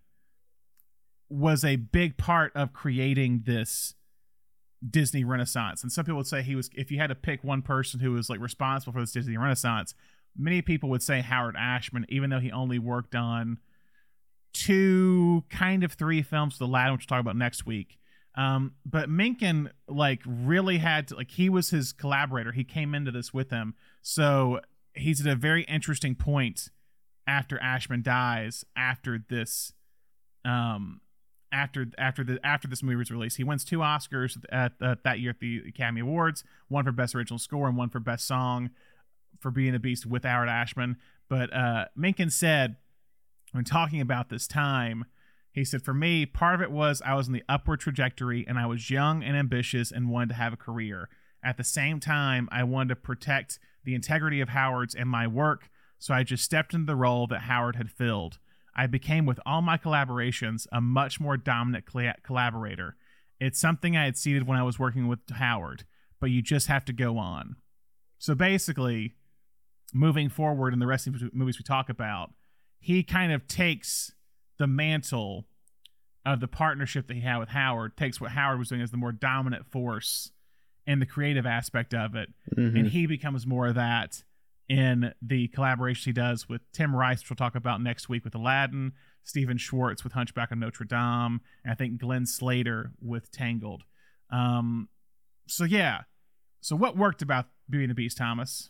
was 1.29 1.63
a 1.63 1.77
big 1.77 2.17
part 2.17 2.51
of 2.55 2.73
creating 2.73 3.43
this 3.45 3.95
Disney 4.87 5.23
Renaissance. 5.23 5.83
And 5.83 5.91
some 5.91 6.05
people 6.05 6.17
would 6.17 6.27
say 6.27 6.41
he 6.41 6.55
was 6.55 6.69
if 6.73 6.91
you 6.91 6.97
had 6.97 7.07
to 7.07 7.15
pick 7.15 7.43
one 7.43 7.61
person 7.61 7.99
who 7.99 8.11
was 8.11 8.29
like 8.29 8.39
responsible 8.39 8.93
for 8.93 8.99
this 8.99 9.11
Disney 9.11 9.37
Renaissance, 9.37 9.93
many 10.37 10.61
people 10.61 10.89
would 10.89 11.03
say 11.03 11.21
Howard 11.21 11.55
Ashman, 11.57 12.05
even 12.09 12.29
though 12.29 12.39
he 12.39 12.51
only 12.51 12.79
worked 12.79 13.15
on 13.15 13.59
two 14.53 15.43
kind 15.49 15.83
of 15.83 15.93
three 15.93 16.21
films 16.21 16.57
the 16.57 16.65
Aladdin, 16.65 16.93
which 16.93 17.01
we'll 17.03 17.17
talk 17.17 17.21
about 17.21 17.37
next 17.37 17.65
week. 17.65 17.97
Um, 18.35 18.75
but 18.85 19.09
Menken 19.09 19.71
like 19.87 20.21
really 20.25 20.77
had 20.77 21.09
to 21.09 21.15
like 21.15 21.31
he 21.31 21.49
was 21.49 21.69
his 21.69 21.91
collaborator. 21.91 22.51
He 22.53 22.63
came 22.63 22.95
into 22.95 23.11
this 23.11 23.33
with 23.33 23.49
him. 23.49 23.75
So 24.01 24.61
he's 24.93 25.25
at 25.25 25.31
a 25.31 25.35
very 25.35 25.63
interesting 25.63 26.15
point 26.15 26.69
after 27.27 27.61
Ashman 27.61 28.01
dies 28.01 28.65
after 28.75 29.23
this 29.29 29.73
um 30.43 31.01
after 31.51 31.87
after 31.97 32.23
the 32.23 32.39
after 32.43 32.67
this 32.67 32.81
movie 32.81 32.95
was 32.95 33.11
released. 33.11 33.37
He 33.37 33.43
wins 33.43 33.65
two 33.65 33.79
Oscars 33.79 34.37
at, 34.49 34.73
at 34.81 35.03
that 35.03 35.19
year 35.19 35.31
at 35.31 35.39
the 35.39 35.61
Academy 35.67 36.01
Awards, 36.01 36.43
one 36.69 36.85
for 36.85 36.91
best 36.91 37.13
original 37.13 37.37
score 37.37 37.67
and 37.67 37.77
one 37.77 37.89
for 37.89 37.99
best 37.99 38.25
song 38.25 38.69
for 39.39 39.51
Being 39.51 39.73
the 39.73 39.79
Beast 39.79 40.05
with 40.05 40.23
Howard 40.23 40.49
Ashman. 40.49 40.97
But 41.27 41.53
uh 41.53 41.85
Menken 41.95 42.29
said 42.29 42.77
when 43.51 43.65
talking 43.65 43.99
about 43.99 44.29
this 44.29 44.47
time, 44.47 45.05
he 45.51 45.65
said, 45.65 45.83
For 45.83 45.93
me, 45.93 46.25
part 46.25 46.55
of 46.55 46.61
it 46.61 46.71
was 46.71 47.01
I 47.05 47.13
was 47.15 47.27
in 47.27 47.33
the 47.33 47.43
upward 47.49 47.81
trajectory 47.81 48.45
and 48.47 48.57
I 48.57 48.65
was 48.65 48.89
young 48.89 49.23
and 49.23 49.35
ambitious 49.35 49.91
and 49.91 50.09
wanted 50.09 50.29
to 50.29 50.35
have 50.35 50.53
a 50.53 50.57
career. 50.57 51.09
At 51.43 51.57
the 51.57 51.63
same 51.63 51.99
time, 51.99 52.47
I 52.51 52.63
wanted 52.63 52.89
to 52.89 52.95
protect 52.95 53.59
the 53.83 53.95
integrity 53.95 54.41
of 54.41 54.49
Howard's 54.49 54.95
and 54.95 55.09
my 55.09 55.27
work, 55.27 55.69
so 55.97 56.13
I 56.13 56.23
just 56.23 56.43
stepped 56.43 56.73
into 56.73 56.85
the 56.85 56.95
role 56.95 57.27
that 57.27 57.41
Howard 57.41 57.75
had 57.75 57.91
filled. 57.91 58.39
I 58.75 58.87
became, 58.87 59.25
with 59.25 59.39
all 59.45 59.61
my 59.61 59.77
collaborations, 59.77 60.65
a 60.71 60.79
much 60.79 61.19
more 61.19 61.35
dominant 61.35 61.85
collaborator. 62.23 62.95
It's 63.39 63.59
something 63.59 63.97
I 63.97 64.05
had 64.05 64.17
seeded 64.17 64.47
when 64.47 64.57
I 64.57 64.63
was 64.63 64.79
working 64.79 65.07
with 65.07 65.19
Howard, 65.31 65.83
but 66.19 66.29
you 66.29 66.41
just 66.41 66.67
have 66.67 66.85
to 66.85 66.93
go 66.93 67.17
on. 67.17 67.55
So 68.19 68.35
basically, 68.35 69.15
moving 69.93 70.29
forward 70.29 70.73
in 70.73 70.79
the 70.79 70.87
rest 70.87 71.07
of 71.07 71.19
the 71.19 71.29
movies 71.33 71.57
we 71.57 71.63
talk 71.63 71.89
about, 71.89 72.31
he 72.79 73.03
kind 73.03 73.31
of 73.31 73.47
takes 73.47 74.13
the 74.61 74.67
mantle 74.67 75.47
of 76.23 76.39
the 76.39 76.47
partnership 76.47 77.07
that 77.07 77.15
he 77.15 77.21
had 77.21 77.37
with 77.39 77.49
Howard, 77.49 77.97
takes 77.97 78.21
what 78.21 78.29
Howard 78.31 78.59
was 78.59 78.69
doing 78.69 78.79
as 78.81 78.91
the 78.91 78.97
more 78.97 79.11
dominant 79.11 79.65
force 79.65 80.31
in 80.85 80.99
the 80.99 81.05
creative 81.07 81.47
aspect 81.47 81.95
of 81.95 82.13
it, 82.15 82.29
Mhm. 82.55 82.77
and 82.79 82.87
he 82.89 83.07
becomes 83.07 83.47
more 83.47 83.67
of 83.67 83.75
that 83.75 84.23
in 84.69 85.13
the 85.19 85.47
collaboration 85.47 86.11
he 86.11 86.13
does 86.13 86.47
with 86.47 86.61
Tim 86.73 86.95
Rice, 86.95 87.21
which 87.23 87.31
we'll 87.31 87.37
talk 87.37 87.55
about 87.55 87.81
next 87.81 88.07
week 88.07 88.23
with 88.23 88.35
Aladdin, 88.35 88.93
Stephen 89.23 89.57
Schwartz 89.57 90.03
with 90.03 90.13
Hunchback 90.13 90.51
of 90.51 90.59
Notre 90.59 90.85
Dame, 90.85 91.41
and 91.63 91.71
I 91.71 91.73
think 91.73 91.99
Glenn 91.99 92.25
Slater 92.27 92.91
with 93.01 93.31
Tangled. 93.31 93.83
Um, 94.29 94.89
so 95.47 95.63
yeah, 95.63 96.03
so 96.61 96.75
what 96.75 96.95
worked 96.95 97.23
about 97.23 97.47
Beauty 97.67 97.85
and 97.85 97.91
the 97.91 97.95
Beast, 97.95 98.17
Thomas? 98.17 98.69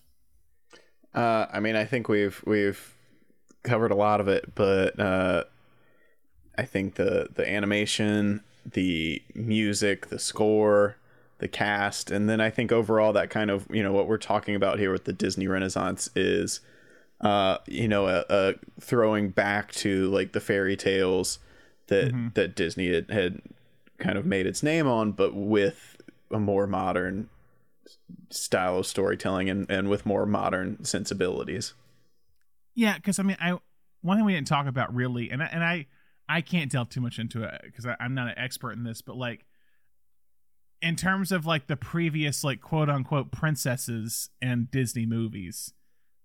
Uh, 1.13 1.47
I 1.51 1.59
mean, 1.59 1.76
I 1.76 1.84
think 1.84 2.07
we've 2.07 2.41
we've 2.47 2.95
covered 3.63 3.91
a 3.91 3.95
lot 3.95 4.22
of 4.22 4.27
it, 4.30 4.55
but 4.55 4.97
uh, 4.99 5.43
I 6.57 6.64
think 6.65 6.95
the 6.95 7.30
the 7.34 7.48
animation, 7.49 8.41
the 8.65 9.22
music, 9.34 10.07
the 10.07 10.19
score, 10.19 10.98
the 11.40 11.48
cast, 11.48 12.11
and 12.11 12.30
then 12.30 12.40
I 12.41 12.49
think 12.49 12.72
overall 12.72 13.14
that 13.14 13.30
kind 13.30 13.49
of 13.49 13.68
you 13.72 13.82
know 13.84 13.94
what 13.94 14.07
we're 14.07 14.18
talking 14.18 14.56
about 14.56 14.80
here 14.80 14.91
with 14.91 15.06
the 15.06 15.14
Disney 15.14 15.48
Renaissance 15.48 16.10
is, 16.15 16.60
uh, 17.22 17.57
you 17.68 17.88
know, 17.88 18.07
a, 18.07 18.26
a 18.30 18.53
throwing 18.80 19.30
back 19.30 19.72
to 19.73 20.10
like 20.10 20.34
the 20.34 20.40
fairy 20.41 20.76
tales 20.76 21.40
that 21.88 22.14
Mhm. 22.14 22.34
that 22.36 22.56
Disney 22.56 22.94
had, 22.94 23.10
had 23.10 23.41
kind 23.98 24.18
of 24.18 24.26
made 24.26 24.45
its 24.45 24.61
name 24.64 24.88
on, 24.88 25.11
but 25.14 25.34
with 25.34 25.98
a 26.32 26.40
more 26.40 26.68
modern 26.68 27.30
style 28.30 28.78
of 28.80 28.86
storytelling 28.88 29.49
and, 29.49 29.69
and 29.69 29.90
with 29.90 30.06
more 30.06 30.26
modern 30.26 30.84
sensibilities. 30.84 31.73
Yeah, 32.73 32.95
because 32.95 33.19
I 33.19 33.23
mean, 33.23 33.38
I 33.40 33.57
one 34.02 34.18
thing 34.18 34.26
we 34.26 34.34
didn't 34.34 34.48
talk 34.48 34.65
about 34.68 34.94
really, 34.94 35.30
and 35.30 35.44
I, 35.44 35.45
and 35.48 35.64
I 35.64 35.88
I 36.31 36.39
can't 36.39 36.71
delve 36.71 36.87
too 36.87 37.01
much 37.01 37.19
into 37.19 37.43
it 37.43 37.61
because 37.61 37.85
I'm 37.99 38.15
not 38.15 38.29
an 38.29 38.37
expert 38.37 38.71
in 38.71 38.85
this, 38.85 39.01
but 39.01 39.17
like 39.17 39.45
in 40.81 40.95
terms 40.95 41.33
of 41.33 41.45
like 41.45 41.67
the 41.67 41.75
previous 41.75 42.41
like 42.41 42.61
quote 42.61 42.89
unquote 42.89 43.33
princesses 43.33 44.29
in 44.41 44.69
Disney 44.71 45.05
movies, 45.05 45.73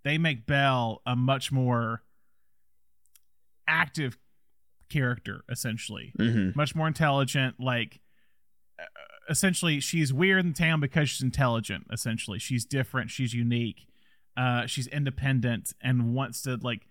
they 0.05 0.17
make 0.17 0.47
Belle 0.47 1.03
a 1.05 1.17
much 1.17 1.51
more 1.51 2.03
active 3.67 4.17
character 4.89 5.43
essentially. 5.51 6.13
Mm-hmm. 6.17 6.57
much 6.57 6.77
more 6.77 6.87
intelligent 6.87 7.57
like 7.59 8.01
uh, 8.79 8.85
essentially 9.29 9.81
she's 9.81 10.13
weird 10.13 10.47
in 10.47 10.53
town 10.53 10.79
because 10.79 11.11
she's 11.11 11.23
intelligent 11.23 11.85
essentially. 11.93 12.39
She's 12.39 12.65
different. 12.65 13.11
She's 13.11 13.35
unique. 13.35 13.89
Uh 14.37 14.67
she's 14.67 14.87
independent 14.87 15.73
and 15.83 16.15
wants 16.15 16.43
to 16.43 16.61
like 16.63 16.87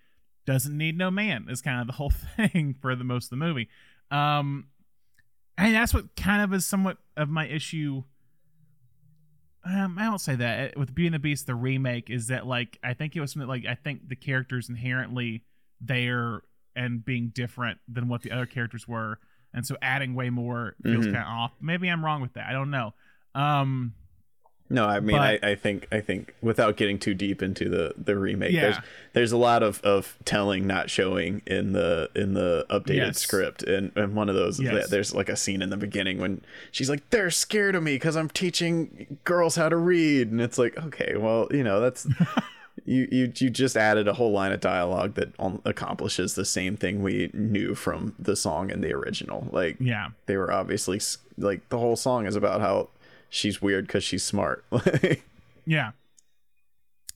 doesn't 0.46 0.76
need 0.76 0.96
no 0.96 1.10
man 1.10 1.46
is 1.50 1.60
kind 1.60 1.80
of 1.80 1.86
the 1.86 1.92
whole 1.94 2.10
thing 2.36 2.74
for 2.80 2.94
the 2.96 3.04
most 3.04 3.24
of 3.26 3.30
the 3.30 3.36
movie 3.36 3.68
um 4.10 4.66
and 5.58 5.74
that's 5.74 5.92
what 5.92 6.14
kind 6.16 6.42
of 6.42 6.52
is 6.54 6.64
somewhat 6.64 6.98
of 7.16 7.28
my 7.28 7.46
issue 7.46 8.02
um, 9.64 9.96
I 9.98 10.04
don't 10.04 10.20
say 10.20 10.36
that 10.36 10.76
with 10.76 10.94
Beauty 10.94 11.08
and 11.08 11.14
the 11.14 11.18
Beast, 11.18 11.46
the 11.46 11.54
remake 11.56 12.08
is 12.08 12.28
that 12.28 12.46
like 12.46 12.78
I 12.84 12.94
think 12.94 13.16
it 13.16 13.20
was 13.20 13.32
something 13.32 13.48
like 13.48 13.66
I 13.66 13.74
think 13.74 14.08
the 14.08 14.14
characters 14.14 14.68
inherently 14.68 15.42
there 15.80 16.42
and 16.76 17.04
being 17.04 17.32
different 17.34 17.78
than 17.88 18.06
what 18.08 18.22
the 18.22 18.30
other 18.30 18.46
characters 18.46 18.86
were, 18.86 19.18
and 19.52 19.66
so 19.66 19.76
adding 19.82 20.14
way 20.14 20.30
more 20.30 20.76
feels 20.84 21.06
Mhm. 21.06 21.12
kind 21.14 21.24
of 21.24 21.28
off. 21.28 21.52
Maybe 21.60 21.88
I'm 21.88 22.04
wrong 22.04 22.20
with 22.22 22.34
that. 22.34 22.46
I 22.48 22.52
don't 22.52 22.70
know. 22.70 22.94
Um, 23.34 23.94
No, 24.68 24.84
I 24.86 24.98
mean, 25.00 25.16
But- 25.16 25.44
I, 25.44 25.50
I 25.50 25.54
think 25.54 25.86
I 25.92 26.00
think 26.00 26.34
without 26.42 26.76
getting 26.76 26.98
too 26.98 27.14
deep 27.14 27.40
into 27.42 27.68
the 27.68 27.94
the 27.96 28.16
remake, 28.16 28.52
Yeah. 28.52 28.60
there's 28.62 28.76
there's 29.12 29.32
a 29.32 29.36
lot 29.36 29.62
of, 29.62 29.80
of 29.82 30.16
telling 30.24 30.66
not 30.66 30.90
showing 30.90 31.42
in 31.46 31.72
the 31.72 32.10
in 32.16 32.34
the 32.34 32.66
updated 32.68 32.96
Yes. 32.96 33.18
script, 33.20 33.62
and 33.62 33.92
and 33.94 34.14
one 34.16 34.28
of 34.28 34.34
those 34.34 34.58
Yes. 34.60 34.74
that 34.74 34.90
there's 34.90 35.14
like 35.14 35.28
a 35.28 35.36
scene 35.36 35.62
in 35.62 35.70
the 35.70 35.76
beginning 35.76 36.18
when 36.18 36.40
she's 36.72 36.90
like, 36.90 37.08
"They're 37.10 37.30
scared 37.30 37.74
of 37.76 37.82
me 37.84 37.94
because 37.94 38.16
I'm 38.16 38.28
teaching 38.28 39.18
girls 39.24 39.54
how 39.56 39.68
to 39.68 39.76
read," 39.76 40.30
and 40.32 40.40
it's 40.40 40.58
like, 40.58 40.76
okay, 40.76 41.14
well, 41.16 41.48
you 41.50 41.62
know, 41.62 41.80
that's. 41.80 42.06
You, 42.84 43.08
you 43.10 43.32
you 43.38 43.50
just 43.50 43.76
added 43.76 44.06
a 44.06 44.12
whole 44.12 44.30
line 44.30 44.52
of 44.52 44.60
dialogue 44.60 45.14
that 45.14 45.32
on, 45.40 45.60
accomplishes 45.64 46.34
the 46.34 46.44
same 46.44 46.76
thing 46.76 47.02
we 47.02 47.30
knew 47.32 47.74
from 47.74 48.14
the 48.16 48.36
song 48.36 48.70
in 48.70 48.80
the 48.80 48.92
original. 48.92 49.48
Like 49.50 49.76
yeah, 49.80 50.10
they 50.26 50.36
were 50.36 50.52
obviously 50.52 51.00
like 51.36 51.68
the 51.70 51.78
whole 51.78 51.96
song 51.96 52.26
is 52.26 52.36
about 52.36 52.60
how 52.60 52.90
she's 53.28 53.60
weird 53.62 53.86
because 53.86 54.04
she's 54.04 54.22
smart. 54.22 54.64
yeah. 55.66 55.92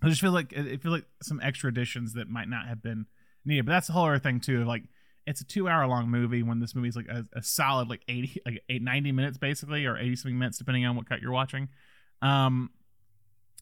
I 0.02 0.08
just 0.08 0.20
feel 0.20 0.32
like 0.32 0.56
I 0.56 0.76
feel 0.76 0.92
like 0.92 1.04
some 1.22 1.40
extra 1.42 1.68
additions 1.68 2.14
that 2.14 2.28
might 2.28 2.48
not 2.48 2.66
have 2.66 2.82
been 2.82 3.06
needed, 3.44 3.66
but 3.66 3.72
that's 3.72 3.86
the 3.88 3.92
whole 3.92 4.06
other 4.06 4.18
thing 4.18 4.40
too. 4.40 4.62
Of 4.62 4.66
like, 4.66 4.84
it's 5.26 5.40
a 5.40 5.44
two-hour 5.44 5.86
long 5.86 6.08
movie 6.08 6.42
when 6.42 6.60
this 6.60 6.74
movie's 6.74 6.96
like 6.96 7.08
a, 7.08 7.26
a 7.34 7.42
solid 7.42 7.88
like 7.88 8.02
80 8.08 8.42
like 8.46 8.62
eight, 8.68 8.82
90 8.82 9.12
minutes 9.12 9.38
basically 9.38 9.86
or 9.86 9.96
80 9.96 10.16
something 10.16 10.38
minutes 10.38 10.58
depending 10.58 10.84
on 10.86 10.96
what 10.96 11.08
cut 11.08 11.20
you're 11.20 11.30
watching 11.30 11.68
um 12.22 12.70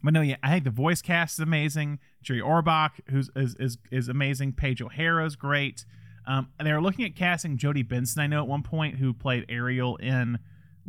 but 0.03 0.13
no 0.13 0.21
yeah 0.21 0.37
i 0.43 0.51
think 0.51 0.65
the 0.65 0.71
voice 0.71 1.03
cast 1.03 1.35
is 1.35 1.41
amazing 1.41 1.99
jerry 2.23 2.41
orbach 2.41 2.93
who's 3.11 3.31
is 3.37 3.57
is, 3.59 3.79
is 3.91 4.09
amazing 4.09 4.53
paige 4.53 4.81
o'hara's 4.81 5.37
great 5.37 5.85
um 6.27 6.49
they 6.63 6.73
were 6.73 6.81
looking 6.81 7.05
at 7.05 7.15
casting 7.15 7.59
jodie 7.59 7.87
benson 7.87 8.23
i 8.23 8.27
know 8.27 8.41
at 8.41 8.49
one 8.49 8.63
point 8.63 8.97
who 8.97 9.13
played 9.13 9.45
ariel 9.49 9.97
in 9.97 10.39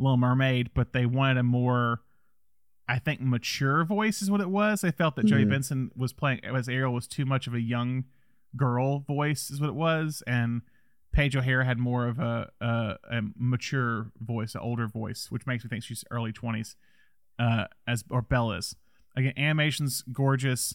little 0.00 0.16
mermaid 0.16 0.70
but 0.74 0.92
they 0.92 1.04
wanted 1.06 1.36
a 1.38 1.42
more 1.42 2.00
i 2.88 2.98
think 2.98 3.20
mature 3.20 3.84
voice 3.84 4.22
is 4.22 4.30
what 4.30 4.40
it 4.40 4.48
was 4.50 4.80
they 4.80 4.90
felt 4.90 5.14
that 5.14 5.26
jodie 5.26 5.44
Mhm. 5.46 5.50
benson 5.50 5.90
was 5.94 6.12
playing 6.12 6.40
as 6.44 6.68
ariel 6.68 6.92
was 6.92 7.06
too 7.06 7.24
much 7.26 7.46
of 7.46 7.54
a 7.54 7.60
young 7.60 8.04
girl 8.56 8.98
voice 9.00 9.48
is 9.50 9.60
what 9.60 9.68
it 9.68 9.76
was, 9.76 10.24
and 10.26 10.62
Paige 11.12 11.36
O'Hara 11.36 11.64
had 11.64 11.78
more 11.78 12.06
of 12.08 12.18
a, 12.20 12.50
a, 12.60 12.96
a 13.10 13.20
mature 13.36 14.10
voice, 14.20 14.54
an 14.56 14.60
older 14.60 14.86
voice, 14.88 15.26
which 15.30 15.46
makes 15.46 15.62
me 15.64 15.68
think 15.68 15.82
she's 15.84 16.04
early 16.10 16.32
twenties, 16.32 16.74
uh, 17.38 17.64
as 17.86 18.02
or 18.10 18.22
Bella's. 18.22 18.74
Again, 19.16 19.32
animation's 19.36 20.02
gorgeous. 20.12 20.74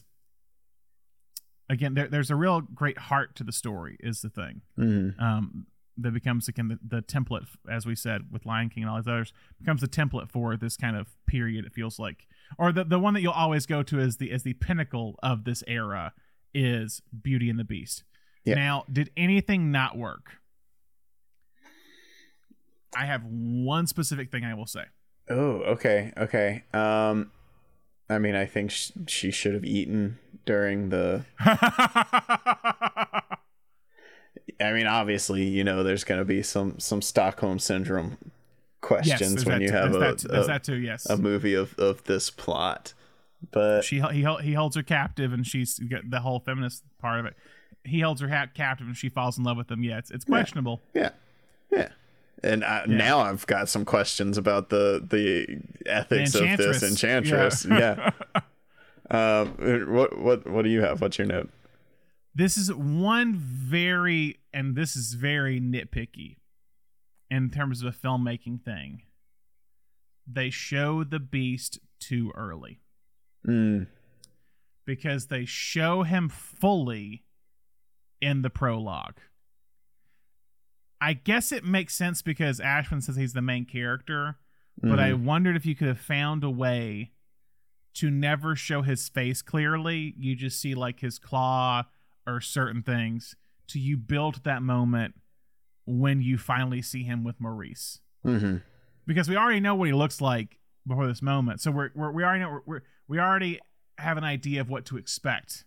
Again, 1.68 1.94
there, 1.94 2.06
there's 2.08 2.30
a 2.30 2.36
real 2.36 2.60
great 2.60 2.96
heart 2.98 3.34
to 3.36 3.44
the 3.44 3.52
story. 3.52 3.96
Is 4.00 4.20
the 4.20 4.30
thing. 4.30 4.62
Mm-hmm. 4.78 5.20
Um, 5.22 5.66
that 5.98 6.12
becomes 6.12 6.48
again 6.48 6.68
the, 6.68 6.78
the 6.96 7.02
template, 7.02 7.46
as 7.70 7.86
we 7.86 7.94
said 7.94 8.22
with 8.30 8.46
Lion 8.46 8.68
King 8.68 8.82
and 8.82 8.90
all 8.90 8.96
these 8.96 9.08
others, 9.08 9.32
becomes 9.58 9.80
the 9.80 9.88
template 9.88 10.30
for 10.30 10.56
this 10.56 10.76
kind 10.76 10.96
of 10.96 11.08
period. 11.26 11.64
It 11.64 11.72
feels 11.72 11.98
like, 11.98 12.26
or 12.58 12.72
the 12.72 12.84
the 12.84 12.98
one 12.98 13.14
that 13.14 13.22
you'll 13.22 13.32
always 13.32 13.66
go 13.66 13.82
to 13.82 13.98
as 13.98 14.16
the 14.18 14.30
as 14.32 14.42
the 14.42 14.54
pinnacle 14.54 15.18
of 15.22 15.44
this 15.44 15.62
era 15.66 16.12
is 16.54 17.02
Beauty 17.22 17.50
and 17.50 17.58
the 17.58 17.64
Beast. 17.64 18.04
Yeah. 18.44 18.54
Now, 18.54 18.84
did 18.90 19.10
anything 19.16 19.70
not 19.72 19.98
work? 19.98 20.38
I 22.96 23.04
have 23.06 23.24
one 23.24 23.86
specific 23.86 24.30
thing 24.30 24.44
I 24.44 24.54
will 24.54 24.66
say. 24.66 24.84
Oh, 25.28 25.62
okay, 25.62 26.12
okay. 26.16 26.64
Um, 26.72 27.32
I 28.08 28.18
mean, 28.18 28.34
I 28.34 28.46
think 28.46 28.70
sh- 28.70 28.92
she 29.06 29.30
should 29.30 29.54
have 29.54 29.64
eaten 29.64 30.18
during 30.46 30.88
the. 30.90 31.24
I 34.60 34.72
mean, 34.72 34.86
obviously, 34.86 35.44
you 35.44 35.64
know, 35.64 35.82
there's 35.82 36.04
going 36.04 36.20
to 36.20 36.24
be 36.24 36.42
some 36.42 36.78
some 36.78 37.02
Stockholm 37.02 37.58
syndrome 37.58 38.16
questions 38.80 39.34
there's 39.34 39.46
when 39.46 39.60
you 39.60 39.68
too. 39.68 39.74
have 39.74 39.92
there's 39.92 40.24
a, 40.24 40.28
that, 40.28 40.44
a, 40.44 40.46
that 40.46 40.64
too. 40.64 40.76
Yes, 40.76 41.06
a 41.06 41.16
movie 41.16 41.54
of 41.54 41.78
of 41.78 42.04
this 42.04 42.30
plot. 42.30 42.94
But 43.50 43.82
she 43.82 44.00
he 44.00 44.26
he 44.42 44.52
holds 44.54 44.76
her 44.76 44.82
captive, 44.82 45.32
and 45.32 45.46
she's 45.46 45.80
the 46.08 46.20
whole 46.20 46.40
feminist 46.40 46.82
part 46.98 47.20
of 47.20 47.26
it. 47.26 47.34
He 47.84 48.00
holds 48.00 48.20
her 48.20 48.28
ha- 48.28 48.46
captive, 48.54 48.86
and 48.86 48.96
she 48.96 49.08
falls 49.08 49.38
in 49.38 49.44
love 49.44 49.56
with 49.56 49.70
him. 49.70 49.82
Yeah, 49.82 49.98
it's 49.98 50.10
it's 50.10 50.24
questionable. 50.24 50.80
yeah, 50.94 51.10
yeah. 51.70 51.88
And 52.42 52.64
I, 52.64 52.84
now 52.86 53.20
I've 53.20 53.46
got 53.46 53.68
some 53.68 53.84
questions 53.84 54.38
about 54.38 54.68
the 54.70 55.04
the 55.06 55.60
ethics 55.86 56.32
The 56.32 56.52
of 56.52 56.58
this 56.58 56.82
Enchantress. 56.82 57.64
enchantress. 57.64 58.12
Yeah. 58.30 58.40
um, 59.10 59.92
what 59.92 60.18
what 60.18 60.46
what 60.46 60.62
do 60.62 60.68
you 60.68 60.82
have? 60.82 61.00
What's 61.00 61.18
your 61.18 61.26
note? 61.26 61.50
This 62.36 62.58
is 62.58 62.70
one 62.70 63.34
very, 63.34 64.40
and 64.52 64.76
this 64.76 64.94
is 64.94 65.14
very 65.14 65.58
nitpicky 65.58 66.36
in 67.30 67.48
terms 67.48 67.82
of 67.82 67.88
a 67.88 67.96
filmmaking 67.96 68.62
thing. 68.62 69.04
They 70.30 70.50
show 70.50 71.02
the 71.02 71.18
beast 71.18 71.78
too 71.98 72.32
early 72.34 72.80
Mm, 73.46 73.86
because 74.84 75.28
they 75.28 75.46
show 75.46 76.02
him 76.02 76.28
fully 76.28 77.24
in 78.20 78.42
the 78.42 78.50
prologue. 78.50 79.18
I 81.00 81.14
guess 81.14 81.52
it 81.52 81.64
makes 81.64 81.94
sense 81.94 82.20
because 82.20 82.60
Ashman 82.60 83.00
says 83.00 83.16
he's 83.16 83.32
the 83.32 83.40
main 83.40 83.64
character, 83.64 84.36
but 84.82 84.98
I 84.98 85.12
mhm. 85.12 85.24
wondered 85.24 85.56
if 85.56 85.64
you 85.64 85.74
could 85.74 85.88
have 85.88 86.00
found 86.00 86.44
a 86.44 86.50
way 86.50 87.12
to 87.94 88.10
never 88.10 88.56
show 88.56 88.82
his 88.82 89.08
face 89.08 89.40
clearly. 89.42 90.14
You 90.18 90.34
just 90.34 90.60
see 90.60 90.74
like 90.74 91.00
his 91.00 91.18
claw 91.18 91.84
or 92.26 92.40
certain 92.40 92.82
things 92.82 93.36
to 93.68 93.78
you 93.78 93.96
build 93.96 94.42
that 94.44 94.62
moment 94.62 95.14
when 95.86 96.20
you 96.20 96.36
finally 96.38 96.82
see 96.82 97.04
him 97.04 97.22
with 97.24 97.40
Maurice. 97.40 98.00
Mhm. 98.24 98.62
Because 99.06 99.28
we 99.28 99.36
already 99.36 99.60
know 99.60 99.74
what 99.74 99.86
he 99.86 99.92
looks 99.94 100.20
like 100.20 100.58
before 100.86 101.06
this 101.06 101.22
moment. 101.22 101.60
So 101.60 101.70
we're, 101.70 101.90
we're 101.94 102.10
we 102.10 102.24
already 102.24 102.40
know 102.40 102.60
we're, 102.66 102.82
we 103.08 103.18
already 103.20 103.60
have 103.98 104.16
an 104.16 104.24
idea 104.24 104.60
of 104.60 104.68
what 104.68 104.84
to 104.86 104.96
expect. 104.96 105.64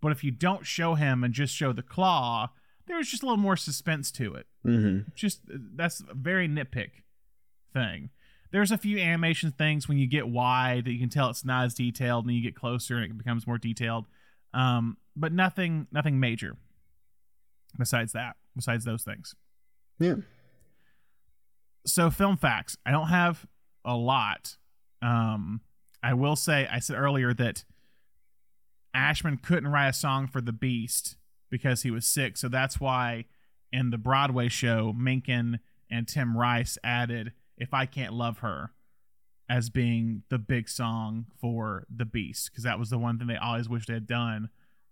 But 0.00 0.10
if 0.12 0.24
you 0.24 0.32
don't 0.32 0.66
show 0.66 0.94
him 0.96 1.22
and 1.22 1.32
just 1.32 1.54
show 1.54 1.72
the 1.72 1.82
claw, 1.82 2.50
there's 2.86 3.08
just 3.08 3.22
a 3.22 3.26
little 3.26 3.36
more 3.38 3.56
suspense 3.56 4.10
to 4.12 4.34
it 4.34 4.46
Mhm. 4.66 5.14
just 5.14 5.40
that's 5.46 6.00
a 6.00 6.14
very 6.14 6.48
nitpick 6.48 7.02
thing. 7.72 8.10
There's 8.50 8.72
a 8.72 8.76
few 8.78 8.98
animation 8.98 9.50
things 9.52 9.88
when 9.88 9.96
you 9.98 10.06
get 10.06 10.28
wide 10.28 10.84
that 10.84 10.92
you 10.92 10.98
can 10.98 11.08
tell 11.08 11.30
it's 11.30 11.44
not 11.44 11.64
as 11.64 11.74
detailed, 11.74 12.24
and 12.24 12.30
then 12.30 12.36
you 12.36 12.42
get 12.42 12.54
closer 12.56 12.96
and 12.96 13.04
it 13.12 13.16
becomes 13.16 13.46
more 13.46 13.56
detailed. 13.58 14.06
Um, 14.54 14.96
but 15.16 15.32
nothing, 15.32 15.86
nothing 15.92 16.20
major. 16.20 16.56
Besides 17.78 18.12
that, 18.12 18.36
besides 18.54 18.84
those 18.84 19.02
things. 19.02 19.34
Yeah. 19.98 20.16
So 21.86 22.10
film 22.10 22.36
facts. 22.36 22.76
I 22.84 22.90
don't 22.90 23.08
have 23.08 23.46
a 23.84 23.96
lot. 23.96 24.56
Um, 25.00 25.60
I 26.02 26.14
will 26.14 26.36
say 26.36 26.68
I 26.70 26.78
said 26.78 26.96
earlier 26.96 27.32
that 27.34 27.64
Ashman 28.94 29.38
couldn't 29.38 29.70
write 29.70 29.88
a 29.88 29.92
song 29.92 30.26
for 30.26 30.40
the 30.40 30.52
Beast 30.52 31.16
because 31.50 31.82
he 31.82 31.90
was 31.90 32.06
sick. 32.06 32.36
So 32.36 32.48
that's 32.48 32.80
why 32.80 33.24
in 33.72 33.90
the 33.90 33.98
Broadway 33.98 34.48
show, 34.48 34.92
Menken 34.96 35.60
and 35.90 36.06
Tim 36.06 36.36
Rice 36.36 36.78
added 36.84 37.32
"If 37.56 37.72
I 37.72 37.86
Can't 37.86 38.12
Love 38.12 38.38
Her" 38.38 38.72
as 39.52 39.68
being 39.68 40.22
the 40.30 40.38
big 40.38 40.66
song 40.66 41.26
for 41.38 41.84
the 41.94 42.06
Beast 42.06 42.50
because 42.50 42.64
that 42.64 42.78
was 42.78 42.88
the 42.88 42.96
one 42.96 43.18
thing 43.18 43.26
they 43.26 43.36
always 43.36 43.68
wished 43.68 43.88
they 43.88 43.92
had 43.94 44.06
done 44.06 44.48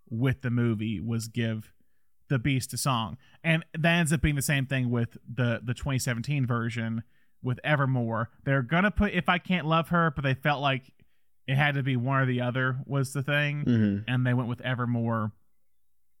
with 0.07 0.41
the 0.41 0.51
movie 0.51 0.99
was 0.99 1.27
give 1.27 1.73
the 2.27 2.37
Beast 2.37 2.71
a 2.73 2.77
song, 2.77 3.17
and 3.43 3.65
that 3.77 3.93
ends 3.97 4.13
up 4.13 4.21
being 4.21 4.35
the 4.35 4.41
same 4.41 4.65
thing 4.67 4.89
with 4.91 5.17
the 5.27 5.61
the 5.63 5.73
2017 5.73 6.45
version 6.45 7.01
with 7.41 7.59
Evermore. 7.63 8.29
They're 8.43 8.61
gonna 8.61 8.91
put 8.91 9.13
"If 9.13 9.27
I 9.27 9.39
Can't 9.39 9.65
Love 9.65 9.89
Her," 9.89 10.11
but 10.11 10.21
they 10.23 10.35
felt 10.35 10.61
like 10.61 10.91
it 11.47 11.55
had 11.55 11.73
to 11.75 11.81
be 11.83 11.95
one 11.97 12.21
or 12.21 12.25
the 12.27 12.39
other 12.41 12.81
was 12.85 13.13
the 13.13 13.23
thing 13.23 13.65
Mhm. 13.65 14.03
and 14.07 14.25
they 14.27 14.33
went 14.33 14.47
with 14.47 14.61
Evermore 14.61 15.31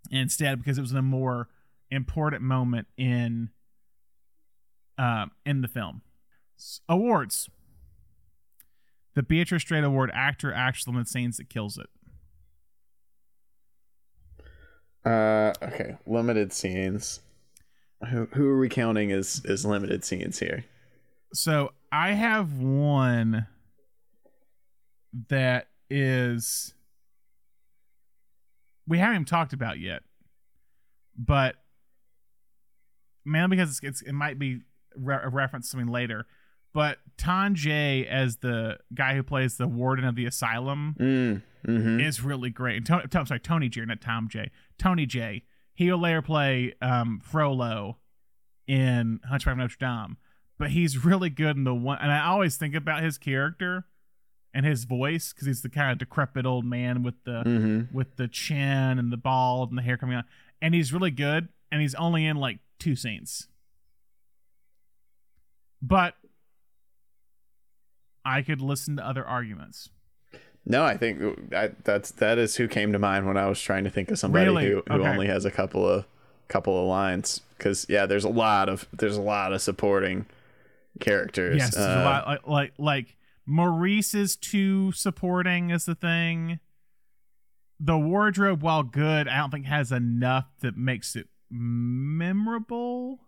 instead 0.09 0.57
because 0.57 0.77
it 0.79 0.81
was 0.81 0.93
a 0.93 1.01
more 1.03 1.47
important 1.91 2.41
moment 2.41 2.87
in 2.97 3.51
uh, 4.97 5.27
in 5.45 5.61
the 5.61 5.67
film. 5.67 6.01
Awards: 6.89 7.49
the 9.15 9.23
Beatrice 9.23 9.61
Straight 9.61 9.83
Award, 9.83 10.11
actor, 10.13 10.53
actress, 10.53 10.87
limited 10.87 11.07
scenes 11.07 11.37
that 11.37 11.49
kills 11.49 11.77
it. 11.77 11.87
Uh, 15.05 15.53
okay. 15.61 15.97
Limited 16.05 16.53
scenes. 16.53 17.21
Who 18.09 18.27
who 18.33 18.49
are 18.49 18.59
we 18.59 18.69
counting 18.69 19.11
as 19.11 19.41
as 19.47 19.65
limited 19.65 20.03
scenes 20.03 20.39
here? 20.39 20.65
So 21.33 21.71
I 21.91 22.13
have 22.13 22.59
one 22.59 23.47
that 25.29 25.67
is 25.89 26.73
we 28.87 28.97
haven't 28.97 29.15
even 29.15 29.25
talked 29.25 29.53
about 29.53 29.79
yet, 29.79 30.03
but 31.17 31.55
mainly 33.25 33.55
because 33.55 33.69
it's, 33.69 33.83
it's 33.83 34.01
it 34.01 34.13
might 34.13 34.39
be 34.39 34.61
re- 34.95 35.19
a 35.23 35.29
reference 35.29 35.67
to 35.67 35.71
something 35.71 35.91
later. 35.91 36.25
But 36.73 36.99
Tanjay 37.17 38.05
as 38.07 38.37
the 38.37 38.77
guy 38.93 39.15
who 39.15 39.23
plays 39.23 39.57
the 39.57 39.67
warden 39.67 40.05
of 40.05 40.15
the 40.15 40.25
asylum 40.25 40.95
Mm. 40.99 41.41
Mm-hmm. 41.67 41.99
is 41.99 42.21
really 42.23 42.49
great. 42.49 42.77
And 42.77 42.85
Tony, 42.85 43.03
I'm 43.13 43.25
sorry, 43.27 43.39
Tony 43.39 43.69
Jay, 43.69 43.85
not 43.85 44.01
Tom 44.01 44.27
J. 44.29 44.49
Tony 44.79 45.05
Jay. 45.05 45.43
He'll 45.75 45.99
later 45.99 46.21
play 46.23 46.73
um, 46.81 47.19
Frollo 47.23 47.97
in 48.67 49.19
Hunchback 49.29 49.51
of 49.53 49.57
Notre 49.59 49.75
Dame, 49.79 50.17
but 50.57 50.71
he's 50.71 51.03
really 51.05 51.29
good 51.29 51.57
in 51.57 51.63
the 51.65 51.73
one. 51.75 51.97
And 52.01 52.11
I 52.11 52.25
always 52.25 52.55
think 52.57 52.73
about 52.73 53.03
his 53.03 53.17
character 53.19 53.85
and 54.53 54.65
his 54.65 54.85
voice 54.85 55.33
because 55.33 55.45
he's 55.47 55.61
the 55.61 55.69
kind 55.69 55.91
of 55.91 55.97
decrepit 55.97 56.45
old 56.45 56.65
man 56.65 57.03
with 57.03 57.15
the 57.25 57.43
Mm-hmm. 57.45 57.95
with 57.95 58.15
the 58.15 58.27
chin 58.27 58.97
and 58.97 59.11
the 59.11 59.17
bald 59.17 59.69
and 59.69 59.77
the 59.77 59.81
hair 59.83 59.97
coming 59.97 60.15
out, 60.15 60.25
and 60.61 60.73
he's 60.73 60.91
really 60.93 61.11
good. 61.11 61.49
And 61.71 61.79
he's 61.81 61.95
only 61.95 62.25
in 62.25 62.37
like 62.37 62.57
two 62.79 62.95
scenes, 62.95 63.47
but 65.81 66.15
I 68.25 68.41
could 68.41 68.61
listen 68.61 68.95
to 68.97 69.05
other 69.07 69.25
arguments. 69.25 69.89
No, 70.65 70.83
I 70.83 70.95
think 70.95 71.53
I, 71.55 71.71
that's 71.83 72.11
that 72.11 72.37
is 72.37 72.55
who 72.55 72.67
came 72.67 72.91
to 72.93 72.99
mind 72.99 73.25
when 73.25 73.35
I 73.37 73.47
was 73.47 73.59
trying 73.59 73.83
to 73.83 73.89
think 73.89 74.11
of 74.11 74.19
somebody 74.19 74.45
Really? 74.45 74.67
who, 74.67 74.83
who 74.87 74.93
Okay. 75.01 75.07
only 75.09 75.27
has 75.27 75.43
a 75.45 75.51
couple 75.51 75.87
of 75.87 76.05
couple 76.47 76.79
of 76.79 76.87
lines. 76.87 77.41
Because 77.57 77.85
yeah, 77.89 78.05
there's 78.05 78.23
a 78.25 78.29
lot 78.29 78.69
of 78.69 78.87
there's 78.93 79.17
a 79.17 79.21
lot 79.21 79.53
of 79.53 79.61
supporting 79.61 80.25
characters. 80.99 81.57
Yes, 81.57 81.75
Uh, 81.75 82.01
lot 82.05 82.27
like 82.27 82.47
like 82.47 82.73
like 82.77 83.17
Maurice 83.47 84.13
is 84.13 84.35
too 84.35 84.91
supporting 84.91 85.71
is 85.71 85.85
the 85.85 85.95
thing. 85.95 86.59
The 87.79 87.97
wardrobe, 87.97 88.61
while 88.61 88.83
good, 88.83 89.27
I 89.27 89.37
don't 89.37 89.49
think 89.49 89.65
has 89.65 89.91
enough 89.91 90.45
that 90.59 90.77
makes 90.77 91.15
it 91.15 91.27
memorable 91.49 93.19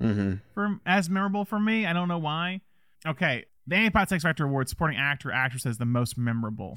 mhm. 0.00 0.40
for 0.52 0.80
as 0.84 1.08
memorable 1.08 1.44
for 1.44 1.60
me. 1.60 1.86
I 1.86 1.92
don't 1.92 2.08
know 2.08 2.18
why. 2.18 2.62
Okay, 3.06 3.44
the 3.66 3.76
Annie 3.76 3.90
Potts 3.90 4.12
X 4.12 4.22
Factor 4.22 4.44
Award 4.44 4.68
supporting 4.68 4.98
actor 4.98 5.30
actress 5.30 5.66
as 5.66 5.78
the 5.78 5.84
most 5.84 6.18
memorable. 6.18 6.74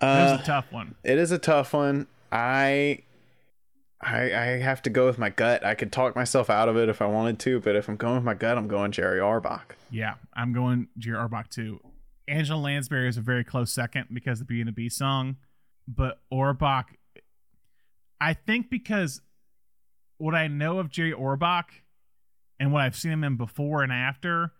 Uh, 0.00 0.38
a 0.40 0.44
tough 0.44 0.70
one. 0.72 0.94
it 1.04 1.18
is 1.18 1.30
a 1.30 1.38
tough 1.38 1.72
one. 1.72 2.06
I, 2.30 3.00
I 4.00 4.22
I 4.34 4.44
have 4.58 4.82
to 4.82 4.90
go 4.90 5.06
with 5.06 5.18
my 5.18 5.30
gut. 5.30 5.64
I 5.64 5.74
could 5.74 5.90
talk 5.92 6.14
myself 6.14 6.50
out 6.50 6.68
of 6.68 6.76
it 6.76 6.88
if 6.88 7.00
I 7.00 7.06
wanted 7.06 7.38
to, 7.40 7.60
but 7.60 7.76
if 7.76 7.88
I'm 7.88 7.96
going 7.96 8.16
with 8.16 8.24
my 8.24 8.34
gut, 8.34 8.58
I'm 8.58 8.68
going 8.68 8.92
Jerry 8.92 9.20
Orbach. 9.20 9.72
Yeah, 9.90 10.14
I'm 10.34 10.52
going 10.52 10.88
Jerry 10.98 11.16
Orbach 11.16 11.48
too. 11.48 11.80
Angela 12.28 12.60
Lansbury 12.60 13.08
is 13.08 13.16
a 13.16 13.20
very 13.22 13.44
close 13.44 13.72
second 13.72 14.08
because 14.12 14.40
of 14.40 14.46
the 14.46 14.48
Beauty 14.48 14.62
and 14.62 14.68
the 14.68 14.72
Beast 14.72 14.98
song, 14.98 15.36
but 15.86 16.18
Orbach, 16.32 16.86
I 18.20 18.34
think 18.34 18.68
because 18.68 19.20
what 20.18 20.34
I 20.34 20.48
know 20.48 20.78
of 20.78 20.90
Jerry 20.90 21.12
Orbach 21.12 21.64
and 22.58 22.72
what 22.72 22.82
I've 22.82 22.96
seen 22.96 23.12
him 23.12 23.22
in 23.24 23.36
before 23.36 23.82
and 23.82 23.92
after, 23.92 24.52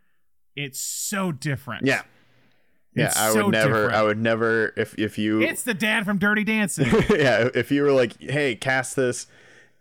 it's 0.56 0.80
so 0.80 1.30
different. 1.32 1.86
Yeah. 1.86 2.02
Yeah, 2.94 3.08
It's 3.08 3.16
I 3.18 3.32
so 3.32 3.44
would 3.44 3.52
never 3.52 3.68
different. 3.68 3.94
I 3.94 4.02
would 4.02 4.18
never 4.18 4.72
if 4.76 4.98
if 4.98 5.18
you 5.18 5.40
It's 5.42 5.62
the 5.62 5.74
dad 5.74 6.06
from 6.06 6.16
Dirty 6.18 6.44
Dancing. 6.44 6.86
yeah, 7.10 7.50
if 7.54 7.70
you 7.70 7.82
were 7.82 7.92
like, 7.92 8.18
"Hey, 8.22 8.54
cast 8.54 8.96
this 8.96 9.26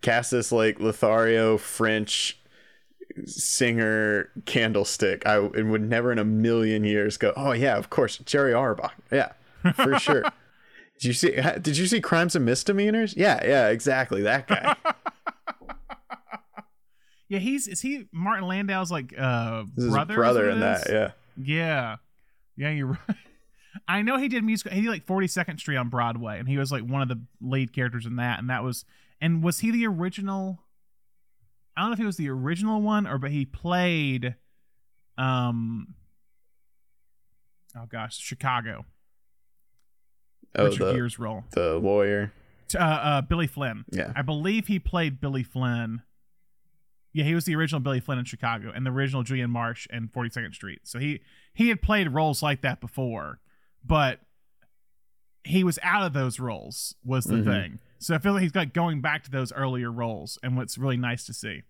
cast 0.01 0.31
this 0.31 0.51
like 0.51 0.81
Lothario 0.81 1.57
French 1.57 2.37
singer 3.25 4.29
candlestick." 4.45 5.25
I 5.25 5.39
would 5.39 5.81
never 5.89 6.11
in 6.11 6.19
a 6.19 6.25
million 6.25 6.83
years 6.83 7.15
go, 7.15 7.31
"Oh 7.37 7.53
yeah, 7.53 7.77
of 7.77 7.89
course, 7.89 8.17
Jerry 8.17 8.51
Orbach." 8.51 8.91
Yeah, 9.09 9.31
for 9.73 9.97
sure. 9.97 10.23
Did 10.99 11.07
you 11.07 11.13
see 11.13 11.31
did 11.61 11.77
you 11.77 11.87
see 11.87 11.99
Crimes 11.99 12.37
and 12.37 12.45
Misdemeanors? 12.45 13.15
Yeah, 13.17 13.45
yeah, 13.45 13.67
exactly. 13.67 14.21
That 14.21 14.47
guy. 14.47 14.75
Yeah, 17.27 17.39
he's 17.39 17.67
is 17.67 17.81
he 17.81 18.07
Martin 18.11 18.45
Landau's 18.47 18.91
like 18.91 19.13
uh 19.17 19.63
his 19.75 19.87
brother? 19.87 20.15
brother 20.15 20.49
in 20.49 20.59
that, 20.59 20.87
yeah. 20.89 21.11
Yeah. 21.37 21.97
Yeah, 22.57 22.69
you're 22.71 22.87
right. 23.09 23.17
I 23.87 24.01
know 24.01 24.17
he 24.17 24.27
did 24.29 24.43
musical. 24.43 24.71
He 24.71 24.81
did 24.81 24.89
like 24.89 25.05
42nd 25.05 25.59
Street 25.59 25.75
on 25.77 25.89
Broadway, 25.89 26.39
and 26.39 26.47
he 26.47 26.57
was 26.57 26.71
like 26.71 26.83
one 26.83 27.01
of 27.01 27.09
the 27.09 27.21
lead 27.41 27.73
characters 27.73 28.05
in 28.05 28.15
that. 28.15 28.39
And 28.39 28.49
that 28.49 28.63
was, 28.63 28.85
and 29.19 29.43
was 29.43 29.59
he 29.59 29.71
the 29.71 29.85
original? 29.85 30.59
I 31.75 31.81
don't 31.81 31.89
know 31.89 31.93
if 31.93 31.99
he 31.99 32.05
was 32.05 32.15
the 32.17 32.29
original 32.29 32.81
one 32.81 33.05
or, 33.05 33.17
but 33.17 33.31
he 33.31 33.45
played, 33.45 34.35
um, 35.17 35.93
oh 37.77 37.85
gosh, 37.91 38.17
Chicago. 38.17 38.85
Oh, 40.57 40.65
Richard 40.67 40.85
the 40.85 40.93
Gere's 40.93 41.19
role. 41.19 41.43
the 41.51 41.75
lawyer. 41.77 42.31
Uh, 42.73 42.79
uh, 42.79 43.21
Billy 43.21 43.45
Flynn. 43.47 43.83
Yeah. 43.91 44.13
I 44.15 44.21
believe 44.21 44.67
he 44.67 44.79
played 44.79 45.19
Billy 45.19 45.43
Flynn. 45.43 46.01
Yeah, 47.15 47.23
he 47.23 47.33
was 47.33 47.45
the 47.45 47.55
original 47.55 47.79
Billy 47.79 48.01
Flynn 48.01 48.19
in 48.19 48.25
Chicago 48.25 48.73
and 48.75 48.85
the 48.85 48.91
original 48.91 49.23
Julian 49.23 49.49
Marsh 49.49 49.87
in 49.89 50.09
42nd 50.09 50.53
Street. 50.53 50.81
So 50.83 50.99
he 50.99 51.21
he 51.53 51.69
had 51.69 51.81
played 51.81 52.09
roles 52.09 52.43
like 52.43 52.59
that 52.61 52.81
before, 52.81 53.39
but 53.85 54.19
he 55.43 55.63
was 55.63 55.79
out 55.83 56.03
of 56.05 56.13
those 56.13 56.39
roles 56.39 56.95
was 57.03 57.25
the 57.25 57.35
Mhm. 57.35 57.45
thing. 57.45 57.79
So 57.99 58.15
I 58.15 58.17
feel 58.17 58.33
like 58.33 58.41
he's 58.43 58.55
like 58.55 58.73
going 58.73 58.99
back 59.01 59.23
to 59.23 59.31
those 59.31 59.53
earlier 59.53 59.91
roles 59.91 60.37
and 60.43 60.57
what's 60.57 60.77
really 60.77 60.97
nice 60.97 61.25
to 61.27 61.33
see. 61.33 61.61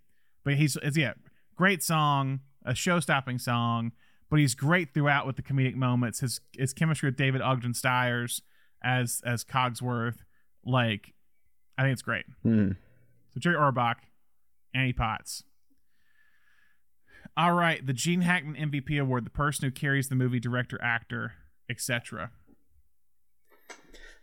But 0.44 0.56
he's 0.56 0.78
it's 0.78 0.98
yeah, 0.98 1.14
great 1.56 1.84
song, 1.84 2.40
a 2.64 2.74
show-stopping 2.74 3.38
song, 3.40 3.92
but 4.30 4.40
he's 4.40 4.56
great 4.56 4.94
throughout 4.94 5.28
with 5.28 5.36
the 5.36 5.44
comedic 5.44 5.76
moments. 5.76 6.22
His 6.22 6.42
his 6.58 6.74
chemistry 6.74 7.08
with 7.10 7.18
David 7.18 7.42
Ogden 7.42 7.74
Stiers 7.74 8.42
as 8.84 9.22
as 9.26 9.44
Cogsworth, 9.44 10.24
like 10.64 11.14
I 11.78 11.84
think 11.84 11.94
it's 11.94 12.02
great. 12.02 12.26
Mhm. 12.44 12.78
So 13.30 13.40
Jerry 13.40 13.58
Orbach, 13.58 13.98
Annie 14.76 14.93
Potts. 14.93 15.43
All 17.38 17.53
right, 17.53 17.85
the 17.85 17.93
Gene 17.93 18.22
Hackman 18.22 18.56
MVP 18.56 18.99
award, 18.99 19.26
the 19.26 19.30
person 19.30 19.65
who 19.65 19.72
carries 19.72 20.07
the 20.07 20.15
movie, 20.15 20.39
director, 20.39 20.80
actor, 20.81 21.34
etc. 21.69 22.31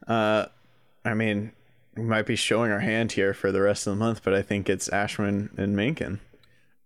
Uh, 0.06 0.46
I 1.04 1.14
mean, 1.14 1.52
we 1.96 2.04
might 2.04 2.26
be 2.26 2.36
showing 2.36 2.70
our 2.70 2.80
hand 2.80 3.12
here 3.12 3.34
for 3.34 3.52
the 3.52 3.60
rest 3.60 3.86
of 3.86 3.92
the 3.92 3.98
month, 3.98 4.22
but 4.22 4.32
I 4.32 4.42
think 4.42 4.70
it's 4.70 4.88
Ashman 4.88 5.50
and 5.58 5.76
Menken. 5.76 6.20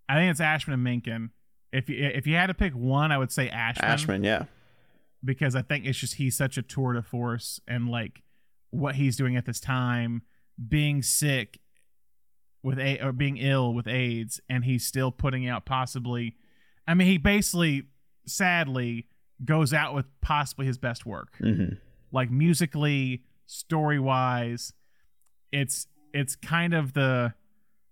I 0.09 0.15
think 0.15 0.31
it's 0.31 0.41
Ashman 0.41 0.73
and 0.73 0.83
Menken. 0.83 1.31
If 1.71 1.89
you 1.89 1.97
if 1.97 2.27
you 2.27 2.35
had 2.35 2.47
to 2.47 2.53
pick 2.53 2.73
one, 2.73 3.11
I 3.11 3.17
would 3.17 3.31
say 3.31 3.49
Ashman, 3.49 3.89
Ashman, 3.89 4.23
yeah. 4.23 4.45
because 5.23 5.55
I 5.55 5.61
think 5.61 5.85
it's 5.85 5.97
just 5.97 6.15
he's 6.15 6.35
such 6.35 6.57
a 6.57 6.61
tour 6.61 6.93
de 6.93 7.01
force 7.01 7.59
and 7.67 7.89
like 7.89 8.23
what 8.71 8.95
he's 8.95 9.15
doing 9.15 9.35
at 9.37 9.45
this 9.45 9.59
time, 9.59 10.23
being 10.67 11.01
sick 11.01 11.59
with 12.63 12.79
a 12.79 12.99
or 12.99 13.11
being 13.11 13.37
ill 13.37 13.73
with 13.73 13.87
AIDS, 13.87 14.39
and 14.49 14.65
he's 14.65 14.85
still 14.85 15.11
putting 15.11 15.47
out 15.47 15.65
possibly. 15.65 16.35
I 16.87 16.93
mean, 16.93 17.07
he 17.07 17.17
basically, 17.17 17.83
sadly, 18.25 19.07
goes 19.43 19.73
out 19.73 19.93
with 19.93 20.05
possibly 20.21 20.65
his 20.65 20.77
best 20.77 21.05
work. 21.05 21.35
hmm 21.39 21.65
like 22.09 22.31
musically 22.31 23.21
story 23.47 23.99
wise 23.99 24.71
it's 25.51 25.87
it's 26.13 26.37
kind 26.37 26.73
of 26.73 26.93
the 26.93 27.33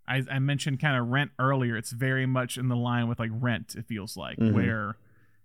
I, 0.08 0.24
I 0.32 0.40
mentioned 0.40 0.80
kind 0.80 0.96
of 0.98 1.10
rent 1.10 1.32
earlier 1.38 1.76
it's 1.76 1.92
very 1.92 2.26
much 2.26 2.58
in 2.58 2.70
the 2.70 2.78
line 2.78 3.10
with 3.10 3.20
like 3.20 3.32
rent 3.34 3.76
it 3.76 3.86
feels 3.88 4.16
like 4.16 4.38
Mhm. 4.38 4.54
where 4.54 4.96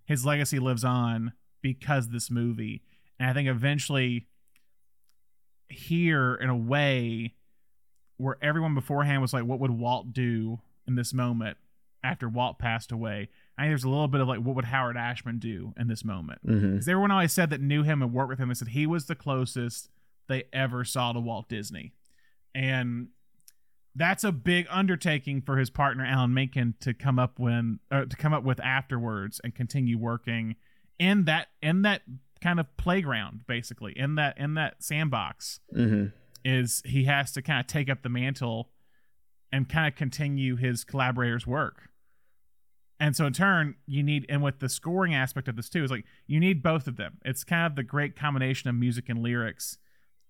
his 0.05 0.25
legacy 0.25 0.57
lives 0.57 0.85
on 0.85 1.33
because 1.61 2.09
this 2.11 2.31
movie 2.31 2.81
and 3.19 3.29
i 3.29 3.33
think 3.33 3.49
eventually 3.49 4.27
here 5.69 6.35
in 6.35 6.49
a 6.49 6.55
way 6.55 7.33
where 8.21 8.37
everyone 8.41 8.75
beforehand 8.75 9.21
was 9.21 9.33
like 9.33 9.43
what 9.43 9.59
would 9.59 9.71
walt 9.71 10.13
do 10.13 10.59
in 10.87 10.95
this 10.95 11.13
moment 11.13 11.57
after 12.03 12.29
walt 12.29 12.59
passed 12.59 12.91
away? 12.91 13.29
I 13.57 13.63
think 13.63 13.71
there's 13.71 13.83
a 13.83 13.89
little 13.89 14.07
bit 14.07 14.21
of 14.21 14.27
like 14.27 14.39
what 14.39 14.55
would 14.55 14.65
howard 14.65 14.97
ashman 14.97 15.39
do 15.39 15.73
in 15.77 15.87
this 15.87 16.03
moment? 16.03 16.39
Because 16.73 16.87
everyone 16.87 17.11
always 17.11 17.33
said 17.33 17.49
that 17.49 17.61
knew 17.61 17.83
him 17.83 18.01
and 18.01 18.13
worked 18.13 18.29
with 18.29 18.39
him 18.39 18.49
and 18.49 18.57
said 18.57 18.69
he 18.69 18.87
was 18.87 19.05
the 19.05 19.15
closest 19.15 19.89
they 20.27 20.45
ever 20.53 20.83
saw 20.83 21.11
to 21.11 21.19
Walt 21.19 21.49
Disney. 21.49 21.93
And 22.55 23.09
that's 23.95 24.23
a 24.23 24.31
big 24.31 24.67
undertaking 24.69 25.41
for 25.41 25.57
his 25.57 25.69
partner 25.69 26.05
Alan 26.05 26.33
Menken 26.33 26.75
to 26.79 26.93
come 26.93 27.19
up 27.19 27.39
when 27.39 27.79
uh, 27.91 28.05
to 28.05 28.15
come 28.15 28.33
up 28.33 28.43
with 28.43 28.59
afterwards 28.61 29.41
and 29.43 29.53
continue 29.53 29.97
working 29.97 30.55
in 30.97 31.25
that 31.25 31.47
in 31.61 31.81
that 31.81 32.03
kind 32.41 32.59
of 32.59 32.65
playground 32.77 33.41
basically 33.47 33.93
in 33.97 34.15
that 34.15 34.37
in 34.37 34.53
that 34.55 34.83
sandbox. 34.83 35.59
Hmm 35.73 36.07
is 36.43 36.81
he 36.85 37.05
has 37.05 37.31
to 37.33 37.41
kind 37.41 37.59
of 37.59 37.67
take 37.67 37.89
up 37.89 38.01
the 38.01 38.09
mantle 38.09 38.69
and 39.51 39.67
kind 39.67 39.87
of 39.87 39.95
continue 39.95 40.55
his 40.55 40.83
collaborators 40.83 41.45
work. 41.45 41.89
And 42.99 43.15
so 43.15 43.25
in 43.25 43.33
turn 43.33 43.75
you 43.87 44.03
need 44.03 44.25
and 44.29 44.43
with 44.43 44.59
the 44.59 44.69
scoring 44.69 45.13
aspect 45.13 45.47
of 45.47 45.55
this 45.55 45.69
too 45.69 45.83
is 45.83 45.91
like 45.91 46.05
you 46.27 46.39
need 46.39 46.61
both 46.61 46.87
of 46.87 46.97
them. 46.97 47.17
It's 47.25 47.43
kind 47.43 47.65
of 47.65 47.75
the 47.75 47.83
great 47.83 48.15
combination 48.15 48.69
of 48.69 48.75
music 48.75 49.09
and 49.09 49.21
lyrics. 49.21 49.77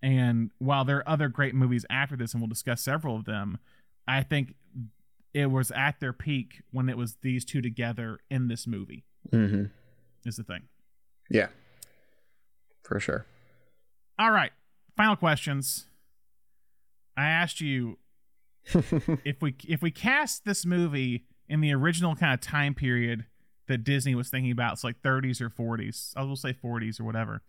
And 0.02 0.50
while 0.58 0.84
there 0.84 0.98
are 0.98 1.08
other 1.08 1.28
great 1.28 1.54
movies 1.54 1.86
after 1.90 2.16
this 2.16 2.32
and 2.32 2.40
we'll 2.42 2.48
discuss 2.48 2.82
several 2.82 3.16
of 3.16 3.24
them 3.24 3.58
i 4.08 4.20
think 4.20 4.54
it 5.32 5.46
was 5.46 5.70
at 5.70 6.00
their 6.00 6.12
peak 6.12 6.62
when 6.72 6.88
it 6.88 6.96
was 6.96 7.16
these 7.22 7.44
two 7.44 7.62
together 7.62 8.18
in 8.30 8.48
this 8.48 8.66
movie. 8.66 9.04
Hmm 9.30 9.66
is 10.24 10.36
the 10.36 10.44
thing. 10.44 10.62
Yeah. 11.30 11.48
For 12.82 13.00
sure. 13.00 13.26
all 14.18 14.30
right. 14.30 14.52
Final 14.96 15.16
questions 15.16 15.86
i 17.16 17.26
asked 17.26 17.60
you 17.60 17.98
if 19.24 19.42
we 19.42 19.54
if 19.66 19.82
we 19.82 19.90
cast 19.90 20.44
this 20.44 20.64
movie 20.64 21.24
in 21.48 21.60
the 21.60 21.72
original 21.72 22.14
kind 22.14 22.32
of 22.32 22.40
time 22.40 22.74
period 22.74 23.26
that 23.68 23.84
Disney 23.84 24.14
was 24.14 24.28
thinking 24.28 24.50
about, 24.50 24.74
it's 24.74 24.84
like 24.84 25.00
30s 25.02 25.40
or 25.40 25.48
40s. 25.48 26.12
I 26.16 26.22
will 26.22 26.36
say 26.36 26.52
40s 26.52 27.00
or 27.00 27.04
whatever. 27.04 27.42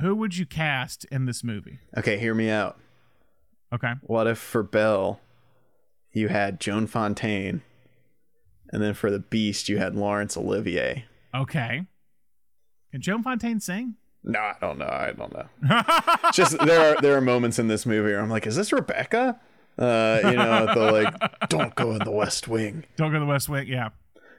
Who 0.00 0.14
would 0.16 0.36
you 0.36 0.46
cast 0.46 1.04
in 1.06 1.26
this 1.26 1.44
movie? 1.44 1.78
Okay, 1.96 2.18
hear 2.18 2.34
me 2.34 2.50
out. 2.50 2.78
Okay. 3.72 3.92
What 4.02 4.26
if 4.26 4.38
for 4.38 4.62
Belle, 4.62 5.20
you 6.12 6.28
had 6.28 6.60
Joan 6.60 6.86
Fontaine, 6.86 7.62
and 8.70 8.82
then 8.82 8.94
for 8.94 9.10
the 9.10 9.18
Beast, 9.18 9.68
you 9.68 9.78
had 9.78 9.94
Laurence 9.94 10.36
Olivier? 10.36 11.04
Okay. 11.34 11.86
Can 12.90 13.00
Joan 13.00 13.22
Fontaine 13.22 13.60
sing? 13.60 13.94
No, 14.28 14.40
I 14.40 14.54
don't 14.60 14.78
know. 14.78 14.86
I 14.86 15.12
don't 15.16 15.32
know. 15.32 15.82
Just 16.34 16.58
there 16.58 16.80
are 16.96 17.00
there 17.00 17.16
are 17.16 17.20
moments 17.20 17.58
in 17.58 17.68
this 17.68 17.86
movie 17.86 18.10
where 18.12 18.20
I'm 18.20 18.28
like, 18.28 18.46
is 18.46 18.56
this 18.56 18.72
Rebecca? 18.72 19.38
Uh, 19.78 20.20
you 20.24 20.32
know, 20.36 20.66
the 20.74 20.90
like, 20.92 21.48
don't 21.48 21.74
go 21.74 21.92
in 21.92 21.98
the 21.98 22.10
West 22.10 22.48
Wing. 22.48 22.84
Don't 22.96 23.10
go 23.10 23.14
to 23.14 23.20
the 23.20 23.26
West 23.26 23.48
Wing. 23.48 23.66
Yeah. 23.68 23.90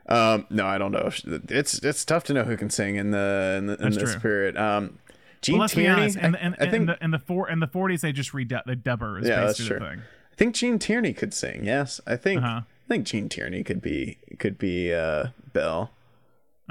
Um, 0.10 0.46
no, 0.50 0.66
I 0.66 0.78
don't 0.78 0.92
know. 0.92 1.10
It's 1.50 1.80
it's 1.80 2.04
tough 2.06 2.24
to 2.26 2.34
know 2.34 2.44
who 2.44 2.58
can 2.58 2.70
sing 2.70 2.96
in 2.96 3.12
the 3.12 3.56
in, 3.58 3.66
the, 3.68 3.76
in 3.78 3.94
this 3.94 4.12
true. 4.12 4.20
period. 4.22 4.58
Um, 4.58 5.00
Gene 5.42 5.54
Well, 5.56 5.62
let's 5.62 5.76
be 5.76 5.84
Tierney. 5.84 6.02
honest. 6.02 6.18
In, 6.18 6.36
I- 6.36 6.40
in, 6.48 6.54
I, 6.56 6.58
think 6.70 6.74
in 6.74 6.86
the 6.88 7.04
in 7.06 7.12
the 7.12 7.20
four 7.20 7.50
in 7.50 7.60
the 7.60 7.68
40s 7.68 8.02
they 8.02 8.12
just 8.12 8.32
redub 8.34 8.64
they 8.66 8.76
dub 8.76 9.02
her 9.02 9.20
is 9.20 9.28
Yeah, 9.28 9.42
that's 9.46 9.60
basically 9.60 9.78
true. 9.80 9.88
the 9.88 9.92
thing. 9.96 10.02
I 10.32 10.36
think 10.36 10.56
Gene 10.56 10.80
Tierney 10.80 11.14
could 11.14 11.34
sing. 11.34 11.64
Yes, 11.66 12.02
I 12.08 12.16
think 12.16 12.42
Uh-huh. 12.44 12.62
I 12.62 12.88
think 12.88 13.06
Gene 13.06 13.30
Tierney 13.30 13.64
could 13.64 13.82
be 13.82 14.18
could 14.40 14.58
be 14.58 14.94
uh 14.94 15.28
Belle. 15.54 15.92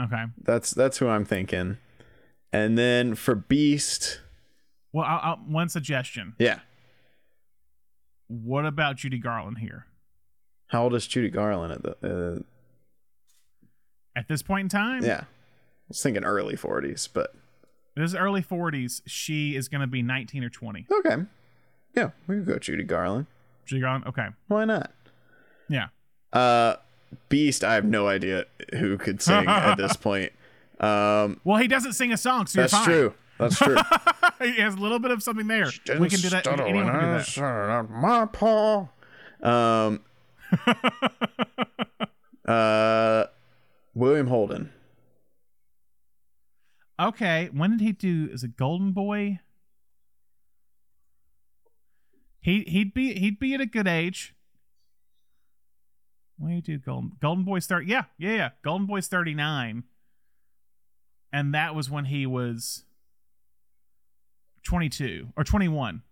Okay. 0.00 0.24
That's 0.42 0.72
that's 0.72 0.98
who 0.98 1.08
I'm 1.08 1.24
thinking. 1.24 1.78
And 2.52 2.76
then 2.78 3.14
for 3.14 3.34
Beast, 3.34 4.20
Well, 4.92 5.04
I'll, 5.06 5.20
I'll, 5.22 5.36
one 5.36 5.68
suggestion. 5.68 6.34
yeah. 6.38 6.60
What 8.28 8.66
about 8.66 8.96
Judy 8.96 9.18
Garland 9.18 9.58
here? 9.58 9.86
How 10.68 10.82
old 10.84 10.94
is 10.94 11.06
Judy 11.06 11.28
Garland 11.30 11.72
at 11.72 11.82
the? 11.82 12.36
Uh, 12.36 12.42
At 14.18 14.26
this 14.28 14.42
point 14.42 14.64
in 14.64 14.68
time, 14.68 15.04
yeah, 15.04 15.20
I 15.22 15.26
was 15.88 16.02
thinking 16.02 16.24
early 16.24 16.56
40s, 16.56 17.08
but 17.12 17.34
this 17.94 18.10
is 18.10 18.14
early 18.16 18.42
40s. 18.42 19.02
She 19.06 19.54
is 19.54 19.68
going 19.68 19.80
to 19.82 19.86
be 19.86 20.02
19 20.02 20.42
or 20.42 20.48
20. 20.50 20.86
okay. 20.98 21.16
Yeah, 21.94 22.10
we 22.26 22.36
could 22.36 22.46
go 22.46 22.58
Judy 22.58 22.82
Garland. 22.84 23.26
Judy 23.64 23.80
Garland. 23.80 24.06
Okay. 24.08 24.26
Why 24.48 24.64
not? 24.64 24.90
Yeah. 25.68 25.86
Uh, 26.32 26.76
Beast, 27.28 27.62
I 27.64 27.74
have 27.74 27.84
no 27.84 28.08
idea 28.08 28.46
who 28.74 28.98
could 28.98 29.22
sing 29.22 29.46
at 29.46 29.76
this 29.76 29.94
point. 29.96 30.32
Um, 30.80 31.40
Well, 31.44 31.58
he 31.58 31.68
doesn't 31.68 31.94
sing 31.94 32.12
a 32.12 32.16
song, 32.16 32.46
so 32.46 32.60
that's 32.60 32.72
you're 32.72 32.80
fine. 32.80 32.88
true. 32.88 33.14
That's 33.38 33.58
true. 33.58 33.76
he 34.40 34.60
has 34.60 34.74
a 34.74 34.78
little 34.78 34.98
bit 34.98 35.10
of 35.10 35.22
something 35.22 35.46
there. 35.46 35.70
We 35.98 36.08
can 36.08 36.20
do 36.20 36.30
that. 36.30 36.46
Anyone 36.46 36.86
can 36.86 37.24
do 37.24 37.42
out 37.44 37.90
my 37.90 38.26
paw. 38.26 38.88
Um, 39.42 40.00
uh, 42.46 43.24
William 43.94 44.26
Holden. 44.28 44.72
okay, 46.98 47.50
when 47.52 47.72
did 47.72 47.80
he 47.82 47.92
do? 47.92 48.28
Is 48.32 48.42
it 48.44 48.56
Golden 48.56 48.92
Boy? 48.92 49.40
He 52.40 52.62
he'd 52.62 52.94
be 52.94 53.14
he'd 53.18 53.38
be 53.38 53.54
at 53.54 53.60
a 53.60 53.66
good 53.66 53.88
age. 53.88 54.34
When 56.38 56.54
did 56.54 56.66
he 56.66 56.72
do 56.74 56.78
Golden 56.78 57.12
Golden 57.20 57.44
Boy's 57.44 57.66
thirty? 57.66 57.86
Yeah, 57.88 58.04
yeah, 58.18 58.34
yeah. 58.34 58.50
Golden 58.62 58.86
Boy's 58.86 59.08
thirty 59.08 59.34
nine, 59.34 59.84
and 61.36 61.54
that 61.54 61.74
was 61.74 61.90
when 61.90 62.06
he 62.06 62.26
was 62.26 62.84
twenty 64.64 64.88
two 64.88 65.28
or 65.36 65.44
twenty 65.44 65.68
one. 65.68 66.02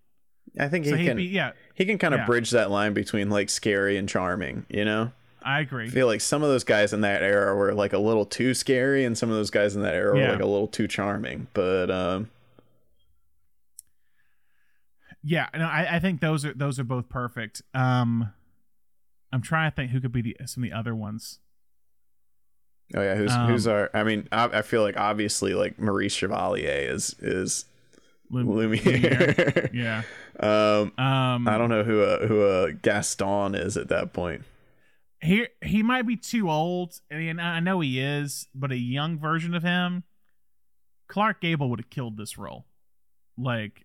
I 0.60 0.68
think 0.68 0.84
he 0.84 0.90
So 0.92 0.96
can 0.98 1.16
be 1.16 1.24
yeah. 1.24 1.52
he 1.74 1.84
can 1.86 1.98
kind 1.98 2.14
of 2.14 2.20
yeah. 2.20 2.26
bridge 2.26 2.51
that 2.51 2.70
line 2.70 2.92
between 2.94 3.30
like 3.30 3.51
scary 3.51 3.96
and 3.96 4.09
charming. 4.09 4.66
You 4.68 4.84
know, 4.84 5.12
I 5.42 5.60
agree. 5.60 5.86
I 5.86 5.88
feel 5.90 6.06
like 6.06 6.20
some 6.20 6.42
of 6.42 6.48
those 6.48 6.62
guys 6.64 6.92
in 6.92 7.01
that 7.01 7.22
era 7.22 7.55
were 7.56 7.74
like 7.74 7.92
a 7.92 7.98
little 7.98 8.24
too 8.26 8.55
scary, 8.55 9.05
and 9.05 9.16
some 9.18 9.30
of 9.30 9.34
those 9.36 9.51
guys 9.51 9.74
in 9.74 9.82
that 9.82 9.94
era 9.94 10.16
Yeah. 10.16 10.26
were 10.26 10.32
like 10.34 10.42
a 10.42 10.46
little 10.46 10.68
too 10.68 10.86
charming. 10.86 11.48
But 11.55 11.90
um, 11.90 12.30
Yeah, 15.22 15.48
no, 15.56 15.64
I, 15.64 15.96
I 15.96 15.98
think 16.01 16.20
those 16.20 16.44
are 16.44 16.52
those 16.55 16.78
are 16.78 16.84
both 16.84 17.09
perfect. 17.09 17.62
Um, 17.72 18.32
I'm 19.32 19.42
trying 19.42 19.70
to 19.70 19.74
think 19.74 19.90
who 19.90 20.01
could 20.01 20.12
be 20.12 20.22
the 20.22 20.36
some 20.46 20.62
of 20.62 20.70
the 20.70 20.76
other 20.76 20.94
ones. 20.94 21.40
Oh 22.97 23.01
yeah, 23.02 23.15
who's 23.15 23.32
Um, 23.32 23.47
who's 23.48 23.66
our? 23.66 23.90
I 23.94 24.02
mean, 24.05 24.28
I, 24.32 24.44
I 24.59 24.62
feel 24.62 24.82
like 24.82 24.97
obviously 24.97 25.55
like 25.55 25.78
Maurice 25.78 26.15
Chevalier 26.15 26.70
is 26.93 27.15
is 27.20 27.65
Lum- 28.31 28.51
Lumiere. 28.51 29.70
Yeah. 29.74 30.02
um, 30.40 30.93
Um, 30.98 31.47
I 31.48 31.56
don't 31.59 31.69
know 31.70 31.85
who 31.85 32.02
uh, 32.02 32.27
who 32.27 32.43
uh, 32.43 32.69
Gaston 32.82 33.55
is 33.55 33.77
at 33.77 33.89
that 33.89 34.12
point. 34.12 34.43
he 35.20 35.47
he 35.65 35.82
might 35.82 36.06
be 36.06 36.16
too 36.16 36.51
old, 36.51 37.01
and 37.11 37.40
I 37.40 37.61
know 37.61 37.81
he 37.81 38.01
is, 38.01 38.47
but 38.55 38.73
a 38.73 38.77
young 38.78 39.19
version 39.19 39.55
of 39.55 39.62
him, 39.62 40.05
Clark 41.09 41.40
Gable 41.40 41.70
would 41.70 41.81
have 41.81 41.90
killed 41.90 42.16
this 42.16 42.36
role. 42.39 42.66
Like, 43.36 43.85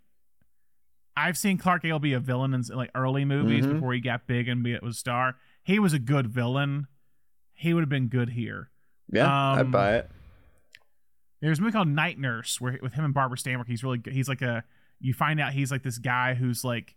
I've 1.18 1.38
seen 1.38 1.58
Clark 1.58 1.82
Gable 1.84 2.00
be 2.00 2.14
a 2.14 2.20
villain 2.20 2.54
in 2.54 2.62
like 2.76 2.92
early 2.96 3.26
movies 3.26 3.66
Mhm. 3.66 3.74
before 3.74 3.94
he 3.94 4.00
got 4.00 4.28
big 4.28 4.48
and 4.48 4.64
be 4.64 4.78
was 4.82 4.96
a 4.96 5.00
star. 5.00 5.36
He 5.64 5.80
was 5.80 5.94
a 5.94 6.00
good 6.00 6.28
villain. 6.28 6.88
He 7.54 7.74
would 7.74 7.82
have 7.82 7.90
been 7.90 8.08
good 8.08 8.30
here. 8.30 8.70
Yeah, 9.12 9.52
Um, 9.54 9.60
I'd 9.60 9.72
buy 9.72 9.96
it. 9.98 10.12
There's 11.42 11.60
a 11.60 11.62
movie 11.62 11.72
called 11.72 11.88
Night 11.88 12.20
Nurse 12.20 12.60
where 12.60 12.78
with 12.82 12.94
him 12.94 13.06
and 13.06 13.14
Barbara 13.14 13.38
Stanwyck, 13.38 13.68
he's 13.68 13.84
really. 13.84 14.02
He's 14.10 14.28
like 14.28 14.42
a 14.42 14.64
you 15.00 15.14
find 15.14 15.40
out 15.40 15.54
he's 15.54 15.72
like 15.72 15.84
this 15.84 15.98
guy 15.98 16.34
who's 16.34 16.64
like 16.64 16.96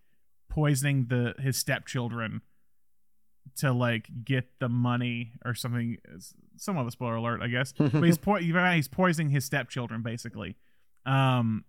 poisoning 0.48 1.06
the 1.08 1.34
his 1.38 1.56
stepchildren 1.56 2.40
to 3.56 3.72
like 3.72 4.08
get 4.24 4.48
the 4.58 4.68
money 4.68 5.32
or 5.44 5.54
something. 5.54 5.96
Some 6.56 6.76
of 6.76 6.86
a 6.86 6.90
spoiler 6.90 7.16
alert, 7.16 7.40
I 7.40 7.48
guess. 7.48 7.72
but 7.78 8.02
he's 8.02 8.18
po- 8.18 8.38
you 8.38 8.52
find 8.52 8.66
out 8.66 8.74
he's 8.74 8.88
poisoning 8.88 9.30
his 9.30 9.44
stepchildren 9.44 10.02
basically. 10.02 10.56
Um, 11.06 11.64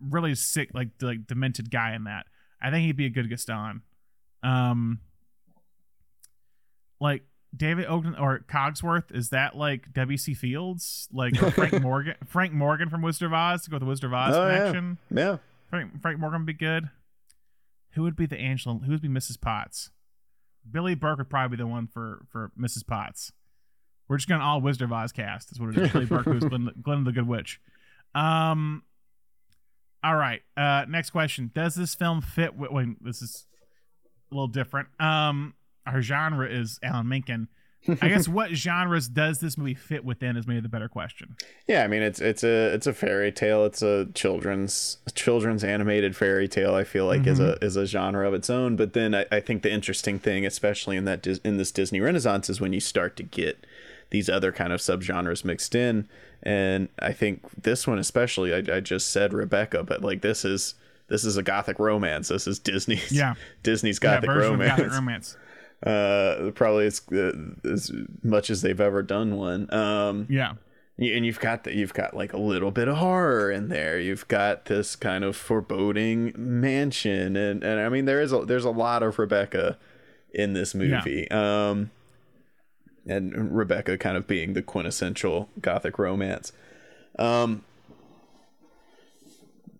really 0.00 0.34
sick, 0.34 0.70
like 0.72 0.88
like 1.02 1.26
demented 1.26 1.70
guy 1.70 1.94
in 1.94 2.04
that. 2.04 2.26
I 2.62 2.70
think 2.70 2.86
he'd 2.86 2.96
be 2.96 3.06
a 3.06 3.10
good 3.10 3.28
Gaston. 3.28 3.82
Um, 4.42 5.00
like 7.00 7.22
David 7.56 7.86
Ogden 7.86 8.14
or 8.14 8.38
Cogsworth, 8.48 9.14
is 9.14 9.30
that 9.30 9.56
like 9.56 9.92
W.C. 9.92 10.34
Fields, 10.34 11.08
like 11.12 11.36
Frank 11.54 11.80
Morgan, 11.82 12.14
Frank 12.26 12.52
Morgan 12.52 12.88
from 12.88 13.02
Wizard 13.02 13.26
of 13.26 13.32
Oz 13.32 13.64
to 13.64 13.70
go 13.70 13.74
with 13.76 13.80
the 13.82 13.86
Wizard 13.86 14.04
of 14.04 14.12
Oz 14.14 14.34
Oh, 14.36 14.48
connection? 14.48 14.98
Yeah, 15.10 15.36
Frank 15.68 16.00
Frank 16.00 16.18
Morgan 16.20 16.42
would 16.42 16.46
be 16.46 16.52
good. 16.52 16.90
Who 17.94 18.02
would 18.02 18.14
be 18.16 18.26
the 18.26 18.38
Angela? 18.38 18.78
Who 18.84 18.92
would 18.92 19.02
be 19.02 19.08
Mrs. 19.08 19.40
Potts? 19.40 19.90
Billie 20.70 20.94
Burke 20.94 21.18
would 21.18 21.30
probably 21.30 21.56
be 21.56 21.62
the 21.62 21.66
one 21.66 21.86
for 21.88 22.24
for 22.30 22.52
Mrs. 22.58 22.86
Potts. 22.86 23.32
We're 24.06 24.16
just 24.16 24.28
going 24.28 24.40
to 24.40 24.44
all 24.46 24.60
Wizard 24.60 24.82
of 24.82 24.92
Oz 24.92 25.10
cast. 25.12 25.50
Is 25.52 25.58
what 25.60 25.70
it 25.70 25.78
is. 25.78 25.90
Billie 25.92 26.04
Burke 26.06 26.26
who's 26.26 26.44
Glenn, 26.44 26.70
Glenn 26.82 27.04
the 27.04 27.12
Good 27.12 27.26
Witch. 27.26 27.60
Um. 28.14 28.84
All 30.04 30.14
right. 30.16 30.42
Uh. 30.56 30.84
Next 30.88 31.10
question. 31.10 31.50
Does 31.54 31.74
this 31.74 31.94
film 31.94 32.20
fit? 32.20 32.54
With, 32.56 32.70
wait, 32.70 33.02
this 33.02 33.22
is 33.22 33.46
a 34.30 34.34
little 34.34 34.48
different. 34.48 34.88
Um. 35.00 35.54
Our 35.86 36.02
genre 36.02 36.48
is 36.48 36.78
Alan 36.82 37.08
Menken. 37.08 37.48
I 38.02 38.08
guess 38.08 38.28
what 38.28 38.50
genres 38.50 39.08
does 39.08 39.40
this 39.40 39.56
movie 39.56 39.72
fit 39.74 40.04
within 40.04 40.36
is 40.36 40.46
maybe 40.46 40.60
the 40.60 40.68
better 40.68 40.88
question. 40.88 41.36
yeah. 41.66 41.82
I 41.82 41.86
mean, 41.86 42.02
it's 42.02 42.20
it's 42.20 42.44
a 42.44 42.74
it's 42.74 42.86
a 42.86 42.92
fairy 42.92 43.32
tale. 43.32 43.64
It's 43.64 43.80
a 43.82 44.06
children's 44.14 44.98
a 45.06 45.10
children's 45.10 45.64
animated 45.64 46.14
fairy 46.14 46.46
tale. 46.46 46.74
I 46.74 46.84
feel 46.84 47.06
like 47.06 47.26
is 47.26 47.38
a 47.40 47.54
Mm-hmm. 47.54 47.64
is 47.64 47.76
a 47.76 47.86
genre 47.86 48.28
of 48.28 48.34
its 48.34 48.50
own. 48.50 48.76
But 48.76 48.92
then 48.92 49.14
I, 49.14 49.24
I 49.32 49.40
think 49.40 49.62
the 49.62 49.72
interesting 49.72 50.18
thing, 50.18 50.44
especially 50.44 50.96
in 50.96 51.06
that 51.06 51.26
in 51.26 51.56
this 51.56 51.72
Disney 51.72 52.00
Renaissance, 52.00 52.50
is 52.50 52.60
when 52.60 52.72
you 52.74 52.80
start 52.80 53.16
to 53.16 53.22
get 53.22 53.66
these 54.10 54.28
other 54.28 54.52
kind 54.52 54.72
of 54.72 54.80
subgenres 54.80 55.44
mixed 55.44 55.74
in. 55.74 56.06
And 56.42 56.88
I 56.98 57.12
think 57.12 57.42
this 57.62 57.86
one 57.86 57.98
especially, 57.98 58.52
I, 58.54 58.76
I 58.76 58.80
just 58.80 59.08
said 59.10 59.32
Rebecca, 59.32 59.84
but 59.84 60.02
like 60.02 60.20
this 60.20 60.44
is 60.44 60.74
this 61.08 61.24
is 61.24 61.38
a 61.38 61.42
gothic 61.42 61.78
romance. 61.78 62.28
This 62.28 62.46
is 62.46 62.58
Disney's 62.58 63.10
Yeah. 63.10 63.34
Disney's 63.62 63.98
Yeah, 64.02 64.16
gothic 64.16 64.30
version 64.30 64.50
romance. 64.52 64.70
Gothic 64.80 64.92
romance. 64.92 65.36
Uh 65.86 66.50
probably 66.54 66.86
as, 66.86 67.00
uh, 67.12 67.32
as 67.64 67.90
much 68.22 68.50
as 68.50 68.62
they've 68.62 68.80
ever 68.80 69.02
done 69.02 69.36
one. 69.36 69.72
Um 69.72 70.26
Yeah. 70.28 70.54
and 70.98 71.24
you've 71.24 71.40
got 71.40 71.64
the, 71.64 71.74
you've 71.74 71.94
got 71.94 72.14
like 72.14 72.34
a 72.34 72.38
little 72.38 72.70
bit 72.70 72.86
of 72.88 72.98
horror 72.98 73.50
in 73.50 73.68
there. 73.68 73.98
You've 73.98 74.28
got 74.28 74.66
this 74.66 74.94
kind 74.96 75.24
of 75.24 75.34
foreboding 75.36 76.34
mansion 76.36 77.36
and 77.36 77.64
and 77.64 77.80
i 77.80 77.88
mean 77.88 78.04
there 78.04 78.20
is 78.20 78.32
a 78.32 78.44
there's 78.44 78.66
a 78.66 78.70
lot 78.70 79.02
of 79.02 79.18
rebecca 79.18 79.78
in 80.34 80.52
this 80.52 80.74
movie. 80.74 81.30
Um 81.30 81.90
and 83.06 83.56
rebecca 83.56 83.96
kind 83.96 84.16
of 84.18 84.26
being 84.26 84.52
the 84.52 84.60
quintessential 84.62 85.48
gothic 85.62 85.98
romance. 85.98 86.52
Um 87.18 87.64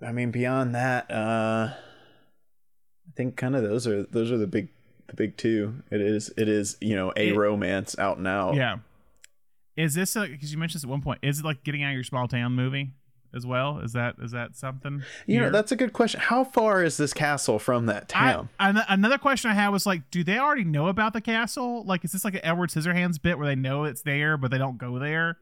i 0.02 0.12
mean 0.12 0.30
beyond 0.30 0.74
that 0.74 1.10
uh 1.10 1.68
i 1.74 3.10
think 3.14 3.36
kind 3.36 3.54
of 3.54 3.62
those 3.62 3.86
are 3.86 4.04
those 4.04 4.32
are 4.32 4.38
the 4.38 4.46
big 4.46 4.68
the 5.10 5.16
big 5.16 5.36
two 5.36 5.82
it 5.90 6.00
is 6.00 6.32
it 6.36 6.48
is 6.48 6.76
you 6.80 6.96
know 6.96 7.12
a 7.16 7.28
It- 7.28 7.36
romance 7.36 7.98
out 7.98 8.16
and 8.18 8.26
out 8.26 8.54
Yeah. 8.54 8.78
Is 9.76 9.94
this 9.94 10.14
because 10.14 10.52
you 10.52 10.58
mentioned 10.58 10.80
this 10.80 10.84
at 10.84 10.90
one 10.90 11.00
point? 11.00 11.20
Is 11.22 11.38
it 11.38 11.44
like 11.44 11.62
getting 11.64 11.82
out 11.82 11.88
of 11.90 11.94
your 11.94 12.04
small 12.04 12.28
town 12.28 12.52
movie 12.54 12.90
as 13.34 13.46
well? 13.46 13.78
Is 13.78 13.92
that 13.94 14.16
is 14.22 14.32
that 14.32 14.56
something? 14.56 15.02
You 15.26 15.40
know, 15.40 15.50
that's 15.50 15.72
a 15.72 15.76
good 15.76 15.92
question. 15.94 16.20
How 16.20 16.44
far 16.44 16.82
is 16.82 16.96
this 16.98 17.14
castle 17.14 17.58
from 17.58 17.86
that 17.86 18.12
I, 18.14 18.32
town? 18.32 18.48
an- 18.58 18.82
another 18.88 19.16
question 19.16 19.50
I 19.50 19.54
had 19.54 19.68
was 19.70 19.86
like, 19.86 20.10
do 20.10 20.22
they 20.22 20.38
already 20.38 20.64
know 20.64 20.88
about 20.88 21.12
the 21.14 21.20
castle? 21.22 21.82
Like, 21.86 22.04
is 22.04 22.12
this 22.12 22.24
like 22.26 22.34
an 22.34 22.40
Edward 22.44 22.70
Scissorhands 22.70 23.22
bit 23.22 23.38
where 23.38 23.46
they 23.46 23.54
know 23.54 23.84
it's 23.84 24.02
there 24.02 24.36
but 24.36 24.50
they 24.50 24.58
don't 24.58 24.76
go 24.76 24.98
there? 24.98 25.38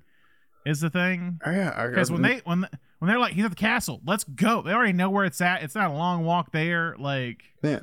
Is 0.65 0.81
the 0.81 0.91
thing 0.91 1.41
Oh, 1.45 1.51
yeah, 1.51 1.87
because 1.89 2.13
when 2.13 2.23
they 2.23 2.43
when 2.45 2.69
when 2.99 3.09
they're 3.09 3.19
like 3.19 3.33
he's 3.33 3.45
at 3.45 3.51
the 3.51 3.57
castle, 3.57 4.01
let's 4.07 4.23
go. 4.23 4.63
They 4.63 4.73
already 4.73 4.93
know 4.93 5.11
where 5.11 5.25
it's 5.25 5.41
at. 5.41 5.63
It's 5.65 5.75
not 5.75 5.91
a 5.91 5.95
long 5.95 6.25
walk 6.25 6.53
there. 6.53 6.95
Like, 6.99 7.43
yeah, 7.63 7.81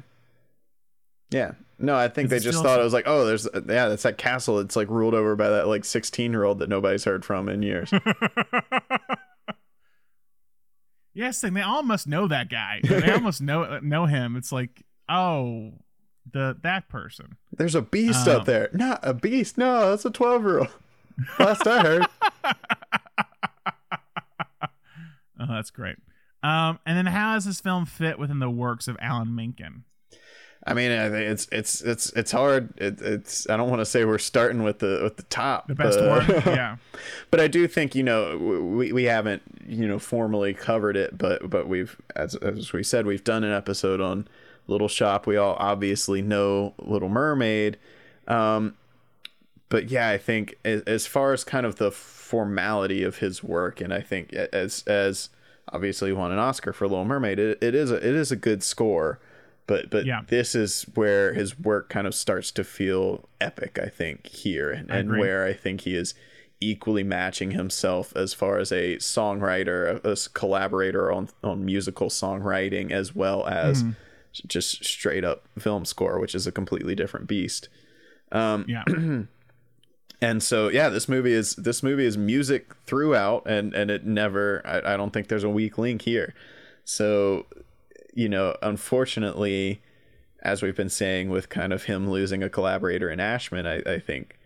yeah. 1.32 1.54
No, 1.78 1.96
I 1.96 2.08
think 2.08 2.30
they 2.30 2.40
just 2.40 2.64
thought 2.64 2.80
it 2.80 2.84
was 2.84 2.94
like, 2.94 3.04
oh, 3.08 3.26
there's 3.26 3.48
yeah, 3.54 3.90
that's 3.90 4.04
that 4.04 4.18
castle. 4.18 4.60
It's 4.60 4.76
like 4.78 4.90
ruled 4.90 5.14
over 5.14 5.36
by 5.36 5.50
that 5.50 5.68
like 5.68 5.84
sixteen 5.84 6.32
year 6.32 6.44
old 6.46 6.60
that 6.60 6.70
nobody's 6.70 7.04
heard 7.04 7.26
from 7.26 7.50
in 7.50 7.62
years. 7.62 7.92
yes, 11.14 11.44
and 11.44 11.56
they 11.56 11.62
all 11.62 11.84
must 11.84 12.08
know 12.08 12.28
that 12.28 12.50
guy. 12.50 12.80
They 12.84 13.12
almost 13.14 13.42
know 13.42 13.80
know 13.80 14.06
him. 14.06 14.36
It's 14.36 14.52
like, 14.52 14.84
oh, 15.10 15.74
the 16.32 16.58
that 16.64 16.88
person. 16.90 17.38
there's 17.56 17.76
a 17.76 17.82
beast 17.82 18.28
Um, 18.28 18.42
up 18.42 18.46
there. 18.46 18.70
Not 18.74 19.00
a 19.04 19.14
beast. 19.14 19.58
No, 19.58 19.90
that's 19.90 20.06
a 20.06 20.12
twelve 20.12 20.44
year 20.44 20.60
old. 20.60 20.70
Last 21.40 21.66
I 21.68 21.82
heard. 21.82 22.06
Oh, 25.40 25.46
that's 25.50 25.70
great. 25.72 25.98
Um, 26.44 26.80
and 26.86 26.98
then 26.98 27.08
how 27.08 27.34
does 27.34 27.46
this 27.46 27.60
film 27.60 27.86
fit 27.86 28.18
within 28.20 28.40
the 28.40 28.50
works 28.50 28.88
of 28.88 28.98
Alan 29.02 29.36
Menken? 29.36 29.84
I 30.68 30.74
mean, 30.74 30.90
it's 30.90 31.48
it's 31.52 31.82
it's 31.82 32.12
it's 32.14 32.32
hard. 32.32 32.74
It, 32.78 33.00
it's 33.00 33.48
I 33.50 33.56
don't 33.58 33.70
want 33.70 33.82
to 33.82 33.86
say 33.86 34.04
we're 34.04 34.18
starting 34.18 34.64
with 34.64 34.80
the 34.80 35.02
with 35.04 35.18
the 35.18 35.24
top, 35.24 35.68
The 35.68 35.76
best 35.76 36.00
but- 36.00 36.28
one, 36.28 36.42
yeah. 36.56 36.78
but 37.30 37.40
I 37.40 37.48
do 37.48 37.68
think 37.68 37.94
you 37.94 38.02
know 38.04 38.36
we, 38.38 38.92
we 38.92 39.04
haven't 39.04 39.44
you 39.68 39.88
know 39.88 40.00
formally 40.00 40.54
covered 40.56 40.98
it, 40.98 41.18
but 41.18 41.50
but 41.50 41.68
we've 41.68 41.96
as 42.16 42.34
as 42.36 42.74
we 42.74 42.82
said 42.82 43.06
we've 43.06 43.24
done 43.24 43.44
an 43.44 43.52
episode 43.52 44.02
on 44.02 44.28
Little 44.68 44.88
Shop. 44.88 45.28
We 45.28 45.38
all 45.38 45.56
obviously 45.60 46.24
know 46.24 46.74
Little 46.80 47.10
Mermaid, 47.10 47.78
um, 48.28 48.76
but 49.70 49.90
yeah, 49.92 50.10
I 50.10 50.18
think 50.18 50.56
as, 50.66 50.82
as 50.82 51.06
far 51.06 51.32
as 51.34 51.44
kind 51.44 51.68
of 51.68 51.76
the 51.76 51.92
formality 51.92 53.04
of 53.04 53.18
his 53.20 53.44
work, 53.44 53.82
and 53.82 53.94
I 53.94 54.02
think 54.02 54.34
as 54.34 54.84
as 54.88 55.30
obviously 55.72 56.12
won 56.12 56.32
an 56.32 56.40
Oscar 56.40 56.74
for 56.74 56.88
Little 56.88 57.06
Mermaid, 57.06 57.38
it, 57.38 57.60
it 57.62 57.76
is 57.76 57.92
a, 57.92 57.96
it 57.98 58.16
is 58.16 58.32
a 58.32 58.36
good 58.36 58.64
score. 58.64 59.20
But 59.68 59.90
but 59.90 60.06
Yeah. 60.06 60.22
this 60.28 60.54
is 60.56 60.84
where 60.94 61.34
his 61.34 61.60
work 61.60 61.90
kind 61.90 62.06
of 62.08 62.14
starts 62.14 62.52
to 62.52 62.64
feel 62.64 63.28
epic. 63.42 63.80
I 63.82 63.88
think 63.90 64.28
here, 64.28 64.70
and, 64.72 64.90
and 64.92 65.10
where 65.10 65.46
I 65.46 65.54
think 65.54 65.82
he 65.82 65.96
is 65.96 66.14
equally 66.62 67.04
matching 67.04 67.52
himself 67.52 68.16
as 68.16 68.34
far 68.34 68.58
as 68.60 68.72
a 68.72 68.96
songwriter, 68.98 70.00
a, 70.06 70.12
a 70.12 70.16
collaborator 70.34 71.12
on 71.12 71.30
on 71.44 71.66
musical 71.66 72.10
songwriting, 72.10 72.92
as 72.92 73.16
well 73.16 73.46
as 73.48 73.84
Mm-hmm. 73.84 73.92
just 74.48 74.84
straight 74.86 75.24
up 75.24 75.48
film 75.58 75.86
score, 75.86 76.20
which 76.20 76.36
is 76.36 76.46
a 76.46 76.52
completely 76.52 76.94
different 76.96 77.26
beast. 77.28 77.68
Um, 78.32 78.66
Yeah. 78.68 78.84
and 80.22 80.42
so 80.42 80.70
yeah 80.70 80.88
this 80.90 81.10
movie 81.10 81.34
is 81.34 81.56
this 81.58 81.84
movie 81.84 82.06
is 82.06 82.18
music 82.18 82.74
throughout 82.86 83.44
and 83.46 83.74
and 83.74 83.92
it 83.92 84.06
never 84.06 84.62
I, 84.66 84.94
I 84.94 84.98
don't 84.98 85.12
think 85.12 85.28
there's 85.28 85.44
a 85.44 85.50
weak 85.50 85.78
link 85.78 86.04
here 86.04 86.34
so 86.86 87.46
you 88.16 88.28
know 88.28 88.56
unfortunately 88.64 89.82
as 90.42 90.62
we've 90.64 90.76
been 90.76 90.90
saying 90.90 91.30
with 91.30 91.50
kind 91.50 91.72
of 91.72 91.84
him 91.84 92.10
losing 92.10 92.42
a 92.42 92.50
collaborator 92.50 93.10
in 93.10 93.20
ashman 93.20 93.68
i, 93.68 93.76
I 93.86 94.00
think 94.00 94.40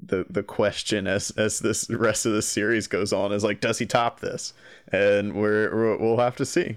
the 0.00 0.26
the 0.30 0.42
question 0.42 1.06
as 1.06 1.30
as 1.32 1.60
this 1.60 1.90
rest 1.90 2.26
of 2.26 2.32
the 2.32 2.42
series 2.42 2.86
goes 2.86 3.12
on 3.12 3.32
is 3.32 3.42
like 3.42 3.60
does 3.60 3.78
he 3.78 3.86
top 3.86 4.20
this 4.20 4.52
and 4.92 5.34
we're, 5.34 5.74
we're 5.74 5.96
we'll 5.96 6.18
have 6.18 6.36
to 6.36 6.46
see 6.46 6.76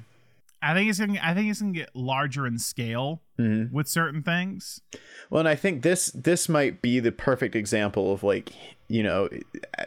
I 0.62 0.74
think 0.74 0.90
it's 0.90 1.00
gonna. 1.00 1.18
I 1.24 1.34
think 1.34 1.50
it's 1.50 1.62
gonna 1.62 1.72
get 1.72 1.96
larger 1.96 2.46
in 2.46 2.60
scale 2.60 3.22
Mm-hmm. 3.40 3.74
with 3.74 3.88
certain 3.88 4.22
things. 4.22 4.82
Well, 5.30 5.40
and 5.40 5.48
I 5.48 5.56
think 5.56 5.84
this 5.84 6.08
this 6.08 6.50
might 6.50 6.82
be 6.82 7.00
the 7.00 7.14
perfect 7.14 7.56
example 7.56 8.12
of 8.12 8.22
like 8.24 8.52
you 8.90 9.02
know 9.02 9.30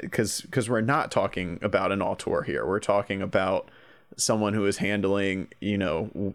because 0.00 0.40
because 0.40 0.70
we're 0.70 0.80
not 0.80 1.10
talking 1.10 1.58
about 1.60 1.92
an 1.92 2.00
auteur 2.00 2.40
here. 2.40 2.64
We're 2.66 2.80
talking 2.80 3.20
about 3.20 3.70
someone 4.16 4.54
who 4.54 4.64
is 4.64 4.78
handling 4.78 5.48
you 5.60 5.76
know 5.76 6.34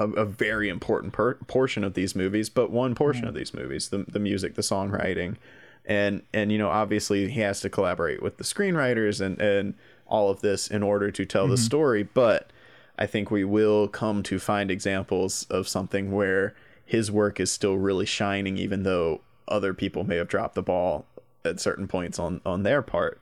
a, 0.00 0.08
a 0.10 0.24
very 0.24 0.68
important 0.68 1.12
per- 1.12 1.34
portion 1.34 1.84
of 1.84 1.94
these 1.94 2.16
movies, 2.16 2.48
but 2.48 2.70
one 2.70 2.94
portion 2.94 3.26
of 3.26 3.34
these 3.34 3.54
movies, 3.54 3.90
the 3.90 4.04
the 4.08 4.18
music, 4.18 4.54
the 4.54 4.62
songwriting, 4.62 5.36
and 5.84 6.22
and 6.32 6.50
you 6.50 6.58
know 6.58 6.70
obviously 6.70 7.28
he 7.30 7.40
has 7.40 7.60
to 7.60 7.70
collaborate 7.70 8.22
with 8.22 8.38
the 8.38 8.44
screenwriters 8.44 9.20
and 9.20 9.40
and 9.40 9.74
all 10.06 10.30
of 10.30 10.40
this 10.40 10.66
in 10.68 10.82
order 10.82 11.10
to 11.10 11.24
tell 11.24 11.46
the 11.46 11.54
mm-hmm. 11.54 11.64
story, 11.64 12.02
but. 12.02 12.50
I 12.98 13.06
think 13.06 13.30
we 13.30 13.44
will 13.44 13.88
come 13.88 14.22
to 14.24 14.38
find 14.38 14.70
examples 14.70 15.46
of 15.48 15.66
something 15.66 16.12
where 16.12 16.54
his 16.84 17.10
work 17.10 17.40
is 17.40 17.50
still 17.50 17.78
really 17.78 18.04
shining, 18.04 18.58
even 18.58 18.82
though 18.82 19.22
other 19.48 19.72
people 19.72 20.04
may 20.04 20.16
have 20.16 20.28
dropped 20.28 20.54
the 20.54 20.62
ball 20.62 21.06
at 21.42 21.60
certain 21.60 21.88
points 21.88 22.18
on 22.18 22.42
on 22.44 22.62
their 22.62 22.82
part. 22.82 23.18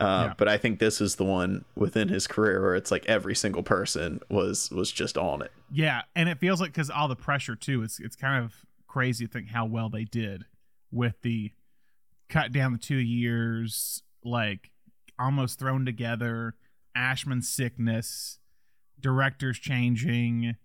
Uh, 0.00 0.26
Yeah. 0.28 0.34
But 0.36 0.48
I 0.48 0.58
think 0.58 0.78
this 0.78 1.00
is 1.00 1.16
the 1.16 1.24
one 1.24 1.64
within 1.74 2.08
his 2.08 2.26
career 2.26 2.62
where 2.62 2.76
it's 2.76 2.90
like 2.90 3.04
every 3.06 3.34
single 3.34 3.62
person 3.62 4.20
was 4.28 4.70
was 4.70 4.90
just 4.92 5.18
on 5.18 5.42
it. 5.42 5.52
Yeah, 5.72 6.02
and 6.14 6.28
it 6.28 6.38
feels 6.38 6.60
like 6.60 6.70
because 6.72 6.90
all 6.90 7.08
the 7.08 7.16
pressure 7.16 7.56
too. 7.56 7.82
It's 7.82 7.98
it's 7.98 8.16
kind 8.16 8.44
of 8.44 8.54
crazy 8.86 9.26
to 9.26 9.32
think 9.32 9.48
how 9.48 9.66
well 9.66 9.88
they 9.88 10.04
did 10.04 10.44
with 10.90 11.20
the 11.22 11.52
cut 12.28 12.52
down 12.52 12.72
the 12.72 12.78
two 12.78 12.96
years, 12.96 14.02
like 14.24 14.70
almost 15.18 15.58
thrown 15.58 15.84
together. 15.84 16.54
Ashman's 16.96 17.48
sickness, 17.48 18.38
directors 19.00 19.58
changing, 19.58 20.56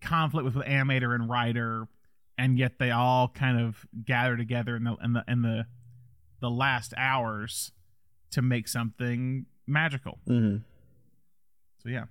conflict 0.00 0.44
with 0.44 0.54
the 0.54 0.60
animator 0.60 1.14
and 1.14 1.28
writer, 1.28 1.88
and 2.36 2.58
yet 2.58 2.78
they 2.78 2.90
all 2.90 3.28
kind 3.28 3.60
of 3.60 3.86
gather 4.04 4.36
together 4.36 4.76
in 4.76 4.84
the 4.84 4.96
in 5.02 5.12
the 5.12 5.24
in 5.28 5.42
the 5.42 5.66
the 6.40 6.50
last 6.50 6.92
hours 6.96 7.72
to 8.34 8.42
make 8.42 8.68
something 8.68 9.46
magical. 9.66 10.18
Mm-hmm. 10.28 10.58
So 11.82 11.88
yeah. 11.88 12.04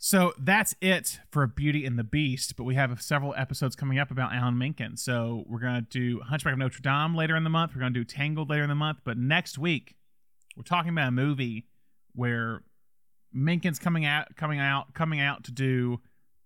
So 0.00 0.32
that's 0.38 0.76
it 0.80 1.18
for 1.30 1.46
Beauty 1.46 1.84
and 1.84 1.98
the 1.98 2.04
Beast, 2.04 2.56
but 2.56 2.64
we 2.64 2.76
have 2.76 3.02
several 3.02 3.34
episodes 3.36 3.74
coming 3.74 3.98
up 3.98 4.12
about 4.12 4.32
Alan 4.32 4.56
Menken. 4.56 4.96
So 4.96 5.44
we're 5.48 5.58
gonna 5.58 5.82
do 5.82 6.20
Hunchback 6.20 6.52
of 6.52 6.58
Notre 6.58 6.80
Dame 6.80 7.16
later 7.16 7.36
in 7.36 7.44
the 7.44 7.50
month. 7.50 7.72
We're 7.74 7.80
gonna 7.80 7.94
do 7.94 8.04
Tangled 8.04 8.50
later 8.50 8.62
in 8.62 8.68
the 8.68 8.74
month, 8.74 8.98
but 9.04 9.16
next 9.16 9.58
week 9.58 9.96
we're 10.56 10.62
talking 10.62 10.90
about 10.90 11.08
a 11.08 11.12
movie 11.12 11.66
where 12.14 12.62
Menken's 13.32 13.78
coming 13.78 14.04
out, 14.04 14.36
coming 14.36 14.60
out, 14.60 14.94
coming 14.94 15.20
out 15.20 15.44
to 15.44 15.52
do 15.52 16.00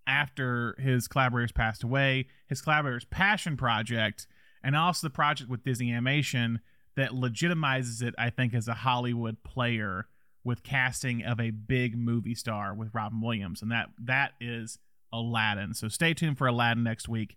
after 0.06 0.74
his 0.78 1.06
collaborators 1.08 1.52
passed 1.52 1.82
away. 1.82 2.26
His 2.48 2.60
collaborator's 2.60 3.04
passion 3.04 3.56
project, 3.56 4.26
and 4.62 4.76
also 4.76 5.06
the 5.06 5.12
project 5.12 5.50
with 5.50 5.62
Disney 5.62 5.90
Animation 5.92 6.60
that 6.97 7.10
legitimizes 7.10 8.02
it, 8.02 8.14
I 8.19 8.31
think, 8.31 8.55
as 8.55 8.69
a 8.69 8.74
Hollywood 8.74 9.43
player 9.43 10.06
with 10.44 10.62
casting 10.62 11.23
of 11.23 11.40
a 11.40 11.51
big 11.51 11.97
movie 11.97 12.35
star 12.35 12.74
with 12.74 12.90
Robin 12.93 13.20
Williams, 13.20 13.62
and 13.62 13.70
that 13.70 13.90
that 13.98 14.32
is 14.40 14.78
Aladdin. 15.12 15.74
So 15.74 15.89
stay 15.89 16.14
tuned 16.14 16.39
for 16.39 16.47
Aladdin 16.47 16.82
next 16.82 17.09
week. 17.09 17.36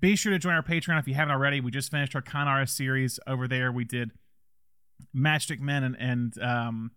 Be 0.00 0.16
sure 0.16 0.32
to 0.32 0.38
join 0.38 0.54
our 0.54 0.62
Patreon 0.62 0.98
if 0.98 1.06
you 1.06 1.14
haven't 1.14 1.32
already. 1.32 1.60
We 1.60 1.70
just 1.70 1.90
finished 1.90 2.14
our 2.14 2.22
Con 2.22 2.48
Artist 2.48 2.76
series 2.76 3.18
over 3.26 3.46
there. 3.46 3.70
We 3.70 3.84
did 3.84 4.12
Matchstick 5.14 5.60
Men 5.60 5.84
and, 5.84 5.96
and 5.98 6.42
um, 6.42 6.90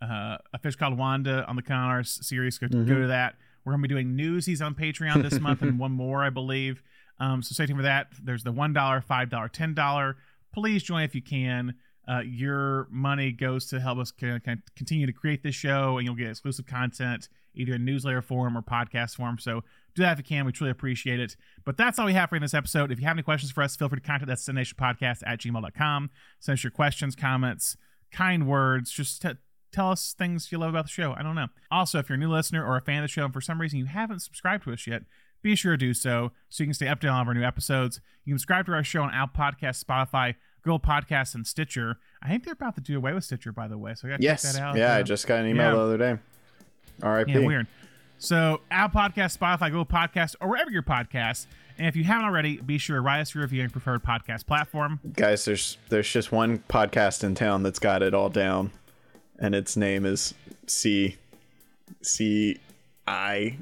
uh, 0.00 0.36
a 0.52 0.58
fish 0.58 0.76
called 0.76 0.96
Wanda 0.96 1.44
on 1.48 1.56
the 1.56 1.62
Con 1.62 1.76
Artist 1.76 2.24
series. 2.24 2.58
Go, 2.58 2.68
go 2.68 3.00
to 3.00 3.08
that. 3.08 3.34
We're 3.64 3.72
going 3.72 3.82
to 3.82 3.88
be 3.88 3.94
doing 3.94 4.16
Newsies 4.16 4.62
on 4.62 4.74
Patreon 4.74 5.22
this 5.28 5.40
month 5.40 5.62
and 5.62 5.78
one 5.78 5.92
more, 5.92 6.22
I 6.22 6.30
believe. 6.30 6.82
Um, 7.18 7.42
so 7.42 7.52
stay 7.52 7.66
tuned 7.66 7.78
for 7.78 7.82
that. 7.82 8.08
There's 8.22 8.44
the 8.44 8.52
$1, 8.52 8.74
$5, 8.74 9.04
$10. 9.30 10.14
Please 10.52 10.82
join 10.82 11.02
if 11.02 11.14
you 11.14 11.22
can. 11.22 11.74
Uh, 12.08 12.20
your 12.20 12.88
money 12.90 13.30
goes 13.30 13.66
to 13.66 13.78
help 13.78 13.98
us 13.98 14.10
continue 14.10 15.06
to 15.06 15.12
create 15.12 15.42
this 15.42 15.54
show, 15.54 15.98
and 15.98 16.06
you'll 16.06 16.16
get 16.16 16.28
exclusive 16.28 16.66
content 16.66 17.28
either 17.54 17.74
in 17.74 17.84
newsletter 17.84 18.22
form 18.22 18.56
or 18.56 18.62
podcast 18.62 19.16
form. 19.16 19.38
So 19.38 19.62
do 19.94 20.02
that 20.02 20.12
if 20.12 20.18
you 20.18 20.24
can. 20.24 20.46
We 20.46 20.52
truly 20.52 20.70
appreciate 20.70 21.20
it. 21.20 21.36
But 21.64 21.76
that's 21.76 21.98
all 21.98 22.06
we 22.06 22.12
have 22.14 22.30
for 22.30 22.36
in 22.36 22.42
this 22.42 22.54
episode. 22.54 22.92
If 22.92 23.00
you 23.00 23.06
have 23.06 23.16
any 23.16 23.22
questions 23.22 23.52
for 23.52 23.62
us, 23.62 23.76
feel 23.76 23.88
free 23.88 24.00
to 24.00 24.06
contact 24.06 24.30
us 24.30 24.48
at 24.48 24.54
Podcast 24.54 25.22
at 25.26 25.40
gmail.com. 25.40 26.10
Send 26.38 26.54
us 26.54 26.64
your 26.64 26.70
questions, 26.70 27.16
comments, 27.16 27.76
kind 28.12 28.46
words. 28.46 28.90
Just 28.90 29.22
t- 29.22 29.30
tell 29.72 29.90
us 29.90 30.14
things 30.16 30.50
you 30.52 30.58
love 30.58 30.70
about 30.70 30.86
the 30.86 30.90
show. 30.90 31.14
I 31.16 31.22
don't 31.22 31.34
know. 31.34 31.48
Also, 31.70 31.98
if 31.98 32.08
you're 32.08 32.16
a 32.16 32.20
new 32.20 32.30
listener 32.30 32.64
or 32.64 32.76
a 32.76 32.80
fan 32.80 32.98
of 32.98 33.04
the 33.04 33.08
show 33.08 33.24
and 33.24 33.32
for 33.32 33.40
some 33.40 33.60
reason 33.60 33.78
you 33.78 33.86
haven't 33.86 34.20
subscribed 34.20 34.64
to 34.64 34.72
us 34.72 34.86
yet, 34.86 35.02
be 35.42 35.54
sure 35.56 35.72
to 35.72 35.76
do 35.76 35.94
so 35.94 36.32
so 36.48 36.62
you 36.62 36.66
can 36.68 36.74
stay 36.74 36.88
up 36.88 37.00
to 37.00 37.06
date 37.06 37.10
on 37.10 37.16
all 37.16 37.22
of 37.22 37.28
our 37.28 37.34
new 37.34 37.44
episodes. 37.44 38.00
You 38.24 38.32
can 38.32 38.38
subscribe 38.38 38.66
to 38.66 38.72
our 38.72 38.84
show 38.84 39.02
on 39.02 39.12
Apple 39.12 39.42
Podcasts, 39.42 39.82
Spotify, 39.84 40.34
Google 40.62 40.80
Podcasts, 40.80 41.34
and 41.34 41.46
Stitcher. 41.46 41.98
I 42.22 42.28
think 42.28 42.44
they're 42.44 42.52
about 42.52 42.74
to 42.76 42.80
do 42.80 42.96
away 42.96 43.12
with 43.14 43.24
Stitcher, 43.24 43.52
by 43.52 43.66
the 43.68 43.78
way. 43.78 43.94
So 43.94 44.06
I 44.08 44.10
got 44.12 44.16
to 44.18 44.22
Yes. 44.22 44.42
check 44.42 44.52
that 44.54 44.62
out. 44.62 44.76
Yeah, 44.76 44.94
I 44.94 45.02
just 45.02 45.26
got 45.26 45.40
an 45.40 45.46
email 45.46 45.66
yeah. 45.70 45.72
the 45.72 45.80
other 45.80 45.98
day. 45.98 46.18
R.I.P. 47.02 47.32
yeah, 47.32 47.38
weird. 47.46 47.66
So, 48.18 48.60
Apple 48.70 49.00
Podcast, 49.00 49.38
Spotify, 49.38 49.68
Google 49.70 49.86
Podcast, 49.86 50.34
or 50.42 50.48
wherever 50.50 50.70
your 50.70 50.82
podcasts. 50.82 51.46
And 51.78 51.86
if 51.86 51.96
you 51.96 52.04
haven't 52.04 52.26
already, 52.26 52.58
be 52.58 52.76
sure 52.76 52.96
to 52.96 53.00
write 53.00 53.20
us 53.20 53.34
a 53.34 53.38
review 53.38 53.60
on 53.60 53.64
your 53.64 53.70
preferred 53.70 54.02
podcast 54.04 54.44
platform. 54.46 55.00
Guys, 55.14 55.46
there's 55.46 55.78
there's 55.88 56.10
just 56.12 56.30
one 56.30 56.58
podcast 56.68 57.24
in 57.24 57.34
town 57.34 57.62
that's 57.62 57.78
got 57.78 58.02
it 58.02 58.12
all 58.12 58.28
down, 58.28 58.70
and 59.38 59.54
its 59.54 59.78
name 59.78 60.04
is 60.04 60.34
C 60.66 61.16
C 62.02 62.58
I 63.06 63.56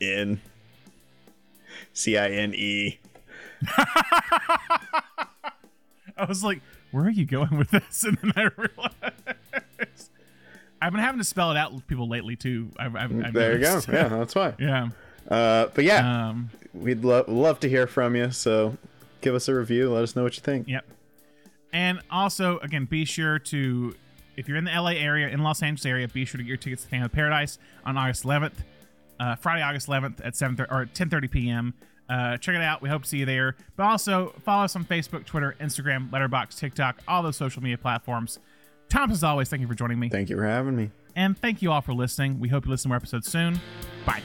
N 0.00 0.40
C 1.98 2.16
I 2.16 2.28
N 2.28 2.54
E. 2.54 3.00
I 6.16 6.24
was 6.28 6.42
like, 6.44 6.60
where 6.92 7.04
are 7.04 7.10
you 7.10 7.24
going 7.26 7.58
with 7.58 7.70
this? 7.70 8.04
And 8.06 8.16
then 8.22 8.32
I 8.36 8.42
realized 8.56 10.10
I've 10.80 10.92
been 10.92 11.00
having 11.00 11.18
to 11.18 11.24
spell 11.24 11.50
it 11.50 11.56
out 11.56 11.74
with 11.74 11.86
people 11.88 12.08
lately 12.08 12.36
too. 12.36 12.70
I've, 12.78 12.94
I've, 12.94 13.24
I've 13.24 13.32
There 13.32 13.54
you 13.56 13.62
go. 13.62 13.80
Yeah, 13.88 14.08
that's 14.08 14.34
why. 14.34 14.54
yeah. 14.60 14.88
Uh, 15.28 15.66
but 15.74 15.84
yeah, 15.84 16.28
Um, 16.28 16.50
we'd 16.72 17.04
lo- 17.04 17.24
love 17.26 17.58
to 17.60 17.68
hear 17.68 17.86
from 17.88 18.14
you. 18.14 18.30
So 18.30 18.76
give 19.20 19.34
us 19.34 19.48
a 19.48 19.54
review. 19.54 19.92
Let 19.92 20.04
us 20.04 20.14
know 20.14 20.22
what 20.22 20.36
you 20.36 20.42
think. 20.42 20.68
Yep. 20.68 20.86
And 21.72 22.00
also, 22.10 22.58
again, 22.60 22.84
be 22.84 23.04
sure 23.04 23.40
to, 23.40 23.94
if 24.36 24.46
you're 24.48 24.56
in 24.56 24.64
the 24.64 24.70
LA 24.70 24.90
area, 24.92 25.28
in 25.28 25.42
Los 25.42 25.62
Angeles 25.62 25.84
area, 25.84 26.06
be 26.06 26.24
sure 26.24 26.38
to 26.38 26.44
get 26.44 26.48
your 26.48 26.56
tickets 26.56 26.84
to 26.84 26.88
Phantom 26.88 27.06
of 27.06 27.12
Paradise 27.12 27.58
on 27.84 27.98
August 27.98 28.22
11th, 28.24 28.52
uh, 29.20 29.34
Friday, 29.34 29.62
August 29.62 29.88
11th 29.88 30.24
at 30.24 30.36
7 30.36 30.64
or 30.70 30.86
10:30 30.86 31.30
p.m. 31.30 31.74
Uh, 32.08 32.36
check 32.38 32.54
it 32.54 32.62
out. 32.62 32.80
We 32.82 32.88
hope 32.88 33.02
to 33.02 33.08
see 33.08 33.18
you 33.18 33.26
there. 33.26 33.54
But 33.76 33.84
also 33.84 34.34
follow 34.44 34.64
us 34.64 34.74
on 34.76 34.84
Facebook, 34.84 35.24
Twitter, 35.26 35.54
Instagram, 35.60 36.10
Letterboxd, 36.10 36.58
TikTok, 36.58 37.00
all 37.06 37.22
those 37.22 37.36
social 37.36 37.62
media 37.62 37.78
platforms. 37.78 38.38
Tom, 38.88 39.10
as 39.10 39.22
always, 39.22 39.48
thank 39.50 39.60
you 39.60 39.68
for 39.68 39.74
joining 39.74 39.98
me, 39.98 40.08
Thank 40.08 40.30
you 40.30 40.36
for 40.36 40.44
having 40.46 40.74
me. 40.74 40.90
and 41.14 41.36
thank 41.36 41.60
you 41.60 41.70
all 41.70 41.82
for 41.82 41.92
listening. 41.92 42.40
We 42.40 42.48
hope 42.48 42.64
you 42.64 42.70
listen 42.70 42.84
to 42.84 42.88
more 42.88 42.96
episodes 42.96 43.28
soon. 43.30 43.60
Bye. 44.06 44.22